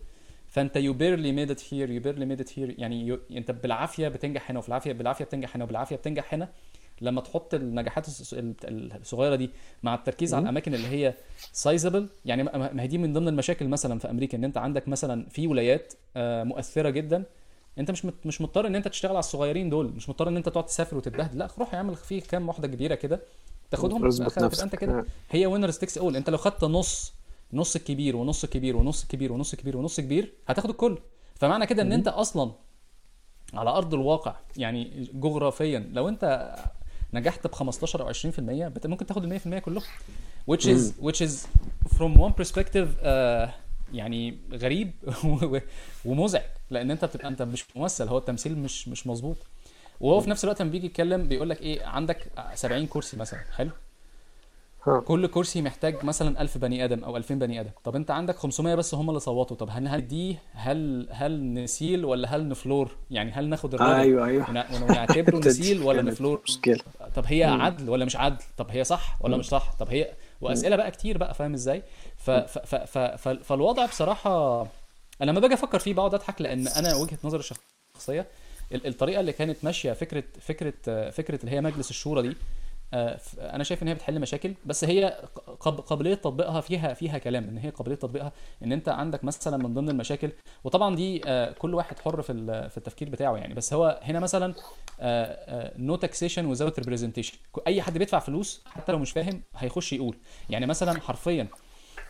فانت 0.52 0.76
you 0.76 0.93
barely 0.93 1.32
made 1.32 1.51
it 1.51 1.74
here 1.74 1.89
you 1.91 2.01
barely 2.01 2.26
made 2.26 2.39
it 2.41 2.59
here 2.59 2.76
يعني 2.80 3.16
you, 3.16 3.20
انت 3.32 3.52
بالعافية 3.52 4.08
بتنجح 4.08 4.49
هنا 4.52 4.60
وفي 4.60 4.70
العافية 4.70 4.91
بالعافية 4.91 5.26
بتنجح 5.26 5.56
هنا 5.56 5.64
وبالعافية 5.64 5.95
بتنجح 5.95 6.34
هنا. 6.34 6.49
لما 7.02 7.22
تحط 7.22 7.54
النجاحات 7.54 8.08
الصغيرة 8.64 9.36
دي 9.36 9.49
مع 9.84 9.95
التركيز 9.95 10.34
على 10.34 10.43
الأماكن 10.43 10.74
اللي 10.74 10.88
هي 10.88 11.14
sizable 11.51 12.09
يعني 12.26 12.43
ما 12.43 12.82
هي 12.84 12.88
دي 12.88 12.97
من 12.97 13.14
ضمن 13.14 13.28
المشاكل 13.28 13.68
مثلا 13.68 13.99
في 13.99 14.10
أمريكا 14.10 14.38
إن 14.38 14.43
أنت 14.43 14.58
عندك 14.58 14.88
مثلا 14.88 15.26
في 15.30 15.47
ولايات 15.47 15.93
مؤثرة 16.18 16.89
جدا. 16.89 17.24
أنت 17.80 17.91
مش 17.91 18.06
مش 18.26 18.41
مضطر 18.41 18.68
إن 18.68 18.76
أنت 18.76 18.88
تشتغل 18.88 19.12
على 19.12 19.20
الصغيرين 19.20 19.70
دول 19.70 19.86
مش 19.95 20.10
مضطر 20.10 20.28
إن 20.28 20.38
أنت 20.38 20.49
تقعد 20.49 20.66
تسافر 20.66 20.97
وتتبهدل. 20.97 21.39
لا 21.39 21.47
روح 21.60 21.74
اعمل 21.76 21.95
في 21.95 22.22
كام 22.22 22.47
واحدة 22.47 22.68
كبيرة 22.68 22.95
كده 22.95 23.22
تاخدهم 23.72 24.10
تبقى 24.10 24.64
أنت 24.64 24.76
كده. 24.76 25.06
هي 25.30 25.45
winners 25.45 25.78
take 25.78 25.97
all 25.97 26.15
أنت 26.16 26.30
لو 26.30 26.38
خدت 26.38 26.64
نص 26.64 27.14
نص 27.54 27.76
الكبير 27.76 28.16
ونص 28.16 28.43
الكبير 28.43 28.76
ونص 28.78 29.02
الكبير 29.02 29.32
ونص 29.32 29.54
الكبير 29.54 29.78
ونص 29.78 29.99
كبير 29.99 30.34
هتاخد 30.47 30.70
الكل. 30.70 30.97
فمعنى 31.36 31.66
كده 31.66 31.82
إن 31.82 31.91
أنت 31.91 32.08
أصلا 32.08 32.52
على 33.54 33.70
أرض 33.70 33.93
الواقع 33.93 34.36
يعني 34.58 35.08
جغرافيا 35.14 35.89
لو 35.93 36.10
أنت 36.10 36.56
نجحت 37.14 37.47
ب 37.47 37.52
15 37.52 38.02
أو 38.02 38.14
20% 38.14 38.88
ممكن 38.88 39.06
تاخد 39.06 39.32
ال 39.32 39.39
100% 39.39 39.58
كلهم 39.60 39.84
which 40.52 40.64
is 40.66 40.93
which 41.02 41.22
is 41.22 41.47
from 41.97 42.18
one 42.18 42.34
perspective 42.41 42.88
uh, 43.04 43.49
يعني 43.93 44.38
غريب 44.54 44.91
ومزعج. 46.06 46.43
لأن 46.70 46.91
أنت 46.91 47.06
بتبقى 47.06 47.28
أنت 47.28 47.41
مش 47.41 47.66
ممثل 47.76 48.08
هو 48.08 48.18
التمثيل 48.18 48.58
مش 48.58 48.88
مش 48.88 49.08
مظبوط. 49.08 49.38
وهو 49.99 50.20
في 50.22 50.30
نفس 50.30 50.43
الوقت 50.43 50.62
لما 50.62 50.72
بيجي 50.72 50.86
يتكلم 50.86 51.28
بيقول 51.28 51.49
لك 51.49 51.62
إيه 51.62 51.86
عندك 51.86 52.28
70 52.56 52.88
كرسي 52.88 53.18
مثلا 53.18 53.39
حلو؟ 53.56 53.70
كل 54.86 55.27
كرسي 55.27 55.61
محتاج 55.61 56.05
مثلا 56.05 56.41
1000 56.41 56.57
بني 56.57 56.86
آدم 56.86 57.03
أو 57.03 57.17
2000 57.17 57.36
بني 57.36 57.61
آدم. 57.61 57.69
طب 57.84 57.95
أنت 57.95 58.11
عندك 58.11 58.36
500 58.36 58.75
بس 58.75 58.95
هم 58.95 59.09
اللي 59.09 59.19
صوتوا. 59.19 59.57
طب 59.57 59.69
هل 59.71 59.88
هل 59.88 60.07
دي 60.07 60.38
هل 60.53 61.07
هل 61.11 61.53
نسيل 61.53 62.05
ولا 62.05 62.36
هل 62.36 62.47
نفلور؟ 62.47 62.91
يعني 63.11 63.32
هل 63.32 63.49
ناخد 63.49 63.73
الراجل 63.73 63.93
أيوه 63.93 64.25
أيوه. 64.25 64.49
ونعتبره 64.49 65.38
نسيل 65.47 65.82
ولا 65.84 66.01
نفلور؟ 66.01 66.41
مشكلة. 66.47 66.79
طب 67.15 67.23
هي 67.27 67.43
عدل 67.43 67.89
ولا 67.89 68.05
مش 68.05 68.15
عدل؟ 68.15 68.43
طب 68.57 68.67
هي 68.69 68.84
صح 68.84 69.17
ولا 69.21 69.38
مش 69.38 69.45
صح؟ 69.45 69.73
طب 69.73 69.88
هي 69.89 70.13
وأسئلة 70.41 70.75
بقى 70.75 70.91
كتير 70.91 71.17
بقى 71.17 71.34
فاهم 71.34 71.53
إزاي؟ 71.53 71.84
ف... 72.17 72.32
ف... 72.32 72.57
ف... 72.57 72.75
ف... 72.75 72.97
ف... 72.97 73.27
فالوضع 73.27 73.86
بصراحة 73.86 74.61
أنا 75.21 75.32
لما 75.32 75.39
باجي 75.39 75.53
أفكر 75.53 75.79
فيه 75.79 75.93
بقعد 75.93 76.13
أضحك 76.13 76.41
لأن 76.41 76.67
أنا 76.67 76.95
وجهة 76.95 77.17
نظري 77.23 77.39
الشخصية 77.39 78.27
الطريقة 78.86 79.19
اللي 79.19 79.32
كانت 79.34 79.57
ماشية 79.63 79.93
فكرة 79.93 80.23
فكرة 80.41 81.09
فكرة 81.09 81.39
اللي 81.41 81.51
هي 81.51 81.61
مجلس 81.61 81.89
الشورى 81.89 82.21
دي 82.21 82.36
أنا 82.93 83.63
شايف 83.63 83.83
إن 83.83 83.87
هي 83.87 83.93
بتحل 83.93 84.19
مشاكل 84.19 84.53
بس 84.65 84.83
هي 84.83 85.23
قابلية 85.59 86.13
تطبيقها 86.15 86.61
فيها 86.61 86.93
فيها 86.93 87.17
كلام 87.17 87.43
إن 87.43 87.57
هي 87.57 87.69
قابلية 87.69 87.95
تطبيقها 87.95 88.31
إن 88.63 88.71
أنت 88.71 88.89
عندك 88.89 89.23
مثلا 89.23 89.57
من 89.57 89.73
ضمن 89.73 89.89
المشاكل 89.89 90.31
وطبعا 90.63 90.95
دي 90.95 91.19
كل 91.59 91.73
واحد 91.75 91.99
حر 91.99 92.21
في 92.21 92.33
في 92.69 92.77
التفكير 92.77 93.09
بتاعه 93.09 93.35
يعني 93.35 93.53
بس 93.53 93.73
هو 93.73 93.99
هنا 94.03 94.19
مثلا 94.19 94.53
no 95.78 95.95
taxation 95.95 96.45
without 96.45 96.80
representation 96.80 97.38
أي 97.67 97.81
حد 97.81 97.97
بيدفع 97.97 98.19
فلوس 98.19 98.61
حتى 98.65 98.91
لو 98.91 98.99
مش 98.99 99.11
فاهم 99.11 99.41
هيخش 99.57 99.93
يقول. 99.93 100.17
يعني 100.49 100.65
مثلا 100.65 101.01
حرفيا 101.01 101.47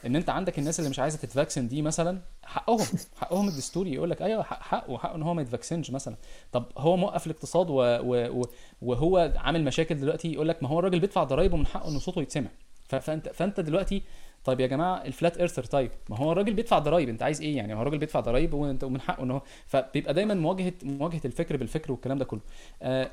إن 0.06 0.16
أنت 0.16 0.30
عندك 0.30 0.60
الناس 0.60 0.80
اللي 0.80 0.90
مش 0.90 1.00
عايزة 1.00 1.18
ت 1.18 1.23
vaccinate 1.23 1.68
دي 1.68 1.82
مثلا 1.82 2.22
حقهم 2.44 2.86
حقهم 3.18 3.48
الدستوري 3.48 3.94
يقول 3.94 4.10
لك 4.10 4.22
أيوه 4.22 4.44
حقه 4.44 4.98
حقه 4.98 5.16
إن 5.16 5.22
هو 5.24 5.34
ما 5.34 5.42
يتفاكسنش 5.42 5.92
مثلا. 5.92 6.16
طب 6.52 6.66
هو 6.78 6.98
موقف 6.98 7.26
الاقتصاد 7.28 7.70
و... 7.70 7.76
و... 8.04 8.46
وهو 8.82 9.34
عامل 9.36 9.64
مشاكل 9.64 9.96
دلوقتي 9.96 10.34
يقول 10.34 10.48
لك 10.48 10.64
ما 10.64 10.70
هو 10.70 10.80
الراجل 10.80 11.00
بيدفع 11.00 11.24
ضرايب 11.24 11.54
ومن 11.54 11.68
حقه 11.68 11.90
إن 11.90 12.00
صوته 12.00 12.22
يتسمع. 12.22 12.50
ف... 12.88 12.96
فأنت 12.96 13.30
فأنت 13.30 13.60
دلوقتي 13.60 14.04
طيب 14.46 14.60
يا 14.60 14.68
جماعة 14.68 15.06
الفلات 15.06 15.38
ايرثر 15.38 15.64
طيب 15.64 15.92
ما 16.10 16.18
هو 16.18 16.32
الراجل 16.32 16.54
بيدفع 16.54 16.80
ضرايب 16.80 17.10
أنت 17.10 17.24
عايز 17.24 17.42
إيه 17.42 17.58
يعني؟ 17.58 17.74
هو 17.74 17.82
الراجل 17.82 17.98
بيدفع 17.98 18.20
ضرايب 18.20 18.54
وأنت 18.54 18.84
ومن 18.84 19.02
حقه 19.02 19.24
إن 19.24 19.32
هو 19.32 19.42
فبيبقى 19.68 20.14
دايما 20.14 20.34
مواجهة 20.34 20.74
مواجهة 20.84 21.22
الفكر 21.26 21.58
بالفكر 21.58 21.92
والكلام 21.92 22.18
ده 22.18 22.26
كله. 22.26 22.40
آه. 22.82 23.12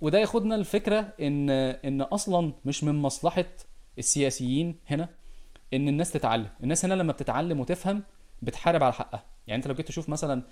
وده 0.00 0.18
ياخدنا 0.18 0.54
الفكرة 0.54 1.08
إن 1.20 1.50
إن 1.50 2.00
أصلا 2.00 2.52
مش 2.64 2.84
من 2.84 2.94
مصلحة 2.94 3.44
السياسيين 3.98 4.74
هنا 4.86 5.08
إن 5.74 5.88
الناس 5.88 6.12
تتعلم. 6.12 6.48
الناس 6.62 6.84
هنا 6.84 6.94
لما 6.94 7.12
بتتعلم 7.12 7.60
وتفهم 7.60 8.02
بتحارب 8.42 8.82
على 8.82 8.92
حقها. 8.92 9.24
يعني 9.46 9.58
أنت 9.58 9.68
لو 9.68 9.74
جيت 9.74 9.88
تشوف 9.88 10.08
مثلا 10.08 10.42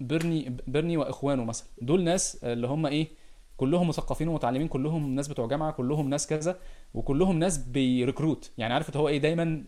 بيرني 0.00 0.56
بيرني 0.66 0.96
وإخوانه 0.96 1.44
مثلا 1.44 1.66
دول 1.82 2.04
ناس 2.04 2.44
اللي 2.44 2.66
هم 2.66 2.86
إيه 2.86 3.08
كلهم 3.56 3.88
مثقفين 3.88 4.28
ومتعلمين 4.28 4.68
كلهم 4.68 5.14
ناس 5.14 5.28
بتوع 5.28 5.46
جامعة 5.46 5.72
كلهم 5.72 6.10
ناس 6.10 6.26
كذا 6.26 6.58
وكلهم 6.94 7.38
ناس 7.38 7.58
بي 7.58 7.76
recruit. 7.76 8.50
يعني 8.58 8.74
عارف 8.74 8.96
هو 8.96 9.08
إيه 9.08 9.18
دايما 9.18 9.64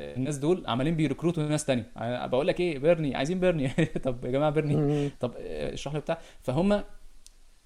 الناس 0.00 0.36
دول 0.36 0.64
عمالين 0.66 0.96
بي 0.96 1.05
recruit 1.05 1.37
وا 1.37 1.42
ناس 1.42 1.64
تانية. 1.64 1.92
بقول 2.26 2.46
لك 2.46 2.60
إيه 2.60 2.78
بيرني 2.78 3.14
عايزين 3.14 3.40
بيرني. 3.40 3.68
طب 4.04 4.24
يا 4.24 4.30
جماعة 4.30 4.50
بيرني. 4.50 5.08
طب 5.20 5.32
اشرح 5.38 5.94
لي 5.94 6.00
بتاع 6.00 6.18
فهم 6.42 6.82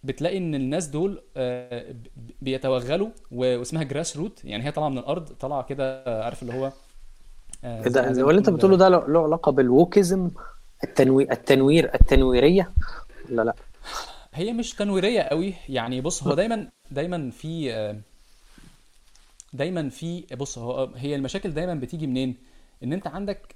بتلاقي 0.05 0.38
إن 0.38 0.55
الناس 0.55 0.86
دول 0.86 1.22
بيتوغلوا 2.42 3.09
واسمها 3.30 3.82
grass 3.83 4.16
root 4.16 4.45
يعني 4.44 4.64
هي 4.64 4.70
طالعة 4.72 4.88
من 4.88 4.98
الأرض 4.98 5.28
طالعة 5.32 5.62
كده 5.62 6.05
عارف 6.24 6.42
اللي 6.42 6.55
هو 6.55 6.72
ده؟ 7.64 8.11
اللي 8.11 8.38
أنت 8.38 8.50
بتقوله 8.50 8.76
ده 8.76 8.88
له 8.88 9.22
علاقة 9.22 9.53
بال 9.53 9.70
wokeism 9.70 10.30
التنوي 10.84 11.32
التنوير 11.32 11.94
التنويرية؟ 11.94 12.72
ولا 13.30 13.42
لأ؟ 13.42 13.55
هي 14.34 14.53
مش 14.53 14.74
تنويرية 14.74 15.20
قوي. 15.20 15.55
يعني 15.68 16.00
بص 16.00 16.22
هو 16.22 16.34
دايما 16.34 16.68
دايما 16.90 17.30
في 17.30 18.03
دايما 19.53 19.88
في 19.88 20.24
بص 20.36 20.59
هو 20.59 20.84
هي 20.96 21.14
المشاكل 21.14 21.50
دايما 21.50 21.74
بتيجي 21.74 22.07
منين؟ 22.07 22.36
إن 22.82 22.92
أنت 22.92 23.07
عندك 23.07 23.55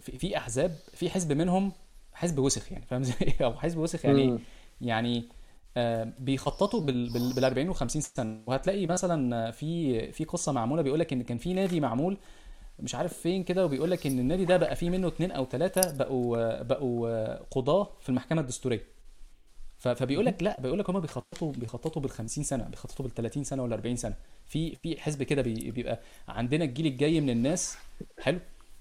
في 0.00 0.36
أحزاب 0.36 0.76
في 0.94 1.10
حزب 1.10 1.32
منهم 1.32 1.72
حزب 2.12 2.38
وسخ 2.38 2.72
يعني 2.72 2.84
فاهم 2.86 3.00
إزاي؟ 3.00 3.34
أو 3.44 3.54
حزب 3.54 3.78
وسخ 3.78 4.04
يعني 4.04 4.38
يعني 4.80 5.24
بيخططوا 6.18 6.80
بال 6.80 7.44
40 7.44 7.68
و 7.68 7.72
50 7.72 8.02
سنة. 8.02 8.40
وهتلاقي 8.46 8.86
مثلا 8.86 9.50
في 9.50 10.12
في 10.12 10.24
قصة 10.24 10.52
معمولة 10.52 10.82
بيقول 10.82 11.00
لك 11.00 11.12
إن 11.12 11.22
كان 11.22 11.38
في 11.38 11.54
نادي 11.54 11.80
معمول 11.80 12.16
مش 12.78 12.94
عارف 12.94 13.12
فين 13.12 13.44
كده 13.44 13.64
وبيقول 13.64 13.90
لك 13.90 14.06
إن 14.06 14.18
النادي 14.18 14.44
ده 14.44 14.56
بقى 14.56 14.76
فيه 14.76 14.90
منه 14.90 15.08
اثنين 15.08 15.30
أو 15.30 15.44
ثلاثة 15.44 15.96
بقوا 15.96 16.62
بقوا 16.62 17.34
قضاة 17.42 17.90
في 18.00 18.08
المحكمة 18.08 18.40
الدستورية. 18.40 18.94
فبيقول 19.78 20.26
لك 20.26 20.42
لا 20.42 20.60
بيقول 20.60 20.78
لك 20.78 20.90
هم 20.90 21.00
بيخططوا 21.00 21.52
بيخططوا 21.52 22.02
بال 22.02 22.10
50 22.10 22.44
سنة 22.44 22.64
بيخططوا 22.64 23.04
بال 23.04 23.14
30 23.14 23.44
سنة 23.44 23.62
ولا 23.62 23.74
40 23.74 23.96
سنة. 23.96 24.14
في 24.46 24.76
في 24.76 25.00
حزب 25.00 25.22
كده 25.22 25.42
بيبقى 25.42 26.00
عندنا 26.28 26.64
الجيل 26.64 26.86
الجاي 26.86 27.20
من 27.20 27.30
الناس 27.30 27.76
حلو؟ 28.20 28.38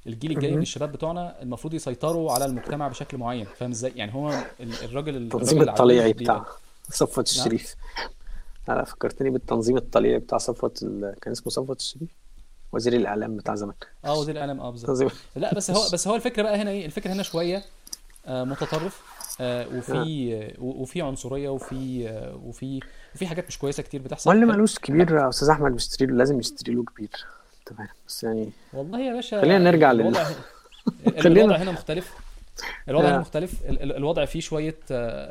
الجيل 0.07 0.31
الجاي 0.31 0.51
من 0.55 0.61
الشباب 0.61 0.91
بتوعنا 0.91 1.41
المفروض 1.41 1.73
يسيطروا 1.73 2.31
على 2.31 2.45
المجتمع 2.45 2.87
بشكل 2.87 3.17
معين. 3.17 3.45
فاهم 3.45 3.69
إزاي؟ 3.71 3.91
يعني 3.95 4.13
هو 4.13 4.43
الراجل 4.59 5.15
التنظيم 5.17 5.61
الطليعي 5.61 6.13
بتاع 6.13 6.45
صفوت 6.89 7.29
الشريف. 7.29 7.75
لا 8.67 8.83
فكرتني 8.83 9.29
بالتنظيم 9.29 9.77
الطليعي 9.77 10.19
بتاع 10.19 10.37
صفوت 10.37 10.79
كان 11.21 11.31
اسمه 11.31 11.49
صفوت 11.49 11.79
الشريف؟ 11.79 12.09
وزير 12.71 12.93
الإعلام 12.93 13.37
بتاع 13.37 13.55
زمان. 13.55 13.75
آه 14.05 14.19
وزير 14.19 14.35
الإعلام 14.35 14.59
آه 14.59 14.69
بالظبط. 14.69 15.11
لا 15.35 15.53
بس 15.55 15.71
هو 15.71 15.89
بس 15.93 16.07
هو 16.07 16.15
الفكرة 16.15 16.43
بقى 16.43 16.55
هنا 16.61 16.71
إيه؟ 16.71 16.85
الفكرة 16.85 17.13
هنا 17.13 17.23
شوية 17.23 17.63
آه 18.25 18.43
متطرف 18.43 19.01
آه 19.41 19.67
وفي 19.77 20.33
آه 20.35 20.61
وفي 20.63 21.01
عنصرية 21.01 21.49
وفي 21.49 22.09
آه 22.09 22.35
وفي 22.43 22.79
وفي 23.15 23.27
حاجات 23.27 23.47
مش 23.47 23.57
كويسة 23.57 23.83
كتير 23.83 24.01
بتحصل. 24.01 24.29
واللي 24.29 24.45
مالوش 24.45 24.79
كبير 24.79 25.15
يا 25.15 25.29
أستاذ 25.29 25.49
أحمد 25.49 25.71
بيشتري 25.71 26.07
له 26.07 26.15
لازم 26.17 26.39
يشتري 26.39 26.73
له 26.73 26.83
كبير. 26.83 27.25
تمام 27.65 27.87
بس 28.07 28.23
يعني 28.23 28.49
والله 28.73 28.99
يا 28.99 29.13
باشا 29.13 29.41
خلينا 29.41 29.57
نرجع 29.57 29.91
لل 29.91 30.15
الوضع 31.25 31.55
هنا 31.57 31.71
مختلف. 31.77 32.13
الوضع 32.89 33.07
هنا 33.09 33.19
مختلف. 33.19 33.63
الوضع 33.69 34.25
فيه 34.25 34.39
شوية 34.39 34.75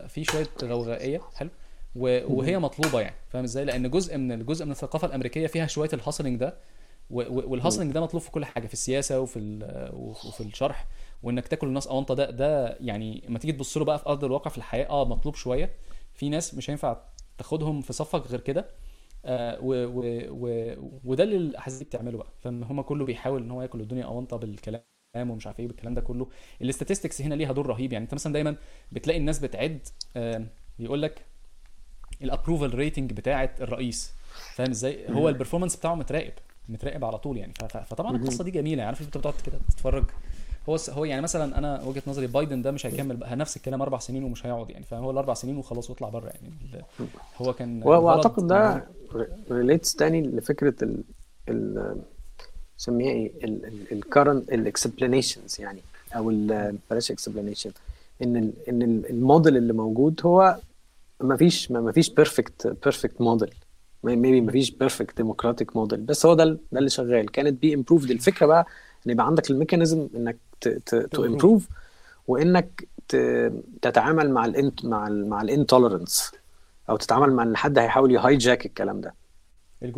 فيه 0.06 0.22
شوية 0.24 0.48
غوغائيه 0.64 1.20
حلو. 1.34 1.50
وهي 1.94 2.58
مطلوبة 2.58 3.00
يعني. 3.00 3.16
فاهم 3.30 3.44
إزاي؟ 3.44 3.64
لأن 3.64 3.90
جزء 3.90 4.18
من 4.18 4.32
الجزء 4.32 4.64
من 4.64 4.70
الثقافة 4.70 5.06
الأمريكية 5.06 5.46
فيها 5.46 5.66
شوية 5.66 5.88
ال 5.92 5.98
hustling 5.98 6.40
ده. 6.40 6.54
وال 7.10 7.27
hustling 7.27 7.92
ده 7.92 8.00
مطلوب 8.00 8.22
في 8.22 8.30
كل 8.30 8.44
حاجة 8.44 8.66
في 8.66 8.72
السياسة 8.72 9.20
وفي 9.20 9.38
وفي 9.92 10.40
الشرح. 10.40 10.86
وإنك 11.22 11.48
تاكل 11.48 11.66
الناس 11.66 11.86
اونطه 11.86 12.14
ده 12.14 12.30
ده 12.30 12.76
يعني 12.80 13.24
لما 13.28 13.38
تيجي 13.38 13.52
تبص 13.52 13.76
له 13.78 13.84
بقى 13.84 13.98
في 13.98 14.06
أرض 14.08 14.24
الواقع 14.24 14.50
في 14.50 14.58
الحياة 14.58 14.88
آه 14.90 15.04
مطلوب 15.04 15.34
شوية. 15.34 15.70
في 16.14 16.28
ناس 16.28 16.54
مش 16.54 16.70
هينفع 16.70 16.96
تاخدهم 17.38 17.80
في 17.80 17.92
صفك 17.92 18.26
غير 18.26 18.40
كده. 18.40 18.66
آه 19.24 19.58
و 19.62 19.74
و 19.86 20.02
و 20.30 20.74
وده 21.04 21.24
اللي 21.24 21.36
الاحاديث 21.36 21.78
دي 21.78 21.84
بتعمله 21.84 22.18
بقى. 22.18 22.28
فهم 22.40 22.80
كله 22.82 23.04
بيحاول 23.04 23.42
إن 23.42 23.50
هو 23.50 23.62
ياكل 23.62 23.80
الدنيا 23.80 24.04
اونطه 24.04 24.36
بالكلام. 24.36 24.82
ومش 25.16 25.46
عارف 25.46 25.60
إيه 25.60 25.66
بالكلام 25.66 25.94
ده 25.94 26.00
كله. 26.00 26.26
ال 26.62 26.68
statistics 26.68 27.22
هنا 27.22 27.34
ليها 27.34 27.52
دور 27.52 27.66
رهيب. 27.66 27.92
يعني 27.92 28.04
انت 28.04 28.14
مثلا 28.14 28.32
دايما 28.32 28.56
بتلاقي 28.92 29.18
الناس 29.18 29.38
بتعد 29.38 29.78
آه 30.16 30.46
بيقول 30.78 31.02
لك 31.02 31.22
ال 32.22 32.28
approval 32.28 32.74
rating 32.74 33.12
بتاعه 33.12 33.50
الرئيس. 33.60 34.12
فاهم 34.54 34.70
إزاي؟ 34.70 35.06
هو 35.10 35.28
ال 35.28 35.32
performance 35.32 35.76
بتاعه 35.76 35.94
متراقب 35.94 36.32
متراقب 36.68 37.04
على 37.04 37.18
طول 37.18 37.36
يعني. 37.36 37.52
فطبعا 37.86 38.16
القصة 38.16 38.44
دي 38.44 38.50
جميلة. 38.50 38.78
يعني 38.78 38.86
عارف 38.86 39.02
انت 39.02 39.18
بتقعد 39.18 39.34
كده 39.46 39.58
تتفرج. 39.70 40.04
هو 40.68 40.76
هو 40.90 41.04
يعني 41.04 41.22
مثلا 41.22 41.58
أنا 41.58 41.82
وجهة 41.82 42.02
نظري 42.06 42.26
بايدن 42.26 42.62
ده 42.62 42.70
مش 42.70 42.86
هيكمل 42.86 43.16
بقى 43.16 43.36
نفس 43.36 43.56
الكلام 43.56 43.82
أربع 43.82 43.98
سنين 43.98 44.24
ومش 44.24 44.46
هيقعد 44.46 44.70
يعني. 44.70 44.84
فهو 44.84 45.10
الأربع 45.10 45.34
سنين 45.34 45.56
وخلاص 45.56 45.90
واطلع 45.90 46.08
بره 46.08 46.28
يعني. 46.28 46.84
هو 47.36 47.52
كان 47.52 47.82
وأعتقد 47.82 48.46
ده 48.46 48.88
relates 49.50 49.94
تاني 49.94 50.22
لفكرة 50.22 50.74
ال 50.82 51.04
ال 51.48 52.02
نسميها 52.82 53.10
إيه؟ 53.10 53.32
ال 53.92 54.00
current 54.00 54.52
ال 54.52 54.61
explanations 54.61 55.60
يعني 55.60 55.80
أو 56.16 56.28
بلاش 56.90 57.10
explanation 57.10 57.70
إن 58.22 58.36
ال 58.36 58.52
إن 58.68 58.82
الموديل 59.10 59.56
اللي 59.56 59.72
موجود 59.72 60.20
هو 60.24 60.56
ما 61.20 61.36
فيش 61.36 61.70
ما 61.70 61.92
فيش 61.92 62.10
perfect 62.10 62.66
perfect 62.84 63.20
model 63.20 63.54
maybe 64.04 64.40
ما 64.40 64.52
فيش 64.52 64.70
perfect 64.70 65.16
democratic 65.16 65.76
model 65.76 66.00
بس 66.00 66.26
هو 66.26 66.34
ده 66.34 66.44
ده 66.44 66.78
اللي 66.78 66.90
شغال. 66.90 67.30
كانت 67.30 67.62
بي 67.62 67.74
امبروفد 67.74 68.10
الفكرة 68.10 68.46
بقى 68.46 68.66
إن 69.06 69.10
يبقى 69.12 69.26
عندك 69.26 69.50
ال 69.50 69.56
mechanism 69.56 70.08
إنك 70.16 70.36
to 71.10 71.24
improve 71.24 71.68
وإنك 72.28 72.88
تتعامل 73.82 74.30
مع 74.30 74.44
ال 74.44 74.54
int 74.54 74.84
مع 74.84 75.06
ال 75.08 75.28
مع 75.28 75.42
ال 75.42 75.50
intolerance 75.50 76.32
أو 76.90 76.96
تتعامل 76.96 77.32
مع 77.32 77.42
إن 77.42 77.56
حد 77.56 77.78
هيحاول 77.78 78.12
ي 78.12 78.20
hijack 78.20 78.66
الكلام 78.66 79.00
ده. 79.00 79.14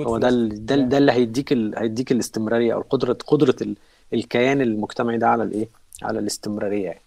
هو 0.00 0.18
ده 0.18 0.30
ده, 0.52 0.76
ده 0.76 0.98
اللي 0.98 1.12
هيديك 1.12 1.52
ال... 1.52 1.78
هيديك 1.78 2.12
الاستمرارية 2.12 2.74
أو 2.74 2.80
قدره 2.80 3.12
قدرة 3.26 3.56
ال... 3.62 3.76
الكيان 4.12 4.60
المجتمعي 4.60 5.18
ده 5.18 5.28
على 5.28 5.42
الإيه؟ 5.42 5.68
على 6.02 6.18
الاستمرارية. 6.18 6.84
يعني 6.84 7.00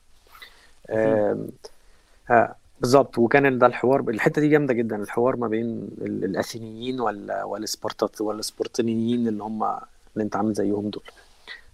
آه 2.29 2.55
بالظبط. 2.81 3.17
وكان 3.17 3.57
ده 3.59 3.67
الحوار. 3.67 3.99
الحتة 3.99 4.41
دي 4.41 4.47
جامدة 4.47 4.73
جدا. 4.73 4.95
الحوار 4.95 5.35
ما 5.35 5.47
بين 5.47 5.87
الأثينيين 6.01 6.99
ولا 6.99 7.43
والسبارتات 7.43 8.21
والسبارتينيين 8.21 9.27
اللي 9.27 9.43
هم 9.43 9.63
اللي 9.63 9.79
أنت 10.19 10.35
عامل 10.35 10.53
زيهم 10.53 10.89
دول. 10.89 11.03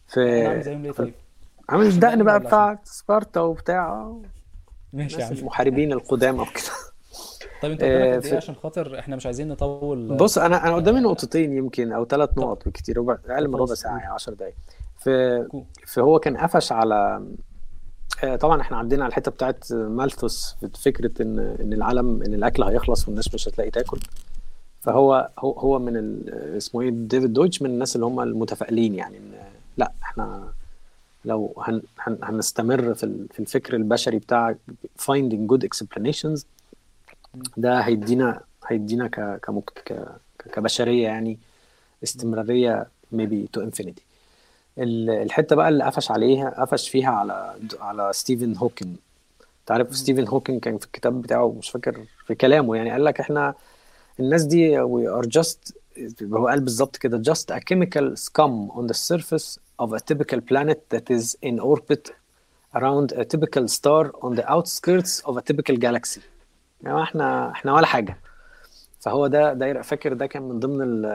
في 0.08 0.46
عامل 0.48 0.62
زيهم 0.64 0.84
ليه 0.84 0.92
طيب؟ 0.92 1.14
عامل 1.70 1.86
الدقن 1.86 2.24
بقى 2.24 2.40
بتاع 2.40 2.80
سبارتا 2.84 3.42
وبتاع. 3.42 4.14
ماشي 4.94 5.22
يا 5.22 5.26
عم. 5.26 5.32
المحاربين 5.34 5.92
القدامى 5.94 6.40
وكده. 6.42 6.93
طيب 7.64 7.72
انت 7.72 7.81
قدامك 7.84 8.15
قد 8.15 8.26
إيه 8.26 8.38
عشان 8.38 8.56
خاطر 8.56 8.99
إحنا 8.99 9.15
مش 9.15 9.26
عايزين 9.26 9.48
نطول؟ 9.48 10.18
بص 10.18 10.38
أنا 10.38 10.68
أنا 10.68 10.76
قدامي 10.76 10.99
نقطتين 10.99 11.57
يمكن 11.57 11.91
أو 11.91 12.06
ثلاث 12.06 12.38
نقط 12.38 12.68
بكتير 12.68 12.98
ربع 12.98 13.18
أقل 13.27 13.48
من 13.48 13.56
ربع 13.56 13.73
ساعة 13.73 13.98
يعني 13.98 14.14
10 14.14 14.34
دقائق 14.34 14.53
في 14.99 15.45
فهو 15.88 16.19
كان 16.19 16.38
قفش 16.38 16.72
على 16.72 17.23
طبعا 18.40 18.61
إحنا 18.61 18.77
عندنا 18.77 19.07
الحتة 19.07 19.31
بتاعت 19.31 19.73
مالثوس 19.73 20.56
في 20.61 20.81
فكرة 20.81 21.22
ان 21.22 21.40
إن 21.40 21.73
العالم 21.73 22.23
إن 22.23 22.34
الأكل 22.34 22.64
هيخلص 22.64 23.07
والناس 23.07 23.34
مش 23.34 23.48
هتلاقي 23.48 23.69
تاكل. 23.72 23.99
فهو 24.81 25.30
هو 25.40 25.52
هو 25.52 25.80
من 25.80 26.22
اسمه 26.57 26.81
إيه 26.81 26.90
ديفيد 26.90 27.34
دويتش 27.34 27.61
من 27.61 27.69
الناس 27.69 27.95
اللي 27.95 28.06
هم 28.06 28.19
المتفائلين 28.19 28.95
يعني 28.95 29.18
إن 29.18 29.31
لا 29.77 29.91
إحنا 30.03 30.44
لو 31.26 31.53
هن 31.57 31.81
هن 31.99 32.18
هنستمر 32.23 32.94
في 32.94 33.26
في 33.31 33.40
الفكر 33.40 33.76
البشري 33.76 34.18
بتاع 34.18 34.56
finding 35.02 35.53
good 35.53 35.68
explanations 35.68 36.41
ده 37.57 37.80
هيدينا 37.80 38.41
هيدينا 38.68 39.07
ك 39.07 39.19
ك 39.85 40.07
كبشرية 40.53 41.03
يعني 41.03 41.39
استمرارية 42.03 42.88
maybe 43.15 43.47
to 43.57 43.61
infinity. 43.61 44.01
الحتة 44.77 45.55
بقى 45.55 45.69
اللي 45.69 45.84
قفش 45.84 46.11
عليها 46.11 46.49
قفش 46.61 46.89
فيها 46.89 47.10
على 47.10 47.55
على 47.80 48.14
ستيفن 48.14 48.57
هوكينج 48.57 48.95
تعرف 49.65 49.95
ستيفن 49.95 50.27
هوكينج 50.28 50.60
كان 50.60 50.77
في 50.77 50.85
الكتاب 50.85 51.22
بتاعه 51.22 51.55
مش 51.60 51.69
فاكر 51.69 52.05
في 52.27 52.35
كلامه 52.35 52.76
يعني 52.76 52.91
قال 52.91 53.03
لك 53.05 53.19
إحنا 53.19 53.53
الناس 54.19 54.43
دي 54.43 54.77
we 54.84 55.22
are 55.23 55.27
just 55.39 55.73
هو 56.23 56.47
قال 56.47 56.60
بالظبط 56.61 56.97
كده 56.97 57.34
just 57.34 57.55
a 57.55 57.60
chemical 57.60 58.15
scum 58.18 58.72
on 58.72 58.88
the 58.88 58.97
surface 59.11 59.60
of 59.81 59.89
a 59.93 59.99
typical 59.99 60.39
planet 60.51 60.80
that 60.95 61.15
is 61.18 61.35
in 61.45 61.60
orbit 61.60 62.11
around 62.76 63.11
a 63.11 63.26
typical 63.26 63.68
star 63.68 64.11
on 64.26 64.35
the 64.35 64.45
outskirts 64.55 65.22
of 65.30 65.38
a 65.38 65.41
typical 65.41 65.76
galaxy. 65.77 66.22
يعني 66.84 67.03
إحنا 67.03 67.51
إحنا 67.51 67.73
ولا 67.73 67.85
حاجة. 67.85 68.18
فهو 68.99 69.27
ده 69.27 69.53
دايرة 69.53 69.82
فاكر 69.81 70.14
ده 70.14 70.26
كان 70.26 70.41
من 70.43 70.60
ضمن 70.60 71.05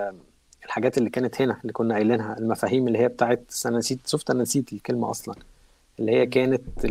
الحاجات 0.64 0.98
اللي 0.98 1.10
كانت 1.10 1.42
هنا 1.42 1.58
اللي 1.62 1.72
كنا 1.72 1.94
قايلينها 1.94 2.38
المفاهيم 2.38 2.88
اللي 2.88 2.98
هي 2.98 3.08
بتاعت 3.08 3.52
أنا 3.66 3.78
نسيت 3.78 4.06
شفت 4.06 4.30
أنا 4.30 4.42
نسيت 4.42 4.72
الكلمة 4.72 5.10
أصلا 5.10 5.34
اللي 5.98 6.12
هي 6.12 6.26
كانت 6.26 6.86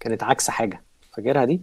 كانت 0.00 0.22
عكس 0.22 0.50
حاجة. 0.50 0.82
فاكرها 1.16 1.44
دي؟ 1.44 1.60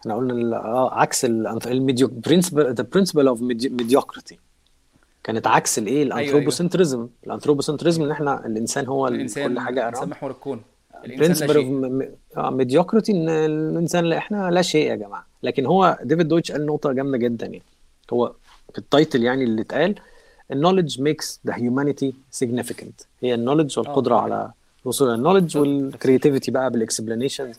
إحنا 0.00 0.14
قلنا 0.14 0.56
آه 0.56 0.94
عكس 0.94 1.24
ال 1.24 1.38
medio 1.38 2.08
principle 2.08 2.74
the 2.74 2.84
principle 2.92 3.28
of 3.28 3.42
mediocrity 3.42 4.38
كانت 5.24 5.46
عكس 5.46 5.78
الايه 5.78 6.02
ال 6.02 6.08
anthropocentrism 6.08 6.98
أيوة. 6.98 7.10
ال 7.26 7.31
anthropocentrism 7.31 8.02
إن 8.02 8.10
إحنا 8.10 8.46
الإنسان 8.46 8.86
هو 8.86 9.08
الإنسان 9.08 9.54
كل 9.54 9.60
حاجة 9.60 9.80
الانسان 9.82 10.08
محور 10.08 10.30
الكون 10.30 10.62
principle 11.06 11.56
of 12.36 12.52
mediocrity 12.52 13.12
إن 13.12 13.28
الإنسان 13.28 14.12
إحنا 14.12 14.50
لا 14.50 14.62
شيء 14.62 14.86
يا 14.90 14.94
جماعة. 14.94 15.26
لكن 15.42 15.66
هو 15.66 15.98
ديفيد 16.02 16.28
دويتش 16.28 16.52
قال 16.52 16.66
نقطة 16.66 16.92
جامدة 16.92 17.18
جدا 17.18 17.46
يعني. 17.46 17.62
هو 18.12 18.32
في 18.72 18.78
ال 18.78 18.85
title 18.85 19.22
يعني 19.22 19.44
اللي 19.44 19.62
اتقال 19.62 19.94
ال 20.52 20.57
knowledge 20.57 21.00
makes 21.00 21.40
the 21.46 21.54
humanity 21.56 22.14
significant. 22.44 23.04
هي 23.22 23.34
ال 23.34 23.38
knowledge 23.38 23.78
والقدرة 23.78 24.16
على 24.16 24.50
الوصول 24.82 25.14
لل 25.14 25.22
knowledge 25.22 25.56
وال 25.56 25.72
creativity 25.72 26.50
بقى 26.50 26.70
بال 26.70 26.83
explanation 26.83 27.52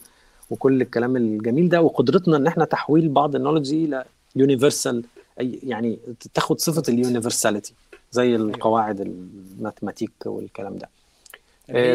وكل 0.49 0.81
الكلام 0.81 1.15
الجميل 1.15 1.69
ده. 1.69 1.81
وقدرتنا 1.81 2.37
إن 2.37 2.47
إحنا 2.47 2.65
تحويل 2.65 3.09
بعض 3.09 3.35
ال 3.35 3.38
knowledge 3.38 3.69
دي 3.69 3.85
إلى 3.85 4.05
universal 4.35 5.03
يعني 5.39 5.99
تاخد 6.33 6.59
صفة 6.59 6.83
ال 6.89 6.96
universality 6.96 7.73
زي 8.11 8.35
القواعد 8.35 9.01
ال 9.01 9.11
mathematic 9.11 10.11
والكلام 10.25 10.77
ده. 10.77 10.89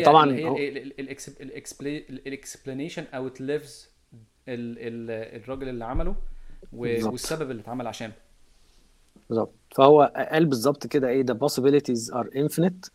طبعا 0.05 0.31
ال 2.27 3.05
explanation 3.15 3.41
outlives 3.41 3.89
الراجل 4.49 5.69
اللي 5.69 5.85
عمله 5.85 6.15
والسبب 6.73 7.51
اللي 7.51 7.63
اتعمل 7.63 7.87
عشانه. 7.87 8.13
بالظبط. 9.29 9.53
فهو 9.71 10.13
قال 10.33 10.47
بالظبط 10.47 10.87
كده 10.87 11.09
إيه 11.09 11.27
the 11.27 11.35
possibilities 11.35 12.13
are 12.15 12.27
infinite 12.35 12.91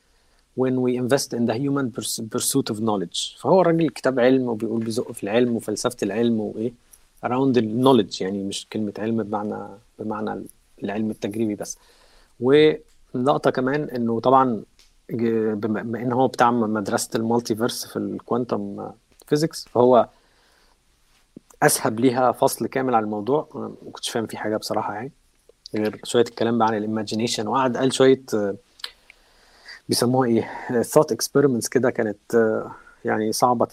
when 0.59 0.73
we 0.85 0.91
invest 1.01 1.33
in 1.37 1.45
the 1.49 1.53
human 1.53 1.91
pursuit 2.35 2.69
of 2.73 2.77
knowledge. 2.79 3.37
فهو 3.39 3.61
الراجل 3.61 3.89
كتاب 3.89 4.19
علم 4.19 4.47
وبيقول 4.47 4.83
بيزق 4.83 5.11
في 5.11 5.23
العلم 5.23 5.55
وفلسفة 5.55 5.97
العلم 6.03 6.39
وايه 6.39 6.73
around 7.25 7.53
the 7.55 7.61
knowledge 7.61 8.21
يعني 8.21 8.43
مش 8.43 8.67
كلمة 8.73 8.93
علم 8.97 9.23
بمعنى 9.23 9.67
بمعنى 9.99 10.43
العلم 10.83 11.11
التجريبي 11.11 11.55
بس. 11.55 11.77
ولقطة 12.39 13.49
كمان 13.51 13.83
إنه 13.83 14.19
طبعا 14.19 14.63
بما 15.09 15.81
إن 15.81 16.11
هو 16.13 16.27
بتاع 16.27 16.51
مدرسة 16.51 17.09
ال 17.15 17.22
multiverse 17.22 17.85
في 17.85 17.95
ال 17.95 18.07
quantum 18.07 18.89
physics 19.27 19.65
فهو 19.65 20.07
اسهب 21.63 21.99
ليها 21.99 22.31
فصل 22.31 22.67
كامل 22.67 22.95
على 22.95 23.03
الموضوع. 23.03 23.47
ما 23.55 23.91
كنتش 23.93 24.09
فاهم 24.09 24.25
فيه 24.25 24.37
حاجة 24.37 24.57
بصراحة 24.57 24.93
يعني 24.93 25.11
غير 25.75 25.99
شوية 26.03 26.23
الكلام 26.23 26.57
بقى 26.57 26.67
عن 26.67 26.75
ال 26.77 26.83
imagination 26.83 27.47
وقعد 27.47 27.77
قال 27.77 27.93
شوية 27.93 28.21
بيسموها 29.89 30.29
إيه 30.29 30.81
thought 30.81 31.11
experiments 31.11 31.67
كده 31.67 31.89
كانت 31.89 32.55
يعني 33.05 33.31
صعبة 33.31 33.67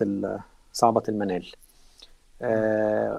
صعبة 0.72 1.02
المنال. 1.08 1.52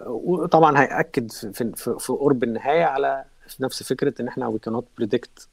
وطبعا 0.05 0.79
هيأكد 0.81 1.31
في 1.31 1.71
في 1.99 2.13
قرب 2.13 2.43
النهاية 2.43 2.83
على 2.83 3.23
نفس 3.59 3.83
فكرة 3.83 4.21
إن 4.21 4.27
إحنا 4.27 4.51
we 4.57 4.69
cannot 4.69 4.83
predict 5.01 5.47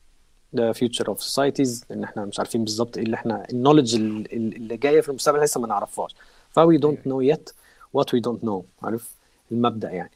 the 0.56 0.74
future 0.74 1.06
of 1.08 1.18
societies 1.18 1.84
ان 1.90 2.04
إحنا 2.04 2.24
مش 2.24 2.38
عارفين 2.38 2.64
بالظبط 2.64 2.96
إيه 2.96 3.04
اللي 3.04 3.16
إحنا 3.16 3.46
النولج 3.52 3.94
اللي 3.94 4.76
جاية 4.76 5.00
في 5.00 5.08
المستقبل 5.08 5.40
لسه 5.40 5.60
ما 5.60 5.66
نعرفهاش. 5.66 6.14
ف 6.50 6.60
we 6.60 6.78
don't 6.78 7.08
know 7.10 7.34
yet 7.34 7.52
what 7.96 8.06
we 8.06 8.20
don't 8.28 8.46
know 8.48 8.62
عارف؟ 8.82 9.10
المبدأ 9.52 9.90
يعني. 9.90 10.10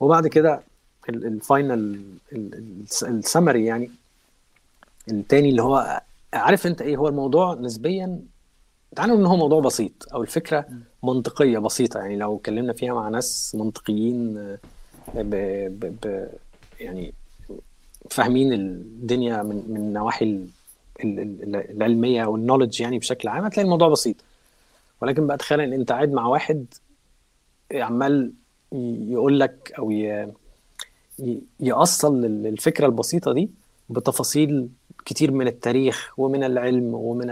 وبعد 0.00 0.26
كده 0.26 0.60
الفاينل 1.08 2.02
السمري 3.02 3.64
يعني. 3.64 3.90
التاني 5.10 5.50
اللي 5.50 5.62
هو 5.62 6.02
عارف 6.34 6.66
أنت 6.66 6.82
إيه؟ 6.82 6.96
هو 6.96 7.08
الموضوع 7.08 7.54
نسبيا 7.54 8.20
تعالوا 8.96 9.16
إن 9.16 9.26
هو 9.26 9.36
موضوع 9.36 9.60
بسيط 9.60 9.92
أو 10.14 10.22
الفكرة 10.22 10.66
منطقية 11.02 11.58
بسيطة 11.58 12.00
يعني. 12.00 12.16
لو 12.16 12.36
اتكلمنا 12.36 12.72
فيها 12.72 12.94
مع 12.94 13.08
ناس 13.08 13.54
منطقيين 13.54 14.34
ب 15.14 15.30
ب 15.80 15.98
ب 16.02 16.28
يعني 16.80 17.14
فاهمين 18.10 18.52
الدنيا 18.52 19.42
من 19.42 19.64
من 19.68 19.76
النواحي 19.76 20.24
ال- 20.24 20.48
ال- 21.04 21.20
ال- 21.20 21.70
العلمية 21.76 22.24
والنولج 22.24 22.80
يعني 22.80 22.98
بشكل 22.98 23.28
عام 23.28 23.44
هتلاقي 23.44 23.64
الموضوع 23.64 23.88
بسيط. 23.88 24.16
ولكن 25.02 25.26
بقى 25.26 25.36
تخيل 25.36 25.60
إن 25.60 25.72
أنت 25.72 25.92
قاعد 25.92 26.12
مع 26.12 26.26
واحد 26.26 26.66
عمال 27.74 28.32
يقول 29.08 29.40
لك 29.40 29.72
أو 29.78 29.90
يأصل 31.60 32.20
لل- 32.20 32.46
الفكرة 32.46 32.86
البسيطة 32.86 33.32
دي 33.32 33.50
بتفاصيل 33.90 34.68
كتير 35.06 35.30
من 35.30 35.46
التاريخ 35.46 36.12
ومن 36.16 36.44
العلم 36.44 36.94
ومن 36.94 37.26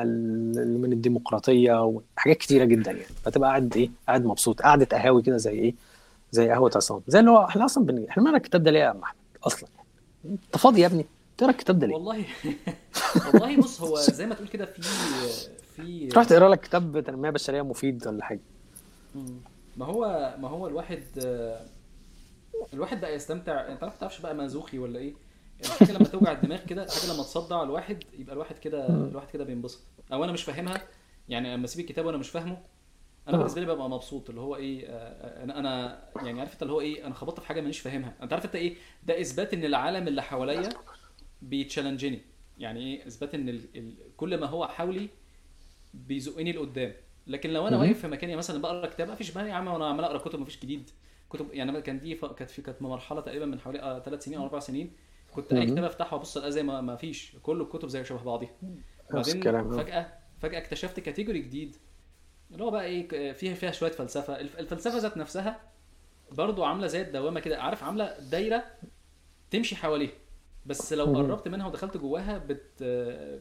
من 0.81 0.93
الديمقراطية 0.93 1.85
وحاجات 1.85 2.37
كتيرة 2.37 2.65
جدا 2.65 2.91
يعني. 2.91 3.05
فتبقى 3.25 3.49
قاعد 3.49 3.77
إيه 3.77 3.91
قاعد 4.09 4.25
مبسوط 4.25 4.63
قعده 4.63 4.85
قهاوي 4.87 5.23
كده 5.23 5.37
زي 5.37 5.51
إيه 5.51 5.75
زي 6.33 6.51
قهوة 6.51 6.71
عصام. 6.77 7.01
زي 7.09 7.21
اللي 7.21 7.31
هو 7.31 7.45
إحنا 7.45 7.65
أصلا 7.65 7.85
بن... 7.87 8.05
إحنا 8.11 8.23
مالنا 8.23 8.39
الكتاب 8.39 8.63
ده 8.63 8.71
ليه 8.71 8.81
يا 8.81 8.87
عم 8.87 9.01
أحمد؟ 9.03 9.19
أصلا. 9.45 9.69
أنت 10.29 10.57
فاضي 10.59 10.81
يا 10.81 10.87
ابني؟ 10.87 11.07
تقرا 11.39 11.51
الكتاب 11.51 11.79
ده 11.79 11.87
ليه؟ 11.87 11.95
والله 11.95 12.25
والله 13.27 13.57
بص 13.57 13.81
هو 13.81 13.97
زي 13.97 14.27
ما 14.27 14.35
تقول 14.35 14.49
كده 14.49 14.67
في 14.67 14.83
في 15.77 16.07
تروح 16.07 16.25
تقرأ 16.25 16.49
لك 16.49 16.61
كتاب 16.61 17.01
تنمية 17.01 17.31
بشرية 17.31 17.63
مفيد 17.63 18.07
ولا 18.07 18.25
حاجة. 18.25 18.41
ما 19.77 19.87
هو 19.87 20.35
ما 20.39 20.49
هو 20.49 20.67
الواحد 20.67 21.03
الواحد 22.73 23.01
بقى 23.01 23.15
يستمتع. 23.15 23.73
أنت 23.73 23.85
ما 23.85 23.93
تعرفش 24.01 24.21
بقى 24.21 24.35
مازوخي 24.35 24.79
ولا 24.79 24.99
إيه؟ 24.99 25.15
الحاجة 25.65 25.93
لما 25.93 26.05
توجع 26.05 26.33
الدماغ 26.33 26.65
كده 26.65 26.85
الحاجة 26.85 27.13
لما 27.13 27.23
تصدع 27.23 27.63
الواحد 27.63 28.03
يبقى 28.19 28.35
الواحد 28.35 28.59
كده 28.59 28.87
الواحد 28.89 29.29
كده 29.31 29.45
بينبسط. 29.45 29.81
أو 30.13 30.25
أنا 30.25 30.33
مش 30.33 30.43
فاهمها 30.43 30.83
يعني 31.29 31.55
لما 31.55 31.65
أسيب 31.65 31.81
الكتاب 31.85 32.07
وأنا 32.07 32.19
مش 32.19 32.31
فاهمه 32.31 32.59
أنا 33.29 33.37
آه. 33.37 33.39
بالنسبة 33.39 33.61
لي 33.61 33.67
ببقى 33.67 33.91
مبسوط 33.91 34.29
اللي 34.29 34.41
هو 34.41 34.57
إيه 34.57 34.87
آه، 34.87 35.45
أنا 35.45 35.59
أنا 35.59 36.03
يعني 36.25 36.41
عارف 36.41 36.53
أنت 36.53 36.63
اللي 36.63 36.73
هو 36.73 36.81
إيه 36.81 37.07
أنا 37.07 37.15
خبطت 37.15 37.41
في 37.41 37.47
حاجة 37.47 37.61
مانيش 37.61 37.81
فاهمها 37.81 38.15
أنت 38.23 38.33
عارف 38.33 38.45
أنت 38.45 38.55
إيه 38.55 38.77
ده 39.03 39.21
إثبات 39.21 39.55
إن 39.55 39.65
العالم 39.65 40.09
اللي 40.09 40.23
حواليا 40.23 40.69
بيتشالنجني 41.43 42.21
يعني 42.59 42.81
إيه 42.81 43.07
إثبات 43.07 43.35
إن 43.35 43.49
ال... 43.49 43.61
ال... 43.77 43.95
كل 44.17 44.41
ما 44.41 44.47
هو 44.47 44.69
حولي 44.69 45.09
بيزقني 45.95 46.53
لقدام 46.53 46.93
لكن 47.27 47.51
لو 47.51 47.69
أنا. 47.69 47.77
واقف 47.79 48.01
في 48.01 48.09
مكاني 48.09 48.37
مثلا 48.37 48.63
بقرا 48.63 48.87
كتاب 48.87 49.11
مفيش 49.11 49.31
بقى 49.31 49.49
يا 49.49 49.53
عم 49.55 49.69
وأنا 49.69 49.87
عمال 49.89 50.05
أقرأ 50.05 50.19
كتب 50.19 50.39
مفيش 50.39 50.61
جديد 50.61 50.91
كتب 51.31 51.47
يعني 51.53 51.83
كان 51.83 52.01
دي 52.01 52.15
ف... 52.15 52.25
كانت 52.25 52.51
في 52.51 52.63
كانت 52.63 52.83
مرحلة 52.83 53.21
تقريبا 53.21 53.47
من 53.47 53.61
حوالي 53.61 54.03
ثلاث 54.05 54.25
سنين 54.25 54.39
أو 54.39 54.45
أربع 54.45 54.59
سنين 54.59 54.93
كنت 55.33 55.53
أي. 55.53 55.67
كتاب 55.67 55.85
أفتحه 55.85 56.17
وابص 56.17 56.37
ألاقي 56.37 56.53
زي 56.53 56.63
ما 56.63 56.81
ما 56.81 56.97
فيش 56.97 57.37
كل 57.43 57.61
الكتب 57.61 57.89
زي 57.89 58.05
شبه 58.05 58.23
بعضيها 58.23 58.51
آه. 59.15 59.23
فجأة 59.23 60.13
فجأة 60.41 60.59
اكتشفت 60.59 61.01
category 61.01 61.39
جديد 61.39 61.77
اللي 62.53 62.65
هو 62.65 62.71
بقى 62.71 62.85
إيه 62.85 63.33
فيها 63.33 63.55
فيها 63.55 63.71
شوية 63.71 63.91
فلسفة. 63.91 64.41
الف- 64.41 64.59
الفلسفة 64.59 64.99
ذات 64.99 65.17
نفسها 65.17 65.61
برضو 66.33 66.65
عاملة 66.65 66.87
زي 66.87 67.01
الدوامة 67.03 67.41
كده. 67.41 67.63
عارف 67.63 67.83
عاملة 67.85 68.19
دايرة 68.21 68.65
تمشي 69.51 69.77
حواليها. 69.77 70.13
بس 70.67 70.93
لو. 70.93 71.05
قربت 71.05 71.49
منها 71.49 71.67
ودخلت 71.67 71.97
جواها 71.97 72.39
بت 72.39 72.83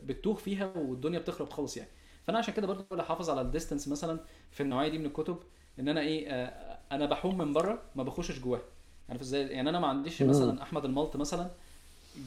بتتوه 0.06 0.36
فيها 0.36 0.72
والدنيا 0.78 1.20
بتخرب 1.20 1.50
خالص 1.50 1.78
يعني. 1.78 1.90
فأنا 2.28 2.38
عشان 2.38 2.54
كده 2.54 2.68
برضو 2.68 2.84
بحاول 2.84 3.00
أحافظ 3.00 3.30
على 3.30 3.42
ال 3.42 3.47
distance 3.47 3.88
مثلا 3.88 4.20
في 4.52 4.64
النوعية 4.64 4.90
دي 4.90 4.98
من 4.98 5.06
الكتب 5.06 5.38
إن 5.80 5.88
أنا 5.90 6.02
إيه 6.02 6.30
آه، 6.30 6.78
أنا 6.92 7.06
بحوم 7.06 7.38
من 7.38 7.54
بره 7.54 7.82
ما 7.96 8.04
بخشش 8.04 8.40
جواها 8.40 8.62
عارف 9.10 9.22
إزاي؟ 9.22 9.48
يعني 9.48 9.70
أنا 9.70 9.80
ما 9.80 9.88
عنديش. 9.88 10.22
مثلا 10.22 10.62
أحمد 10.64 10.86
الملط 10.86 11.16
مثلا 11.16 11.50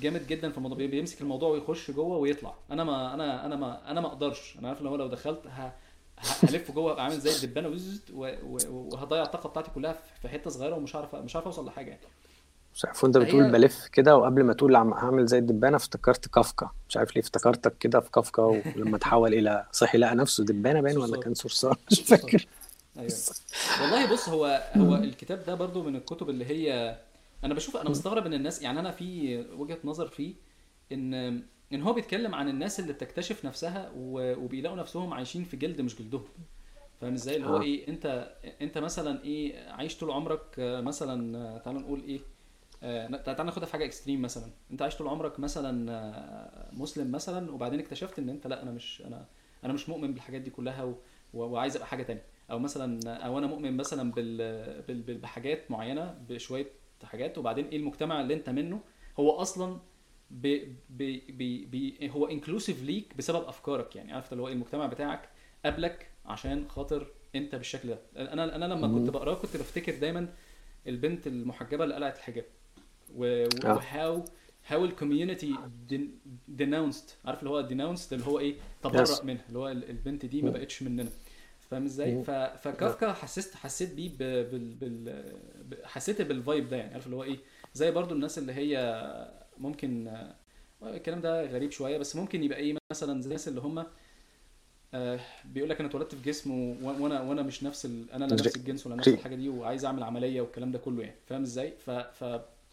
جامد 0.01 0.27
جدا 0.27 0.51
في 0.51 0.57
الموضوع 0.59 0.79
بي- 0.79 0.87
بيمسك 0.87 1.21
الموضوع 1.21 1.49
ويخش 1.49 1.91
جوه 1.91 2.17
ويطلع. 2.17 2.55
أنا 2.71 2.85
ما 2.85 3.15
أنا 3.15 3.47
أنا 3.47 3.57
ما 3.57 3.91
أنا 3.91 4.01
ما 4.01 4.07
أقدرش. 4.09 4.57
أنا 4.59 4.69
عارف 4.69 4.83
هو 4.83 4.97
لو 4.97 5.07
دخلت 5.09 5.47
ه... 5.47 5.73
هلف 6.43 6.71
جوه 6.71 7.01
عامل 7.01 7.21
زي 7.21 7.45
الدبانة. 7.47 7.79
وهضيع 8.71 9.23
الطاقة 9.23 9.49
بتاعتي 9.49 9.71
كلها 9.71 9.97
في 10.23 10.29
حتة 10.29 10.51
صغيرة 10.51 10.75
ومش 10.77 10.95
عارف 10.95 11.15
مش 11.15 11.37
عارف 11.37 11.47
أوصل 11.47 11.67
لحاجة 11.67 11.89
يعني. 11.91 12.01
مش 12.75 12.85
عارف 12.85 13.05
وانت 13.05 13.17
بتقول 13.19 13.43
هي- 13.45 13.51
بلف 13.53 13.87
كده 13.87 14.17
وقبل 14.17 14.43
ما 14.45 14.53
تقول 14.53 14.77
عم 14.77 14.93
هعمل 14.95 15.27
زي 15.27 15.39
الدبانة 15.39 15.77
افتكرت 15.77 16.29
كافكا. 16.29 16.71
مش 16.89 16.97
عارف 16.97 17.17
ليه 17.17 17.23
افتكرتك 17.23 17.79
كده 17.79 18.01
في 18.01 18.11
كافكا 18.11 18.43
ولما 18.43 18.99
تحول 18.99 19.35
إلى 19.35 19.67
صحي. 19.73 19.99
لقى 19.99 20.15
نفسه 20.15 20.45
دبانة 20.45 20.81
باين 20.81 20.99
ولا. 20.99 21.21
كان 21.21 21.35
صرصار؟ 21.35 21.79
مش 21.91 22.01
فاكر. 22.01 22.47
أيوه. 22.99 23.13
والله 23.83 24.13
بص 24.13 24.29
هو 24.29 24.71
هو 24.77 24.95
الكتاب 24.97 25.45
ده 25.47 25.55
برضو 25.55 25.83
من 25.83 25.97
الكتب 25.97 26.31
اللي 26.31 26.45
هي 26.45 26.97
أنا 27.45 27.55
بشوف 27.55 27.77
أنا 27.77 27.91
مستغرب 27.91 28.27
إن 28.27 28.35
الناس 28.35 28.63
يعني 28.63 28.81
أنا 28.81 28.91
في 28.91 29.39
وجهة 29.57 29.79
نظر 29.85 30.07
فيه 30.09 30.35
إن 30.93 31.43
إن 31.73 31.83
هو 31.83 31.93
بيتكلم 31.93 32.35
عن 32.35 32.49
الناس 32.49 32.81
اللي 32.81 32.93
بتكتشف 32.93 33.45
نفسها 33.45 33.93
وبيلاقوا 33.97 34.77
نفسهم 34.79 35.15
عايشين 35.15 35.45
في 35.45 35.57
جلد 35.57 35.81
مش 35.81 35.97
جلدهم. 35.97 36.25
فاهم 37.01 37.13
إزاي؟ 37.13 37.37
اللي 37.37 37.47
هو 37.47 37.57
آه. 37.57 37.63
إيه 37.63 37.89
أنت 37.89 38.35
أنت 38.63 38.79
مثلا 38.79 39.25
إيه 39.25 39.69
عايش 39.71 39.99
طول 39.99 40.11
عمرك 40.11 40.43
آه، 40.59 40.81
مثلا 40.81 41.39
آه، 41.39 41.59
تعال 41.59 41.77
نقول 41.77 42.03
إيه 42.05 42.21
تعال 43.17 43.47
ناخدها 43.47 43.67
في 43.67 43.73
حاجة 43.73 43.85
اكستريم 43.85 44.23
مثلا. 44.23 44.51
أنت 44.71 44.83
عايش 44.83 44.97
طول 44.97 45.09
عمرك 45.09 45.41
مثلا 45.41 46.71
مسلم 46.73 47.11
مثلا 47.13 47.53
وبعدين 47.53 47.81
اكتشفت 47.81 48.19
إن 48.19 48.29
أنت 48.29 48.47
لأ 48.47 48.63
أنا 48.63 48.71
مش 48.71 49.03
أنا 49.07 49.27
أنا 49.65 49.73
مش 49.73 49.89
مؤمن 49.89 50.13
بالحاجات 50.15 50.41
دي 50.41 50.51
كلها 50.51 50.83
و... 50.85 50.95
و- 51.35 51.45
وعايز 51.45 51.77
أبقى 51.77 51.89
حاجة 51.89 52.03
تانية. 52.03 52.23
أو 52.51 52.59
مثلا 52.59 53.15
أو 53.27 53.39
أنا 53.39 53.47
مؤمن 53.47 53.77
مثلا 53.77 54.13
بال... 54.13 54.37
بال... 54.83 55.03
بال- 55.03 55.19
بحاجات 55.19 55.71
معينة 55.71 56.15
بشوية 56.29 56.67
حاجات 57.05 57.39
وبعدين 57.39 57.67
إيه 57.67 57.77
المجتمع 57.77 58.21
اللي 58.21 58.35
أنت 58.35 58.51
منه 58.51 58.81
هو 59.21 59.31
أصلا 59.31 59.79
بي... 60.31 60.75
بي... 60.91 61.21
بي... 61.29 61.65
بي... 61.65 62.11
هو 62.11 62.27
inclusive 62.27 62.83
ليك 62.83 63.17
بسبب 63.17 63.45
أفكارك 63.49 63.97
يعني 63.97 64.13
عارف 64.13 64.33
اللي 64.33 64.43
هو 64.43 64.49
المجتمع 64.49 64.87
بتاعك 64.87 65.29
قبلك 65.65 66.11
عشان 66.27 66.69
خاطر 66.69 67.07
أنت 67.35 67.55
بالشكل 67.55 67.89
ده 67.89 67.99
أنا 68.17 68.57
أنا 68.57 68.65
لما 68.65 68.89
كنت 68.99 69.11
بقراه 69.11 69.35
كنت 69.35 69.57
بفتكر 69.57 69.95
دايما 69.99 70.35
البنت 70.87 71.27
المحجبة 71.27 71.85
اللي 71.85 71.95
قلعت 71.95 72.17
الحجاب 72.17 72.45
و. 73.17 73.47
و 73.65 73.80
how 73.80 74.25
how 74.67 74.85
ال 74.85 74.92
community 74.92 75.55
denounced 76.59 77.11
عارف 77.25 77.39
اللي 77.39 77.51
هو 77.51 77.69
denounced 77.69 78.13
اللي 78.13 78.27
هو 78.27 78.39
إيه 78.39 78.55
تبرأ. 78.83 79.25
منها 79.25 79.45
اللي 79.49 79.59
هو 79.59 79.69
ال- 79.69 79.91
البنت 79.91 80.27
دي 80.27 80.43
ما. 80.43 80.51
بقتش 80.51 80.83
مننا 80.83 81.09
فاهم 81.71 81.85
إزاي. 81.85 82.25
فكافكا 82.25 83.13
حسيت 83.13 83.55
حسيت 83.55 83.95
بيه. 83.95 84.11
بال... 84.19 84.75
بال... 84.75 85.25
حسيت 85.85 86.23
بال 86.23 86.38
vibe 86.38 86.69
ده 86.69 86.77
يعني 86.77 86.93
عارف 86.93 87.07
اللي 87.07 87.17
هو 87.17 87.25
إيه 87.25 87.39
زي 87.75 87.91
برضو 87.91 88.15
الناس 88.15 88.39
اللي 88.39 88.53
هي 88.53 88.77
ممكن 89.61 90.09
آه، 90.09 90.35
الكلام 90.83 91.21
ده 91.21 91.47
غريب 91.47 91.71
شوية 91.71 91.99
بس 91.99 92.17
ممكن 92.17 92.43
يبقى 92.45 92.59
إيه 92.59 92.77
مثلا 92.93 93.21
زي 93.23 93.27
الناس 93.27 93.49
اللي 93.49 93.61
هم 93.61 93.87
آه، 94.95 95.21
بيقول 95.45 95.71
لك 95.71 95.81
أنا 95.81 95.89
اتولدت 95.89 96.15
في 96.15 96.23
جسم 96.23 96.51
وأنا 96.85 97.21
وأنا 97.21 97.43
مش 97.43 97.63
نفس 97.63 97.87
ال... 97.87 98.11
أنا 98.13 98.25
لا 98.25 98.35
نفس 98.35 98.57
الجنس 98.57 98.87
ولا 98.87 98.97
نفس 98.97 99.09
الحاجة 99.15 99.35
دي 99.35 99.49
وعايز 99.49 99.85
أعمل 99.85 100.03
عملية 100.03 100.41
والكلام 100.41 100.73
ده 100.73 100.79
كله 100.79 101.03
يعني 101.03 101.15
فاهم 101.27 101.43
إزاي 101.43 101.73
ف 101.87 101.91
ف 101.91 102.25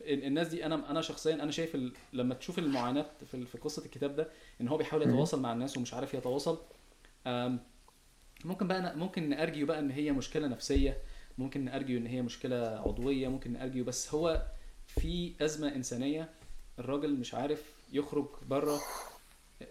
ال- 0.02 0.24
الناس 0.26 0.48
دي 0.48 0.66
أنا 0.66 0.92
أنا 0.92 1.02
شخصيا 1.02 1.34
أنا 1.36 1.52
شايف 1.52 1.76
ال... 1.76 1.92
لما 2.14 2.36
تشوف 2.36 2.60
المعاناة 2.60 3.06
في 3.32 3.46
في 3.46 3.58
قصة 3.58 3.86
الكتاب 3.86 4.16
ده 4.16 4.28
إن 4.62 4.68
هو 4.68 4.78
بيحاول. 4.78 5.02
يتواصل 5.04 5.42
مع 5.42 5.54
الناس 5.54 5.78
ومش 5.78 5.94
عارف 5.94 6.14
يتواصل 6.14 6.58
ممكن 8.46 8.68
بقى 8.68 8.82
ن- 8.82 9.00
ممكن 9.00 9.30
نارجيو 9.30 9.66
بقى 9.68 9.80
إن 9.80 9.92
هي 9.92 10.12
مشكلة 10.12 10.48
نفسية 10.48 10.98
ممكن 11.38 11.66
نارجيو 11.66 11.98
إن 11.98 12.06
هي 12.08 12.22
مشكلة 12.22 12.56
عضوية 12.86 13.28
ممكن 13.28 13.54
نارجيو 13.54 13.84
بس 13.86 14.14
هو 14.14 14.46
في 14.88 15.34
أزمة 15.42 15.76
إنسانية 15.76 16.30
الراجل 16.80 17.16
مش 17.16 17.34
عارف 17.34 17.64
يخرج 17.94 18.26
بره 18.48 18.80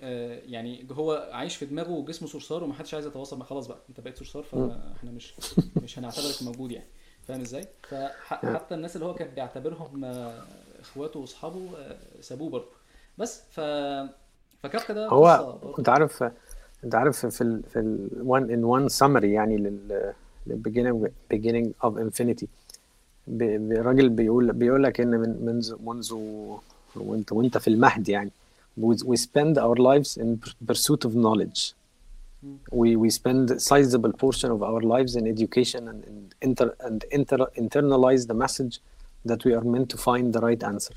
آه، 0.00 0.40
يعني 0.46 0.86
هو 0.92 1.30
عايش 1.32 1.56
في 1.56 1.66
دماغه 1.66 1.90
وجسمه 1.90 2.28
صرصار 2.28 2.64
ومحدش 2.64 2.94
عايز 2.94 3.06
يتواصل 3.06 3.38
معاه. 3.38 3.48
خلاص 3.48 3.66
بقى 3.66 3.78
انت 3.88 4.00
بقيت 4.00 4.18
صرصار 4.18 4.42
فاحنا 4.42 5.10
مش 5.10 5.34
مش 5.82 5.98
هنعتبرك 5.98 6.42
موجود 6.42 6.72
يعني. 6.72 6.86
فاهم 7.28 7.40
إزاي؟ 7.40 7.68
فحتى 7.88 8.74
الناس 8.74 8.96
اللي 8.96 9.06
هو 9.06 9.14
كان 9.14 9.28
بيعتبرهم 9.34 10.04
آه، 10.04 10.42
اخواته 10.80 11.20
واصحابه 11.20 11.78
آه، 11.78 11.96
سابوه 12.20 12.50
برضه. 12.50 12.68
بس 13.18 13.42
ف 13.50 13.60
فكافكا 14.62 14.94
ده 14.94 15.08
هو. 15.08 15.58
انت 15.78 15.88
عارف 15.88 16.24
انت 16.84 16.94
عارف 16.94 17.26
في 17.26 17.40
ال 17.40 17.62
في 17.62 17.78
ال 17.78 18.08
one 18.26 18.50
in 18.50 18.90
one 18.90 18.98
summary 18.98 19.24
يعني 19.24 19.56
لل 19.56 20.12
beginning 20.50 21.08
beginning 21.34 21.88
of 21.88 21.92
infinity. 21.94 22.46
الراجل 23.28 24.08
بيقول 24.08 24.52
بيقول 24.52 24.82
لك 24.82 25.00
إن 25.00 25.10
من 25.10 25.44
منذ 25.44 25.76
منذ 25.82 26.14
وانت 26.95 27.31
وانت 27.31 27.57
في 27.57 27.67
المهد 27.67 28.09
يعني 28.09 28.31
we 28.81 28.95
we 28.95 29.17
spend 29.17 29.57
our 29.57 29.75
lives 29.77 30.17
in 30.21 30.37
pursuit 30.71 31.05
of 31.09 31.11
knowledge 31.13 31.73
مم. 32.43 32.57
we 32.73 32.95
we 32.97 33.09
spend 33.13 33.59
sizable 33.59 34.11
portion 34.23 34.49
of 34.49 34.61
our 34.63 34.81
lives 34.81 35.15
in 35.15 35.23
education 35.27 35.81
and 35.91 36.01
and 36.09 36.47
inter 36.49 36.69
and 36.87 36.99
inter 37.19 37.45
internalize 37.63 38.23
the 38.31 38.37
message 38.45 38.75
that 39.29 39.39
we 39.45 39.51
are 39.57 39.65
meant 39.73 39.87
to 39.93 39.97
find 40.07 40.25
the 40.35 40.41
right 40.47 40.63
answer 40.71 40.95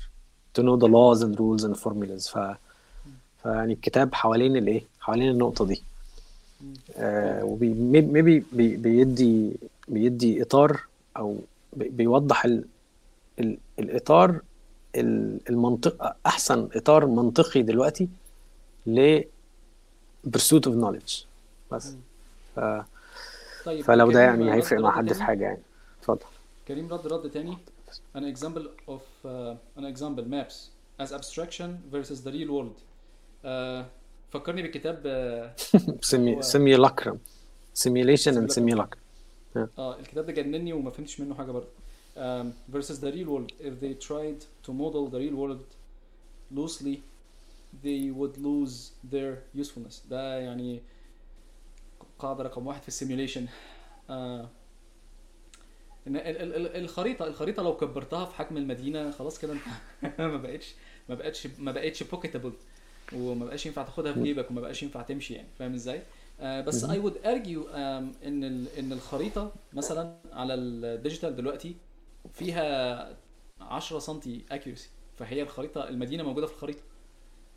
to 0.55 0.59
know 0.65 0.75
the 0.83 0.89
laws 0.97 1.19
and 1.25 1.33
rules 1.43 1.63
and 1.67 1.75
formulas 1.85 2.27
ف 2.27 2.37
فيعني 3.43 3.73
الكتاب 3.73 4.13
حوالين 4.13 4.55
الايه 4.57 4.83
حوالين 4.99 5.29
النقطه 5.29 5.65
دي 5.65 5.83
مم. 6.61 6.73
آه 6.97 7.43
وبي 7.45 7.73
maybe 7.93 8.55
بي 8.55 8.75
بيدي 8.77 9.51
بيدي 9.87 10.41
اطار 10.41 10.81
او 11.17 11.37
بي 11.73 11.89
بيوضح 11.89 12.45
ال 12.45 12.65
ال 13.39 13.57
الاطار 13.79 14.29
ال- 14.29 14.41
المنطق 14.96 16.16
أحسن 16.26 16.68
إطار 16.74 17.06
منطقي 17.06 17.62
دلوقتي 17.62 18.08
ل 18.86 19.20
pursuit 20.36 20.62
of 20.66 20.72
knowledge. 20.82 21.24
بس. 21.72 21.94
ف... 22.56 22.60
طيب 23.64 23.84
فلو 23.84 24.10
ده 24.10 24.20
يعني 24.20 24.54
هيفرق 24.54 24.80
مع 24.80 24.96
حد 24.96 25.12
في؟ 25.12 25.22
حاجة 25.22 25.44
يعني. 25.44 25.62
اتفضل. 26.00 26.20
كريم 26.68 26.92
رد 26.92 27.06
رد 27.06 27.30
تاني. 27.30 27.56
An 28.16 28.20
example 28.36 28.62
of 28.88 29.02
uh, 29.24 29.80
an 29.80 29.84
example 29.94 30.24
maps 30.34 30.54
as 31.02 31.12
abstraction 31.12 31.70
versus 31.92 32.18
the 32.24 32.30
real 32.32 32.50
world. 32.50 32.76
Uh, 33.44 33.84
فكرني 34.32 34.62
بالكتاب 34.62 35.00
simu 36.02 36.36
هو- 36.36 36.40
simulacrum 36.40 37.18
simulation 37.74 38.36
and 38.36 38.52
Simulacrum. 38.52 38.96
آه 39.78 39.98
الكتاب 39.98 40.26
ده 40.26 40.32
جنني 40.32 40.72
وما 40.72 40.90
فهمتش 40.90 41.20
منه 41.20 41.34
حاجة 41.34 41.50
برضه. 41.50 41.66
Um, 42.16 42.46
versus 42.68 43.00
the 43.00 43.10
real 43.16 43.28
world. 43.32 43.52
If 43.60 43.74
they 43.80 43.94
tried 44.08 44.40
to 44.66 44.72
model 44.72 45.08
the 45.08 45.18
real 45.24 45.36
world 45.42 45.60
loosely 46.58 46.96
they 47.84 48.00
would 48.18 48.36
lose 48.38 48.76
their 49.12 49.32
usefulness. 49.62 50.08
ده 50.10 50.38
يعني 50.38 50.80
قاعدة 52.18 52.42
رقم 52.44 52.66
واحد 52.66 52.82
في 52.82 52.88
ال 52.88 52.93
simulation 52.93 53.46
آه 54.10 54.48
إن 56.06 56.16
ال- 56.16 56.22
ال- 56.26 56.54
ال- 56.56 56.76
الخريطه 56.76 57.26
الخريطة 57.26 57.62
لو 57.62 57.76
كبرتها 57.76 58.24
في 58.24 58.34
حجم 58.34 58.56
المدينة 58.56 59.10
خلاص 59.10 59.38
كده 59.38 59.52
انت 59.52 59.62
ما 60.18 60.36
بقتش 60.36 60.74
ما 61.08 61.14
بقتش 61.14 61.48
ما 61.58 61.72
بقتش 61.72 62.02
pocketable 62.02 62.52
وما 63.12 63.46
بقاش 63.46 63.66
ينفع 63.66 63.82
تاخدها 63.82 64.12
في 64.12 64.22
جيبك 64.22 64.50
وما 64.50 64.60
بقاش 64.60 64.82
ينفع 64.82 65.02
تمشي 65.02 65.34
يعني. 65.34 65.48
فاهم 65.58 65.74
إزاي؟ 65.74 66.02
آه 66.40 66.60
بس. 66.60 66.84
I 66.84 66.98
would 66.98 67.16
argue 67.26 67.68
إن 67.68 68.66
إن 68.78 68.92
الخريطة 68.92 69.52
مثلا 69.72 70.16
على 70.32 70.54
ال 70.54 70.64
digital 70.64 71.36
دلوقتي 71.36 71.76
فيها 72.32 73.16
10 73.60 73.98
سم 73.98 74.20
accuracy 74.50 74.90
فهي 75.16 75.42
الخريطة 75.42 75.88
المدينة 75.88 76.22
موجودة 76.22 76.46
في 76.46 76.52
الخريطة. 76.52 76.82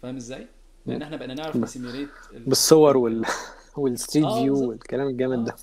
فاهم 0.02 0.16
إزاي؟ 0.16 0.48
لأن 0.86 1.02
إحنا 1.02 1.18
بقينا 1.18 1.34
نعرف 1.34 1.56
ن 1.56 1.62
simulate 1.62 2.10
بالصور 2.34 2.98
وال 2.98 3.26
وال 3.78 3.90
street 3.90 4.26
آه، 4.26 4.42
view. 4.42 4.70
والكلام 4.70 5.08
الجامد 5.08 5.46
ده. 5.46 5.56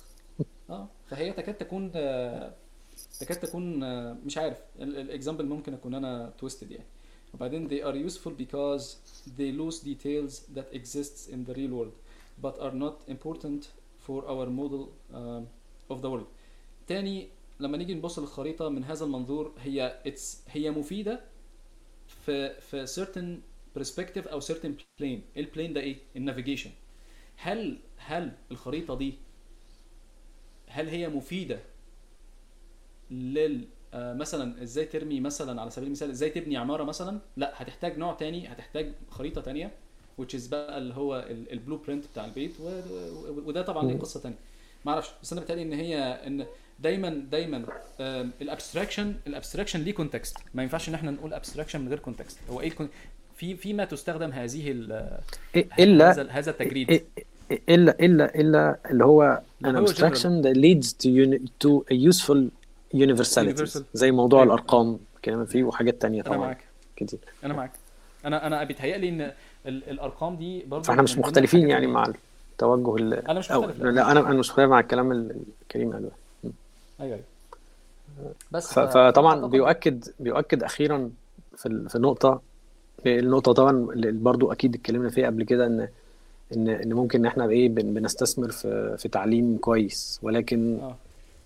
آه. 0.69 0.87
فهي 1.07 1.31
تكاد 1.31 1.55
تكون 1.55 1.91
آه، 1.95 2.53
تكاد 3.19 3.39
تكون 3.39 3.83
آه، 3.83 4.17
مش 4.25 4.37
عارف 4.37 4.57
ال 4.79 4.87
example 4.87 5.45
ممكن 5.45 5.73
أكون 5.73 5.95
أنا 5.95 6.33
twisted 6.37 6.71
يعني. 6.71 6.85
وبعدين 7.33 7.69
they 7.69 7.83
are 7.83 8.11
useful 8.11 8.31
because 8.31 8.83
they 9.37 9.51
lose 9.51 9.79
details 9.79 10.55
that 10.55 10.75
exists 10.77 11.29
in 11.33 11.49
the 11.49 11.53
real 11.53 11.71
world 11.71 11.93
but 12.43 12.59
are 12.59 12.75
not 12.75 13.11
important 13.11 13.63
for 14.07 14.25
our 14.25 14.47
model 14.49 14.83
um, 15.13 15.43
of 15.89 16.01
the 16.01 16.09
world. 16.09 16.27
تاني 16.87 17.29
لما 17.61 17.77
نيجي 17.77 17.93
نبص 17.93 18.19
للخريطة 18.19 18.69
من 18.69 18.83
هذا 18.83 19.05
المنظور 19.05 19.53
هي 19.59 20.01
it's 20.07 20.37
هي 20.47 20.71
مفيدة 20.71 21.21
في 22.07 22.61
في 22.61 22.85
certain 22.87 23.41
perspective 23.79 24.27
أو 24.31 24.41
certain 24.41 24.71
plane. 24.99 25.01
إيه 25.01 25.21
البلين 25.37 25.73
ده 25.73 25.81
إيه؟ 25.81 25.97
النافيجيشن 26.15 26.71
هل 27.35 27.77
هل 27.97 28.31
الخريطة 28.51 28.95
دي 28.97 29.13
هل 30.67 30.87
هي 30.89 31.09
مفيدة 31.09 31.59
لل 33.11 33.67
آه، 33.93 34.13
مثلا 34.13 34.63
إزاي 34.63 34.85
ترمي 34.85 35.19
مثلا 35.19 35.61
على 35.61 35.69
سبيل 35.71 35.87
المثال 35.87 36.09
إزاي 36.09 36.29
تبني 36.29 36.57
عمارة 36.57 36.83
مثلا؟ 36.83 37.19
لا 37.37 37.51
هتحتاج 37.55 37.97
نوع 37.97 38.13
تاني 38.13 38.47
هتحتاج 38.47 38.93
خريطة 39.09 39.41
تانية 39.41 39.71
which 40.21 40.33
is 40.37 40.49
بقى 40.49 40.77
اللي 40.77 40.93
هو 40.93 41.25
ال 41.29 41.77
blueprint 41.77 42.07
بتاع 42.07 42.25
البيت 42.25 42.53
وده 43.27 43.61
طبعا 43.61 43.87
ليه. 43.91 43.99
قصة 43.99 44.19
تانية. 44.19 44.37
ما 44.85 44.91
أعرفش 44.91 45.09
بس 45.21 45.33
أنا 45.33 45.41
بتهيألي 45.41 45.61
إن 45.61 45.73
هي 45.73 45.97
إن 45.99 46.45
دايما 46.81 47.09
دايما 47.31 47.63
ال 48.41 48.47
abstraction 48.47 49.13
ال 49.27 49.31
abstraction 49.31 49.79
ليه 49.81 49.93
context 49.93 50.37
ما 50.53 50.63
ينفعش 50.63 50.89
إن 50.89 50.93
إحنا 50.93 51.11
نقول 51.11 51.33
abstraction 51.33 51.81
من 51.81 51.87
غير 51.87 51.99
context 51.99 52.37
هو 52.49 52.61
إيه. 52.61 52.71
في 53.35 53.55
فيما 53.55 53.85
تستخدم 53.85 54.31
هذه 54.31 54.71
ال... 54.71 55.09
إلا 55.79 56.11
هذا 56.37 56.51
التجريد. 56.51 57.03
إلا 57.69 57.95
إلا 57.99 58.35
إلا 58.39 58.77
اللي 58.91 59.05
هو 59.05 59.41
an 59.63 59.67
هو 59.67 59.85
abstraction 59.87 60.43
that 60.43 60.55
leads 60.57 60.87
to 60.93 61.07
uni- 61.07 61.47
to 61.63 61.83
a 61.91 62.11
useful 62.11 62.41
universality. 62.95 63.57
Universal. 63.61 63.81
زي 63.93 64.11
موضوع 64.11 64.43
أيوة. 64.43 64.53
الأرقام 64.55 64.99
كلام 65.25 65.45
فيه 65.45 65.63
وحاجات 65.63 66.01
تانية 66.01 66.21
أنا 66.21 66.29
طبعا. 66.29 66.37
معاك. 66.37 66.63
كتير. 66.95 67.19
أنا 67.43 67.53
معاك. 67.53 67.71
أنا 68.25 68.47
أنا 68.47 68.63
بيتهيألي 68.63 69.09
إن 69.09 69.21
ال- 69.21 69.89
الأرقام 69.89 70.35
دي 70.35 70.63
برضه 70.67 70.83
فإحنا 70.83 71.01
مش 71.01 71.17
مختلفين 71.17 71.69
يعني 71.69 71.87
مع 71.87 72.05
التوجه 72.51 72.95
ال- 72.95 73.13
أنا 73.29 73.39
مش 73.39 73.51
مختلف. 73.51 73.81
لا 73.81 74.11
أنا 74.11 74.19
أنا 74.19 74.33
مش 74.39 74.49
مختلف 74.49 74.69
مع 74.69 74.79
الكلام 74.79 75.11
اللي 75.11 75.35
كريم 75.71 75.93
قاله 75.93 76.11
أيوه. 77.01 77.15
أيوه 78.19 78.33
بس 78.51 78.73
فطبعا 78.73 79.45
بيؤكد 79.47 80.03
بيؤكد 80.19 80.63
أخيرا 80.63 81.09
في 81.55 81.85
في 81.89 81.95
النقطة 81.95 82.41
النقطة 83.05 83.51
طبعا 83.53 83.71
اللي 83.71 84.11
برضو 84.11 84.51
أكيد 84.51 84.75
اتكلمنا 84.75 85.09
فيها 85.09 85.25
قبل 85.25 85.43
كده 85.43 85.65
ان 85.65 85.87
ان 86.55 86.69
إن 86.69 86.93
ممكن 86.93 87.19
ان 87.19 87.25
إحنا 87.25 87.49
إيه 87.49 87.69
بن- 87.69 87.93
بنستثمر 87.93 88.51
في 88.51 88.95
في 88.97 89.09
تعليم 89.09 89.57
كويس 89.57 90.19
ولكن 90.23 90.79
آه. 90.81 90.95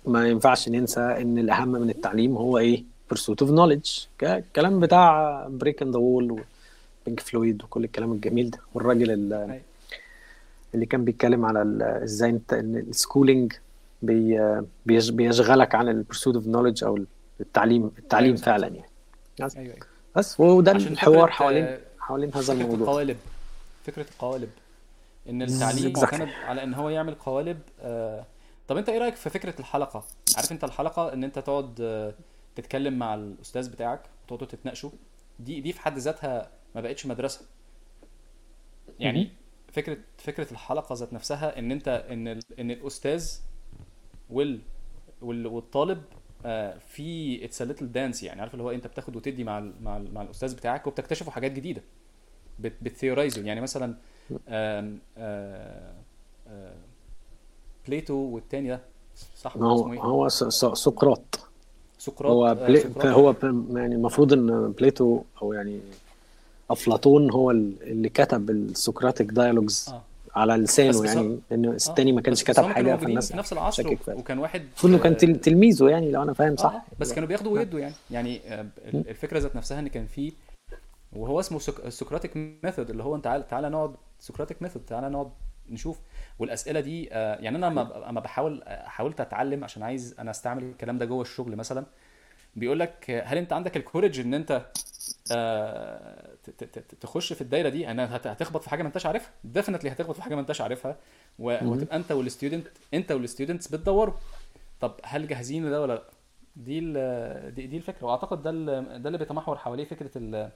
ما 0.06 0.28
ينفعش 0.28 0.70
ننسى 0.70 1.00
إن 1.02 1.38
الأهم 1.38 1.68
من 1.72 1.90
التعليم 1.90 2.38
هو 2.38 2.58
إيه؟ 2.58 2.84
pursuit 3.14 3.46
of 3.46 3.50
knowledge. 3.50 4.08
ك- 4.18 4.24
الكلام 4.24 4.80
بتاع 4.80 5.48
brick 5.50 5.82
in 5.82 5.92
the 5.92 5.98
wall 6.00 6.32
وبينك 6.32 7.20
فلويد 7.20 7.64
وكل 7.64 7.84
الكلام 7.84 8.12
الجميل 8.12 8.50
ده 8.50 8.60
والراجل 8.74 9.12
ال- 9.12 9.34
أيوة. 9.34 9.62
اللي 10.76 10.86
كان 10.86 11.06
بيتكلم 11.06 11.46
على 11.46 11.62
ال- 11.62 11.82
إزاي 11.82 12.30
انت 12.30 12.54
إن 12.54 12.76
ال 12.78 12.85
schooling 12.85 13.54
بيشغلك 15.16 15.76
عن 15.76 15.90
ال 15.90 15.95
pursuit 15.95 16.36
of 16.36 16.48
knowledge 16.48 16.84
أو 16.84 17.00
التعليم 17.42 17.92
التعليم 17.98 18.34
أيوة 18.34 18.46
فعلا. 18.46 18.68
يعني 18.68 18.86
أيوه 19.40 19.52
أيوه 19.58 19.76
بس 20.16 20.40
وده 20.40 20.72
الحوار 20.72 21.28
فكرة، 21.28 21.32
حوالين 21.32 21.64
آه، 21.64 21.80
حوالين 22.00 22.30
هذا 22.34 22.42
فكرة 22.42 22.54
الموضوع 22.54 22.88
القوالب 22.88 23.18
فكرة 23.84 24.06
القوالب 24.12 24.50
إن 25.30 25.42
التعليم. 25.42 25.94
معتمد 25.98 26.30
على 26.46 26.64
إن 26.64 26.74
هو 26.74 26.90
يعمل 26.90 27.16
قوالب 27.16 27.60
آه، 27.82 28.26
طب 28.68 28.78
أنت 28.78 28.90
إيه 28.90 28.98
رأيك 29.00 29.16
في 29.16 29.30
فكرة 29.30 29.60
الحلقة 29.60 30.04
عارف 30.36 30.52
أنت 30.52 30.64
الحلقة 30.64 31.14
إن 31.14 31.24
أنت 31.24 31.40
تقعد 31.40 31.82
آه، 31.82 32.14
تتكلم 32.56 33.00
مع 33.00 33.16
الأستاذ 33.16 33.72
بتاعك 33.72 34.02
وتقعدوا 34.24 34.48
تتناقشوا 34.48 34.90
دي 35.40 35.62
دي 35.62 35.74
في 35.74 35.82
حد 35.82 35.98
ذاتها 35.98 36.50
ما 36.76 36.82
بقتش 36.82 37.06
مدرسة 37.06 37.42
يعني. 39.00 39.30
فكرة 39.74 39.98
فكرة 40.18 40.52
الحلقة 40.52 40.96
ذات 40.96 41.14
نفسها 41.14 41.60
إن 41.60 41.72
أنت 41.72 41.88
إن 41.88 42.28
إن 42.60 42.72
الأستاذ 42.72 43.32
وال 44.30 44.60
وال- 45.22 45.48
والطالب 45.48 46.02
آه، 46.46 46.78
في 46.88 47.46
it's 47.46 47.62
little 47.62 47.92
dance 47.92 48.24
يعني 48.24 48.42
عارف 48.42 48.54
اللي 48.54 48.64
هو 48.64 48.72
انت 48.72 48.88
بتاخد 48.88 49.16
وتدي 49.16 49.44
مع 49.44 49.58
ال 49.58 49.74
مع, 49.82 49.98
ال 49.98 50.14
مع 50.14 50.22
الأستاذ 50.22 50.56
بتاعك 50.56 50.88
وبتكتشفوا 50.88 51.32
حاجات 51.32 51.52
جديدة 51.52 51.82
بت 52.60 52.74
بت 52.82 52.93
theorize 52.93 53.38
وا 53.38 53.44
يعني 53.44 53.62
مثلا 53.62 53.96
آم، 54.50 55.00
آه، 55.18 55.94
آه، 56.48 56.74
Plato 57.88 58.14
والتاني 58.14 58.70
ده 58.70 58.82
صح 59.38 59.58
هو 59.58 59.82
اسمه 59.82 59.94
إيه؟ 59.94 60.00
هو 60.00 60.30
سقراط 60.30 61.40
سقراط 61.98 62.32
هو 62.32 62.48
آه، 62.48 62.54
Pla- 62.54 62.80
سقراط. 62.80 63.06
هو 63.06 63.36
يعني 63.78 63.96
المفروض 63.96 64.34
إن 64.34 64.72
Plato 64.72 65.22
أو 65.42 65.54
يعني 65.54 65.80
أفلاطون 66.72 67.32
هو 67.32 67.52
ال- 67.52 67.74
اللي 67.84 68.10
كتب 68.10 68.50
ال 68.50 68.58
Socratic 68.58 69.28
dialogues 69.32 69.90
آه 69.90 70.02
على 70.36 70.54
لسانه 70.56 71.06
يعني 71.06 71.40
لأنه 71.52 71.72
آه، 71.72 71.76
التاني 71.90 72.12
ما 72.12 72.22
كانش 72.22 72.44
كتب 72.44 72.64
حاجة 72.64 72.96
فالناس 72.96 73.32
في 73.32 73.38
نفس 73.38 73.54
العصر. 73.54 73.96
وكان 74.08 74.40
واحد 74.40 74.62
المفروض 74.62 74.94
إنه 74.94 75.04
كان 75.04 75.12
آه، 75.14 75.18
تل- 75.18 75.40
تلميذه 75.40 75.90
يعني 75.90 76.12
لو 76.12 76.24
أنا 76.24 76.34
فاهم 76.34 76.52
آه 76.52 76.56
صح 76.56 76.86
بس 77.00 77.14
كانوا 77.14 77.28
بياخدوا 77.30 77.52
ويدوا 77.52 77.80
يعني. 77.80 77.94
يعني 78.12 78.42
آه، 78.48 78.66
ال- 78.86 79.10
الفكرة 79.10 79.40
ذات 79.40 79.56
نفسها 79.56 79.80
إن 79.80 79.88
كان 79.88 80.06
في 80.06 80.34
وهو 81.14 81.40
اسمه 81.40 81.60
Socratic 81.90 82.32
method 82.64 82.90
اللي 82.90 83.04
هو 83.04 83.16
أنت 83.16 83.24
تعالى 83.24 83.44
تعالى 83.50 83.70
نقعد 83.70 83.96
Socratic 84.20 84.62
method 84.62 84.82
تعالى 84.86 85.10
نقعد 85.10 85.30
نشوف. 85.70 86.00
والأسئلة 86.40 86.80
دي 86.80 87.10
آه، 87.14 87.36
يعني 87.42 87.58
أنا 87.58 87.66
لما 88.10 88.20
بحاول 88.20 88.62
آه، 88.66 88.88
حاولت 88.88 89.22
أتعلم 89.22 89.64
عشان 89.64 89.84
عايز 89.84 90.16
أنا 90.20 90.32
أستعمل 90.32 90.64
الكلام 90.64 90.98
ده 90.98 91.06
جوه 91.06 91.22
الشغل 91.22 91.56
مثلا 91.56 91.86
بيقول 92.56 92.80
لك 92.80 93.10
آه، 93.10 93.24
هل 93.24 93.38
أنت 93.38 93.54
عندك 93.54 93.78
ال 93.78 93.83
courage 93.83 94.20
إن 94.20 94.34
أنت 94.34 94.66
آه، 95.32 96.35
تخش 97.02 97.34
في 97.34 97.42
الدايرة 97.42 97.70
دي 97.70 97.92
أنا 97.92 98.16
هت- 98.16 98.28
هتخبط 98.28 98.64
في 98.64 98.70
حاجة 98.70 98.82
ما 98.82 98.88
أنتش 98.88 99.06
عارفها 99.06 99.32
definitely 99.44 99.92
هتخبط 99.92 100.16
في 100.16 100.22
حاجة 100.22 100.36
ما 100.36 100.42
أنتش 100.42 100.62
عارفها 100.62 100.98
و- 101.40 101.52
مهم. 101.52 101.68
وتبقى 101.70 101.96
أنت 101.96 102.12
وال 102.12 102.24
student 102.24 102.68
أنت 102.94 103.12
وال 103.12 103.23
students 103.23 103.68
بتدوروا. 103.68 104.14
طب 104.82 104.94
هل 105.04 105.28
جاهزين 105.28 105.66
لده 105.68 105.82
ولا 105.82 105.94
لأ؟ 105.94 106.04
دي 106.56 106.80
دي, 107.52 107.68
دي 107.68 107.78
الفكرة. 107.78 108.06
وأعتقد 108.08 108.44
ده 108.44 108.52
ده 108.98 109.08
اللي 109.08 109.18
بيتمحور 109.18 109.58
حواليه 109.58 109.86
فكرة 109.86 110.12
ال 110.16 110.52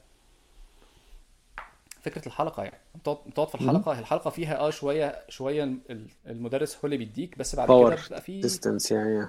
فكرة 2.01 2.27
الحلقة 2.27 2.63
يعني. 2.63 2.77
بتقعد 2.95 3.17
بتقعد 3.27 3.47
في 3.47 3.55
الحلقة 3.55 3.99
الحلقة 3.99 4.29
فيها 4.29 4.57
آه 4.57 4.69
شوية 4.69 5.19
شوية 5.29 5.63
ال- 5.63 6.07
المدرس 6.27 6.75
هو 6.75 6.81
اللي 6.85 6.97
بيديك 6.97 7.37
بس 7.37 7.55
بعد 7.55 7.67
كده 7.67 7.95
بتبقى 8.05 8.21
في 8.21 8.41
distance 8.41 8.91
يعني. 8.91 9.27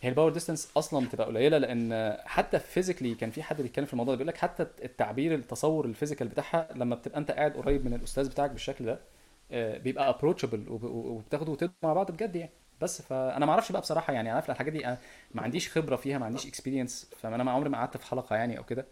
هي 0.00 0.08
ال 0.08 0.12
power 0.12 0.32
distance 0.32 0.72
أصلا 0.76 1.06
بتبقى 1.06 1.26
قليلة 1.26 1.58
لأن 1.58 2.16
حتى 2.24 2.58
physically 2.58 3.14
كان 3.14 3.30
في 3.30 3.42
حد 3.42 3.62
بيتكلم 3.62 3.84
في 3.84 3.92
الموضوع 3.92 4.14
ده 4.14 4.18
بيقول 4.18 4.28
لك 4.28 4.36
حتى 4.36 4.66
التعبير 4.84 5.34
التصور 5.34 5.84
ال 5.84 5.89
physical 5.89 6.28
بتاعها 6.28 6.68
لما 6.74 6.94
بتبقى 6.94 7.18
أنت 7.18 7.30
قاعد 7.30 7.52
قريب 7.52 7.84
من 7.84 7.94
الأستاذ 7.94 8.28
بتاعك 8.28 8.50
بالشكل 8.50 8.84
ده 8.84 9.00
آه، 9.52 9.78
بيبقى 9.78 10.08
approachable 10.08 10.64
وبتاخدوا 10.68 11.52
وتدوا 11.52 11.72
مع 11.82 11.92
بعض 11.92 12.10
بجد 12.10 12.36
يعني. 12.36 12.50
بس 12.80 13.02
فأنا 13.02 13.46
ما 13.46 13.52
أعرفش 13.52 13.72
بقى 13.72 13.80
بصراحة 13.80 14.12
يعني 14.12 14.30
عارف 14.30 14.50
الحاجات 14.50 14.72
دي 14.72 14.96
ما 15.34 15.42
عنديش 15.42 15.68
خبرة 15.78 15.96
فيها 15.96 16.18
ما 16.18 16.26
عنديش 16.26 16.46
experience 16.46 17.10
فأنا 17.16 17.44
ما 17.44 17.50
عمري 17.50 17.68
ما 17.68 17.78
قعدت 17.78 17.96
في 17.96 18.06
حلقة 18.06 18.36
يعني 18.36 18.58
أو 18.58 18.64
كده. 18.64 18.86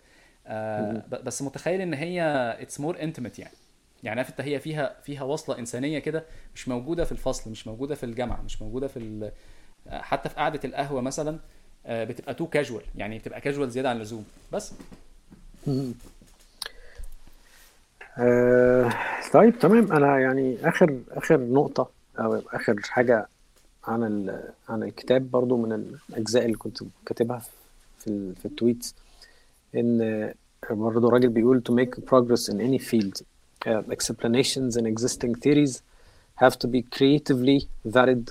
آه، 0.46 1.04
بس 1.08 1.42
متخيل 1.42 1.80
إن 1.80 1.94
هي 1.94 2.22
it's 2.60 2.80
more 2.80 3.02
intimate 3.02 3.38
يعني. 3.38 3.54
يعني 4.02 4.20
عارف 4.20 4.30
انت 4.30 4.40
هي 4.40 4.60
فيها 4.60 4.96
فيها 5.02 5.22
وصلة 5.22 5.58
إنسانية 5.58 5.98
كده 5.98 6.24
مش 6.54 6.68
موجودة 6.68 7.04
في 7.04 7.12
الفصل 7.12 7.50
مش 7.50 7.66
موجودة 7.66 7.94
في 7.94 8.04
الجامعة 8.06 8.42
مش 8.42 8.62
موجودة 8.62 8.88
في 8.88 9.30
حتى 9.90 10.28
في 10.28 10.34
قعدة 10.34 10.60
القهوة 10.64 11.00
مثلا 11.00 11.38
آه، 11.86 12.04
بتبقى 12.04 12.34
too 12.34 12.46
casual 12.46 12.82
يعني 12.96 13.18
بتبقى 13.18 13.40
كاجوال 13.40 13.70
زيادة 13.70 13.90
عن 13.90 13.96
اللزوم 13.96 14.24
بس. 14.52 14.72
آه 18.18 18.92
طيب 19.32 19.58
تمام 19.58 19.92
أنا 19.92 20.18
يعني 20.18 20.68
آخر 20.68 21.00
آخر 21.10 21.40
نقطة 21.40 21.90
أو 22.18 22.42
آخر 22.52 22.80
حاجة 22.82 23.28
عن. 23.84 24.02
عن 24.68 24.82
الكتاب 24.82 25.30
برضو 25.30 25.56
من 25.56 25.72
الأجزاء 26.10 26.44
اللي 26.44 26.56
كنت 26.56 26.78
كاتبها 27.06 27.42
في. 27.98 28.32
في 28.34 28.44
التويت 28.46 28.92
إن 29.74 30.32
برضو 30.70 31.08
الراجل 31.08 31.28
بيقول 31.28 31.62
to 31.68 31.72
make 31.72 32.00
progress 32.04 32.48
in 32.52 32.56
any 32.60 32.78
field 32.78 33.22
uh, 33.66 33.82
explanations 33.96 34.76
and 34.76 34.86
existing 34.86 35.34
theories 35.34 35.82
have 36.42 36.54
to 36.58 36.68
be 36.68 36.82
creatively 36.96 37.58
varied 37.96 38.30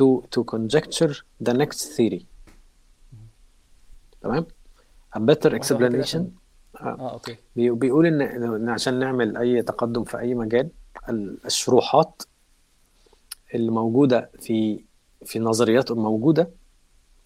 to 0.00 0.22
to 0.36 0.44
conjecture 0.54 1.14
the 1.48 1.52
next 1.52 1.78
theory. 1.96 2.22
تمام؟ 4.22 4.46
A 5.16 5.18
better 5.20 5.48
كده 5.48 5.58
explanation. 5.58 6.16
آه، 6.80 6.96
آه 6.98 7.12
okay. 7.12 7.36
بي- 7.56 7.70
بيقول 7.70 8.06
إن 8.06 8.22
إن 8.22 8.68
عشان 8.68 8.98
نعمل 8.98 9.36
أي 9.36 9.62
تقدم 9.62 10.04
في 10.04 10.18
أي 10.18 10.34
مجال 10.34 10.68
ال- 11.08 11.36
الشروحات 11.46 12.22
اللي 13.54 13.70
موجوده 13.70 14.30
في 14.40 14.80
في 15.24 15.38
نظريات 15.38 15.92
موجودة 15.92 16.50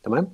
تمام؟ 0.02 0.28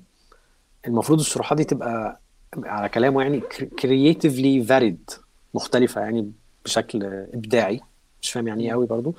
المفروض 0.87 1.19
الشروحات 1.19 1.57
دي 1.57 1.63
تبقى 1.63 2.19
على 2.57 2.89
كلامه 2.89 3.21
يعني 3.21 3.41
creatively 3.81 4.67
varied 4.69 5.19
مختلفة 5.53 6.01
يعني 6.01 6.31
بشكل 6.65 7.03
إبداعي. 7.33 7.81
مش 8.21 8.31
فاهم 8.31 8.47
يعني 8.47 8.63
إيه. 8.63 8.71
قوي 8.71 8.85
برضو. 8.85 9.15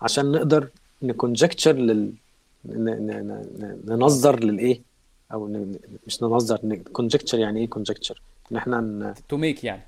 عشان 0.00 0.32
نقدر 0.32 0.68
ن 1.02 1.08
conjecture 1.08 1.72
لل 1.72 2.12
ننظر 3.86 4.44
للإيه 4.44 4.80
أو 5.32 5.46
مش 6.06 6.22
ننظر 6.22 6.78
conjecture 6.92 7.38
يعني 7.38 7.60
إيه 7.60 7.68
conjecture 7.68 8.22
ان 8.52 8.56
إحنا. 8.56 9.14
to 9.28 9.36
make 9.36 9.64
يعني 9.64 9.82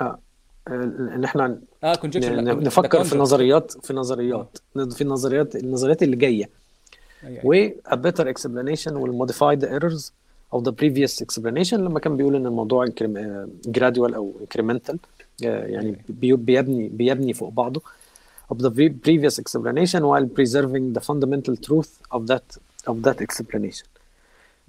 آه 0.00 0.18
ان 0.68 1.24
إحنا 1.24 1.58
آه 1.84 1.94
ن- 2.04 2.64
نفكر 2.64 3.04
في. 3.04 3.16
نظريات 3.18 3.72
في 3.86 3.92
نظريات 3.94 4.58
في 4.90 5.02
النظريات 5.02 5.56
النظريات 5.56 6.02
اللي 6.02 6.16
جاية. 6.16 6.50
و 7.44 7.68
a 7.68 7.96
better 7.96 8.24
explanation 8.24 8.92
will 8.92 9.14
modify 9.22 9.56
the 9.62 9.68
errors 9.78 10.10
of 10.56 10.60
the 10.64 10.72
previous 10.72 11.24
explanation 11.24 11.74
لما 11.74 12.00
كان 12.00 12.16
بيقول 12.16 12.36
إن 12.36 12.46
الموضوع 12.46 12.86
increm- 12.86 13.16
آه، 13.16 13.48
أو 14.14 14.32
incremental 14.44 14.96
آه، 15.44 15.66
يعني 15.66 15.96
بيبني 16.08 16.88
بيبني 16.88 17.32
فوق 17.34 17.48
بعضه 17.48 17.82
of 18.50 18.56
the 18.58 18.70
pre- 18.70 18.96
previous 19.06 19.38
explanation 19.38 20.00
while 20.10 20.26
preserving 20.38 20.92
the 20.96 21.02
fundamental 21.08 21.56
truth 21.66 21.92
of 22.16 22.22
that 22.30 22.48
of 22.86 22.96
that 23.06 23.18
explanation 23.20 23.86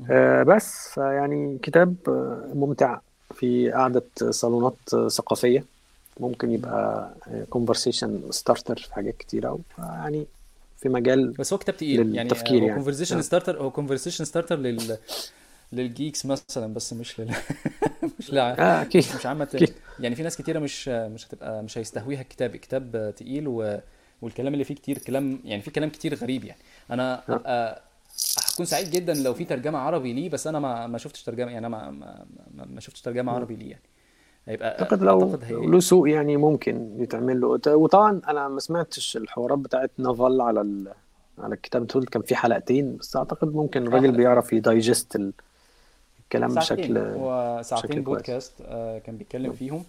آه، 0.09 0.43
بس 0.43 0.89
فيعني 0.93 1.57
كتاب 1.63 1.95
آه، 2.07 2.51
ممتع 2.53 2.99
في 3.35 3.71
قعدة 3.71 4.03
صالونات 4.29 4.93
آه، 4.93 5.07
ثقافية 5.07 5.63
ممكن 6.19 6.51
يبقى 6.51 7.11
conversation 7.55 8.09
starter 8.31 8.73
في 8.73 8.93
حاجات 8.93 9.17
كتيرة 9.17 9.59
يعني 9.79 10.25
في 10.77 10.89
مجال 10.89 11.31
بس 11.31 11.53
هو 11.53 11.59
كتاب 11.59 11.77
تقيل 11.77 12.15
يعني 12.15 12.29
هو 12.31 12.55
يعني. 12.55 12.73
conversation 12.73 13.15
نعم. 13.15 13.21
starter 13.21 13.61
هو 13.61 13.71
conversation 13.71 14.25
starter 14.25 14.55
لل 14.55 14.97
لل 15.71 15.86
geeks 15.86 16.25
مثلا 16.25 16.73
بس 16.73 16.93
مش 16.93 17.19
لل 17.19 17.31
مش 18.19 18.33
لع... 18.33 18.49
آه 18.49 18.81
أكيد 18.81 19.03
مش 19.15 19.25
أكيد. 19.25 19.73
يعني 19.99 20.15
في 20.15 20.23
ناس 20.23 20.37
كتيرة 20.37 20.59
مش 20.59 20.87
مش 20.87 21.27
هتبقى 21.27 21.63
مش 21.63 21.77
هيستهويها 21.77 22.21
الكتاب 22.21 22.55
الكتاب 22.55 23.13
تقيل 23.17 23.47
و... 23.47 23.79
والكلام 24.21 24.53
اللي 24.53 24.63
فيه 24.63 24.75
كتير 24.75 24.97
كلام 24.97 25.39
يعني 25.45 25.61
في 25.61 25.71
كلام 25.71 25.89
كتير 25.89 26.15
غريب 26.15 26.43
يعني 26.45 26.59
أنا 26.91 27.23
آه. 27.29 27.81
هكون 28.53 28.65
سعيد 28.65 28.91
جدا 28.91 29.13
لو 29.13 29.33
في 29.33 29.45
ترجمة 29.45 29.79
عربي 29.79 30.13
ليه 30.13 30.29
بس 30.29 30.47
أنا 30.47 30.59
ما 30.59 30.87
ما 30.87 30.97
شفتش 30.97 31.23
ترجمة 31.23 31.51
يعني 31.51 31.67
أنا 31.67 31.69
ما 31.69 31.91
ما, 32.55 32.65
ما, 32.65 32.79
شفتش 32.79 33.01
ترجمة 33.01 33.31
عربي 33.31 33.55
ليه 33.55 33.69
يعني 33.71 33.83
هيبقى 34.45 34.81
أعتقد 34.81 35.03
لو 35.03 35.21
أعتقد 35.21 35.43
هي 35.43 35.53
له 35.53 35.79
سوق 35.79 36.09
يعني 36.09 36.37
ممكن 36.37 36.95
يتعمل 37.01 37.41
له 37.41 37.47
وطبعا 37.75 38.21
أنا 38.27 38.47
ما 38.47 38.59
سمعتش 38.59 39.17
الحوارات 39.17 39.59
بتاعت 39.59 39.91
نافال 39.97 40.41
على 40.41 40.61
ال... 40.61 40.93
على 41.37 41.55
الكتاب 41.55 41.83
بتقول 41.83 42.05
كان 42.05 42.21
في 42.21 42.35
حلقتين 42.35 42.97
بس 42.97 43.15
أعتقد 43.15 43.55
ممكن 43.55 43.81
الراجل 43.81 43.97
حلقتين. 43.99 44.17
بيعرف 44.17 44.53
يدايجست 44.53 45.15
ال- 45.15 45.33
الكلام 46.27 46.49
ساعتين. 46.49 46.75
بشكل 46.75 46.97
هو 46.97 47.61
ساعتين. 47.63 48.03
بودكاست 48.03 48.53
آه 48.61 48.99
كان 48.99 49.17
بيتكلم 49.17 49.51
فيهم. 49.53 49.83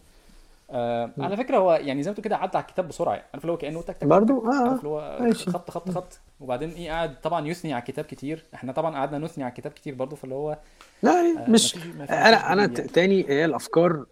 آه 0.70 1.10
على 1.19 1.36
فكرة 1.36 1.56
هو 1.56 1.73
يعني 1.73 2.02
زي 2.02 2.10
ما 2.10 2.16
كده 2.16 2.36
عدى 2.36 2.56
على 2.59 2.65
الكتاب 2.66 2.89
بسرعة. 2.89 3.15
يعني 3.15 3.27
عارف 3.35 3.44
اللي 3.44 3.52
هو 3.52 3.56
كأنه 3.56 3.82
تك 3.82 3.97
تك 3.97 4.06
برضو؟ 4.06 4.40
تك، 4.40 4.47
آه 4.47 4.48
عارف 4.55 4.73
آه. 4.73 4.77
اللي 4.78 4.89
هو 4.89 5.19
ماشي. 5.20 5.51
خط 5.51 5.70
خط 5.70 5.90
خط. 5.90 6.19
وبعدين 6.40 6.70
إيه 6.70 6.90
قاعد 6.90 7.20
طبعا 7.20 7.47
يثني 7.48 7.73
على 7.73 7.81
الكتاب 7.81 8.05
كتير. 8.05 8.44
إحنا 8.55 8.73
طبعا 8.73 8.94
قعدنا 8.97 9.19
نثني 9.19 9.44
على 9.44 9.51
الكتاب 9.51 9.73
كتير 9.73 9.94
برضه 9.94 10.16
فاللي 10.16 10.35
هو 10.35 10.59
لا 11.02 11.10
آه 11.12 11.51
مش 11.51 11.77
أنا 12.10 12.52
أنا 12.52 12.66
ت- 12.66 12.81
تاني 12.81 13.28
هي 13.28 13.44
الأفكار 13.44 14.05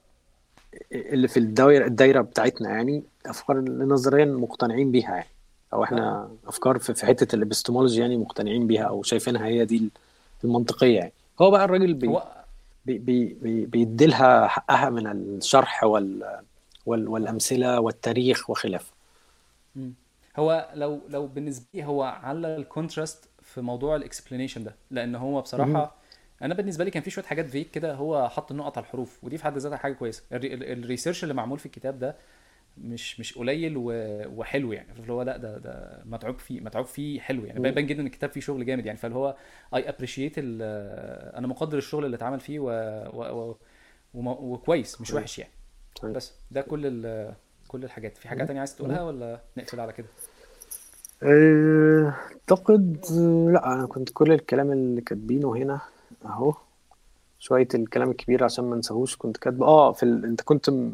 اللي 0.92 1.28
في 1.28 1.36
الدايره 1.36 1.86
الدايرة 1.86 2.20
بتاعتنا 2.20 2.70
يعني 2.70 3.02
أفكار 3.26 3.58
اللي 3.58 3.84
نظريا 3.84 4.24
مقتنعين 4.24 4.90
بيها 4.90 5.10
يعني. 5.14 5.28
أو 5.72 5.84
إحنا 5.84 6.28
أفكار 6.46 6.78
في 6.78 6.94
في 6.94 7.06
حتة 7.06 7.34
الإبستمولوجي 7.34 8.00
يعني 8.00 8.16
مقتنعين 8.16 8.66
بيها 8.66 8.82
أو 8.82 9.02
شايفينها 9.02 9.46
هي 9.46 9.64
دي 9.64 9.90
المنطقية 10.44 10.96
يعني. 10.98 11.12
هو 11.42 11.50
بقى 11.50 11.64
الراجل 11.64 11.94
بي 11.94 12.06
هو 12.08 12.44
بي 12.86 12.98
بي 12.98 13.24
بي 13.34 13.66
بيديلها 13.66 14.46
حقها 14.46 14.90
من 14.90 15.06
الشرح 15.06 15.84
وال 15.84 16.40
وال 16.86 17.08
والأمثلة 17.08 17.80
والتاريخ 17.80 18.50
وخلافه. 18.50 18.92
مم. 19.76 19.94
هو 20.36 20.68
لو 20.74 21.00
لو 21.08 21.26
بالنسبة 21.26 21.66
لي 21.74 21.84
هو 21.84 22.02
على 22.02 22.56
ال 22.56 22.64
contrast 22.64 23.28
في 23.42 23.60
موضوع 23.60 23.96
ال 23.96 24.02
explanation 24.02 24.64
ده 24.64 24.74
لأن 24.90 25.14
هو 25.14 25.40
بصراحة 25.40 25.94
أنا 26.42 26.54
بالنسبة 26.54 26.84
لي 26.84 26.90
كان 26.90 27.02
في 27.02 27.10
شوية 27.10 27.24
حاجات 27.24 27.46
فيك 27.46 27.70
كده 27.70 27.94
هو 27.94 28.28
حط 28.28 28.50
النقط 28.50 28.78
على 28.78 28.86
الحروف 28.86 29.24
ودي 29.24 29.38
في 29.38 29.44
حد 29.44 29.58
ذاتها 29.58 29.76
حاجة 29.76 29.92
كويسة. 29.92 30.22
ال 30.32 30.38
re- 30.38 30.54
ال- 30.54 30.64
ال 30.84 30.89
research 30.89 31.22
اللي 31.22 31.34
معمول 31.34 31.58
في 31.58 31.66
الكتاب 31.66 31.98
ده 31.98 32.16
مش 32.78 33.20
مش 33.20 33.38
قليل 33.38 33.74
وحلو 33.76 34.72
يعني. 34.72 34.88
اللي 35.00 35.12
هو 35.12 35.22
لا 35.22 35.36
ده 35.36 35.58
ده 35.58 36.02
متعوب 36.04 36.38
فيه 36.38 36.60
متعوب 36.60 36.86
فيه 36.86 37.20
حلو 37.20 37.44
يعني. 37.44 37.72
باين 37.72 37.86
جدا 37.86 38.00
إن 38.00 38.06
الكتاب 38.06 38.30
فيه 38.30 38.40
شغل 38.40 38.66
جامد 38.66 38.86
يعني. 38.86 38.98
فاللي 38.98 39.16
هو 39.16 39.36
I 39.74 39.88
appreciate 39.88 40.34
أنا 40.38 41.46
مقدر 41.46 41.78
الشغل 41.78 42.04
اللي 42.04 42.16
اتعمل 42.16 42.40
فيه 42.40 42.58
و... 42.58 42.68
و... 43.12 43.56
و... 44.14 44.54
وكويس 44.54 45.00
مش 45.00 45.14
وحش 45.14 45.38
يعني. 45.38 45.52
بس 46.02 46.34
ده 46.50 46.60
كل 46.60 46.80
ال... 46.84 47.34
كل 47.68 47.84
الحاجات. 47.84 48.18
في 48.18 48.28
حاجة 48.28 48.44
تانية 48.44 48.60
عايز 48.60 48.76
تقولها 48.76 49.02
ولا 49.02 49.40
نقفل 49.56 49.80
على 49.80 49.92
كده؟ 49.92 50.06
أعتقد 51.22 53.06
لا 53.52 53.72
أنا 53.72 53.86
كنت 53.86 54.10
كل 54.10 54.32
الكلام 54.32 54.72
اللي 54.72 55.00
كاتبينه 55.00 55.56
هنا 55.56 55.80
أهو 56.24 56.54
شوية 57.38 57.68
الكلام 57.74 58.10
الكبير 58.10 58.44
عشان 58.44 58.64
ما 58.64 58.76
نساهوش 58.76 59.16
كنت 59.16 59.36
كاتبه 59.36 59.66
آه 59.66 59.92
في 59.92 60.02
ال... 60.02 60.24
أنت 60.24 60.40
كنت 60.40 60.70
م... 60.70 60.92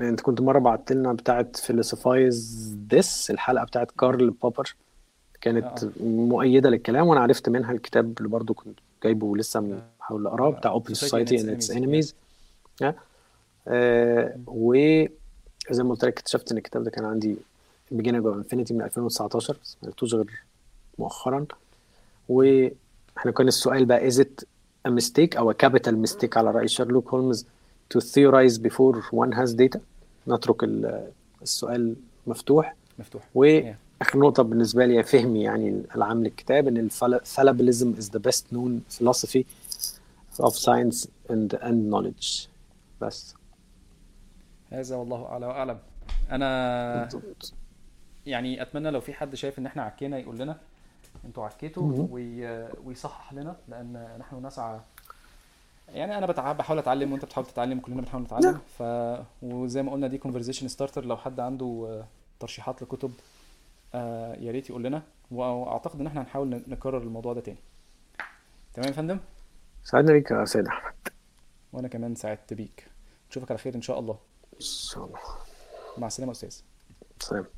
انت 0.00 0.20
كنت 0.20 0.40
مرة 0.40 0.58
بعت 0.58 0.92
لنا 0.92 1.12
بتاعه 1.12 1.46
Philosophize 1.54 2.68
This 2.94 3.30
الحلقة 3.30 3.64
بتاعه 3.64 3.86
كارل 4.00 4.30
بوبر 4.30 4.74
كانت 5.40 5.84
آه. 5.84 5.90
مؤيدة 6.04 6.70
للكلام 6.70 7.06
وأنا 7.06 7.20
عرفت 7.20 7.48
منها 7.48 7.72
الكتاب 7.72 8.18
اللي 8.18 8.28
برضو 8.28 8.54
كنت 8.54 8.78
جايبه 9.04 9.36
لسه 9.36 9.80
بحاول 10.00 10.26
أقراه 10.26 10.50
بتاع 10.50 10.70
Open 10.70 10.94
Society 10.94 10.98
and 10.98 11.40
its 11.40 11.70
Enemies. 11.72 12.14
وزي 14.46 15.82
ما 15.82 15.90
قلت 15.90 16.04
لك 16.04 16.18
اكتشفت 16.18 16.52
إن 16.52 16.58
الكتاب 16.58 16.84
ده 16.84 16.90
كان 16.90 17.04
عندي 17.04 17.36
beginning 17.94 18.22
of 18.24 18.34
infinity 18.44 18.72
من 18.72 18.82
2019 18.82 19.56
بس 19.62 19.76
ما 19.82 19.88
قريتوش 19.88 20.14
غير 20.14 20.42
مؤخرا. 20.98 21.46
وإحنا 22.28 23.32
كان 23.36 23.48
السؤال 23.48 23.84
بقى 23.84 24.10
it 24.10 24.44
a 24.88 24.90
mistake 24.90 25.36
أو 25.36 25.52
capital 25.52 25.92
mistake 26.08 26.36
على 26.36 26.50
رأي 26.50 26.68
شارلوك 26.68 27.08
هولمز 27.14 27.46
to 27.94 28.00
theorize 28.00 28.58
before 28.58 28.96
one 29.12 29.32
has 29.32 29.54
data 29.54 29.78
نترك 30.28 30.64
ال- 30.64 31.12
السؤال 31.42 31.96
مفتوح 32.26 32.74
مفتوح 32.98 33.22
Yeah. 33.22 33.26
وآخر 33.34 34.18
نقطة 34.18 34.42
بالنسبة 34.42 34.86
لي 34.86 35.02
فهمي 35.02 35.42
يعني 35.42 35.82
العام 35.94 36.22
للكتاب 36.24 36.68
إن 36.68 36.76
الفالابيليزم 36.76 37.94
is 37.94 38.04
the 38.04 38.20
best 38.30 38.42
known 38.54 38.98
philosophy 38.98 39.44
of 40.40 40.52
science 40.54 41.06
and 41.30 41.54
and 41.62 41.90
knowledge 41.92 42.48
بس 43.00 43.34
هذا 44.70 44.96
والله 44.96 45.26
أعلى 45.26 45.46
وأعلم 45.46 45.78
أنا. 46.30 47.08
يعني 48.26 48.62
أتمنى 48.62 48.90
لو 48.90 49.00
في 49.00 49.12
حد 49.12 49.34
شايف 49.34 49.58
إن 49.58 49.66
إحنا 49.66 49.82
عكينا 49.82 50.18
يقول 50.18 50.38
لنا 50.38 50.56
أنتوا 51.24 51.44
عكيتوا. 51.44 52.06
ويصحح 52.84 53.32
لنا 53.32 53.56
لأن 53.68 54.16
نحن 54.20 54.46
نسعى 54.46 54.80
يعني 55.88 56.18
أنا 56.18 56.26
بتع... 56.26 56.52
بحاول 56.52 56.78
أتعلم 56.78 57.12
وأنت 57.12 57.24
بتحاول 57.24 57.46
تتعلم 57.46 57.80
كلنا 57.80 58.00
بنحاول 58.02 58.22
نتعلم. 58.22 58.60
ف 58.78 58.82
وزي 59.42 59.82
ما 59.82 59.92
قلنا 59.92 60.06
دي 60.06 60.18
conversation 60.18 60.68
starter 60.68 61.04
لو 61.04 61.16
حد 61.16 61.40
عنده 61.40 61.86
آه، 61.88 62.06
ترشيحات 62.40 62.82
لكتب 62.82 63.12
آه، 63.94 64.34
يا 64.34 64.52
ريت 64.52 64.70
يقول 64.70 64.84
لنا. 64.84 65.02
واعتقد 65.30 66.00
إن 66.00 66.06
إحنا 66.06 66.22
هنحاول 66.22 66.62
نكرر 66.68 66.98
الموضوع 67.02 67.32
ده 67.32 67.40
تاني. 67.40 67.58
تمام 68.74 68.88
يا 68.88 68.92
فندم؟ 68.92 69.18
سعدنا 69.84 70.12
بيك 70.12 70.30
يا 70.30 70.44
سيد 70.44 70.66
أحمد. 70.66 70.94
وأنا 71.72 71.88
كمان 71.88 72.14
سعدت 72.14 72.54
بيك. 72.54 72.86
نشوفك 73.30 73.50
على 73.50 73.58
خير 73.58 73.74
إن 73.74 73.82
شاء 73.82 73.98
الله. 73.98 74.18
إن 74.54 74.60
شاء 74.60 75.04
الله. 75.04 75.18
مع 75.98 76.06
السلامة 76.06 76.30
يا 76.30 76.36
أستاذ. 76.36 76.60
سلام. 77.20 77.57